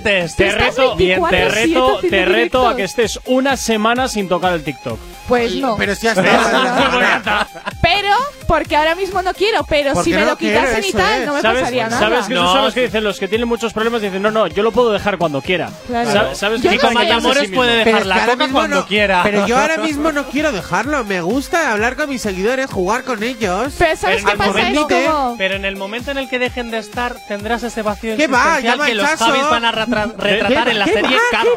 te 0.04 0.20
estás 0.24 0.76
reto, 0.76 0.98
24/7 0.98 1.30
te 1.30 1.50
reto, 1.50 1.98
haciendo 1.98 2.00
te 2.00 2.26
reto 2.26 2.68
a 2.68 2.76
que 2.76 2.84
estés 2.84 3.20
una 3.26 3.58
semana 3.58 4.08
sin 4.08 4.28
tocar 4.28 4.54
el 4.54 4.64
TikTok. 4.64 5.00
Pues 5.30 5.56
no. 5.56 5.76
Pero 5.78 5.96
si 5.96 6.08
has. 6.08 6.18
Pero, 7.82 8.10
porque 8.48 8.76
ahora 8.76 8.94
mismo 8.96 9.22
no 9.22 9.34
quiero, 9.34 9.64
pero 9.64 10.04
si 10.04 10.12
me 10.12 10.20
no 10.22 10.26
lo 10.28 10.38
quitasen 10.38 10.84
y 10.84 10.90
eso 10.90 10.98
tal, 10.98 11.22
es. 11.22 11.28
no 11.28 11.34
me 11.34 11.42
¿Sabes, 11.42 11.62
pasaría 11.62 11.88
nada. 11.88 12.00
¿Sabes 12.00 12.28
que 12.28 12.36
son 12.36 12.62
los 12.64 12.74
que 12.74 12.82
dicen 12.82 13.04
los 13.04 13.20
que 13.20 13.28
tienen 13.28 13.48
muchos 13.48 13.74
problemas? 13.74 14.02
Dicen, 14.02 14.22
no, 14.22 14.32
no, 14.32 14.48
yo 14.48 14.64
lo 14.64 14.72
puedo 14.72 14.92
dejar 14.92 15.18
cuando 15.18 15.42
quiera. 15.42 15.70
Claro. 15.88 16.12
Sa- 16.12 16.36
¿Sabes 16.36 16.62
que 16.62 16.70
mismo? 16.70 17.56
puede 17.56 17.84
Pero 17.84 17.98
dejar 17.98 17.98
es 17.98 18.04
que 18.04 18.08
la 18.08 18.16
ahora 18.16 18.26
coca 18.34 18.44
mismo 18.46 18.60
cuando 18.60 18.86
quiera. 18.86 19.22
Pero 19.24 19.48
yo 19.48 19.58
ahora 19.58 19.78
mismo 19.84 20.12
no 20.12 20.26
quiero 20.26 20.52
dejarlo. 20.52 21.04
Me 21.06 21.22
gusta 21.22 21.72
hablar 21.72 21.96
con 21.96 22.10
mis 22.10 22.22
seguidores, 22.22 22.70
jugar 22.70 23.04
con 23.04 23.24
ellos. 23.24 23.74
Pero 23.78 23.96
¿sabes 23.96 24.24
qué 24.26 24.32
en 24.32 24.38
el 24.38 24.38
pasa? 24.38 25.36
Pero 25.38 25.56
en 25.56 25.66
el 25.66 25.76
momento 25.76 26.12
en 26.12 26.18
el 26.18 26.30
que 26.30 26.40
dejen 26.40 26.72
de 26.72 26.80
estar, 26.80 27.16
tendrás 27.28 27.64
ese 27.64 27.82
vacío 27.82 28.18
¿Qué 28.18 28.28
va? 28.28 28.58
existencial 28.60 28.88
que 28.88 28.96
los. 28.96 29.08
Javis 29.10 29.44
van 29.50 29.66
a 29.66 29.72
retra- 29.72 30.14
retratar 30.18 30.70
en 30.70 30.80
la 30.80 30.86
¿Qué 30.86 30.94
serie 30.94 31.16
va? 31.18 31.22
Cardo. 31.32 31.52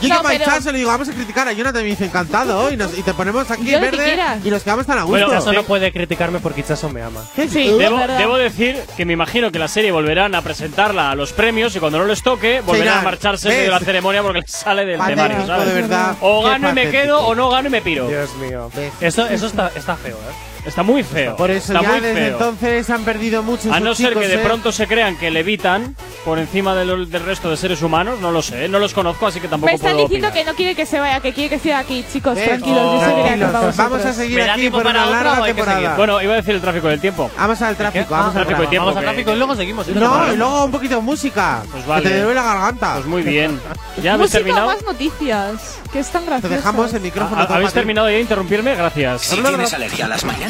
¿Qué 0.00 0.08
va? 0.08 0.34
Yo 0.34 0.44
Chaso 0.44 0.70
y 0.70 0.72
le 0.72 0.78
digo, 0.78 0.90
vamos 0.90 1.08
a 1.08 1.12
criticar 1.12 1.48
a 1.48 1.52
Jonathan. 1.52 1.80
Y 1.82 1.84
me 1.84 1.90
dice, 1.90 2.04
encantado. 2.06 2.70
Y, 2.72 2.76
nos- 2.76 2.96
y 3.00 3.02
te 3.02 3.14
ponemos 3.14 3.50
aquí 3.50 3.64
Yo 3.66 3.78
lo 3.80 3.84
que 3.86 3.90
verde 3.96 4.04
quieras. 4.04 4.38
y 4.44 4.50
nos 4.50 4.62
quedamos 4.62 4.86
tan 4.86 4.98
a 4.98 5.02
gusto. 5.02 5.10
Bueno, 5.18 5.30
Chaso 5.30 5.52
no 5.52 5.62
puede 5.64 5.92
criticarme 5.92 6.38
porque 6.40 6.62
Chaso 6.62 6.88
me 6.90 7.02
ama. 7.02 7.22
Sí, 7.34 7.48
Debo, 7.48 7.80
es 7.80 7.90
verdad. 8.00 8.18
debo 8.18 8.36
decir 8.36 8.78
que 8.96 9.04
me 9.04 9.12
imagino 9.14 9.50
que 9.50 9.58
la 9.58 9.68
serie 9.68 9.90
volverán 9.92 10.34
a 10.34 10.42
presentarla 10.42 11.10
a 11.10 11.14
los 11.14 11.32
premios 11.32 11.74
y 11.76 11.80
cuando 11.80 11.98
no 11.98 12.04
les 12.04 12.22
toque 12.22 12.60
volverán 12.60 12.98
a 12.98 13.02
marcharse 13.02 13.48
¿Ves? 13.48 13.58
de 13.64 13.68
la 13.68 13.80
ceremonia 13.80 14.22
porque 14.22 14.40
les 14.40 14.50
sale 14.50 14.84
del 14.86 14.98
Patético, 14.98 15.26
temario, 15.26 15.46
¿sabes? 15.46 15.66
de 15.66 15.74
verdad. 15.80 16.16
O 16.20 16.42
Qué 16.42 16.48
gano 16.50 16.70
y 16.70 16.72
me 16.72 16.82
patético. 16.84 17.02
quedo 17.02 17.20
o 17.26 17.34
no 17.34 17.48
gano 17.50 17.68
y 17.68 17.70
me 17.72 17.80
piro. 17.82 18.08
Dios 18.08 18.34
mío. 18.36 18.70
¿Ves? 18.76 18.92
Eso, 19.00 19.26
eso 19.26 19.46
está, 19.46 19.70
está 19.74 19.96
feo, 19.96 20.14
¿eh? 20.16 20.49
Está 20.66 20.82
muy 20.82 21.02
feo. 21.02 21.36
Por 21.36 21.50
eso 21.50 21.72
está 21.72 21.82
ya 21.84 21.92
muy 21.92 22.00
desde 22.00 22.14
feo. 22.20 22.32
entonces 22.32 22.90
han 22.90 23.02
perdido 23.04 23.42
muchos 23.42 23.72
A 23.72 23.80
no 23.80 23.94
ser 23.94 24.08
chicos, 24.10 24.22
que 24.22 24.28
de 24.28 24.34
¿eh? 24.34 24.44
pronto 24.44 24.72
se 24.72 24.86
crean 24.86 25.16
que 25.16 25.30
levitan 25.30 25.96
por 26.24 26.38
encima 26.38 26.74
del, 26.74 27.10
del 27.10 27.24
resto 27.24 27.48
de 27.50 27.56
seres 27.56 27.80
humanos, 27.82 28.20
no 28.20 28.30
lo 28.30 28.42
sé, 28.42 28.68
no 28.68 28.78
los 28.78 28.92
conozco, 28.92 29.26
así 29.26 29.40
que 29.40 29.48
tampoco 29.48 29.70
Me 29.70 29.76
están 29.76 29.92
puedo 29.92 30.04
diciendo 30.06 30.28
opinar. 30.28 30.44
que 30.44 30.50
no 30.50 30.56
quiere 30.56 30.74
que 30.74 30.84
se 30.86 31.00
vaya, 31.00 31.20
que 31.20 31.32
quiere 31.32 31.48
que 31.48 31.58
siga 31.58 31.78
aquí, 31.78 32.04
chicos. 32.12 32.34
¿Ves? 32.34 32.44
Tranquilos, 32.46 32.78
Oh, 32.82 33.00
Tranquilos, 33.00 33.50
para 33.50 33.70
vamos 33.72 34.04
a 34.04 34.12
seguir 34.12 34.36
¿Me 34.38 34.44
da 34.46 34.52
aquí 34.54 34.68
por 34.70 34.86
una 34.86 35.06
larga 35.06 35.36
que 35.44 35.54
temporada. 35.54 35.96
Bueno, 35.96 36.20
iba 36.22 36.32
a 36.34 36.36
decir 36.36 36.54
el 36.54 36.60
tráfico 36.60 36.88
del 36.88 37.00
tiempo. 37.00 37.30
Vamos 37.38 37.62
al 37.62 37.76
tráfico, 37.76 38.14
Ah, 38.14 38.18
vamos 38.18 38.26
al 38.28 38.32
tráfico 38.34 38.50
y 38.50 38.54
tráfico. 38.54 38.70
tiempo. 38.70 38.86
Vamos 38.86 38.96
al 38.96 39.02
que- 39.02 39.06
tráfico 39.10 39.32
y 39.32 39.36
luego 39.38 39.56
seguimos. 39.56 39.86
¿sí? 39.86 39.92
No, 39.94 40.32
y 40.32 40.36
luego 40.36 40.64
un 40.66 40.70
poquito 40.70 40.96
de 40.96 41.00
música. 41.02 41.62
Pues 41.70 41.84
Que 41.84 41.88
vale. 41.90 42.08
te 42.10 42.20
duele 42.20 42.34
la 42.34 42.42
garganta. 42.42 42.94
Pues 42.94 43.06
muy 43.06 43.22
bien. 43.22 43.58
¿Ya 44.02 44.14
habéis 44.14 44.30
terminado? 44.30 44.66
más 44.66 44.82
noticias, 44.84 45.78
que 45.92 45.98
están 46.00 46.22
Te 46.24 46.30
graciosas. 46.30 46.56
dejamos 46.58 46.92
el 46.94 47.00
micrófono. 47.00 47.40
¿Ha- 47.42 47.46
todo 47.46 47.56
¿Habéis 47.56 47.72
terminado 47.72 48.08
ya 48.08 48.14
de 48.16 48.20
interrumpirme? 48.20 48.74
Gracias. 48.74 49.22
Si 49.22 49.36
tienes 49.40 49.72
alergia 49.72 50.04
a 50.04 50.08
las 50.08 50.24
mañanas, 50.24 50.49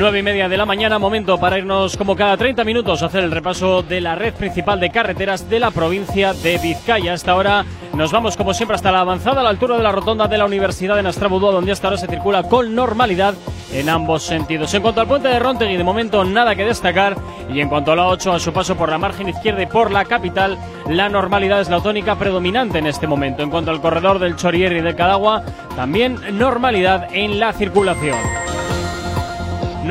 Nueve 0.00 0.20
y 0.20 0.22
media 0.22 0.48
de 0.48 0.56
la 0.56 0.64
mañana, 0.64 0.98
momento 0.98 1.36
para 1.38 1.58
irnos 1.58 1.94
como 1.98 2.16
cada 2.16 2.34
30 2.34 2.64
minutos 2.64 3.02
a 3.02 3.06
hacer 3.06 3.22
el 3.22 3.30
repaso 3.30 3.82
de 3.82 4.00
la 4.00 4.14
red 4.14 4.32
principal 4.32 4.80
de 4.80 4.88
carreteras 4.88 5.50
de 5.50 5.60
la 5.60 5.70
provincia 5.70 6.32
de 6.32 6.56
Vizcaya. 6.56 7.12
Hasta 7.12 7.32
ahora 7.32 7.66
nos 7.92 8.10
vamos 8.10 8.34
como 8.34 8.54
siempre 8.54 8.76
hasta 8.76 8.90
la 8.90 9.00
avanzada 9.00 9.40
a 9.40 9.44
la 9.44 9.50
altura 9.50 9.76
de 9.76 9.82
la 9.82 9.92
rotonda 9.92 10.26
de 10.26 10.38
la 10.38 10.46
Universidad 10.46 10.96
de 10.96 11.02
Nastrabudúa, 11.02 11.52
donde 11.52 11.72
hasta 11.72 11.88
ahora 11.88 11.98
se 11.98 12.06
circula 12.06 12.44
con 12.44 12.74
normalidad 12.74 13.34
en 13.74 13.90
ambos 13.90 14.22
sentidos. 14.22 14.72
En 14.72 14.80
cuanto 14.80 15.02
al 15.02 15.06
puente 15.06 15.28
de 15.28 15.38
Rontegui, 15.38 15.76
de 15.76 15.84
momento 15.84 16.24
nada 16.24 16.56
que 16.56 16.64
destacar. 16.64 17.14
Y 17.52 17.60
en 17.60 17.68
cuanto 17.68 17.92
a 17.92 17.96
la 17.96 18.06
8, 18.06 18.32
a 18.32 18.40
su 18.40 18.54
paso 18.54 18.76
por 18.76 18.88
la 18.88 18.96
margen 18.96 19.28
izquierda 19.28 19.62
y 19.62 19.66
por 19.66 19.90
la 19.90 20.06
capital, 20.06 20.56
la 20.88 21.10
normalidad 21.10 21.60
es 21.60 21.68
la 21.68 21.82
tónica 21.82 22.16
predominante 22.16 22.78
en 22.78 22.86
este 22.86 23.06
momento. 23.06 23.42
En 23.42 23.50
cuanto 23.50 23.70
al 23.70 23.82
corredor 23.82 24.18
del 24.18 24.36
Chorier 24.36 24.72
y 24.72 24.80
del 24.80 24.96
Cadagua, 24.96 25.42
también 25.76 26.38
normalidad 26.38 27.08
en 27.12 27.38
la 27.38 27.52
circulación. 27.52 28.16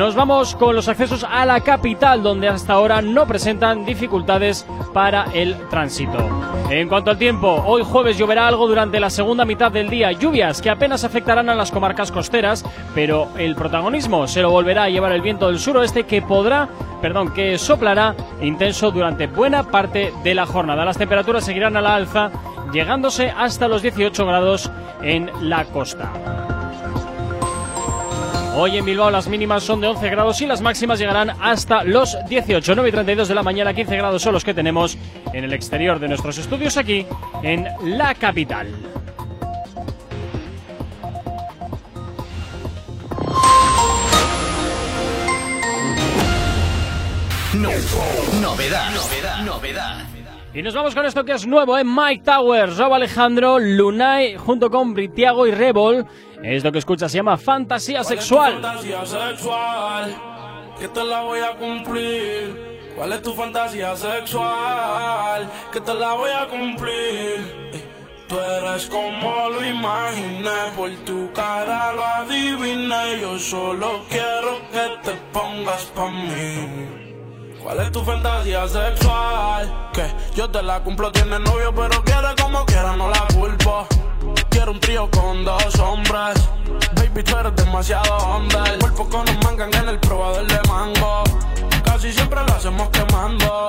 Nos 0.00 0.14
vamos 0.14 0.56
con 0.56 0.74
los 0.74 0.88
accesos 0.88 1.26
a 1.30 1.44
la 1.44 1.60
capital, 1.60 2.22
donde 2.22 2.48
hasta 2.48 2.72
ahora 2.72 3.02
no 3.02 3.26
presentan 3.26 3.84
dificultades 3.84 4.64
para 4.94 5.24
el 5.34 5.54
tránsito. 5.68 6.16
En 6.70 6.88
cuanto 6.88 7.10
al 7.10 7.18
tiempo, 7.18 7.62
hoy 7.66 7.82
jueves 7.84 8.16
lloverá 8.16 8.48
algo 8.48 8.66
durante 8.66 8.98
la 8.98 9.10
segunda 9.10 9.44
mitad 9.44 9.70
del 9.70 9.90
día. 9.90 10.10
Lluvias 10.12 10.62
que 10.62 10.70
apenas 10.70 11.04
afectarán 11.04 11.50
a 11.50 11.54
las 11.54 11.70
comarcas 11.70 12.10
costeras, 12.10 12.64
pero 12.94 13.28
el 13.36 13.54
protagonismo 13.54 14.26
se 14.26 14.40
lo 14.40 14.50
volverá 14.50 14.84
a 14.84 14.88
llevar 14.88 15.12
el 15.12 15.20
viento 15.20 15.48
del 15.48 15.58
suroeste 15.58 16.04
que 16.04 16.22
podrá, 16.22 16.66
perdón, 17.02 17.34
que 17.34 17.58
soplará 17.58 18.14
intenso 18.40 18.90
durante 18.92 19.26
buena 19.26 19.64
parte 19.64 20.14
de 20.24 20.34
la 20.34 20.46
jornada. 20.46 20.86
Las 20.86 20.96
temperaturas 20.96 21.44
seguirán 21.44 21.76
a 21.76 21.82
la 21.82 21.94
alza, 21.94 22.30
llegándose 22.72 23.34
hasta 23.36 23.68
los 23.68 23.82
18 23.82 24.24
grados 24.24 24.70
en 25.02 25.30
la 25.42 25.66
costa. 25.66 26.49
Hoy 28.56 28.76
en 28.76 28.84
Bilbao 28.84 29.10
las 29.10 29.28
mínimas 29.28 29.62
son 29.62 29.80
de 29.80 29.86
11 29.86 30.10
grados 30.10 30.40
y 30.40 30.46
las 30.46 30.60
máximas 30.60 30.98
llegarán 30.98 31.30
hasta 31.40 31.84
los 31.84 32.16
18. 32.28 32.74
9 32.74 32.88
y 32.88 32.92
32 32.92 33.28
de 33.28 33.34
la 33.34 33.42
mañana, 33.42 33.72
15 33.72 33.96
grados 33.96 34.22
son 34.22 34.34
los 34.34 34.44
que 34.44 34.52
tenemos 34.52 34.98
en 35.32 35.44
el 35.44 35.52
exterior 35.52 36.00
de 36.00 36.08
nuestros 36.08 36.36
estudios 36.36 36.76
aquí 36.76 37.06
en 37.42 37.66
la 37.84 38.14
capital. 38.14 38.68
No, 47.54 47.70
novedad, 48.40 48.90
novedad, 48.94 49.42
novedad. 49.44 50.09
Y 50.52 50.62
nos 50.62 50.74
vamos 50.74 50.94
con 50.94 51.06
esto 51.06 51.24
que 51.24 51.32
es 51.32 51.46
nuevo, 51.46 51.78
¿eh? 51.78 51.84
Mike 51.84 52.24
Towers, 52.24 52.76
Rob 52.76 52.94
Alejandro, 52.94 53.58
Lunay, 53.60 54.36
junto 54.36 54.68
con 54.68 54.94
Britiago 54.94 55.46
y 55.46 55.52
Rebol. 55.52 56.06
Esto 56.42 56.72
que 56.72 56.78
escuchas 56.78 57.12
se 57.12 57.18
llama 57.18 57.36
Fantasía 57.36 58.02
Sexual. 58.02 58.54
fantasía 58.54 59.06
sexual? 59.06 60.14
Que 60.80 60.88
te 60.88 61.04
la 61.04 61.20
voy 61.22 61.38
a 61.40 61.54
cumplir. 61.56 62.92
¿Cuál 62.96 63.12
es 63.12 63.22
tu 63.22 63.32
fantasía 63.32 63.94
sexual? 63.94 65.48
Que 65.72 65.80
te 65.80 65.94
la 65.94 66.14
voy 66.14 66.30
a 66.30 66.46
cumplir. 66.48 67.70
Eh, 67.72 67.84
Tú 68.28 68.38
eres 68.38 68.86
como 68.86 69.48
lo 69.50 69.64
imaginé, 69.66 70.50
por 70.76 70.88
tu 71.04 71.32
cara 71.32 71.92
lo 71.92 72.04
adiviné. 72.04 73.20
Yo 73.20 73.36
solo 73.40 74.04
quiero 74.08 74.60
que 74.70 75.10
te 75.10 75.16
pongas 75.32 75.82
pa' 75.96 76.10
mí. 76.10 76.99
¿Cuál 77.62 77.80
es 77.80 77.92
tu 77.92 78.02
fantasía 78.02 78.66
sexual? 78.66 79.90
Que 79.92 80.06
yo 80.34 80.50
te 80.50 80.62
la 80.62 80.80
cumplo, 80.82 81.12
tienes 81.12 81.40
novio, 81.40 81.74
pero 81.74 82.02
quiere 82.04 82.28
como 82.40 82.64
quiera, 82.64 82.96
no 82.96 83.10
la 83.10 83.26
culpo. 83.34 83.86
Quiero 84.48 84.72
un 84.72 84.80
trío 84.80 85.10
con 85.10 85.44
dos 85.44 85.78
hombres. 85.78 86.34
Baby, 86.94 87.22
tú 87.22 87.36
eres 87.36 87.54
demasiado 87.56 88.16
hombre. 88.16 88.58
El 88.66 88.78
cuerpo 88.78 89.08
con 89.08 89.28
un 89.28 89.38
mangan 89.40 89.74
en 89.74 89.88
el 89.88 89.98
probador 90.00 90.46
de 90.46 90.60
mango. 90.68 91.24
Casi 91.84 92.12
siempre 92.12 92.40
lo 92.46 92.52
hacemos 92.54 92.88
quemando. 92.88 93.68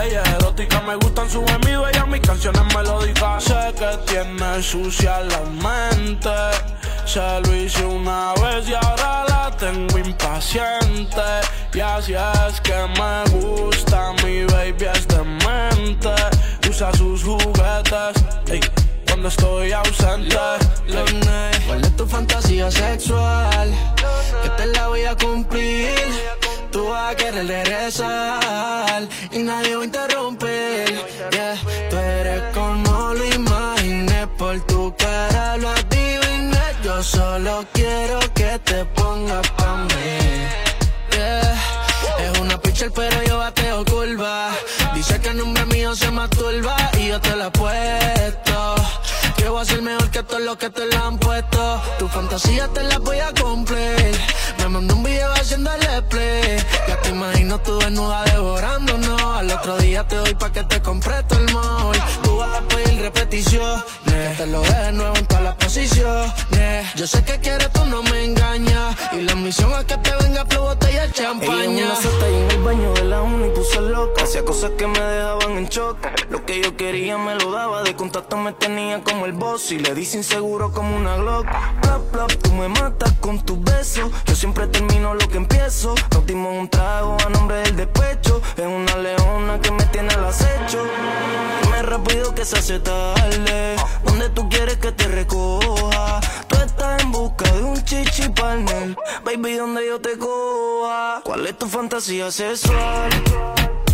Ella 0.00 0.22
es 0.22 0.28
erótica, 0.34 0.80
me 0.82 0.94
gustan 0.96 1.28
sus 1.28 1.44
gemidos, 1.50 1.88
ella 1.90 2.06
mis 2.06 2.20
canciones 2.20 2.62
melódicas. 2.74 3.42
Sé 3.42 3.74
que 3.76 4.12
tiene 4.12 4.62
sucia 4.62 5.20
la 5.20 5.40
mente. 5.40 6.30
Se 7.06 7.20
lo 7.20 7.54
hice 7.54 7.84
una 7.84 8.34
vez 8.34 8.68
y 8.68 8.74
ahora 8.74 9.24
la 9.28 9.56
tengo 9.56 9.96
impaciente. 9.96 11.22
Y 11.72 11.80
así 11.80 12.14
es 12.14 12.60
que 12.60 12.74
me 12.98 13.38
gusta, 13.38 14.12
mi 14.24 14.44
baby 14.44 14.86
es 14.92 15.06
demente. 15.06 16.10
Usa 16.68 16.92
sus 16.94 17.22
juguetes, 17.22 18.24
ey, 18.50 18.60
cuando 19.06 19.28
estoy 19.28 19.70
ausente. 19.70 20.36
¿Cuál 21.66 21.82
es 21.82 21.96
tu 21.96 22.06
fantasía 22.06 22.70
sexual? 22.72 23.72
Que 24.42 24.48
te 24.50 24.66
la 24.66 24.88
voy 24.88 25.04
a 25.04 25.14
cumplir. 25.14 25.94
Tú 26.72 26.88
vas 26.88 27.12
a 27.12 27.16
querer 27.16 27.46
regresar 27.46 29.08
y 29.30 29.38
nadie 29.38 29.76
va 29.76 29.82
a 29.82 29.84
interrumpir. 29.84 31.00
Tú 31.88 31.96
eres 31.96 32.42
como 32.52 33.14
lo 33.14 33.24
imaginé, 33.24 34.26
por 34.36 34.60
tu 34.66 34.92
cara 34.96 35.56
lo. 35.56 35.75
Yo 36.96 37.02
solo 37.02 37.62
quiero 37.74 38.18
que 38.32 38.58
te 38.64 38.82
pongas 38.86 39.46
pa' 39.50 39.76
mí. 39.84 40.48
Es 41.12 42.38
una 42.40 42.58
pitcher, 42.58 42.90
pero 42.90 43.22
yo 43.22 43.36
bateo 43.36 43.84
curva. 43.84 44.48
Dice 44.94 45.20
que 45.20 45.28
el 45.28 45.36
nombre 45.36 45.66
mío 45.66 45.94
se 45.94 46.10
masturba 46.10 46.74
y 46.98 47.08
yo 47.08 47.20
te 47.20 47.36
la 47.36 47.52
puesto. 47.52 48.76
Que 49.36 49.46
voy 49.46 49.60
a 49.60 49.64
ser 49.66 49.82
mejor 49.82 50.10
que 50.10 50.22
todos 50.22 50.40
los 50.40 50.56
que 50.56 50.70
te 50.70 50.86
la 50.86 51.08
han 51.08 51.18
puesto. 51.18 51.82
Tu 51.98 52.08
fantasía 52.08 52.66
te 52.68 52.82
la 52.84 52.98
voy 52.98 53.18
a 53.18 53.30
cumplir. 53.42 54.18
Me 54.56 54.68
mandó 54.70 54.94
un 54.96 55.02
video 55.02 55.30
haciendo 55.34 55.70
el 55.74 56.04
play. 56.04 56.64
Ya 56.88 56.98
te 57.02 57.10
imagino 57.10 57.60
tú 57.60 57.78
desnuda 57.78 58.24
devorándonos. 58.24 59.20
Al 59.20 59.50
otro 59.50 59.76
día 59.76 60.08
te 60.08 60.16
doy 60.16 60.34
pa' 60.34 60.50
que 60.50 60.62
te 60.62 60.80
compre 60.80 61.22
todo 61.24 61.40
el 61.40 61.52
mall. 61.52 61.98
Tú 62.22 62.38
vas 62.38 62.56
a 62.56 62.62
pedir 62.62 63.02
repetición. 63.02 63.84
Que 64.06 64.34
te 64.38 64.46
lo 64.46 64.62
deje 64.62 64.92
nuevo 64.92 65.14
en 65.14 65.26
todas 65.26 65.44
las 65.44 65.54
posiciones. 65.56 66.55
Yo 66.94 67.06
sé 67.06 67.24
que 67.24 67.38
quieres, 67.40 67.70
tú 67.72 67.84
no 67.86 68.02
me 68.02 68.24
engañas. 68.24 68.96
Y 69.12 69.22
la 69.22 69.34
misión 69.34 69.72
es 69.72 69.84
que 69.84 69.96
te 69.98 70.10
venga 70.22 70.46
flow 70.46 70.64
botella 70.64 71.06
de 71.06 71.12
champaña. 71.12 71.64
Ella 71.64 71.64
en 71.64 71.84
una 71.84 71.96
seta 71.96 72.30
y 72.30 72.34
en 72.34 72.50
el 72.50 72.62
baño 72.62 72.92
de 72.94 73.04
la 73.04 73.22
uni 73.22 73.50
puso 73.50 73.80
loca. 73.80 74.24
Hacía 74.24 74.44
cosas 74.44 74.72
que 74.78 74.86
me 74.86 74.98
dejaban 74.98 75.58
en 75.58 75.66
shock. 75.66 75.98
Lo 76.30 76.44
que 76.46 76.62
yo 76.62 76.76
quería 76.76 77.18
me 77.18 77.34
lo 77.34 77.50
daba. 77.50 77.82
De 77.82 77.94
contacto 77.94 78.36
me 78.36 78.52
tenía 78.52 79.02
como 79.02 79.26
el 79.26 79.32
boss. 79.32 79.72
Y 79.72 79.78
le 79.78 79.94
di 79.94 80.02
inseguro 80.02 80.72
como 80.72 80.96
una 80.96 81.16
Glock. 81.16 81.46
Plop, 81.82 82.10
plop, 82.12 82.32
tú 82.42 82.52
me 82.52 82.68
matas 82.68 83.12
con 83.20 83.44
tus 83.44 83.62
besos. 83.62 84.10
Yo 84.26 84.34
siempre 84.34 84.66
termino 84.68 85.14
lo 85.14 85.28
que 85.28 85.36
empiezo. 85.36 85.94
Nos 86.12 86.26
dimos 86.26 86.54
un 86.54 86.68
trago 86.68 87.16
a 87.24 87.30
nombre 87.30 87.58
del 87.58 87.76
despecho. 87.76 88.40
Es 88.56 88.66
una 88.66 88.96
leona 88.96 89.60
que 89.60 89.70
me 89.70 89.84
tiene 89.86 90.12
al 90.14 90.26
acecho. 90.26 90.84
Dime 91.62 91.82
rápido 91.82 92.34
que 92.34 92.44
se 92.44 92.58
hace 92.58 92.80
tarde. 92.80 93.76
Donde 94.04 94.30
tú 94.30 94.48
quieres 94.48 94.76
que 94.76 94.92
te 94.92 95.08
recoja. 95.08 96.20
Estás 96.64 97.02
en 97.02 97.12
busca 97.12 97.50
de 97.52 97.62
un 97.62 97.84
chichi 97.84 98.28
partner. 98.30 98.96
Baby, 99.24 99.56
donde 99.56 99.86
yo 99.86 100.00
te 100.00 100.16
coja. 100.18 101.20
¿Cuál 101.24 101.46
es 101.46 101.58
tu 101.58 101.66
fantasía 101.66 102.30
sexual? 102.30 103.10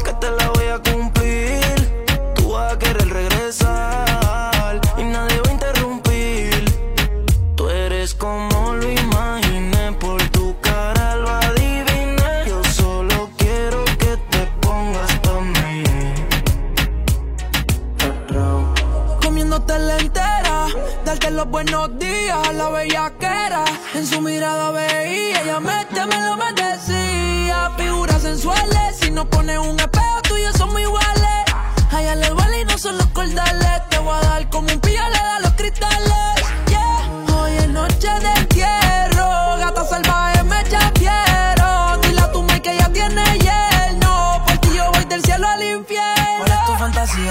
Que 0.05 0.13
te 0.15 0.31
la 0.31 0.49
voy 0.51 0.67
a 0.67 0.79
cumplir. 0.79 2.05
Tú 2.35 2.53
vas 2.53 2.75
a 2.75 2.79
querer 2.79 3.09
regresar. 3.09 4.81
Los 21.33 21.49
buenos 21.49 21.99
días 21.99 22.55
la 22.55 22.69
bellaquera. 22.69 23.65
En 23.95 24.07
su 24.07 24.21
mirada 24.21 24.71
veía, 24.71 25.43
ella 25.43 25.61
méteme 25.61 26.17
lo 26.21 26.37
me 26.37 26.53
decía. 26.53 27.71
Figuras 27.77 28.23
sensuales, 28.23 28.97
si 29.01 29.11
no 29.11 29.29
pones 29.29 29.59
un 29.59 29.79
espejo, 29.79 30.23
tú 30.23 30.37
y 30.37 30.43
yo 30.43 30.53
somos 30.53 30.81
iguales. 30.81 31.45
A 31.91 32.01
ella 32.01 32.15
le 32.17 32.29
y 32.61 32.65
no 32.65 32.79
son 32.79 32.97
los 32.99 33.07
cordales. 33.09 33.89
Te 33.91 33.99
voy 33.99 34.15
a 34.15 34.21
dar 34.21 34.51
como 34.51 34.73
un 34.73 34.81
pillo 34.81 35.03
le 35.09 35.19
da 35.19 35.41
los 35.41 35.53
cristales. 35.53 36.35
Yeah. 36.69 37.35
Hoy 37.37 37.53
es 37.53 37.69
noche 37.69 38.09
de 38.09 38.32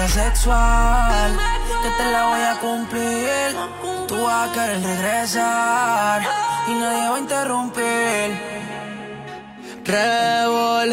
fantasía 0.02 0.08
sexual? 0.08 1.38
Que 1.82 1.90
te 2.02 2.10
la 2.10 2.26
voy 2.26 2.40
a 2.40 2.58
cumplir. 2.60 3.56
Tú 4.08 4.22
vas 4.22 4.48
a 4.48 4.52
querer 4.52 4.82
regresar 4.82 6.22
y 6.68 6.74
nadie 6.74 7.08
va 7.08 7.16
a 7.16 7.18
interrumpir. 7.18 8.52
Rebel, 9.84 10.92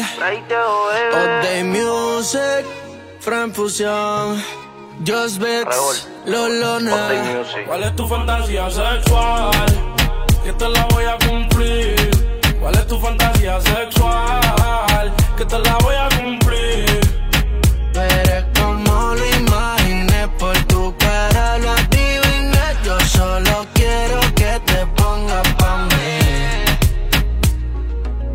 All 1.12 1.42
Day 1.42 1.62
Music, 1.64 2.66
Fran 3.20 3.52
Fusion, 3.54 4.42
Just 5.06 5.38
Beats, 5.38 6.08
Lolona. 6.26 7.08
¿Cuál 7.66 7.84
es 7.84 7.96
tu 7.96 8.08
fantasía 8.08 8.68
sexual? 8.70 9.66
Que 10.44 10.52
te 10.52 10.68
la 10.68 10.86
voy 10.86 11.04
a 11.04 11.16
cumplir. 11.26 12.10
¿Cuál 12.60 12.74
es 12.74 12.86
tu 12.86 12.98
fantasía 12.98 13.60
sexual? 13.60 15.12
Que 15.36 15.44
te 15.44 15.58
la 15.58 15.76
voy 15.78 15.94
a 15.94 16.08
cumplir. 16.20 17.19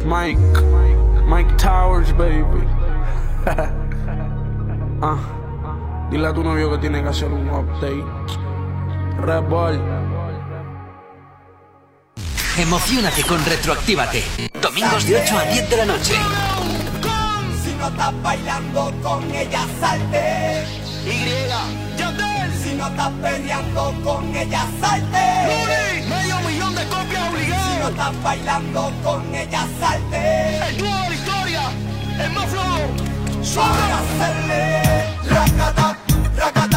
Mike, 0.05 0.37
Mike 1.25 1.57
Towers, 1.57 2.11
baby. 2.13 2.61
ah, 5.01 5.17
dile 6.11 6.27
a 6.27 6.33
tu 6.33 6.43
novio 6.43 6.69
que 6.71 6.77
tiene 6.77 7.01
que 7.01 7.09
hacer 7.09 7.31
un 7.31 7.49
update. 7.49 8.05
Red 9.17 9.49
Bull. 9.49 9.81
Emocionate 12.57 13.23
con 13.23 13.43
Retroactívate. 13.43 14.23
Domingos 14.61 15.07
de 15.07 15.17
8 15.17 15.37
a 15.37 15.43
10 15.45 15.69
de 15.71 15.77
la 15.77 15.85
noche. 15.85 16.13
Si 17.63 17.73
no 17.73 17.87
estás 17.87 18.21
bailando 18.21 18.93
con 19.01 19.31
ella, 19.31 19.65
salte. 19.79 20.65
Y. 21.05 21.45
Si 22.63 22.75
no 22.75 22.87
estás 22.87 23.11
peleando 23.21 23.93
con 24.03 24.35
ella, 24.35 24.67
salte. 24.79 26.24
Estás 27.89 28.23
bailando 28.23 28.91
con 29.03 29.35
ella, 29.35 29.67
salte. 29.79 30.59
La 30.79 31.13
historia, 31.13 31.61
el 32.19 32.31
más 32.31 32.45
flow. 32.45 33.43
Suave 33.43 33.91
hacerle. 33.91 34.81
Racata, 35.29 35.97
racata. 36.37 36.74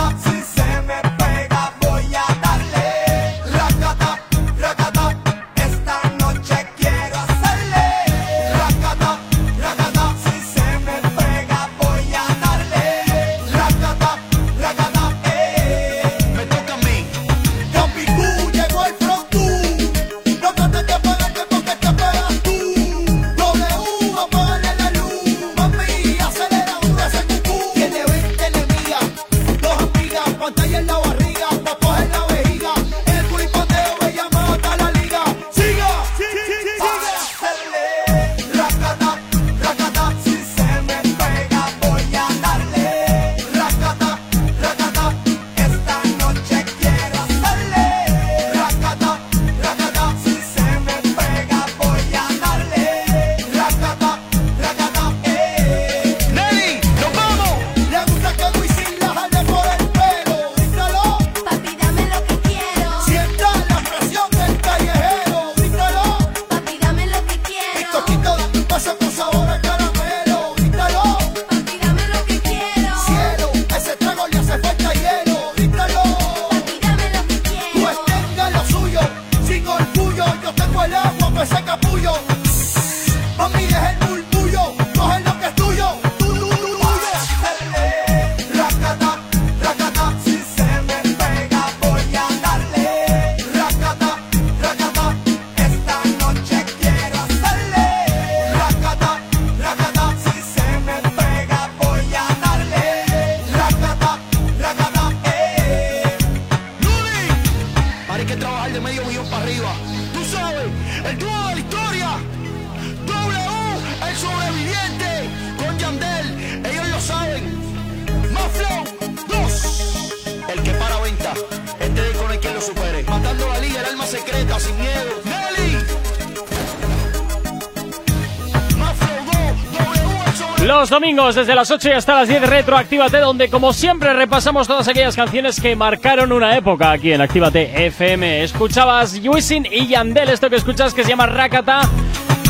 Domingos 131.00 131.36
desde 131.36 131.54
las 131.54 131.70
8 131.70 131.90
y 131.90 131.92
hasta 131.92 132.12
las 132.12 132.28
10 132.28 132.42
Retroactívate, 132.42 133.18
donde 133.18 133.48
como 133.48 133.72
siempre 133.72 134.12
repasamos 134.14 134.66
todas 134.66 134.88
aquellas 134.88 135.14
canciones 135.14 135.60
que 135.60 135.76
marcaron 135.76 136.32
una 136.32 136.56
época 136.56 136.90
aquí 136.90 137.12
en 137.12 137.20
Actívate 137.20 137.86
FM. 137.86 138.42
Escuchabas 138.42 139.20
Wisin 139.22 139.64
y 139.70 139.86
Yandel, 139.86 140.28
esto 140.28 140.50
que 140.50 140.56
escuchas 140.56 140.94
que 140.94 141.04
se 141.04 141.10
llama 141.10 141.26
Rakata. 141.26 141.88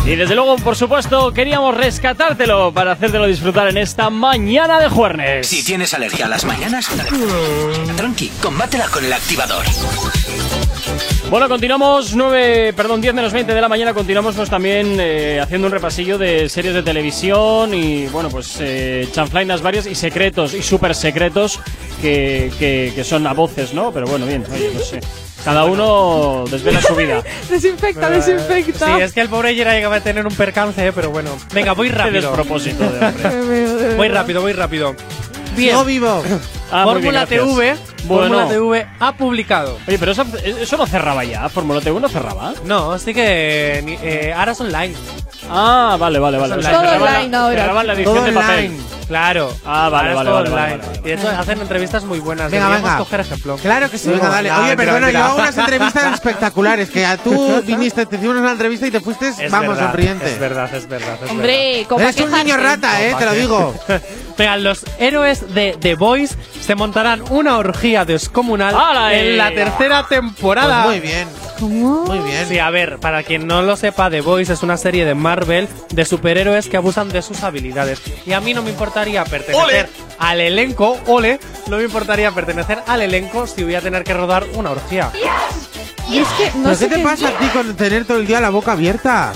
Y 0.06 0.16
desde 0.16 0.34
luego, 0.34 0.56
por 0.56 0.76
supuesto, 0.76 1.30
queríamos 1.34 1.76
rescatártelo 1.76 2.72
para 2.72 2.92
hacértelo 2.92 3.26
disfrutar 3.26 3.68
en 3.68 3.76
esta 3.76 4.08
mañana 4.08 4.80
de 4.80 4.88
jueves. 4.88 5.46
Si 5.46 5.62
tienes 5.62 5.92
alergia 5.92 6.24
a 6.24 6.28
las 6.30 6.46
mañanas, 6.46 6.88
tranqui, 7.98 8.32
combátela 8.40 8.88
con 8.88 9.04
el 9.04 9.12
activador. 9.12 9.66
Bueno, 11.30 11.46
continuamos 11.50 12.14
9, 12.14 12.72
perdón, 12.72 13.02
10 13.02 13.12
menos 13.12 13.32
20 13.34 13.52
de 13.52 13.60
la 13.60 13.68
mañana, 13.68 13.92
continuamos 13.92 14.34
pues 14.34 14.48
también 14.48 14.96
eh, 14.98 15.38
haciendo 15.42 15.66
un 15.66 15.72
repasillo 15.74 16.16
de 16.16 16.48
series 16.48 16.72
de 16.72 16.82
televisión 16.82 17.74
y 17.74 18.06
bueno, 18.06 18.30
pues 18.30 18.56
eh, 18.60 19.06
chanflainas 19.12 19.60
varias 19.60 19.84
y 19.86 19.94
secretos 19.94 20.54
y 20.54 20.62
súper 20.62 20.94
secretos 20.94 21.60
que, 22.00 22.50
que, 22.58 22.92
que 22.94 23.04
son 23.04 23.26
a 23.26 23.34
voces, 23.34 23.74
¿no? 23.74 23.92
Pero 23.92 24.06
bueno, 24.06 24.24
bien, 24.24 24.42
oye, 24.50 24.70
no 24.72 24.80
sé. 24.80 25.00
Cada 25.44 25.66
uno 25.66 26.44
desvela 26.50 26.80
su 26.80 26.94
vida. 26.94 27.22
Desinfecta, 27.50 28.08
desinfecta. 28.08 28.96
Sí, 28.96 29.02
es 29.02 29.12
que 29.12 29.20
el 29.20 29.28
pobre 29.28 29.54
Jera 29.54 29.74
llega 29.74 29.94
a 29.94 30.00
tener 30.00 30.26
un 30.26 30.34
percance, 30.34 30.86
eh, 30.86 30.92
pero 30.94 31.10
bueno. 31.10 31.30
Venga, 31.52 31.72
voy 31.74 31.88
Qué 31.90 31.94
rápido. 31.94 32.22
despropósito 32.22 32.84
de 32.90 33.06
hombre. 33.06 33.94
Voy 33.96 34.08
rápido, 34.08 34.40
voy 34.40 34.52
rápido. 34.54 34.94
Bien. 35.56 35.70
Sigo 35.70 35.84
vivo. 35.84 36.22
Ah, 36.70 36.84
bien, 36.84 36.96
Fórmula. 36.96 37.26
TV, 37.26 37.76
Bueno. 38.04 38.36
Fórmula 38.36 38.48
TV 38.48 38.86
ha 39.00 39.12
publicado. 39.12 39.78
Oye, 39.86 39.98
pero 39.98 40.12
eso, 40.12 40.24
eso 40.44 40.76
no 40.76 40.86
cerraba 40.86 41.24
ya. 41.24 41.48
Fórmula 41.48 41.80
TV 41.80 41.98
no 42.00 42.08
cerraba. 42.08 42.52
No, 42.64 42.98
sí 42.98 43.14
que 43.14 43.98
eh, 44.02 44.32
ahora 44.36 44.52
es 44.52 44.60
online. 44.60 44.94
Ah, 45.50 45.96
vale, 45.98 46.18
vale, 46.18 46.36
vale. 46.38 46.54
O 46.56 46.62
sea, 46.62 46.72
Todo 46.72 46.80
cerraban 46.82 47.00
la- 47.04 47.18
online 47.20 47.36
ahora. 47.36 47.82
la 47.84 47.92
edición 47.94 48.14
Todo 48.14 48.24
de 48.24 48.32
papel. 48.32 48.66
online. 48.66 48.82
Claro. 49.08 49.50
Ah, 49.64 49.88
vale, 49.88 50.12
vale, 50.12 50.30
vale, 50.30 50.50
vale, 50.50 50.62
online. 50.74 50.86
vale. 50.86 50.98
Y 51.00 51.08
de 51.08 51.14
hecho 51.14 51.28
hacen 51.30 51.60
entrevistas 51.62 52.04
muy 52.04 52.18
buenas. 52.18 52.50
Venga, 52.50 52.64
Deberíamos 52.66 52.90
venga. 52.90 52.98
coger 53.04 53.20
ejemplo. 53.20 53.56
Claro 53.56 53.90
que 53.90 53.96
sí, 53.96 54.10
venga, 54.10 54.28
dale. 54.28 54.52
Oye, 54.52 54.76
perdona, 54.76 55.10
yo 55.10 55.24
hago 55.24 55.36
unas 55.36 55.56
entrevistas 55.56 56.14
espectaculares. 56.14 56.90
Que 56.90 57.06
a 57.06 57.16
tú 57.16 57.62
viniste, 57.66 58.04
te 58.04 58.16
hicimos 58.16 58.36
una 58.36 58.52
entrevista 58.52 58.86
y 58.86 58.90
te 58.90 59.00
fuiste, 59.00 59.28
Es 59.28 59.50
vamos, 59.50 59.78
sonriente. 59.78 60.30
Es 60.30 60.38
verdad, 60.38 60.74
es 60.74 60.86
verdad. 60.86 61.16
es 61.24 61.30
Hombre, 61.30 61.86
como 61.88 62.00
Eres 62.02 62.20
un 62.20 62.30
niño 62.32 62.56
rata, 62.58 63.00
eh, 63.02 63.14
te 63.18 63.24
lo 63.24 63.32
digo. 63.32 63.74
Venga, 64.36 64.56
los 64.58 64.84
héroes 64.98 65.54
de 65.54 65.76
The 65.80 65.94
Voice 65.94 66.36
se 66.60 66.74
montarán 66.74 67.22
una 67.30 67.58
orgía 67.58 68.04
descomunal 68.04 68.74
¡Hala, 68.74 69.14
eh! 69.14 69.30
en 69.30 69.38
la 69.38 69.50
tercera 69.52 70.06
temporada. 70.06 70.84
Pues 70.84 71.00
muy 71.00 71.08
bien. 71.08 71.28
Muy 71.60 72.18
bien. 72.20 72.46
Sí, 72.48 72.58
a 72.58 72.70
ver, 72.70 72.98
para 72.98 73.22
quien 73.24 73.46
no 73.46 73.62
lo 73.62 73.76
sepa, 73.76 74.10
The 74.10 74.20
Voice 74.20 74.52
es 74.52 74.62
una 74.62 74.76
serie 74.76 75.04
de 75.04 75.14
Marvel 75.14 75.68
de 75.90 76.04
superhéroes 76.04 76.68
que 76.68 76.76
abusan 76.76 77.08
de 77.08 77.20
sus 77.22 77.42
habilidades. 77.42 78.00
Y 78.26 78.32
a 78.32 78.40
mí 78.40 78.54
no 78.54 78.62
me 78.62 78.70
importaría 78.70 79.24
pertenecer 79.24 79.88
al 80.18 80.40
elenco, 80.40 80.98
ole, 81.06 81.40
no 81.66 81.78
me 81.78 81.84
importaría 81.84 82.30
pertenecer 82.30 82.78
al 82.86 83.00
elenco 83.02 83.46
si 83.46 83.64
voy 83.64 83.74
a 83.74 83.80
tener 83.80 84.04
que 84.04 84.14
rodar 84.14 84.44
una 84.54 84.70
orgía. 84.70 85.10
Y 86.10 86.18
es 86.18 86.28
que 86.28 86.46
no 86.58 86.64
¿Pero 86.64 86.74
sé 86.76 86.88
qué 86.88 86.96
te 86.96 87.02
pasa 87.02 87.28
a 87.28 87.32
ti 87.32 87.46
con 87.48 87.76
tener 87.76 88.04
todo 88.06 88.18
el 88.18 88.26
día 88.26 88.40
la 88.40 88.50
boca 88.50 88.72
abierta? 88.72 89.32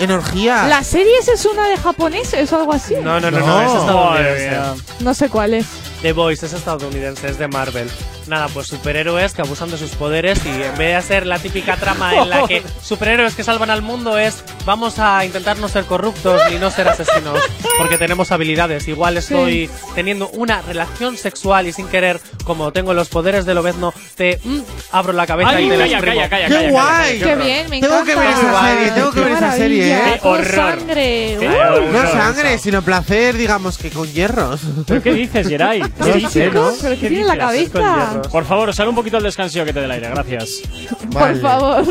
En 0.00 0.10
orgía. 0.10 0.66
¿La 0.66 0.82
serie 0.82 1.12
esa 1.20 1.34
es 1.34 1.44
una 1.44 1.68
de 1.68 1.76
japoneses 1.76 2.52
o 2.52 2.56
algo 2.58 2.72
así? 2.72 2.94
No, 3.02 3.20
no, 3.20 3.30
no, 3.30 3.38
no, 3.38 3.46
No. 3.46 3.60
es 3.62 3.68
Madre 3.68 3.78
estadounidense. 3.80 4.48
mía. 4.50 4.74
No 5.00 5.14
sé 5.14 5.28
cuál 5.28 5.54
es. 5.54 5.66
The 6.02 6.12
Voice 6.12 6.46
es 6.46 6.52
estadounidense, 6.54 7.28
es 7.28 7.38
de 7.38 7.46
Marvel. 7.48 7.88
Nada, 8.26 8.48
pues 8.48 8.68
superhéroes 8.68 9.34
que 9.34 9.42
abusan 9.42 9.70
de 9.70 9.76
sus 9.76 9.90
poderes 9.92 10.40
y 10.46 10.48
en 10.48 10.76
vez 10.78 10.96
de 10.96 11.02
ser 11.02 11.26
la 11.26 11.38
típica 11.38 11.76
trama 11.76 12.14
en 12.14 12.30
la 12.30 12.46
que 12.46 12.62
superhéroes 12.82 13.34
que 13.34 13.42
salvan 13.42 13.70
al 13.70 13.82
mundo 13.82 14.16
es 14.18 14.44
vamos 14.64 14.98
a 14.98 15.24
intentar 15.24 15.58
no 15.58 15.68
ser 15.68 15.84
corruptos 15.84 16.40
y 16.52 16.54
no 16.56 16.70
ser 16.70 16.88
asesinos 16.88 17.38
porque 17.78 17.98
tenemos 17.98 18.30
habilidades. 18.30 18.86
Igual 18.88 19.16
estoy 19.18 19.68
teniendo 19.94 20.28
una 20.30 20.62
relación 20.62 21.16
sexual 21.16 21.66
y 21.66 21.72
sin 21.72 21.88
querer, 21.88 22.20
como 22.44 22.72
tengo 22.72 22.94
los 22.94 23.08
poderes 23.08 23.44
del 23.46 23.58
obezno, 23.58 23.92
te 24.16 24.38
mm, 24.44 24.58
abro 24.92 25.12
la 25.12 25.26
cabeza 25.26 25.50
Ay, 25.50 25.66
y 25.66 25.68
te 25.70 25.76
la 25.76 25.84
calla, 25.84 26.00
calla, 26.00 26.28
calla, 26.28 26.48
¡Qué 26.48 26.54
calla, 26.54 26.70
guay! 26.70 27.18
calla, 27.20 27.34
Qué 27.36 27.42
bien, 27.42 27.70
me 27.70 27.80
Tengo 27.80 27.94
encanta. 28.00 28.12
que 28.14 28.18
ver 28.20 28.30
esa 28.30 28.68
serie, 28.70 28.90
tengo 28.92 29.10
que 29.10 29.20
Qué 29.20 29.24
ver 29.26 29.32
esa 29.36 29.52
serie, 29.52 29.92
¿eh? 29.96 30.18
con 30.22 30.32
horror. 30.40 30.54
sangre. 30.78 31.36
Qué 31.40 31.48
Uh. 31.50 31.92
No 31.92 32.10
sangre, 32.12 32.58
sino 32.58 32.82
placer, 32.82 33.36
digamos 33.36 33.76
que 33.76 33.90
con 33.90 34.06
hierros. 34.12 34.60
¿Pero 34.86 35.02
qué 35.02 35.12
dices, 35.12 35.48
Geray? 35.48 35.82
No 35.98 36.30
sé, 36.30 36.50
¿no? 36.50 36.70
¿Pero 36.80 36.94
qué 36.94 37.00
¿Qué 37.00 37.08
tiene 37.08 37.20
en 37.22 37.26
la 37.26 37.38
cabeza? 37.38 38.22
Por 38.30 38.44
favor, 38.44 38.74
sal 38.74 38.88
un 38.88 38.94
poquito 38.94 39.16
al 39.16 39.22
descanso 39.22 39.64
que 39.64 39.72
te 39.72 39.80
dé 39.80 39.84
el 39.84 39.90
aire, 39.90 40.08
gracias. 40.10 40.62
Vale. 41.08 41.38
Por 41.38 41.42
favor. 41.42 41.84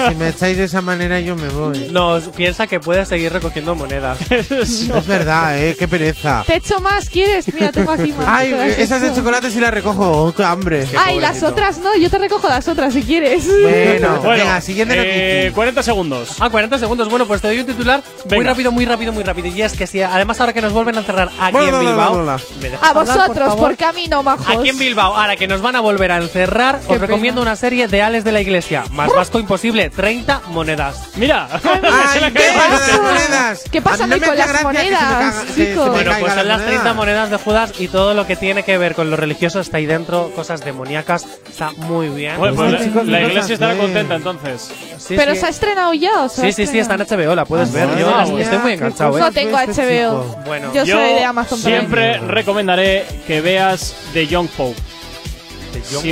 Si 0.10 0.14
me 0.16 0.28
echáis 0.28 0.56
de 0.56 0.64
esa 0.64 0.80
manera, 0.80 1.20
yo 1.20 1.36
me 1.36 1.48
voy. 1.48 1.88
No, 1.90 2.20
piensa 2.36 2.66
que 2.66 2.80
puedes 2.80 3.08
seguir 3.08 3.32
recogiendo 3.32 3.74
monedas. 3.74 4.18
Es 4.30 5.06
verdad, 5.06 5.58
eh, 5.58 5.76
qué 5.78 5.88
pereza. 5.88 6.44
¿Te 6.46 6.56
echo 6.56 6.80
más? 6.80 7.08
¿Quieres? 7.08 7.52
Mira, 7.52 7.72
tengo 7.72 7.90
aquí 7.92 8.12
más. 8.12 8.26
Ay, 8.28 8.52
esas 8.78 9.00
de 9.00 9.14
chocolate 9.14 9.50
sí 9.50 9.60
las 9.60 9.72
recojo. 9.72 10.26
Oh, 10.26 10.34
qué 10.34 10.44
hambre. 10.44 10.86
Ay, 10.98 11.20
las 11.20 11.42
otras 11.42 11.78
no. 11.78 11.96
Yo 11.96 12.10
te 12.10 12.18
recojo 12.18 12.48
las 12.48 12.66
otras 12.68 12.92
si 12.92 13.02
quieres. 13.02 13.46
Bueno, 13.46 14.20
Bueno, 14.20 14.22
venga, 14.22 14.60
siguiente 14.60 14.94
eh, 14.96 15.44
noticia. 15.44 15.54
40 15.54 15.82
segundos. 15.82 16.36
Ah, 16.40 16.50
40 16.50 16.78
segundos. 16.78 17.08
Bueno, 17.08 17.26
pues 17.26 17.40
te 17.40 17.48
doy 17.48 17.60
un 17.60 17.66
titular 17.66 18.02
muy 18.28 18.44
rápido, 18.44 18.72
muy 18.72 18.84
rápido, 18.84 19.12
muy 19.12 19.22
rápido. 19.22 19.48
Y 19.48 19.62
es 19.62 19.72
que 19.74 19.86
si 19.86 20.02
además 20.02 20.40
ahora 20.40 20.52
que 20.52 20.60
nos 20.60 20.72
vuelven 20.72 20.96
a 20.98 21.02
cerrar 21.02 21.30
aquí 21.40 21.56
en 21.58 21.70
bla, 21.70 21.80
bla, 21.80 21.90
Bilbao. 21.90 22.14
bla, 22.14 22.22
bla. 22.22 22.40
¿me 22.60 22.70
dejas 22.70 22.90
A 22.90 22.94
por 23.32 23.36
vosotros, 23.36 23.48
favor? 23.54 23.68
porque 23.70 23.84
a 23.84 23.92
mí 23.92 24.06
no, 24.08 24.22
majos. 24.22 24.46
Aquí 24.48 24.68
en 24.68 24.78
Bilbao, 24.78 25.14
ahora 25.16 25.36
que 25.36 25.46
nos 25.48 25.60
van 25.62 25.76
a 25.76 25.80
volver 25.80 26.12
a 26.12 26.16
encerrar, 26.18 26.80
Qué 26.86 26.94
os 26.94 27.00
recomiendo 27.00 27.40
una 27.42 27.56
serie 27.56 27.88
de 27.88 28.02
Ales 28.02 28.24
de 28.24 28.32
la 28.32 28.40
Iglesia. 28.40 28.84
Más 28.90 29.12
vasco 29.14 29.38
imposible, 29.38 29.90
30 29.90 30.42
monedas. 30.48 31.10
Mira, 31.16 31.48
Ay, 31.52 31.60
Se 32.12 32.20
¿qué 32.20 32.32
cae 32.32 32.52
pasa 32.52 32.70
la- 32.70 32.96
con 32.98 33.04
las 33.14 33.28
monedas? 33.28 33.64
¿Qué 33.70 33.82
pasa 33.82 34.06
no 34.06 34.18
con 34.20 34.36
las 34.36 34.50
se 34.50 34.64
monedas, 34.64 35.00
caga- 35.00 35.32
se 35.54 35.66
chicos? 35.70 35.90
Bueno, 35.90 36.12
pues 36.20 36.32
son 36.34 36.48
las 36.48 36.58
moneda. 36.58 36.66
30 36.80 36.94
monedas 36.94 37.30
de 37.30 37.36
Judas 37.36 37.72
y 37.78 37.88
todo 37.88 38.14
lo 38.14 38.26
que 38.26 38.36
tiene 38.36 38.62
que 38.62 38.78
ver 38.78 38.94
con 38.94 39.10
lo 39.10 39.16
religioso 39.16 39.60
está 39.60 39.76
ahí 39.78 39.86
dentro, 39.86 40.30
cosas 40.34 40.64
demoníacas, 40.64 41.26
está 41.48 41.70
muy 41.72 42.08
bien. 42.08 42.36
Bueno, 42.38 42.54
pues 42.56 42.72
la, 42.72 42.78
chicos, 42.84 43.06
la 43.06 43.18
¿qué 43.20 43.26
iglesia 43.26 43.54
estará 43.54 43.76
contenta 43.76 44.14
entonces. 44.14 44.70
Sí, 44.98 45.14
Pero 45.16 45.34
sí. 45.34 45.40
se 45.40 45.46
ha 45.46 45.48
estrenado 45.48 45.94
ya, 45.94 46.22
o 46.22 46.28
sea. 46.28 46.44
Sí, 46.44 46.52
sí, 46.52 46.66
sí, 46.66 46.78
está 46.78 46.94
en 46.94 47.00
HBO, 47.00 47.34
la 47.34 47.44
puedes 47.44 47.72
ver. 47.72 47.88
Ah, 47.94 47.98
Yo 47.98 48.06
bueno. 48.10 48.38
estoy 48.38 48.58
muy 48.58 48.72
enganchado, 48.74 49.18
No 49.18 49.26
¿eh? 49.26 49.30
tengo 49.32 49.58
Este 49.58 50.06
HBO. 50.06 50.22
Bueno, 50.46 50.72
Yo, 50.74 50.84
soy 50.86 51.14
de 51.14 51.24
Amazon 51.24 51.60
Prime. 51.62 51.78
siempre 51.78 52.18
recomendaré 52.18 53.06
que 53.26 53.40
veas 53.40 53.94
The 54.12 54.26
Young 54.26 54.48
Pope. 54.48 54.80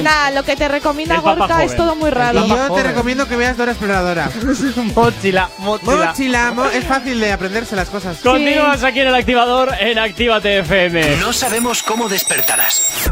Nada, 0.02 0.30
lo 0.30 0.44
que 0.44 0.54
te 0.54 0.68
recomienda 0.68 1.18
Gorka 1.18 1.64
es 1.64 1.76
todo 1.76 1.96
muy 1.96 2.10
raro. 2.10 2.44
Y 2.44 2.48
yo 2.48 2.54
te 2.56 2.68
joven. 2.68 2.84
recomiendo 2.86 3.26
que 3.26 3.36
veas 3.36 3.56
Dora 3.56 3.72
Exploradora. 3.72 4.30
Mochila, 4.94 5.50
mochila. 5.58 6.06
Mochila, 6.06 6.50
mo- 6.52 6.66
es 6.66 6.84
fácil 6.84 7.18
de 7.18 7.32
aprenderse 7.32 7.74
las 7.74 7.88
cosas. 7.88 8.18
Continúas 8.18 8.84
aquí 8.84 9.00
en 9.00 9.08
el 9.08 9.14
activador 9.16 9.74
en 9.80 9.98
Actívate 9.98 10.58
FM. 10.60 11.16
No 11.16 11.32
sabemos 11.32 11.82
cómo 11.82 12.08
despertarás, 12.08 13.10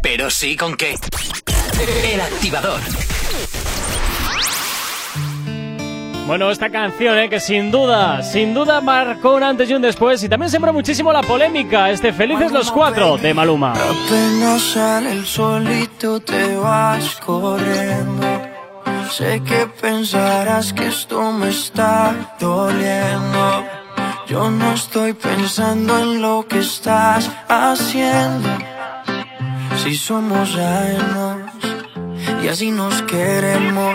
pero 0.00 0.30
sí 0.30 0.56
con 0.56 0.76
qué. 0.76 0.96
El 2.04 2.20
activador. 2.20 2.80
Bueno, 6.28 6.50
esta 6.50 6.68
canción, 6.68 7.16
eh, 7.16 7.30
que 7.30 7.40
sin 7.40 7.70
duda, 7.70 8.22
sin 8.22 8.52
duda 8.52 8.82
marcó 8.82 9.36
un 9.36 9.42
antes 9.42 9.70
y 9.70 9.72
un 9.72 9.80
después 9.80 10.22
y 10.22 10.28
también 10.28 10.50
sembró 10.50 10.74
muchísimo 10.74 11.10
la 11.10 11.22
polémica. 11.22 11.88
Este 11.88 12.12
Felices 12.12 12.52
los 12.52 12.70
Cuatro 12.70 13.16
de 13.16 13.32
Maluma. 13.32 13.72
Apenas 13.72 14.60
sale 14.60 15.12
el 15.12 15.24
solito 15.24 16.20
te 16.20 16.54
vas 16.56 17.16
corriendo. 17.24 18.26
Sé 19.10 19.40
que 19.42 19.68
pensarás 19.80 20.74
que 20.74 20.88
esto 20.88 21.32
me 21.32 21.48
está 21.48 22.14
doliendo. 22.38 23.64
Yo 24.28 24.50
no 24.50 24.74
estoy 24.74 25.14
pensando 25.14 25.98
en 25.98 26.20
lo 26.20 26.46
que 26.46 26.58
estás 26.58 27.30
haciendo. 27.48 28.50
Si 29.82 29.96
somos 29.96 30.54
ajenos 30.56 31.50
y 32.44 32.48
así 32.48 32.70
nos 32.70 33.00
queremos. 33.04 33.94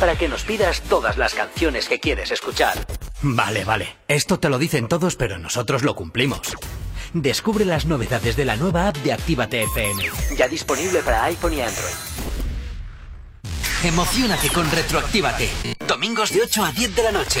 Para 0.00 0.16
que 0.16 0.28
nos 0.28 0.44
pidas 0.44 0.82
todas 0.82 1.16
las 1.16 1.34
canciones 1.34 1.88
que 1.88 2.00
quieres 2.00 2.30
escuchar. 2.30 2.74
Vale, 3.22 3.64
vale. 3.64 3.96
Esto 4.08 4.38
te 4.38 4.48
lo 4.48 4.58
dicen 4.58 4.88
todos, 4.88 5.16
pero 5.16 5.38
nosotros 5.38 5.82
lo 5.82 5.94
cumplimos. 5.94 6.54
Descubre 7.14 7.64
las 7.64 7.86
novedades 7.86 8.36
de 8.36 8.44
la 8.44 8.56
nueva 8.56 8.88
app 8.88 8.96
de 8.98 9.12
Actívate 9.12 9.62
FM. 9.62 10.04
Ya 10.36 10.48
disponible 10.48 11.00
para 11.02 11.24
iPhone 11.24 11.54
y 11.54 11.62
Android. 11.62 11.94
Emocionate 13.84 14.48
con 14.50 14.70
Retroactívate. 14.70 15.48
Domingos 15.86 16.32
de 16.32 16.42
8 16.42 16.64
a 16.64 16.72
10 16.72 16.96
de 16.96 17.02
la 17.02 17.12
noche. 17.12 17.40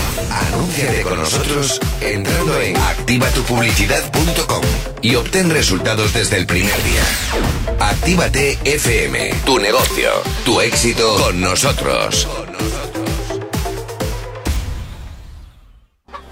Anúnciate 0.29 1.01
con 1.01 1.17
nosotros 1.17 1.79
entrando 2.01 2.59
en 2.61 2.77
activatupublicidad.com 2.77 4.61
y 5.01 5.15
obtén 5.15 5.49
resultados 5.49 6.13
desde 6.13 6.37
el 6.37 6.45
primer 6.45 6.83
día. 6.83 7.03
Actívate 7.79 8.59
FM, 8.63 9.33
tu 9.45 9.57
negocio, 9.59 10.09
tu 10.45 10.61
éxito 10.61 11.15
con 11.17 11.41
nosotros. 11.41 12.27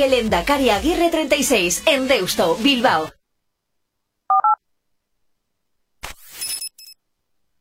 calle 0.00 0.08
Lendakari 0.08 0.70
Aguirre 0.70 1.10
36, 1.10 1.82
en 1.86 2.08
Deusto, 2.08 2.56
Bilbao. 2.56 3.12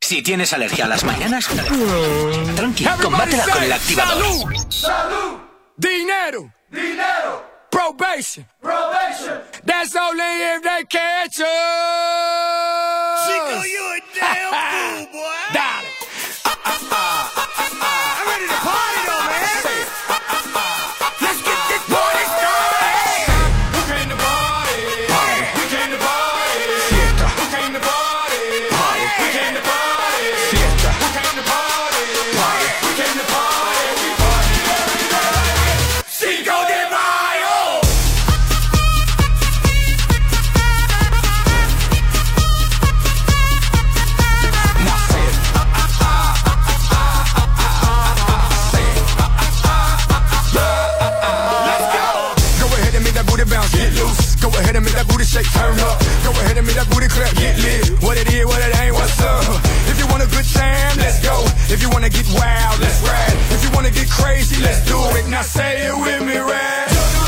Si 0.01 0.21
tienes 0.23 0.53
alergia 0.53 0.85
a 0.85 0.87
las 0.87 1.03
mañanas, 1.03 1.47
tranqui, 2.55 2.85
combátela 3.01 3.45
con 3.45 3.63
el 3.63 3.71
activador. 3.73 4.23
Salud, 4.23 4.71
salud, 4.71 5.39
dinero, 5.77 6.51
dinero, 6.71 7.43
probation, 7.69 8.47
probation. 8.61 9.41
That's 9.65 9.95
only 9.95 10.23
if 10.55 10.63
they 10.63 10.85
catch 10.85 11.37
you. 11.37 11.45
Chico, 13.27 13.63
you 13.65 13.83
a 13.85 13.99
damn 14.15 14.53
fool, 14.71 15.05
boy. 15.11 15.53
Dale. 15.53 15.89
Ah, 16.45 16.57
ah, 16.65 16.79
ah, 16.91 17.31
ah, 17.35 17.53
ah, 17.57 17.69
ah. 17.81 18.21
I'm 18.21 18.27
ready 18.27 18.47
to 18.47 18.59
party 18.65 18.98
good 60.29 60.45
time, 60.53 60.97
let's 60.97 61.19
go. 61.19 61.35
If 61.73 61.81
you 61.81 61.89
wanna 61.89 62.09
get 62.09 62.25
wild, 62.33 62.79
let's 62.79 63.01
ride. 63.01 63.37
If 63.51 63.63
you 63.63 63.71
wanna 63.71 63.91
get 63.91 64.09
crazy, 64.09 64.61
let's 64.61 64.81
do 64.85 64.97
it. 65.17 65.27
Now 65.27 65.41
say 65.41 65.87
it 65.87 65.95
with 65.95 66.21
me, 66.25 66.37
right? 66.37 67.18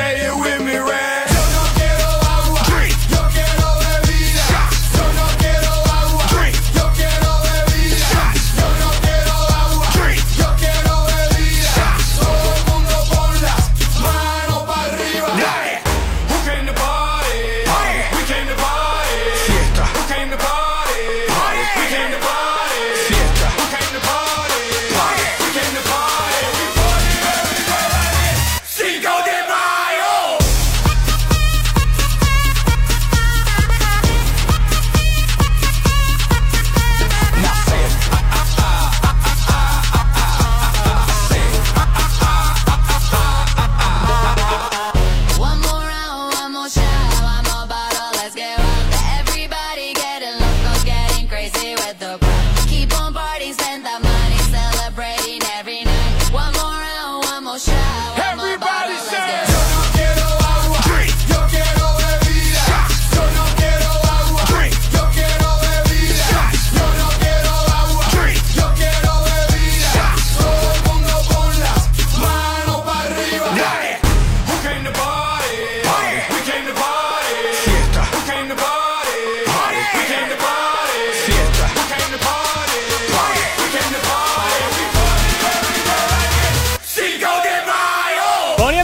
say 0.00 0.26
it 0.26 0.34
with 0.34 0.59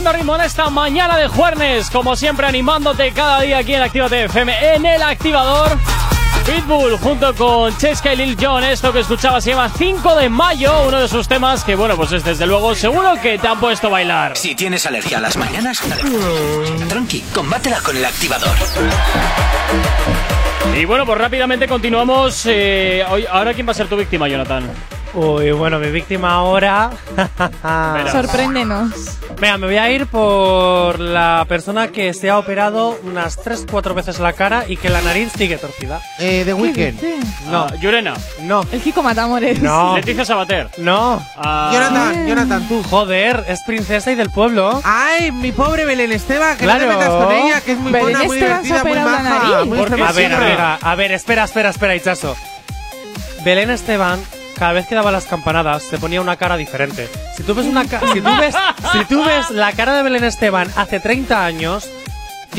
poniendo 0.07 0.13
ritmo 0.13 0.35
en 0.35 0.41
esta 0.41 0.69
mañana 0.69 1.17
de 1.17 1.27
jueves, 1.27 1.89
como 1.89 2.15
siempre 2.15 2.47
animándote 2.47 3.11
cada 3.11 3.41
día 3.41 3.57
aquí 3.59 3.73
en 3.73 3.81
Actívate 3.81 4.23
FM 4.25 4.75
en 4.75 4.85
el 4.85 5.01
activador. 5.01 5.77
Pitbull 6.45 6.97
junto 6.99 7.33
con 7.35 7.75
Cheska 7.77 8.13
y 8.13 8.17
Lil 8.17 8.37
Jon, 8.39 8.63
esto 8.63 8.93
que 8.93 8.99
escuchabas 8.99 9.43
se 9.43 9.49
llama 9.51 9.69
5 9.69 10.15
de 10.15 10.29
mayo, 10.29 10.83
uno 10.87 11.01
de 11.01 11.07
sus 11.09 11.27
temas 11.27 11.63
que 11.65 11.75
bueno, 11.75 11.95
pues 11.97 12.11
es 12.13 12.23
desde 12.23 12.45
luego 12.47 12.73
seguro 12.75 13.15
que 13.21 13.37
te 13.37 13.47
han 13.47 13.59
puesto 13.59 13.87
a 13.87 13.89
bailar. 13.91 14.37
Si 14.37 14.55
tienes 14.55 14.85
alergia 14.85 15.17
a 15.17 15.21
las 15.21 15.35
mañanas, 15.35 15.81
tranqui, 16.87 17.21
combátela 17.33 17.79
con 17.81 17.97
el 17.97 18.05
activador. 18.05 18.55
Y 20.75 20.85
bueno, 20.85 21.05
pues 21.05 21.17
rápidamente 21.17 21.67
continuamos. 21.67 22.43
eh, 22.45 23.03
hoy- 23.09 23.25
ahora, 23.29 23.53
¿quién 23.53 23.67
va 23.67 23.71
a 23.71 23.75
ser 23.75 23.87
tu 23.87 23.97
víctima, 23.97 24.27
Jonathan? 24.27 24.69
Uy, 25.19 25.51
bueno, 25.51 25.79
mi 25.79 25.89
víctima 25.89 26.33
ahora. 26.33 26.91
Sorpréndenos. 28.11 28.91
Venga, 29.39 29.57
me 29.57 29.65
voy 29.65 29.77
a 29.77 29.89
ir 29.91 30.05
por 30.05 30.99
la 30.99 31.43
persona 31.49 31.87
que 31.87 32.13
se 32.13 32.29
ha 32.29 32.37
operado 32.37 32.99
unas 33.03 33.39
3-4 33.43 33.95
veces 33.95 34.19
la 34.19 34.33
cara 34.33 34.65
y 34.67 34.77
que 34.77 34.89
la 34.89 35.01
nariz 35.01 35.31
sigue 35.35 35.57
torcida. 35.57 35.99
Eh, 36.19 36.43
The 36.45 36.53
Weeknd. 36.53 37.01
No. 37.49 37.63
Ah, 37.63 37.75
Yurena. 37.81 38.13
No. 38.43 38.63
El 38.71 38.79
Kiko 38.79 39.01
Matamores. 39.01 39.59
No. 39.59 39.95
Leticia 39.95 40.23
Sabater. 40.23 40.69
No. 40.77 41.19
Ah, 41.35 41.71
Jonathan, 41.73 42.27
Jonathan, 42.27 42.67
tú. 42.67 42.83
Joder, 42.83 43.43
es 43.47 43.63
princesa 43.63 44.11
y 44.11 44.15
del 44.15 44.29
pueblo. 44.29 44.81
Ay, 44.83 45.31
mi 45.31 45.51
pobre 45.51 45.85
Belén 45.85 46.11
Esteban, 46.11 46.57
que 46.57 46.65
Claro. 46.65 46.85
no 46.85 46.91
te 46.91 46.95
metas 46.97 47.09
con 47.25 47.31
ella, 47.33 47.61
que 47.61 47.71
es 47.71 47.79
muy 47.79 47.91
Belén 47.91 48.03
buena, 48.11 48.23
muy 48.25 48.37
Esteban 48.37 48.63
se 48.65 48.73
ha 48.73 48.83
divertida, 48.83 48.83
muy 48.83 48.91
operado 48.91 49.09
la 49.23 49.29
maja. 49.31 49.49
nariz. 49.55 49.67
muy. 49.67 49.79
A 49.79 50.11
ver, 50.11 50.33
a 50.33 50.39
ver, 50.39 50.61
a, 50.61 50.75
a 50.75 50.95
ver, 50.95 51.11
espera, 51.11 51.43
espera, 51.45 51.69
espera, 51.71 51.95
Hichazo. 51.95 52.35
Belén 53.43 53.69
Esteban, 53.71 54.19
cada 54.57 54.73
vez 54.73 54.87
que 54.87 54.95
daba 54.95 55.11
las 55.11 55.25
campanadas, 55.25 55.83
se 55.83 55.97
ponía 55.97 56.21
una 56.21 56.35
cara 56.35 56.57
diferente. 56.57 57.09
Si 57.35 57.43
tú 57.43 57.53
ves 57.53 57.65
una 57.65 57.83
si 57.83 58.21
tú 58.21 58.29
ves, 58.39 58.55
si 58.91 59.05
tú 59.05 59.23
ves 59.23 59.51
la 59.51 59.71
cara 59.73 59.95
de 59.95 60.03
Belén 60.03 60.23
Esteban 60.23 60.67
hace 60.75 60.99
30 60.99 61.45
años, 61.45 61.89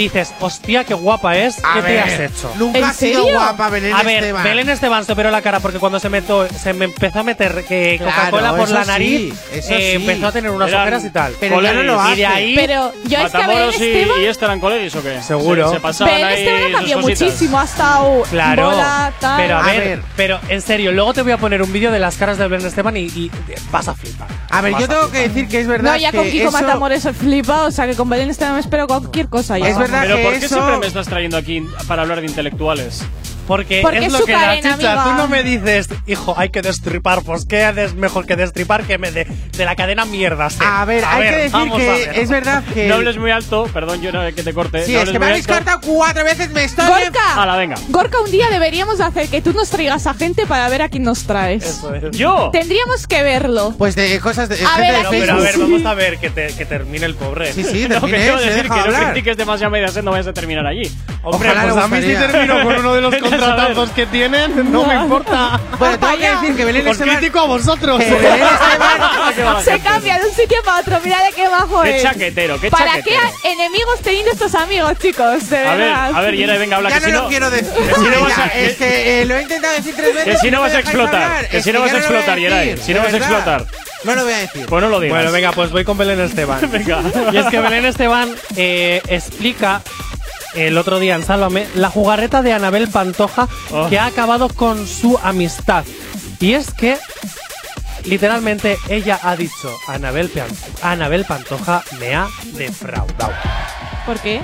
dices, 0.05 0.33
hostia, 0.41 0.85
qué 0.85 0.95
guapa 0.95 1.37
es, 1.37 1.63
A 1.65 1.75
¿qué 1.75 1.83
te 1.83 2.01
has 2.01 2.21
hecho? 2.21 2.53
Nunca 2.59 2.79
¿En 2.79 2.85
ha 2.85 2.93
sido 2.93 3.23
serio? 3.23 3.39
guapa 3.39 3.69
Belén 3.71 3.93
A 3.93 4.03
ver, 4.03 4.17
Esteban. 4.25 4.45
Belén 4.45 4.69
Esteban 4.71 5.05
se 5.05 5.13
operó 5.13 5.31
la 5.31 5.43
cara 5.43 5.61
porque 5.61 5.79
cuando 5.79 5.99
se, 6.01 6.09
meto, 6.09 6.47
se 6.49 6.73
me 6.73 6.85
empezó 6.87 7.21
a 7.21 7.23
meter 7.23 7.65
que 7.65 7.97
Claro, 7.99 8.13
Coca-Cola 8.17 8.57
por 8.57 8.69
la 8.71 8.85
nariz, 8.85 9.35
eh, 9.53 9.63
sí. 9.63 9.75
empezó 9.97 10.29
a 10.29 10.33
tener 10.33 10.51
unas 10.51 10.69
Eran 10.69 10.83
ojeras 10.83 11.05
y 11.05 11.11
tal. 11.11 11.35
Pero 11.41 11.61
ya 11.63 11.73
no 11.73 11.83
lo 11.83 12.01
hace. 12.01 12.13
Y 12.13 12.17
de 12.17 12.27
ahí, 12.27 12.55
Pero 12.57 12.93
yo 13.05 13.19
es 13.19 13.31
que 13.33 13.37
a 13.37 13.47
Belén 13.47 13.67
Matamoros 13.67 13.81
y, 13.81 13.85
Esteban. 13.85 14.21
y 14.21 14.25
este 14.27 14.45
eran 14.45 14.61
coleris 14.61 14.95
o 14.97 15.03
qué? 15.03 15.23
Seguro. 15.23 15.69
Se, 15.69 15.75
se 15.75 15.81
pasaban 15.81 16.15
Belén 16.15 16.29
ahí 16.29 16.39
Esteban 16.43 16.63
ha 16.75 16.77
cambiado 16.79 17.03
muchísimo. 17.03 17.59
Ha 17.61 17.65
estado 17.65 18.23
Claro, 18.31 18.71
bola, 18.71 19.13
tal. 19.21 19.37
pero 19.41 19.57
a, 19.57 19.65
A 19.65 19.67
ver, 19.67 19.81
ver. 19.85 20.03
pero 20.17 20.41
en 20.49 20.63
serio, 20.63 20.93
luego 20.93 21.13
te 21.15 21.23
voy 21.23 21.33
a 21.33 21.39
poner 21.39 21.63
un 21.63 21.73
vídeo 21.73 21.91
de 21.91 21.99
las 21.99 22.17
caras 22.17 22.39
de 22.39 22.47
Belén 22.49 22.67
Esteban 22.67 22.97
y, 22.97 23.01
y 23.07 23.31
vas 23.71 23.89
a 23.89 23.95
flipar. 23.95 24.29
A 24.51 24.61
ver, 24.61 24.73
Vas 24.73 24.83
yo 24.83 24.89
tengo 24.89 25.11
que 25.11 25.29
decir 25.29 25.49
que 25.49 25.61
es 25.61 25.67
verdad 25.67 25.93
No, 25.93 25.97
ya 25.99 26.11
que 26.11 26.17
con 26.19 26.31
Kiko. 26.31 26.51
Matamores 26.51 27.07
flipa, 27.19 27.65
o 27.65 27.71
sea 27.71 27.87
que 27.87 27.95
con 27.95 28.09
Belén 28.09 28.31
Esteban 28.31 28.55
me 28.55 28.61
espero 28.61 28.87
cualquier 28.87 29.29
cosa 29.29 29.59
ya. 29.59 29.69
Es 29.69 29.79
verdad 29.91 30.03
Pero 30.03 30.17
que 30.17 30.23
¿por 30.25 30.33
qué 30.39 30.47
eso- 30.47 30.55
siempre 30.55 30.79
me 30.79 30.87
estás 30.87 31.07
trayendo 31.09 31.37
aquí 31.37 31.67
para 31.87 32.03
hablar 32.03 32.21
de 32.21 32.27
intelectuales? 32.27 33.05
Porque, 33.49 33.81
Porque 33.83 33.99
es 33.99 34.05
es 34.07 34.13
lo 34.13 34.25
que 34.25 34.33
da 34.33 34.39
cadena, 34.41 34.77
chicha. 34.77 34.93
amiga. 34.93 35.05
Tú 35.05 35.11
no 35.23 35.27
me 35.29 35.43
dices, 35.43 35.89
hijo, 36.07 36.35
hay 36.39 36.51
que 36.51 36.63
destripar. 36.63 37.23
Pues 37.23 37.47
qué 37.47 37.69
es 37.77 37.95
mejor 37.95 38.27
que 38.27 38.37
destripar 38.37 38.85
que 38.85 38.99
me 38.99 39.11
de, 39.11 39.25
de 39.25 39.65
la 39.65 39.75
cadena 39.75 40.05
mierda. 40.05 40.51
Ser. 40.51 40.67
A 40.67 40.85
ver, 40.85 41.03
hay 41.05 41.23
que 41.31 41.37
decir 41.37 41.57
a 41.73 41.77
que 41.77 41.87
ver. 41.87 42.19
es 42.19 42.29
verdad 42.31 42.63
que... 42.75 42.87
No 42.87 42.97
hables 42.97 43.17
muy 43.17 43.31
alto, 43.31 43.65
perdón, 43.73 44.03
yo 44.03 44.13
no 44.13 44.21
que 44.35 44.43
te 44.43 44.53
corte. 44.53 44.85
Sí, 44.85 44.93
no 44.93 45.01
es 45.01 45.11
que 45.11 45.19
me 45.19 45.27
habéis 45.27 45.47
cortado 45.47 45.81
cuatro 45.81 46.23
veces, 46.25 46.51
me 46.51 46.65
estoy... 46.65 46.87
Gorka, 46.87 47.35
Hala, 47.43 47.57
venga. 47.57 47.77
Gorka, 47.89 48.21
un 48.21 48.31
día 48.31 48.47
deberíamos 48.51 49.01
hacer 49.01 49.29
que 49.29 49.41
tú 49.41 49.53
nos 49.55 49.71
traigas 49.71 50.07
a 50.07 50.13
gente 50.15 50.47
para 50.47 50.69
ver 50.69 50.83
a 50.83 50.89
quién 50.91 51.05
nos 51.05 51.25
traes. 51.25 51.65
Eso 51.65 51.95
es. 51.95 52.17
¿Yo? 52.17 52.51
Tendríamos 52.53 53.07
que 53.07 53.23
verlo. 53.23 53.75
Pues 53.79 53.97
de 53.97 54.21
cosas 54.21 54.51
de... 54.51 54.57
A 54.57 54.69
gente 54.69 54.81
ver, 54.93 55.03
de 55.05 55.09
Pero, 55.09 55.21
pero 55.21 55.33
a 55.33 55.37
ver, 55.41 55.59
vamos 55.59 55.87
a 55.87 55.95
ver 55.95 56.19
que, 56.19 56.29
te- 56.29 56.55
que 56.55 56.67
termine 56.67 57.07
el 57.07 57.15
pobre. 57.15 57.51
Sí, 57.55 57.65
sí, 57.65 57.89
No, 57.89 58.03
que 58.07 58.17
a 58.17 58.39
se 58.39 58.45
decir 58.51 58.63
que 58.69 58.91
no 58.91 58.99
critiques 59.11 59.37
demasiado 59.39 59.71
Mediaset, 59.71 60.05
no 60.05 60.11
vayas 60.11 60.27
a 60.27 60.33
terminar 60.35 60.67
allí. 60.67 60.83
Hombre, 61.23 61.49
Ojalá 61.51 61.63
pues 61.73 61.85
a 61.85 61.89
mí 61.89 61.97
gustaría. 61.97 62.27
termino 62.29 62.63
con 62.63 62.77
uno 62.77 62.95
de 62.95 63.01
los 63.01 63.15
Saber. 63.41 63.89
que 63.95 64.07
tienen, 64.07 64.73
no 64.73 64.85
me 64.85 64.95
importa. 64.95 65.61
Bueno, 65.79 65.99
tengo 65.99 66.17
que 66.19 66.31
decir 66.31 66.57
que 66.57 66.65
Belén 66.65 66.87
Os 66.89 66.93
Esteban... 66.93 67.17
critico 67.17 67.41
a 67.41 67.47
vosotros. 67.47 67.99
que 67.99 68.11
Belén 68.13 68.43
Esteban... 69.31 69.65
Se 69.65 69.79
cambia 69.81 70.19
de 70.19 70.27
un 70.27 70.35
sitio 70.35 70.59
para 70.65 70.81
otro, 70.81 71.01
mira 71.05 71.23
de 71.25 71.33
qué 71.33 71.49
bajo 71.49 71.83
Qué 71.83 71.97
es. 71.97 72.03
chaquetero, 72.03 72.61
qué 72.61 72.71
¿Para 72.71 72.87
chaquetero. 72.97 73.21
qué 73.43 73.53
enemigos 73.53 74.01
teniendo 74.03 74.33
estos 74.33 74.55
amigos, 74.55 74.93
chicos? 74.99 75.49
De 75.51 75.59
A 75.59 75.75
ver, 75.75 75.93
a 75.93 76.21
ver, 76.21 76.37
Yera, 76.37 76.59
venga, 76.59 76.77
habla 76.77 76.91
Ya 76.91 77.01
que 77.01 77.07
no 77.07 77.07
si 77.07 77.13
lo 77.13 77.23
no. 77.23 77.29
quiero 77.29 77.51
decir. 77.51 77.73
que 77.73 77.95
si 77.95 78.01
no 78.01 78.21
vas 78.23 78.39
a- 78.39 78.47
es 78.47 78.77
que 78.77 79.21
eh, 79.21 79.25
lo 79.25 79.37
he 79.37 79.43
intentado 79.43 79.75
decir 79.75 79.95
tres 79.97 80.15
veces. 80.15 80.35
Que 80.35 80.39
si 80.39 80.51
no 80.51 80.61
vas 80.61 80.75
a 80.75 80.79
explotar, 80.81 81.49
que 81.49 81.63
si 81.63 81.73
no 81.73 81.81
vas 81.81 81.91
a 81.91 81.93
lo 81.95 81.99
voy 82.01 82.17
explotar, 82.17 82.39
decir, 82.41 82.79
si 82.85 82.95
no 82.95 83.03
vas 83.03 83.15
a 83.15 83.17
explotar. 83.17 83.67
No 84.05 84.15
lo 84.15 84.25
voy 84.25 84.33
a 84.33 84.39
decir. 84.39 84.67
Pues 84.67 84.83
no 84.83 84.89
lo 84.91 85.01
digas. 85.01 85.17
Bueno, 85.19 85.33
venga, 85.33 85.53
pues 85.53 85.71
voy 85.71 85.85
con 85.85 85.99
Belén 85.99 86.21
Esteban. 86.21 86.61
Venga. 86.71 87.03
Y 87.33 87.37
es 87.37 87.47
que 87.47 87.59
Belén 87.59 87.85
Esteban 87.85 88.33
eh, 88.57 89.03
explica 89.09 89.83
el 90.55 90.79
otro 90.79 90.99
día 90.99 91.15
en 91.15 91.23
Sálvame 91.23 91.67
la 91.75 91.91
jugarreta 91.91 92.43
de 92.43 92.53
Anabel 92.53 92.89
Pantoja 92.89 93.49
Oh. 93.71 93.89
que 93.89 93.99
ha 93.99 94.07
acabado 94.07 94.49
con 94.49 94.87
su 94.87 95.19
amistad. 95.23 95.85
Y 96.41 96.53
es 96.55 96.73
que, 96.73 96.97
literalmente, 98.05 98.79
ella 98.89 99.19
ha 99.23 99.37
dicho, 99.37 99.71
Anabel, 99.87 100.31
Anabel 100.83 101.25
Pantoja 101.25 101.83
me 101.99 102.15
ha 102.15 102.29
defraudado. 102.55 103.33
¿Por 104.07 104.19
qué? 104.21 104.41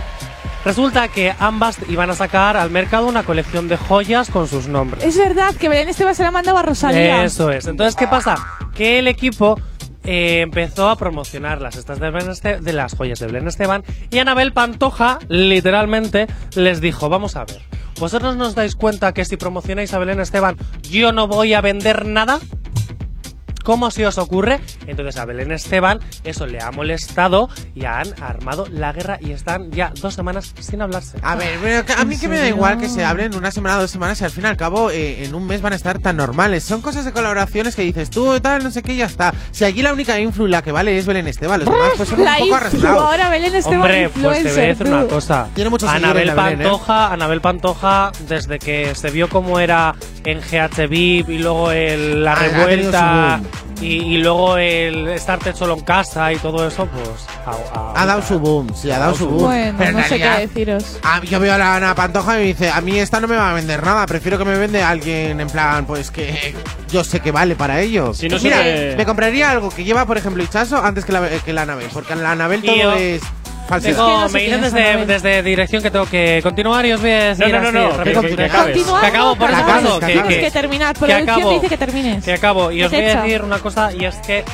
Resulta 0.65 1.09
que 1.09 1.35
ambas 1.39 1.77
iban 1.89 2.09
a 2.11 2.15
sacar 2.15 2.57
al 2.57 2.71
mercado 2.71 3.07
una 3.07 3.23
colección 3.23 3.69
de 3.69 3.77
joyas 3.77 4.31
con 4.31 4.49
sus 4.49 4.67
nombres. 4.67 5.05
Es 5.05 5.17
verdad 5.19 5.55
que 5.55 5.69
Belén 5.69 5.89
Esteban 5.89 6.15
se 6.15 6.23
la 6.23 6.31
mandaba 6.31 6.61
a 6.61 6.63
Rosalía. 6.63 7.23
Eso 7.23 7.51
es. 7.51 7.67
Entonces, 7.67 7.95
¿qué 7.97 8.07
pasa? 8.07 8.37
Que 8.75 8.99
el 8.99 9.07
equipo 9.07 9.61
eh, 10.05 10.41
empezó 10.43 10.89
a 10.89 10.97
promocionar 10.97 11.61
las 11.61 11.77
estas 11.77 11.99
de, 12.01 12.09
Este- 12.31 12.61
de 12.61 12.73
las 12.73 12.95
joyas 12.97 13.19
de 13.19 13.27
Belén 13.27 13.49
Esteban 13.49 13.85
y 14.11 14.19
Anabel 14.19 14.53
Pantoja, 14.53 15.19
literalmente, 15.29 16.27
les 16.55 16.81
dijo, 16.81 17.09
vamos 17.09 17.37
a 17.37 17.45
ver, 17.45 17.61
¿vosotros 17.99 18.37
nos 18.37 18.55
dais 18.55 18.77
cuenta 18.77 19.13
que 19.15 19.25
si 19.25 19.37
promocionáis 19.37 19.93
a 19.95 19.99
Belén 19.99 20.21
Esteban 20.21 20.57
yo 20.83 21.13
no 21.13 21.27
voy 21.29 21.55
a 21.55 21.61
vender 21.61 22.07
nada? 22.07 22.39
¿Cómo 23.65 23.91
se 23.91 24.07
os 24.07 24.19
ocurre? 24.19 24.61
Entonces 24.87 25.17
a 25.17 25.25
Belén 25.25 25.51
Esteban 25.51 25.99
eso 26.23 26.47
le 26.47 26.61
ha 26.61 26.71
molestado 26.71 27.49
y 27.75 27.87
han 27.87 28.15
armado 28.23 28.67
la 28.71 28.93
guerra 28.93 29.19
y 29.21 29.33
están 29.33 29.73
ya 29.73 29.91
dos 30.01 30.15
semanas 30.15 30.55
sin 30.61 30.83
hablarse. 30.83 31.19
A 31.23 31.35
ver, 31.35 31.59
pero 31.63 31.83
a 31.99 32.05
mí 32.05 32.19
que 32.19 32.29
me 32.29 32.39
da 32.39 32.47
igual 32.47 32.79
que 32.79 32.89
se 32.89 33.05
hablen 33.05 33.35
una 33.35 33.51
semana, 33.51 33.77
dos 33.79 33.91
semanas 33.91 34.21
y 34.21 34.25
al 34.25 34.31
fin 34.31 34.45
y 34.45 34.47
al 34.49 34.57
cabo 34.57 34.91
eh, 34.91 35.25
en 35.25 35.35
un 35.35 35.47
mes 35.47 35.63
van 35.63 35.73
a 35.73 35.77
estar 35.77 35.99
tan 35.99 36.17
normales. 36.19 36.63
Son 36.63 36.81
cosas 36.83 37.05
de 37.07 37.13
colaboraciones 37.13 37.75
que 37.75 37.83
dices 37.83 38.11
tú, 38.11 38.39
tal, 38.41 38.63
no 38.63 38.71
sé 38.71 38.83
qué, 38.83 38.93
y 38.93 38.97
ya 38.99 39.07
está. 39.07 39.33
Si 39.51 39.65
aquí 39.65 39.83
la 39.83 39.93
única 39.93 40.21
influ 40.21 40.47
la 40.47 40.61
que 40.63 40.71
vale 40.71 40.97
es 40.99 41.07
Belén 41.07 41.27
Esteban, 41.27 41.61
los 41.61 41.69
demás 41.69 41.93
pues 41.97 42.09
son 42.09 42.21
un 42.21 42.27
poco 42.39 42.55
arrastrados. 42.55 43.01
ahora 43.03 43.29
Belén 43.31 43.55
Esteban 43.55 43.81
Hombre, 43.81 44.11
pues 44.11 44.43
te 44.43 44.53
voy 44.53 44.61
a 44.61 44.67
decir 44.67 44.87
una 44.87 45.05
cosa. 45.07 45.49
Tiene 45.55 45.71
muchos 45.71 45.89
Anabel 45.89 46.29
¿eh? 46.29 46.33
Pantoja, 46.33 47.13
Anabel 47.13 47.41
Pantoja, 47.41 48.13
desde 48.29 48.59
que 48.59 48.95
se 48.95 49.11
vio 49.11 49.31
cómo 49.31 49.59
era 49.59 49.95
en 50.25 50.41
GH 50.41 50.87
VIP 50.89 51.29
y 51.31 51.39
luego 51.39 51.71
el, 51.71 52.23
la 52.25 52.33
Ah, 52.33 52.37
revuelta 52.37 53.41
y, 53.81 53.87
y 53.87 54.19
luego 54.19 54.57
el 54.57 55.09
estarte 55.09 55.53
solo 55.53 55.75
en 55.75 55.81
casa 55.81 56.33
y 56.33 56.37
todo 56.37 56.67
eso, 56.67 56.87
pues 56.87 57.09
ha, 57.47 57.93
Ha 58.03 58.07
dado 58.07 58.23
su 58.23 58.39
boom, 58.39 58.75
sí, 58.75 58.91
ha 58.91 58.99
dado 58.99 59.15
su 59.15 59.27
boom. 59.29 59.45
Bueno, 59.45 59.93
no 59.93 60.03
sé 60.05 60.19
qué 60.19 60.29
deciros. 60.47 60.99
a 61.03 61.21
mí- 61.21 61.27
yo 61.29 61.41
veo 61.41 61.55
a 61.55 61.59
la 61.59 61.77
Ana 61.77 61.95
Pantoja 61.95 62.37
y 62.37 62.41
me 62.43 62.47
dice, 62.47 62.71
a 62.71 62.81
mí 62.81 62.99
esta 62.99 63.21
no 63.21 63.29
me 63.29 63.37
va 63.37 63.51
a 63.51 63.55
vender 63.55 63.83
nada, 63.85 64.07
prefiero 64.07 64.39
que 64.39 64.45
me 64.45 64.57
vende 64.57 64.83
alguien 64.83 65.41
en 65.41 65.49
plan, 65.49 65.87
pues 65.87 66.11
que 66.11 66.55
yo 66.91 67.05
sé 67.05 67.21
que 67.21 67.31
vale 67.33 67.57
para 67.57 67.81
ello. 67.81 68.15
Si 68.15 68.29
no 68.29 68.39
se 68.39 68.45
Mira, 68.45 68.59
ve- 68.61 68.95
me 68.97 69.05
compraría 69.05 69.51
algo 69.51 69.71
que 69.71 69.85
lleva, 69.85 70.07
por 70.07 70.17
ejemplo, 70.19 70.43
Ichazo 70.43 70.83
antes 70.83 71.05
que 71.05 71.13
la, 71.13 71.29
que 71.29 71.53
la 71.53 71.63
Anabel, 71.63 71.89
porque 71.93 72.15
la 72.17 72.33
Anabel 72.33 72.63
todo 72.63 72.77
yo- 72.77 72.93
es 72.95 73.23
Tengo- 73.83 74.29
me 74.29 74.41
dicen 74.41 74.65
es 74.65 74.73
desde, 74.73 75.07
desde 75.07 75.43
dirección 75.43 75.83
que 75.83 75.91
tengo 75.91 76.07
que 76.07 76.41
continuar 76.43 76.85
y 76.87 76.93
os 76.93 77.01
voy 77.01 77.11
a 77.11 77.35
decir 77.35 77.49
No, 77.49 77.61
no, 77.61 77.73
no, 77.73 77.79
así 77.79 77.79
no, 77.79 77.91
que- 77.91 77.97
rápido. 77.97 78.21
que- 78.23 78.37
que 78.37 78.45
acabes. 78.45 78.77
Continuar, 78.77 79.01
Que 79.01 79.07
acabo, 79.07 79.37
por 79.37 79.51
eso, 79.51 80.01
que 80.01 80.07
que- 80.07 80.23
que 80.23 80.41
que 80.41 80.51
terminar. 80.51 80.95
que 80.95 80.99
Producción 81.01 81.29
acabo. 81.31 81.49
te 81.49 81.55
dice 81.55 81.69
que 81.69 81.77
termines. 81.79 82.25
Que 82.25 82.33
acabo. 82.35 82.71
Y 82.73 82.83
os 82.83 82.91
voy 82.93 83.01
a 83.05 83.23
decir 83.23 83.43
una 83.43 83.59
cosa, 83.59 83.91
y 83.93 84.05
es 84.05 84.15
que 84.17 84.45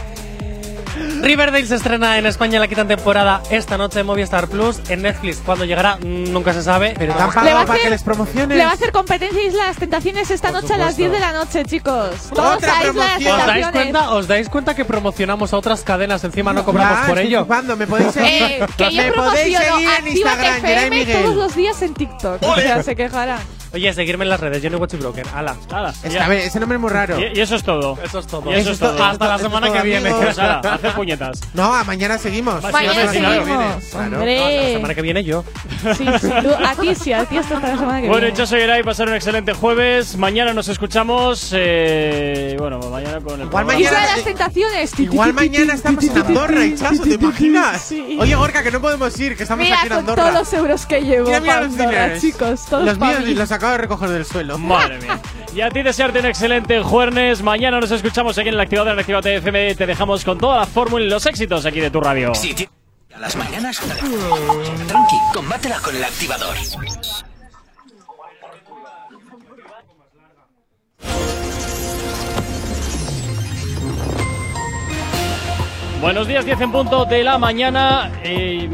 Riverdale 1.20 1.66
se 1.66 1.74
estrena 1.76 2.16
en 2.18 2.24
España 2.26 2.58
la 2.58 2.66
quinta 2.66 2.86
temporada 2.86 3.42
esta 3.50 3.76
noche 3.76 4.00
en 4.00 4.06
Movistar 4.06 4.48
Plus. 4.48 4.80
En 4.88 5.02
Netflix, 5.02 5.42
cuando 5.44 5.64
llegará, 5.66 5.96
mm, 5.96 6.32
nunca 6.32 6.52
se 6.54 6.62
sabe. 6.62 6.94
Pero 6.98 7.12
a 7.12 7.16
pagado 7.28 7.44
para 7.44 7.62
hacer- 7.74 7.82
que 7.82 7.90
les 7.90 8.02
promociones. 8.02 8.56
Le 8.56 8.64
va 8.64 8.70
a 8.70 8.74
hacer 8.74 8.90
competencia 8.90 9.42
Isla 9.46 9.60
de 9.62 9.68
las 9.68 9.76
Tentaciones 9.76 10.30
esta 10.30 10.50
noche 10.50 10.72
a 10.74 10.78
las 10.78 10.96
10 10.96 11.12
de 11.12 11.20
la 11.20 11.32
noche, 11.32 11.64
chicos. 11.64 12.10
Todos 12.34 12.56
Otra 12.56 12.78
a 12.78 12.84
Isla 12.86 12.92
de 13.18 13.24
las 13.24 13.34
promoción. 13.34 13.40
¿Os 13.40 13.46
dais, 13.46 13.66
cuenta, 13.70 14.10
¿Os 14.12 14.28
dais 14.28 14.48
cuenta 14.48 14.74
que 14.74 14.84
promocionamos 14.84 15.52
a 15.52 15.56
otras 15.58 15.82
cadenas? 15.82 16.24
Encima 16.24 16.52
no 16.54 16.64
cobramos 16.64 17.06
por 17.06 17.18
ello. 17.18 17.40
flipando, 17.40 17.76
me 17.76 17.86
podéis 17.86 18.12
seguir. 18.12 18.30
Eh, 18.42 18.66
que 18.78 18.90
yo 18.94 19.02
me 19.02 19.12
podéis 19.12 19.58
seguir 19.58 19.88
en 19.98 20.08
Instagram, 20.08 20.56
FM 20.64 21.06
todos 21.06 21.36
los 21.36 21.54
días 21.54 21.82
en 21.82 21.94
TikTok. 21.94 22.42
O 22.42 22.54
sea, 22.56 22.82
se 22.82 22.96
quejarán. 22.96 23.40
Oye, 23.72 23.92
seguirme 23.94 24.24
en 24.24 24.30
las 24.30 24.40
redes, 24.40 24.60
Johnny 24.62 24.76
Watch 24.76 24.94
Broken. 24.94 25.24
Ala. 25.34 25.56
Ala. 25.70 25.90
Es 26.02 26.12
que, 26.12 26.18
a 26.18 26.26
ver, 26.28 26.38
ese 26.40 26.58
nombre 26.58 26.76
es 26.76 26.80
muy 26.82 26.90
raro. 26.90 27.18
Y, 27.20 27.38
y 27.38 27.40
eso 27.40 27.54
es 27.56 27.62
todo. 27.62 27.96
Eso 28.02 28.18
es 28.18 28.26
todo. 28.26 28.50
Y 28.50 28.54
eso 28.56 28.72
es 28.72 28.78
todo. 28.78 29.02
Hasta 29.02 29.28
la 29.28 29.38
semana 29.38 29.72
que 29.72 29.82
viene. 29.82 30.10
Pues 30.10 30.38
ala, 30.38 30.60
puñetas. 30.96 31.40
No, 31.54 31.72
a 31.74 31.84
mañana 31.84 32.18
seguimos. 32.18 32.62
Mañana 32.64 32.92
claro, 32.94 33.12
seguimos. 33.12 33.84
Claro. 33.90 34.16
Hombre. 34.16 34.38
No, 34.38 34.62
la 34.62 34.68
semana 34.72 34.94
que 34.94 35.02
viene 35.02 35.24
yo. 35.24 35.44
Sí, 35.96 36.04
sí, 36.20 36.28
tú- 36.42 36.54
a 36.66 36.74
ti 36.74 36.94
sí, 36.94 37.12
a 37.12 37.24
ti 37.24 37.36
hasta 37.38 37.60
la 37.60 37.76
semana 37.78 38.00
que 38.02 38.08
Bueno, 38.08 38.22
viene. 38.26 38.36
yo 38.38 38.46
soy 38.46 38.60
Eray, 38.60 38.82
pasar 38.82 39.08
un 39.08 39.14
excelente 39.14 39.52
jueves. 39.52 40.16
Mañana 40.16 40.52
nos 40.52 40.68
escuchamos. 40.68 41.50
eh, 41.52 42.56
bueno, 42.58 42.78
mañana 42.90 43.20
con 43.20 43.40
el 43.40 43.46
Igual 43.46 43.64
mañana- 43.66 44.00
de 44.00 44.06
las 44.06 44.24
tentaciones. 44.24 44.98
Igual 44.98 45.32
mañana 45.34 45.74
estamos 45.74 46.04
en 46.04 46.16
Andorra, 46.18 46.60
ti, 46.62 46.98
¿te 46.98 47.14
imaginas? 47.14 47.92
Oye, 48.18 48.34
Gorka, 48.34 48.62
que 48.62 48.70
no 48.72 48.80
podemos 48.80 49.18
ir, 49.20 49.36
que 49.36 49.44
estamos 49.44 49.66
aquí 49.66 49.86
en 49.86 49.92
Andorra. 49.92 50.22
todos 50.22 50.34
los 50.34 50.52
euros 50.52 50.86
que 50.86 51.00
llevo 51.02 51.26
Mira, 51.26 51.40
mira 51.40 51.60
los 51.62 51.76
dineros. 51.76 52.20
chicos, 52.20 52.64
todos 52.68 52.84
Los 52.84 52.98
míos 52.98 53.20
mí. 53.24 53.34
los 53.34 53.52
acabo 53.60 53.72
de 53.72 53.78
recoger 53.78 54.08
del 54.08 54.24
suelo. 54.24 54.58
Madre 54.58 54.98
mía. 54.98 55.20
Y 55.54 55.60
a 55.60 55.68
ti 55.68 55.82
desearte 55.82 56.20
un 56.20 56.26
excelente 56.26 56.80
jueves. 56.82 57.42
Mañana 57.42 57.78
nos 57.80 57.90
escuchamos 57.90 58.38
aquí 58.38 58.48
en 58.48 58.54
el 58.54 58.60
activador 58.60 58.94
en 58.94 58.98
Actívate 58.98 59.36
FM. 59.36 59.74
Te 59.74 59.86
dejamos 59.86 60.24
con 60.24 60.38
toda 60.38 60.58
la 60.60 60.66
fórmula 60.66 61.04
y 61.04 61.08
los 61.08 61.26
éxitos 61.26 61.66
aquí 61.66 61.80
de 61.80 61.90
tu 61.90 62.00
radio. 62.00 62.32
A 63.14 63.18
las 63.18 63.36
mañanas, 63.36 63.78
tranqui, 63.80 65.16
combátela 65.34 65.78
con 65.80 65.94
el 65.94 66.04
activador. 66.04 66.56
Buenos 76.00 76.26
días, 76.26 76.44
10 76.46 76.60
en 76.62 76.72
punto 76.72 77.04
de 77.04 77.22
la 77.22 77.36
mañana. 77.38 78.10
eh, 78.24 78.68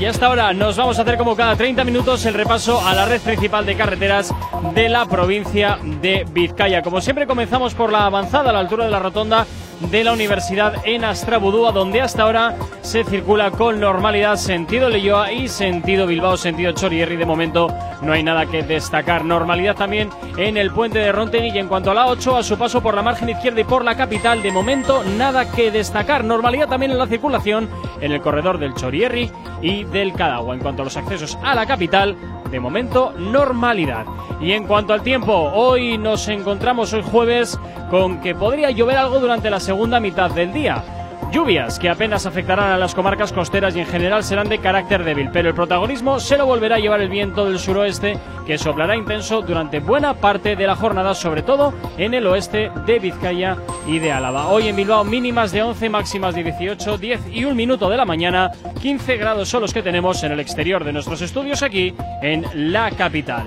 y 0.00 0.04
hasta 0.04 0.26
ahora 0.26 0.52
nos 0.52 0.76
vamos 0.76 0.98
a 0.98 1.02
hacer 1.02 1.16
como 1.16 1.36
cada 1.36 1.56
30 1.56 1.84
minutos 1.84 2.24
el 2.26 2.34
repaso 2.34 2.80
a 2.80 2.94
la 2.94 3.04
red 3.04 3.20
principal 3.20 3.66
de 3.66 3.76
carreteras 3.76 4.32
de 4.74 4.88
la 4.88 5.06
provincia 5.06 5.78
de 6.00 6.26
Vizcaya. 6.30 6.82
Como 6.82 7.00
siempre 7.00 7.26
comenzamos 7.26 7.74
por 7.74 7.92
la 7.92 8.06
avanzada 8.06 8.50
a 8.50 8.52
la 8.52 8.60
altura 8.60 8.84
de 8.84 8.90
la 8.90 8.98
rotonda 8.98 9.46
de 9.80 10.04
la 10.04 10.12
Universidad 10.12 10.74
en 10.84 11.04
Astrabudúa, 11.04 11.72
donde 11.72 12.00
hasta 12.00 12.22
ahora 12.22 12.56
se 12.82 13.04
circula 13.04 13.50
con 13.50 13.80
normalidad 13.80 14.36
sentido 14.36 14.88
Leyoa 14.88 15.32
y 15.32 15.48
sentido 15.48 16.06
Bilbao, 16.06 16.36
sentido 16.36 16.72
Chorierri. 16.72 17.16
De 17.16 17.24
momento 17.24 17.68
no 18.02 18.12
hay 18.12 18.22
nada 18.22 18.46
que 18.46 18.62
destacar. 18.62 19.24
Normalidad 19.24 19.76
también 19.76 20.10
en 20.36 20.56
el 20.56 20.70
puente 20.70 20.98
de 20.98 21.12
Rontegui 21.12 21.50
y 21.50 21.58
en 21.58 21.68
cuanto 21.68 21.90
a 21.90 21.94
la 21.94 22.06
8, 22.06 22.36
a 22.36 22.42
su 22.42 22.58
paso 22.58 22.82
por 22.82 22.94
la 22.94 23.02
margen 23.02 23.30
izquierda 23.30 23.60
y 23.60 23.64
por 23.64 23.84
la 23.84 23.96
capital, 23.96 24.42
de 24.42 24.52
momento 24.52 25.02
nada 25.16 25.50
que 25.50 25.70
destacar. 25.70 26.24
Normalidad 26.24 26.68
también 26.68 26.92
en 26.92 26.98
la 26.98 27.06
circulación 27.06 27.68
en 28.00 28.12
el 28.12 28.20
corredor 28.20 28.58
del 28.58 28.74
Chorierri 28.74 29.30
y 29.62 29.84
del 29.84 30.12
Cadagua. 30.12 30.54
En 30.54 30.60
cuanto 30.60 30.82
a 30.82 30.84
los 30.84 30.96
accesos 30.96 31.38
a 31.42 31.54
la 31.54 31.66
capital, 31.66 32.16
de 32.50 32.60
momento 32.60 33.12
normalidad. 33.16 34.04
Y 34.40 34.52
en 34.52 34.66
cuanto 34.66 34.92
al 34.92 35.02
tiempo, 35.02 35.32
hoy 35.32 35.98
nos 35.98 36.28
encontramos 36.28 36.92
hoy 36.92 37.02
jueves 37.02 37.58
con 37.90 38.20
que 38.20 38.34
podría 38.34 38.70
llover 38.70 38.96
algo 38.96 39.20
durante 39.20 39.50
la 39.50 39.60
segunda 39.70 40.00
mitad 40.00 40.32
del 40.32 40.52
día. 40.52 40.82
Lluvias 41.30 41.78
que 41.78 41.88
apenas 41.88 42.26
afectarán 42.26 42.72
a 42.72 42.76
las 42.76 42.92
comarcas 42.92 43.32
costeras 43.32 43.76
y 43.76 43.78
en 43.78 43.86
general 43.86 44.24
serán 44.24 44.48
de 44.48 44.58
carácter 44.58 45.04
débil, 45.04 45.30
pero 45.32 45.48
el 45.48 45.54
protagonismo 45.54 46.18
se 46.18 46.36
lo 46.36 46.44
volverá 46.44 46.74
a 46.74 46.78
llevar 46.80 47.00
el 47.00 47.08
viento 47.08 47.44
del 47.44 47.60
suroeste 47.60 48.18
que 48.44 48.58
soplará 48.58 48.96
intenso 48.96 49.42
durante 49.42 49.78
buena 49.78 50.14
parte 50.14 50.56
de 50.56 50.66
la 50.66 50.74
jornada, 50.74 51.14
sobre 51.14 51.42
todo 51.42 51.72
en 51.98 52.14
el 52.14 52.26
oeste 52.26 52.72
de 52.84 52.98
Vizcaya 52.98 53.58
y 53.86 54.00
de 54.00 54.10
Álava. 54.10 54.48
Hoy 54.48 54.66
en 54.66 54.74
Bilbao 54.74 55.04
mínimas 55.04 55.52
de 55.52 55.62
11, 55.62 55.88
máximas 55.88 56.34
de 56.34 56.42
18, 56.42 56.98
10 56.98 57.20
y 57.30 57.44
un 57.44 57.54
minuto 57.54 57.88
de 57.88 57.96
la 57.96 58.04
mañana, 58.04 58.50
15 58.82 59.18
grados 59.18 59.48
son 59.48 59.62
los 59.62 59.72
que 59.72 59.84
tenemos 59.84 60.20
en 60.24 60.32
el 60.32 60.40
exterior 60.40 60.82
de 60.82 60.92
nuestros 60.92 61.22
estudios 61.22 61.62
aquí 61.62 61.94
en 62.22 62.44
la 62.72 62.90
capital. 62.90 63.46